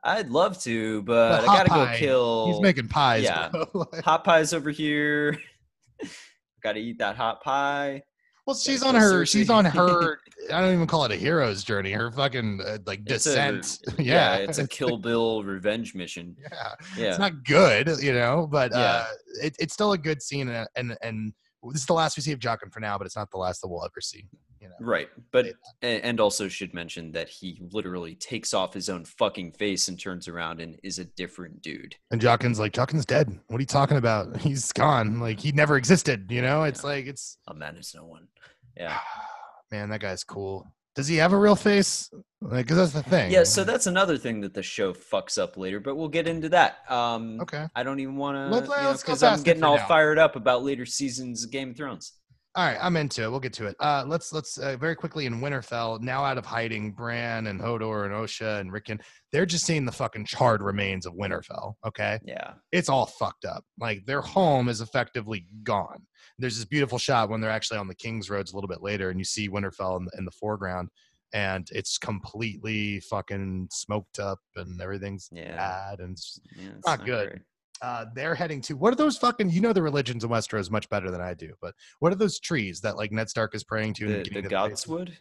[0.04, 2.48] I'd love to, but, But I gotta Hot go kill.
[2.54, 3.24] He's making pies.
[3.24, 3.52] yeah.
[4.04, 5.38] hot pies over here.
[6.64, 8.04] gotta eat that hot pie.
[8.46, 9.26] Well, she's on her.
[9.26, 10.20] She's on her.
[10.52, 11.92] I don't even call it a hero's journey.
[11.94, 13.80] Her fucking uh, like It's a- descent.
[14.00, 16.36] yeah, yeah, it's a Kill Bill revenge mission.
[16.42, 16.74] yeah.
[16.98, 18.78] Yeah, it's not good, you know, but Yeah.
[18.80, 19.06] uh,
[19.42, 21.34] it, it's still a good scene, and and and
[21.72, 23.62] this is the last we see of Jaqen for now, but it's not the last
[23.62, 24.26] that we'll ever see.
[24.64, 25.10] You know, right.
[25.32, 25.90] But Yeah.
[25.90, 30.30] and also should mention that he literally takes off his own fucking face and turns
[30.30, 31.98] around and is a different dude.
[32.12, 33.38] and Jaqen's like, Jaqen's dead.
[33.48, 34.38] What are you talking about?
[34.42, 35.20] He's gone.
[35.20, 36.32] Like he never existed.
[36.32, 38.28] You know, it's like it's A man is no one.
[38.78, 38.98] Yeah.
[39.72, 40.66] man, that guy's cool.
[40.96, 42.10] Does he have a real face?
[42.40, 43.32] Like, cause that's the thing.
[43.32, 46.50] Yeah, so that's another thing that the show fucks up later, but we'll get into
[46.50, 46.78] that.
[46.88, 47.66] Um, okay.
[47.76, 49.88] I don't even want to, let's go because I'm getting all now.
[49.88, 52.14] fired up about later seasons of Game of Thrones.
[52.56, 53.32] All right, I'm into it.
[53.32, 53.76] We'll get to it.
[53.80, 56.00] Uh, let's let's uh, very quickly in Winterfell.
[56.02, 59.00] Now out of hiding, Bran and Hodor and Osha and Rickon,
[59.32, 61.74] they're just seeing the fucking charred remains of Winterfell.
[61.84, 63.64] Okay, Yeah, it's all fucked up.
[63.80, 66.06] Like their home is effectively gone.
[66.38, 69.10] There's this beautiful shot when they're actually on the King's Roads a little bit later,
[69.10, 70.90] and you see Winterfell in, in the foreground,
[71.34, 77.04] and it's completely fucking smoked up, and everything's yeah, bad, and it's yeah it's not
[77.04, 77.30] good.
[77.30, 77.42] great.
[77.84, 80.90] Uh, they're heading to what are those fucking you know the religions in Westeros much
[80.90, 83.94] better than I do, but what are those trees that like Ned Stark is praying
[83.96, 84.06] to?
[84.06, 84.72] in The, the of?
[84.72, 85.12] Godswood.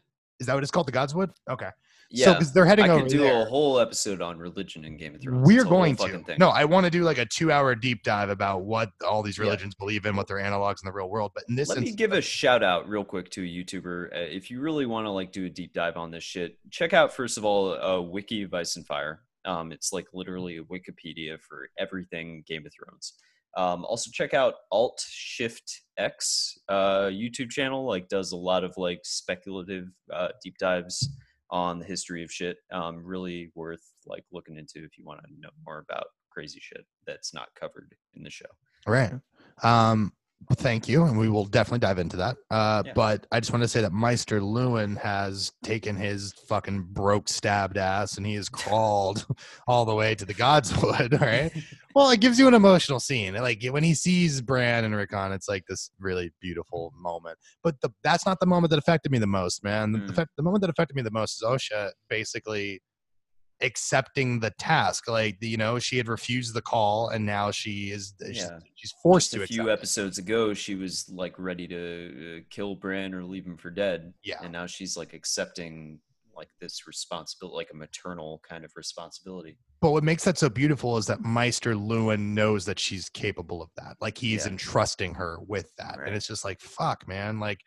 [0.41, 0.87] Is that what it's called?
[0.89, 1.31] The Godswood?
[1.51, 1.69] Okay.
[2.15, 3.43] So Yeah, because they're heading I over could do there.
[3.43, 5.47] a whole episode on religion in Game of Thrones.
[5.47, 6.19] We're a going to.
[6.25, 6.37] thing.
[6.39, 9.45] No, I want to do like a two-hour deep dive about what all these Yeah.
[9.45, 11.33] religions believe in, what their analogs in the real world.
[11.35, 14.07] But in this Let me give a shout out real quick to a YouTuber.
[14.15, 16.93] Uh, if you really want to like do a deep dive on this shit, check
[16.93, 19.23] out first of all uh, Wiki of Ice and Fire.
[19.45, 23.15] Um, it's like literally a Wikipedia for everything Game of Thrones.
[23.57, 27.85] Um, also check out Alt Shift X uh, YouTube channel.
[27.85, 31.09] Like does a lot of like speculative uh, deep dives
[31.51, 32.57] on the history of shit.
[32.73, 36.87] Um, really worth like looking into if you want to know more about crazy shit
[37.07, 38.47] that's not covered in the show.
[38.87, 39.13] Right.
[39.63, 40.22] Um, well,
[40.55, 42.37] thank you, and we will definitely dive into that.
[42.51, 42.93] Uh, Yeah.
[42.95, 47.77] But I just want to say that Maester Luwin has taken his fucking broke, stabbed
[47.79, 49.27] ass, and he has crawled
[49.67, 51.13] all the way to the Godswood.
[51.21, 51.53] Right.
[51.95, 53.35] Well, it gives you an emotional scene.
[53.35, 57.37] Like when he sees Bran and Rickon, it's like this really beautiful moment.
[57.63, 59.93] But the, that's not the moment that affected me the most, man.
[59.95, 60.15] Mm.
[60.15, 62.81] fact- the moment that affected me the most is Osha basically
[63.63, 65.09] accepting the task.
[65.09, 68.59] Like you know, she had refused the call, and now she is she's, Yeah.
[68.75, 69.73] she's forced Just to a few accept it.
[69.81, 74.13] episodes ago, she was like ready to uh, kill Bran or leave him for dead.
[74.23, 74.37] Yeah.
[74.43, 75.99] And now she's like accepting
[76.35, 79.59] like this responsibility, like a maternal kind of responsibility.
[79.83, 83.69] But what makes that so beautiful is that Maester Luwin knows that she's capable of
[83.77, 83.97] that.
[84.01, 84.53] Like he's Yeah.
[84.53, 85.99] entrusting her with that.
[85.99, 86.07] Right.
[86.07, 87.39] And it's just like, fuck, man.
[87.39, 87.59] Like,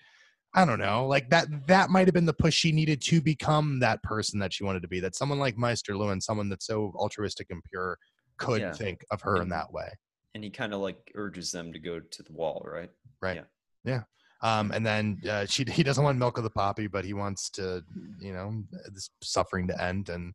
[0.57, 1.05] I don't know.
[1.05, 4.53] Like that that might have been the push she needed to become that person that
[4.53, 5.01] she wanted to be.
[5.01, 7.99] That someone like Maester Luwin, someone that's so altruistic and pure,
[8.37, 8.71] could Yeah.
[8.71, 9.89] think of her in that way.
[10.33, 12.89] And he kind of like urges them to go to the wall, right?
[13.21, 13.35] Right.
[13.35, 13.43] Yeah.
[13.83, 14.03] yeah.
[14.41, 17.49] Um, and then uh, she he doesn't want milk of the poppy, but he wants
[17.51, 17.83] to,
[18.19, 20.09] you know, this suffering to end.
[20.09, 20.33] And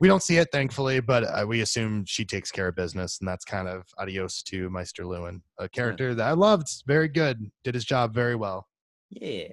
[0.00, 3.28] we don't see it, thankfully, but uh, we assume she takes care of business, and
[3.28, 7.74] that's kind of adios to Maester Luwin, a character that I loved, very good, did
[7.74, 8.66] his job very well.
[9.10, 9.48] Yeah.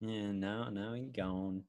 [0.00, 1.64] Yeah, now now he's gone.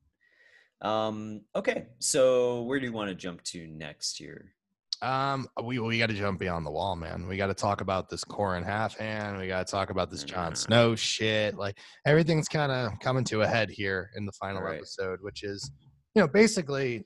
[0.82, 4.53] Um, okay, so where do you want to jump to next here?
[5.01, 7.27] Um, we we got to jump beyond the wall, man.
[7.27, 9.40] We got to talk about this Qhorin Halfhand.
[9.40, 10.58] We got to talk about this Jon Mm.
[10.58, 11.56] Snow shit.
[11.56, 14.77] Like everything's kind of coming to a head here in the final Right.
[14.77, 15.72] episode, which is,
[16.16, 17.06] you know, basically,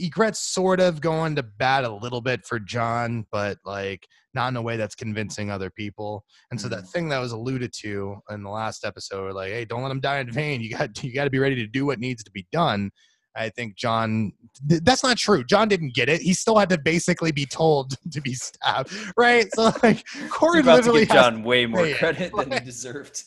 [0.00, 4.56] Ygritte's sort of going to bat a little bit for Jon, but like not in
[4.56, 6.24] a way that's convincing other people.
[6.50, 6.88] And so that Mhm.
[6.90, 10.18] thing that was alluded to in the last episode, like, hey, don't let him die
[10.18, 10.60] in vain.
[10.60, 12.90] You got you got to be ready to do what needs to be done.
[13.36, 14.32] I think Jon.
[14.68, 15.44] th- that's not true.
[15.44, 16.20] Jon didn't get it.
[16.22, 19.46] He still had to basically be told to be stabbed, right?
[19.54, 21.96] So like, to literally Jon way more it.
[21.98, 23.22] credit than he deserved.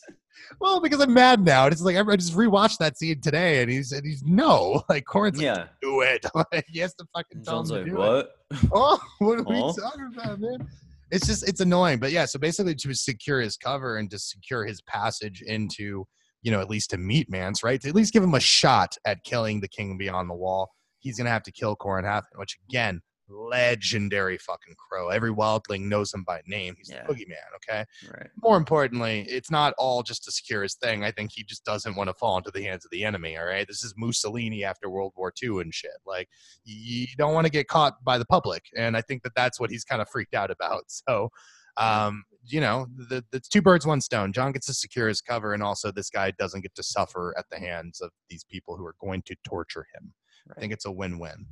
[0.60, 1.66] Well because I'm mad now.
[1.66, 5.06] And It's like I just rewatched that scene today, and he's and he's no like
[5.06, 5.66] Qhorin's like, yeah.
[5.82, 6.26] do it.
[6.52, 7.98] Like, he has to fucking tell him to like, do it.
[7.98, 8.32] what?
[8.74, 10.68] Oh, what are we talking about, man?
[11.12, 12.26] It's just it's annoying, but yeah.
[12.26, 16.06] So basically, to secure his cover and to secure his passage into,
[16.42, 17.82] you know, at least to meet Mance, right?
[17.82, 20.70] To at least give him a shot at killing the King Beyond the Wall.
[21.00, 23.02] He's gonna have to kill Qhorin Halfhand, which again,
[23.32, 25.10] legendary fucking crow.
[25.10, 26.76] Every wildling knows him by name.
[26.78, 27.06] He's Yeah.
[27.08, 27.36] the boogeyman.
[27.58, 27.86] Okay.
[28.12, 28.30] Right.
[28.42, 31.04] More importantly, it's not all just to secure his thing.
[31.04, 33.38] I think he just doesn't want to fall into the hands of the enemy.
[33.38, 33.68] All right.
[33.68, 35.92] This is Mussolini after World War II and shit.
[36.06, 36.28] Like
[36.64, 39.70] you don't want to get caught by the public and i think that that's what
[39.70, 41.30] he's kind of freaked out about so
[41.78, 45.54] um you know the, the two birds one stone jon gets to secure his cover
[45.54, 48.86] and also this guy doesn't get to suffer at the hands of these people who
[48.86, 50.14] are going to torture him
[50.56, 51.46] i think it's a win-win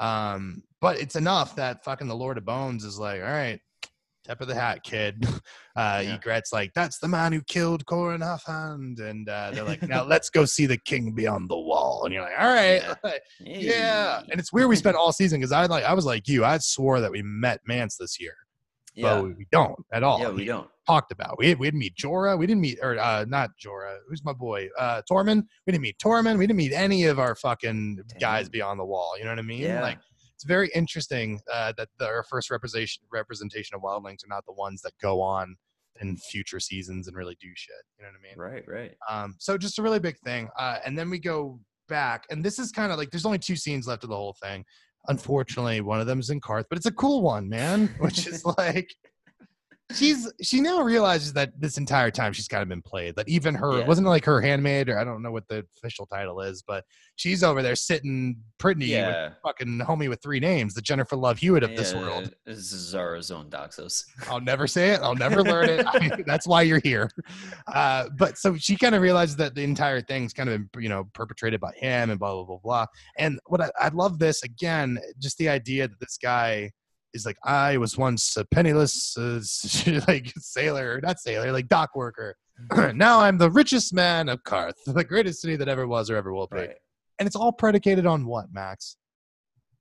[0.00, 3.60] um but it's enough that fucking the lord of bones is like all right
[4.26, 5.24] tip of the hat kid
[5.76, 6.16] uh Yeah.
[6.18, 9.00] ygritte's like that's the man who killed qhorin Halfhand.
[9.00, 12.22] and uh they're like now let's go see the king beyond the wall and you're
[12.22, 12.82] like all right
[13.40, 14.24] yeah, Hey.
[14.30, 16.44] and it's weird we spent all season because I like I was like you.
[16.44, 18.34] I swore that we met Mance this year,
[19.00, 19.20] Yeah.
[19.20, 20.20] but we don't at all.
[20.20, 20.68] Yeah, we don't.
[20.86, 21.38] talked about.
[21.38, 22.38] We we didn't meet Jorah.
[22.38, 23.98] We didn't meet or uh, not Jorah.
[24.08, 24.68] Who's my boy?
[24.78, 25.44] Uh, Tormund.
[25.66, 26.38] We didn't meet Tormund.
[26.38, 29.14] We didn't meet any of our fucking guys beyond the wall.
[29.18, 29.62] You know what I mean?
[29.62, 29.82] Yeah.
[29.82, 29.98] Like
[30.34, 34.54] it's very interesting uh, that the, our first representation representation of wildlings are not the
[34.54, 35.56] ones that go on
[36.00, 37.74] in future seasons and really do shit.
[37.98, 38.64] You know what I mean?
[38.64, 38.94] Right, right.
[39.08, 40.48] Um, so just a really big thing.
[40.58, 43.56] Uh, and then we go back, and this is kind of like there's only two
[43.56, 44.64] scenes left of the whole thing.
[45.08, 47.88] Unfortunately, one of them is in Qarth, but it's a cool one, man.
[47.98, 48.94] Which is like
[49.94, 53.16] she's she now realizes that this entire time she's kind of been played.
[53.16, 53.86] That even her Yeah.
[53.86, 56.84] wasn't like her handmaid, or I don't know what the official title is, but
[57.16, 61.62] she's over there sitting pretty with fucking homie with three names, the Jennifer Love Hewitt
[61.62, 62.34] of this Yeah, world.
[62.46, 64.04] This is Xaro Xhoan Daxos.
[64.28, 65.00] I'll never say it.
[65.00, 65.86] I'll never learn it.
[65.86, 67.10] I- that's why you're here.
[67.72, 70.88] Uh, but so she kind of realizes that the entire thing's kind of been, you
[70.88, 72.86] know, perpetrated by him and blah, blah, blah, blah.
[73.18, 76.70] And what I, I love this again, just the idea that this guy
[77.14, 79.40] is like, I was once a penniless, uh,
[80.08, 82.36] like sailor, not sailor, like dock worker.
[82.94, 86.32] now I'm the richest man of Qarth, the greatest city that ever was or ever
[86.32, 86.58] will be.
[86.58, 86.76] Right.
[87.18, 88.96] And it's all predicated on what, Max?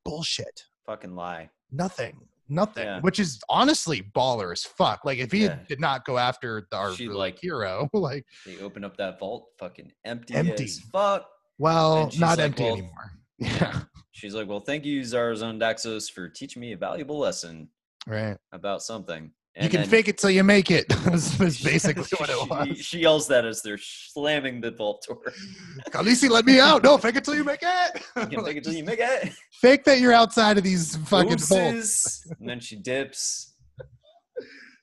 [0.05, 0.63] Bullshit.
[0.85, 1.49] Fucking lie.
[1.71, 2.19] Nothing.
[2.47, 2.85] Nothing.
[2.85, 2.99] Yeah.
[3.01, 5.05] Which is honestly baller as fuck.
[5.05, 5.59] Like if he Yeah.
[5.67, 9.91] did not go after our She, like hero, like They open up that vault, fucking
[10.03, 10.63] empty, Empty.
[10.63, 11.27] as fuck.
[11.59, 13.11] well, not like, empty well, anymore.
[13.37, 13.81] Yeah.
[14.19, 17.69] She's like, "Well, thank you, Xaro Xhoan Daxos, for teaching me a valuable lesson
[18.05, 18.37] Right.
[18.51, 20.87] about something." you can then fake it till you make it.
[21.05, 22.77] That's basically she, what it was.
[22.77, 25.21] She yells that as they're slamming the vault door.
[25.89, 26.83] Khaleesi, let me out.
[26.83, 28.03] No, fake it till you make it.
[28.17, 29.33] You can fake it till you make it.
[29.61, 31.49] Fake that you're outside of these fucking bolts.
[31.51, 32.31] Oopses.
[32.39, 33.53] And then she dips.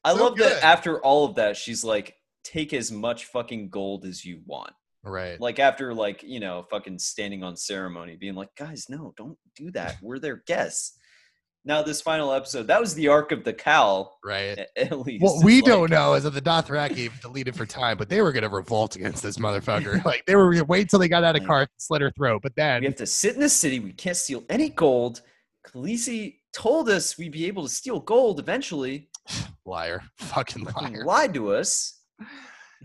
[0.04, 0.50] I So love good.
[0.52, 4.72] that after all of that, she's like, take as much fucking gold as you want.
[5.06, 5.40] Right.
[5.40, 9.70] Like after like, you know, fucking standing on ceremony, being like, guys, no, don't do
[9.70, 9.96] that.
[10.02, 10.98] We're their guests.
[11.64, 14.56] Now this final episode, that was the arc of the cowl, Right.
[14.58, 15.22] a- at least.
[15.22, 18.30] What we like- don't know is that the Dothraki deleted for time, but they were
[18.32, 20.04] going to revolt against this motherfucker.
[20.04, 22.10] like they were going to wait till they got out of Like- Qarth, slit her
[22.12, 22.40] throat.
[22.42, 23.80] But then, We have to sit in the city.
[23.80, 25.22] We can't steal any gold.
[25.66, 29.08] Khaleesi told us we'd be able to steal gold eventually.
[29.66, 31.04] liar, fucking Fucking liar.
[31.04, 32.00] lied to us.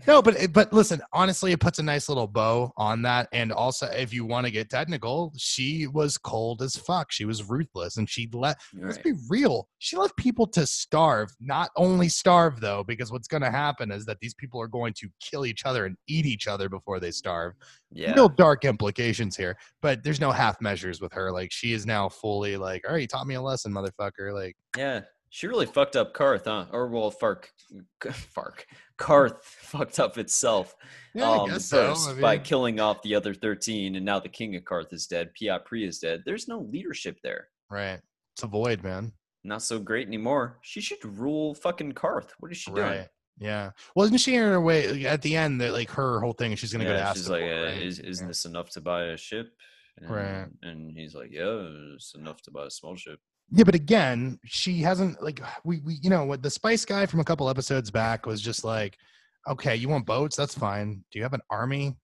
[0.06, 3.28] No, but eh, but listen, honestly, it puts a nice little bow on that.
[3.32, 7.12] And also, if you want to get technical, she was cold as fuck.
[7.12, 8.60] She was ruthless, and she let.
[8.74, 9.68] Let's be real.
[9.78, 11.30] She left people to starve.
[11.40, 14.92] Not only starve though, because what's going to happen is that these people are going
[14.94, 17.54] to kill each other and eat each other before they starve.
[17.94, 18.14] Yeah.
[18.14, 21.30] real dark implications here, but there's no half measures with her.
[21.30, 24.32] Like she is now fully like, all right, you taught me a lesson, motherfucker.
[24.32, 25.02] Like, Yeah.
[25.34, 26.66] She really fucked up Qarth, huh?
[26.72, 27.48] Or well, Fark,
[28.12, 28.66] Fark,
[28.98, 30.74] Qarth fucked up itself
[31.14, 31.94] yeah, um, guess so.
[31.94, 35.06] first I by killing off the other thirteen, and now the king of Qarth is
[35.06, 35.30] dead.
[35.40, 36.22] Pyat Pree is dead.
[36.26, 37.48] There's no leadership there.
[37.70, 37.98] right.
[38.34, 39.12] It's a void, man.
[39.42, 40.58] Not so great anymore.
[40.62, 42.28] She should rule fucking Qarth.
[42.38, 43.04] What is she doing?
[43.38, 43.70] Yeah.
[43.96, 45.60] Well, isn't she in her way at the end?
[45.62, 47.82] That like her whole thing she's gonna go to Yeah, she's Astapor, like, uh, right?
[47.82, 48.28] is, isn't Yeah.
[48.28, 49.48] this enough to buy a ship?
[49.98, 50.46] And, Right.
[50.62, 53.18] And he's like, yeah, it's enough to buy a small ship.
[53.54, 57.20] Yeah, but again, she hasn't like we we you know what the Spice guy from
[57.20, 58.96] a couple episodes back was just like,
[59.46, 60.36] okay, you want boats?
[60.36, 61.04] That's fine.
[61.10, 61.94] Do you have an army?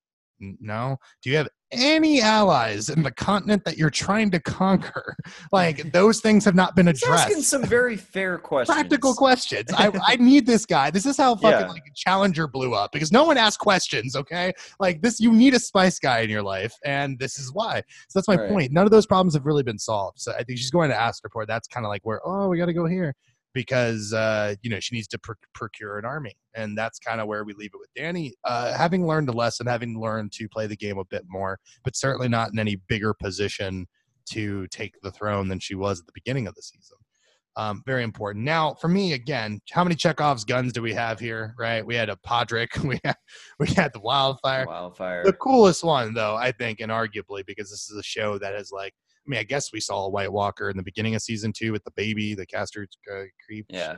[0.41, 0.97] No.
[1.23, 5.15] Do you have any allies in the continent that you're trying to conquer?
[5.53, 8.75] Like those things have not been He's asking some very fair questions.
[8.77, 9.71] Practical questions.
[9.75, 10.91] I, I need this guy.
[10.91, 11.69] This is how fucking Yeah.
[11.69, 14.15] like Challenger blew up because no one asked questions.
[14.15, 17.83] Okay, like this, you need a spice guy in your life, and this is why.
[18.09, 18.51] So that's my Right.
[18.51, 18.73] point.
[18.73, 20.21] None of those problems have really been solved.
[20.21, 21.47] So I think she's going to Astapor.
[21.47, 23.15] That's kind of like where oh we got to go here
[23.59, 27.27] because uh, you know she needs to pr- procure an army, and that's kind of
[27.27, 28.31] where we leave it with Dany.
[28.45, 31.97] Uh, having learned a lesson, having learned to play the game a bit more, but
[31.97, 33.89] certainly not in any bigger position
[34.27, 36.97] to take the throne than she was at the beginning of the season.
[37.57, 38.45] Um, very important.
[38.45, 41.57] Now, for me, again, how many Chekhov's guns do we have here?
[41.59, 43.17] Right, we had a Podrick, we had
[43.59, 44.67] we had the wildfire.
[44.67, 45.25] Wildfire.
[45.25, 48.71] The coolest one, though, I think, and arguably because this is a show that has
[48.71, 48.95] like,
[49.29, 51.85] mean, I guess we saw a White Walker in the beginning of season two with
[51.85, 53.97] the baby, the Caster's uh, creep, Yeah.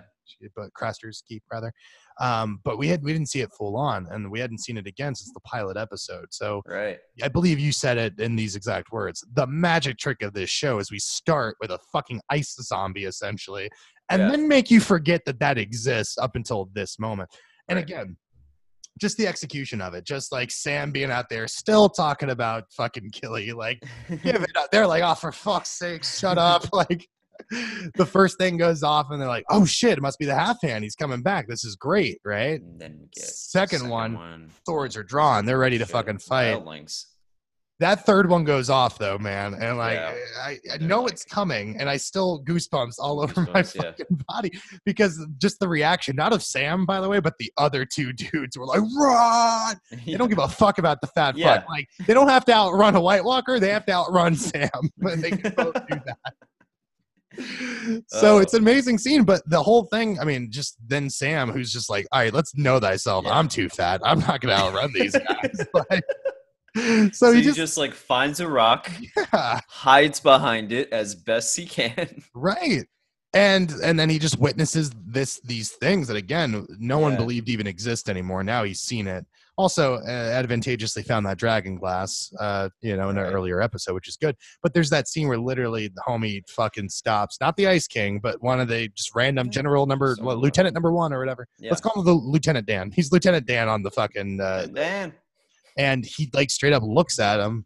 [0.57, 1.73] but Craster's keep rather.
[2.21, 4.87] Um, but we had we didn't see it full on, and we hadn't seen it
[4.87, 6.27] again since the pilot episode.
[6.31, 6.99] So Right.
[7.23, 9.25] I believe you said it in these exact words.
[9.35, 13.71] The magic trick of this show is we start with a fucking ice zombie essentially,
[14.11, 14.31] and Yeah.
[14.31, 17.31] then make you forget that that exists up until this moment.
[17.69, 17.85] And Right.
[17.85, 18.17] again,
[18.99, 23.11] just the execution of it, just like Sam being out there still talking about fucking
[23.13, 23.83] Gilly, like
[24.23, 24.71] give it up.
[24.71, 26.67] They're like, oh, for fuck's sake, shut up.
[26.73, 27.09] Like
[27.95, 30.61] the first thing goes off, and they're like, oh shit, it must be the half
[30.63, 30.85] hand.
[30.85, 31.49] He's coming back.
[31.49, 32.61] This is great, right?
[32.61, 35.47] And then we get the Second one, Swords are drawn.
[35.47, 36.57] They're ready to Shit, fucking fight.
[36.57, 37.07] Wildlings.
[37.81, 40.15] That third one goes off though, man, and like Yeah.
[40.43, 43.83] I, I know like- it's coming, and I still goosebumps all over my Goosebumps, yeah.
[43.83, 44.53] fucking body
[44.85, 48.57] because just the reaction, not of Sam, by the way, but the other two dudes
[48.59, 49.77] were like, "Run!"
[50.07, 51.61] They don't give a fuck about the fat Yeah.
[51.61, 51.69] fuck.
[51.71, 54.69] Like they don't have to outrun a White Walker; they have to outrun Sam.
[54.99, 56.19] But they can both do that.
[58.09, 58.39] So Oh.
[58.39, 61.89] it's an amazing scene, but the whole thing, I mean, just then Sam, who's just
[61.89, 63.25] like, all right, let's know thyself.
[63.25, 63.39] Yeah.
[63.39, 64.01] I'm too fat.
[64.05, 65.67] I'm not going to outrun these guys.
[65.73, 66.03] Like,
[66.77, 71.15] so, So, he he just, just, like finds a rock, yeah, hides behind it as
[71.15, 72.23] best he can.
[72.35, 72.85] right.
[73.33, 77.67] And and then he just witnesses this these things that again no one believed even
[77.69, 78.43] exist anymore.
[78.43, 79.25] Now he's seen it.
[79.57, 83.33] Also, uh, advantageously found that dragon glass, uh, you know, in an Right.
[83.33, 84.35] earlier episode, which is good.
[84.63, 88.43] But there's that scene where literally the homie fucking stops, not the Ice King, but
[88.43, 91.47] one of the just random general number, Some- well, Lieutenant number one or whatever.
[91.59, 91.71] Yeah.
[91.71, 92.91] Let's call him the Lieutenant Dan.
[92.91, 95.13] He's Lieutenant Dan on the fucking, uh, then
[95.77, 97.65] and he like straight up looks at him,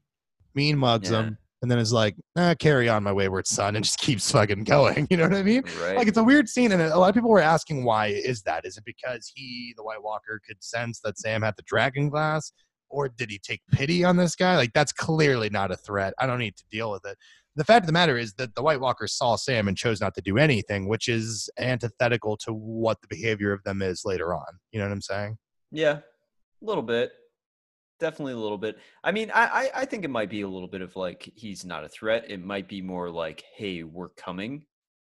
[0.55, 1.23] mean mugs Yeah.
[1.23, 4.65] him, and then is like, eh, "Carry on, my wayward son," and just keeps fucking
[4.65, 5.07] going.
[5.10, 5.62] You know what I mean?
[5.83, 5.97] Right.
[5.97, 8.65] Like it's a weird scene, and a lot of people were asking why is that?
[8.65, 12.52] Is it because he, the White Walker, could sense that Sam had the dragon glass,
[12.89, 14.57] or did he take pity on this guy?
[14.57, 16.15] Like that's clearly not a threat.
[16.18, 17.16] I don't need to deal with it.
[17.57, 20.12] The fact of the matter is that the White Walker saw Sam and chose not
[20.16, 24.44] to do anything, which is antithetical to what the behavior of them is later on.
[24.73, 25.39] You know what I'm saying?
[25.70, 26.02] Yeah, a
[26.62, 27.12] little bit.
[28.05, 28.76] Definitely a little bit.
[29.02, 31.84] I mean, I, I think it might be a little bit of like he's not
[31.84, 32.26] a threat.
[32.28, 34.66] It might be more like, hey, we're coming,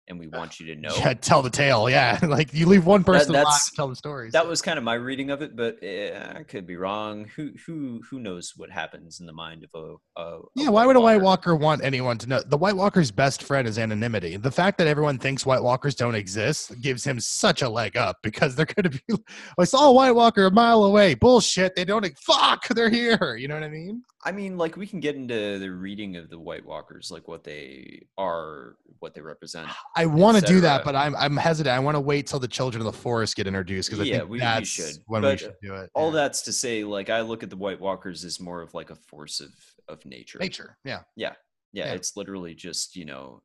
[0.09, 0.95] and we want you to know.
[0.97, 1.89] Yeah, tell the tale.
[1.89, 4.31] Yeah, like you leave one person alive to tell the stories.
[4.33, 7.25] That was kind of my reading of it, but eh, I could be wrong.
[7.35, 10.85] Who who who knows what happens in the mind of a, a a Yeah, why
[10.85, 12.41] would a White Walker want anyone to know?
[12.41, 14.37] The White Walker's best friend is anonymity.
[14.37, 18.17] The fact that everyone thinks White Walkers don't exist gives him such a leg up
[18.23, 19.23] because they're going to be.
[19.59, 21.15] I saw a White Walker a mile away.
[21.15, 21.75] Bullshit.
[21.75, 22.05] They don't.
[22.19, 22.67] Fuck.
[22.69, 23.35] They're here.
[23.35, 24.03] You know what I mean?
[24.23, 27.43] I mean, like we can get into the reading of the White Walkers, like what
[27.43, 29.69] they are, what they represent.
[30.01, 31.75] I want to do that, but I'm I'm hesitant.
[31.75, 34.17] I want to wait till the Children of the Forest get introduced because I Yeah,
[34.19, 34.95] think we- we should.
[35.07, 35.89] when we should do it.
[35.93, 36.15] All yeah.
[36.21, 38.95] that's to say, like I look at the White Walkers as more of like a
[38.95, 39.49] force of
[39.87, 40.39] of nature.
[40.39, 40.77] nature.
[40.85, 41.01] Yeah.
[41.15, 41.33] Yeah,
[41.73, 41.93] Yeah.
[41.93, 43.41] it's literally just you know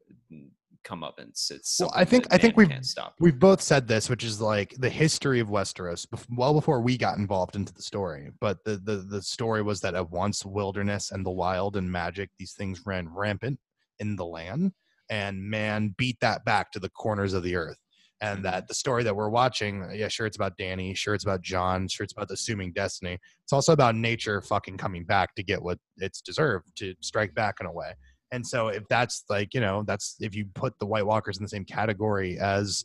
[0.84, 1.50] comeuppance.
[1.50, 3.15] It's Well, I think- I think we've- stop.
[3.18, 7.16] We've both said this, which is like the history of Westeros, well before we got
[7.16, 8.31] involved into the story.
[8.41, 12.31] But the, the the story was that at once wilderness and the wild and magic,
[12.39, 13.58] these things ran rampant
[13.99, 14.73] in the land,
[15.10, 17.78] and man beat that back to the corners of the earth.
[18.20, 18.42] And Mhm.
[18.44, 21.89] that the story that we're watching, yeah, sure, it's about Dany, sure, it's about Jon,
[21.89, 23.18] sure, it's about the assuming destiny.
[23.42, 27.57] It's also about nature fucking coming back to get what it's deserved to strike back
[27.60, 27.92] in a way.
[28.31, 31.42] And so if that's like, you know, that's if you put the White Walkers in
[31.42, 32.84] the same category as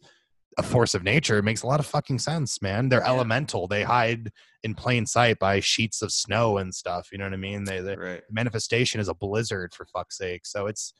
[0.57, 2.89] a force of nature, it makes a lot of fucking sense, man.
[2.89, 3.07] They're Yeah.
[3.09, 3.67] elemental.
[3.67, 4.31] They hide
[4.63, 7.09] in plain sight by sheets of snow and stuff.
[7.11, 7.63] You know what I mean?
[7.63, 8.23] They, they right.
[8.29, 10.45] manifestation is a blizzard for fuck's sake.
[10.45, 10.93] So it's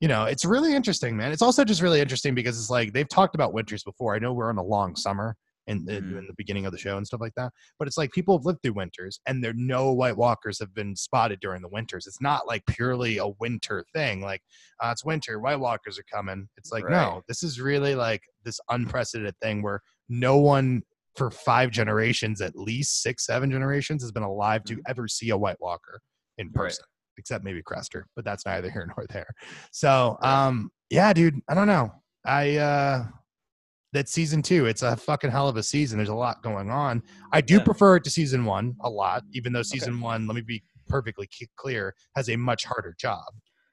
[0.00, 1.32] you know, it's really interesting, man.
[1.32, 4.14] It's also just really interesting because it's like they've talked about winters before.
[4.14, 5.36] I know we're on a long summer
[5.66, 6.18] in, in, Mhm.
[6.20, 8.46] in the beginning of the show and stuff like that, but it's like people have
[8.46, 12.06] lived through winters and there no White Walkers have been spotted during the winters.
[12.06, 14.22] It's not like purely a winter thing.
[14.22, 14.40] Like
[14.82, 16.48] uh, it's winter, White Walkers are coming.
[16.56, 20.82] It's like no, this is really like this unprecedented thing where no one
[21.16, 24.82] for five generations, at least six, seven generations, has been alive to Mhm.
[24.88, 26.00] ever see a White Walker
[26.38, 26.78] in Right.
[27.18, 29.26] Except maybe Craster, but that's neither here nor there.
[29.72, 31.92] So, um, yeah, dude, I don't know.
[32.24, 33.06] I uh
[33.92, 34.66] that's season two.
[34.66, 35.98] It's a fucking hell of a season.
[35.98, 37.02] There's a lot going on.
[37.32, 37.64] I do Yeah.
[37.64, 41.28] prefer it to season one a lot, even though season one, let me be perfectly
[41.56, 43.24] clear, has a much harder job.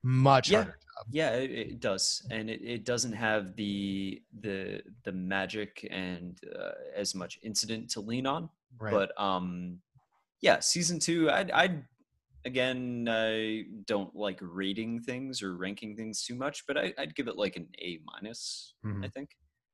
[0.04, 0.60] Much Yeah.
[0.64, 1.06] harder job.
[1.12, 6.72] Yeah, it, it does, and it, it doesn't have the the the magic and uh,
[6.96, 8.50] as much incident to lean on.
[8.80, 8.92] Right.
[8.94, 9.80] But um,
[10.42, 11.84] yeah, season two, I'd, I'd
[12.46, 17.28] again, I don't like rating things or ranking things too much, but I, I'd give
[17.28, 18.76] it like an A minus.
[19.04, 19.12] I Mhm.
[19.14, 19.32] think.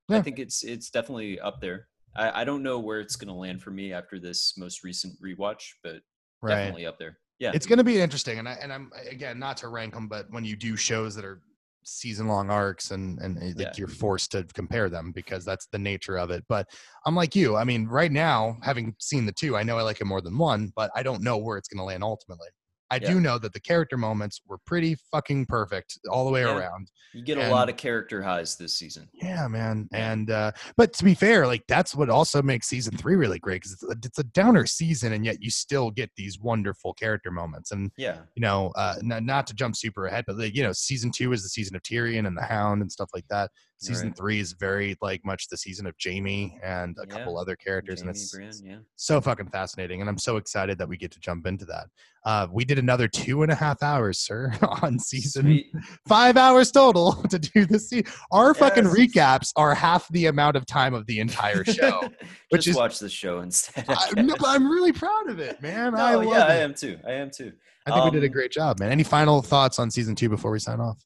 [0.08, 0.18] Yeah.
[0.18, 1.88] I think it's it's definitely up there.
[2.16, 5.70] I, I don't know where it's gonna land for me after this most recent rewatch,
[5.84, 6.02] but
[6.42, 6.58] right.
[6.58, 7.20] definitely up there.
[7.40, 10.08] Yeah, It's going to be interesting, and I and I'm again not to rank them,
[10.08, 11.42] but when you do shows that are
[11.84, 13.74] season long arcs and and uh, like Yeah.
[13.78, 16.44] you're forced to compare them because that's the nature of it.
[16.48, 16.70] But
[17.06, 17.56] I'm like you.
[17.58, 20.38] I mean, right now, having seen the two, I know I like it more than
[20.38, 22.50] one, but I don't know where it's going to land ultimately.
[22.92, 23.08] I Yeah.
[23.12, 26.58] do know that the character moments were pretty fucking perfect all the way Yeah.
[26.58, 26.92] around.
[27.14, 29.10] you get a lot of character highs this season.
[29.14, 29.90] Yeah, man.
[29.92, 33.62] And uh but to be fair, like that's what also makes season three really great
[33.62, 37.32] because it's, a- it's a downer season, and yet you still get these wonderful character
[37.32, 37.72] moments.
[37.72, 40.72] And Yeah, you know, uh, n- not to jump super ahead, but like, you know,
[40.74, 43.52] season two is the season of Tyrion and the Hound and stuff like that.
[43.82, 44.18] Season Right.
[44.18, 47.16] three is very like much the season of Jaime and a Yeah.
[47.18, 48.78] couple other characters, Jaime and it's Brienne, yeah.
[48.96, 50.02] so fucking fascinating.
[50.02, 51.88] And I'm so excited that we get to jump into that.
[52.24, 54.54] Uh, we did another two and a half hours, sir,
[54.84, 55.72] on season Sweet.
[56.08, 57.90] five hours total to do this.
[57.90, 62.02] se- Our fucking recaps are half the amount of time of the entire show.
[62.50, 63.86] which Just is- watch the show instead.
[63.90, 65.96] I I, no, but I'm really proud of it, man.
[65.96, 67.00] I No, love yeah, I am too.
[67.08, 67.54] I am too.
[67.88, 68.92] I think we did a Um, great job, man.
[68.92, 71.04] Any final thoughts on season two before we sign off?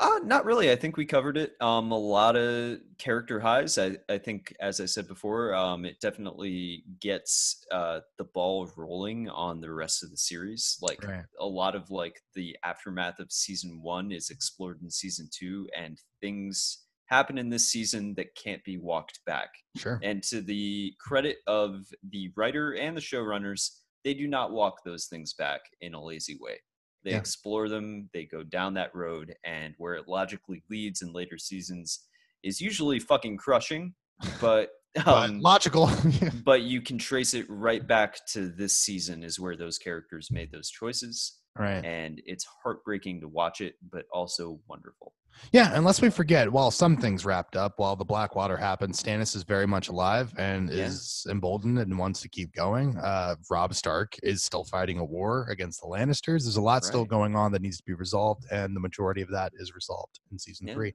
[0.00, 0.70] Uh, not really.
[0.70, 1.56] I think we covered it.
[1.60, 3.78] Um, a lot of character highs.
[3.78, 9.28] I, I think, as I said before, um, it definitely gets uh, the ball rolling
[9.28, 10.78] on the rest of the series.
[10.80, 11.24] Like Right.
[11.40, 16.00] a lot of like the aftermath of season one is explored in season two, and
[16.20, 19.48] things happen in this season that can't be walked back.
[19.76, 19.98] Sure.
[20.04, 25.06] And to the credit of the writer and the showrunners, they do not walk those
[25.06, 26.58] things back in a lazy way.
[27.04, 27.18] They Yeah.
[27.18, 32.06] explore them, they go down that road, and where it logically leads in later seasons
[32.42, 33.94] is usually fucking crushing,
[34.40, 34.70] but
[35.04, 35.90] But um, logical.
[36.44, 40.50] but you can trace it right back to this season is where those characters made
[40.50, 41.36] those choices.
[41.58, 41.84] Right.
[41.84, 45.12] and it's heartbreaking to watch it, but also wonderful.
[45.52, 49.44] Yeah, unless we forget, while some things wrapped up, while the Blackwater happened, Stannis is
[49.44, 50.86] very much alive and Yeah.
[50.86, 52.96] is emboldened and wants to keep going.
[52.98, 56.42] Uh, Robb Stark is still fighting a war against the Lannisters.
[56.42, 59.30] There's a lot still going on that needs to be resolved, and the majority of
[59.30, 60.74] that is resolved in season Yeah.
[60.74, 60.94] three.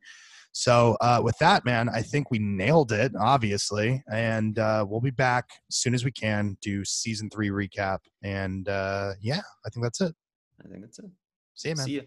[0.51, 5.09] So, uh, with that, man, I think we nailed it, obviously, and uh, we'll be
[5.09, 7.99] back as soon as we can do season three recap.
[8.23, 10.13] And uh, yeah, I think that's it.
[10.59, 11.05] I think that's it.
[11.55, 11.85] See you, man.
[11.85, 12.03] See ya.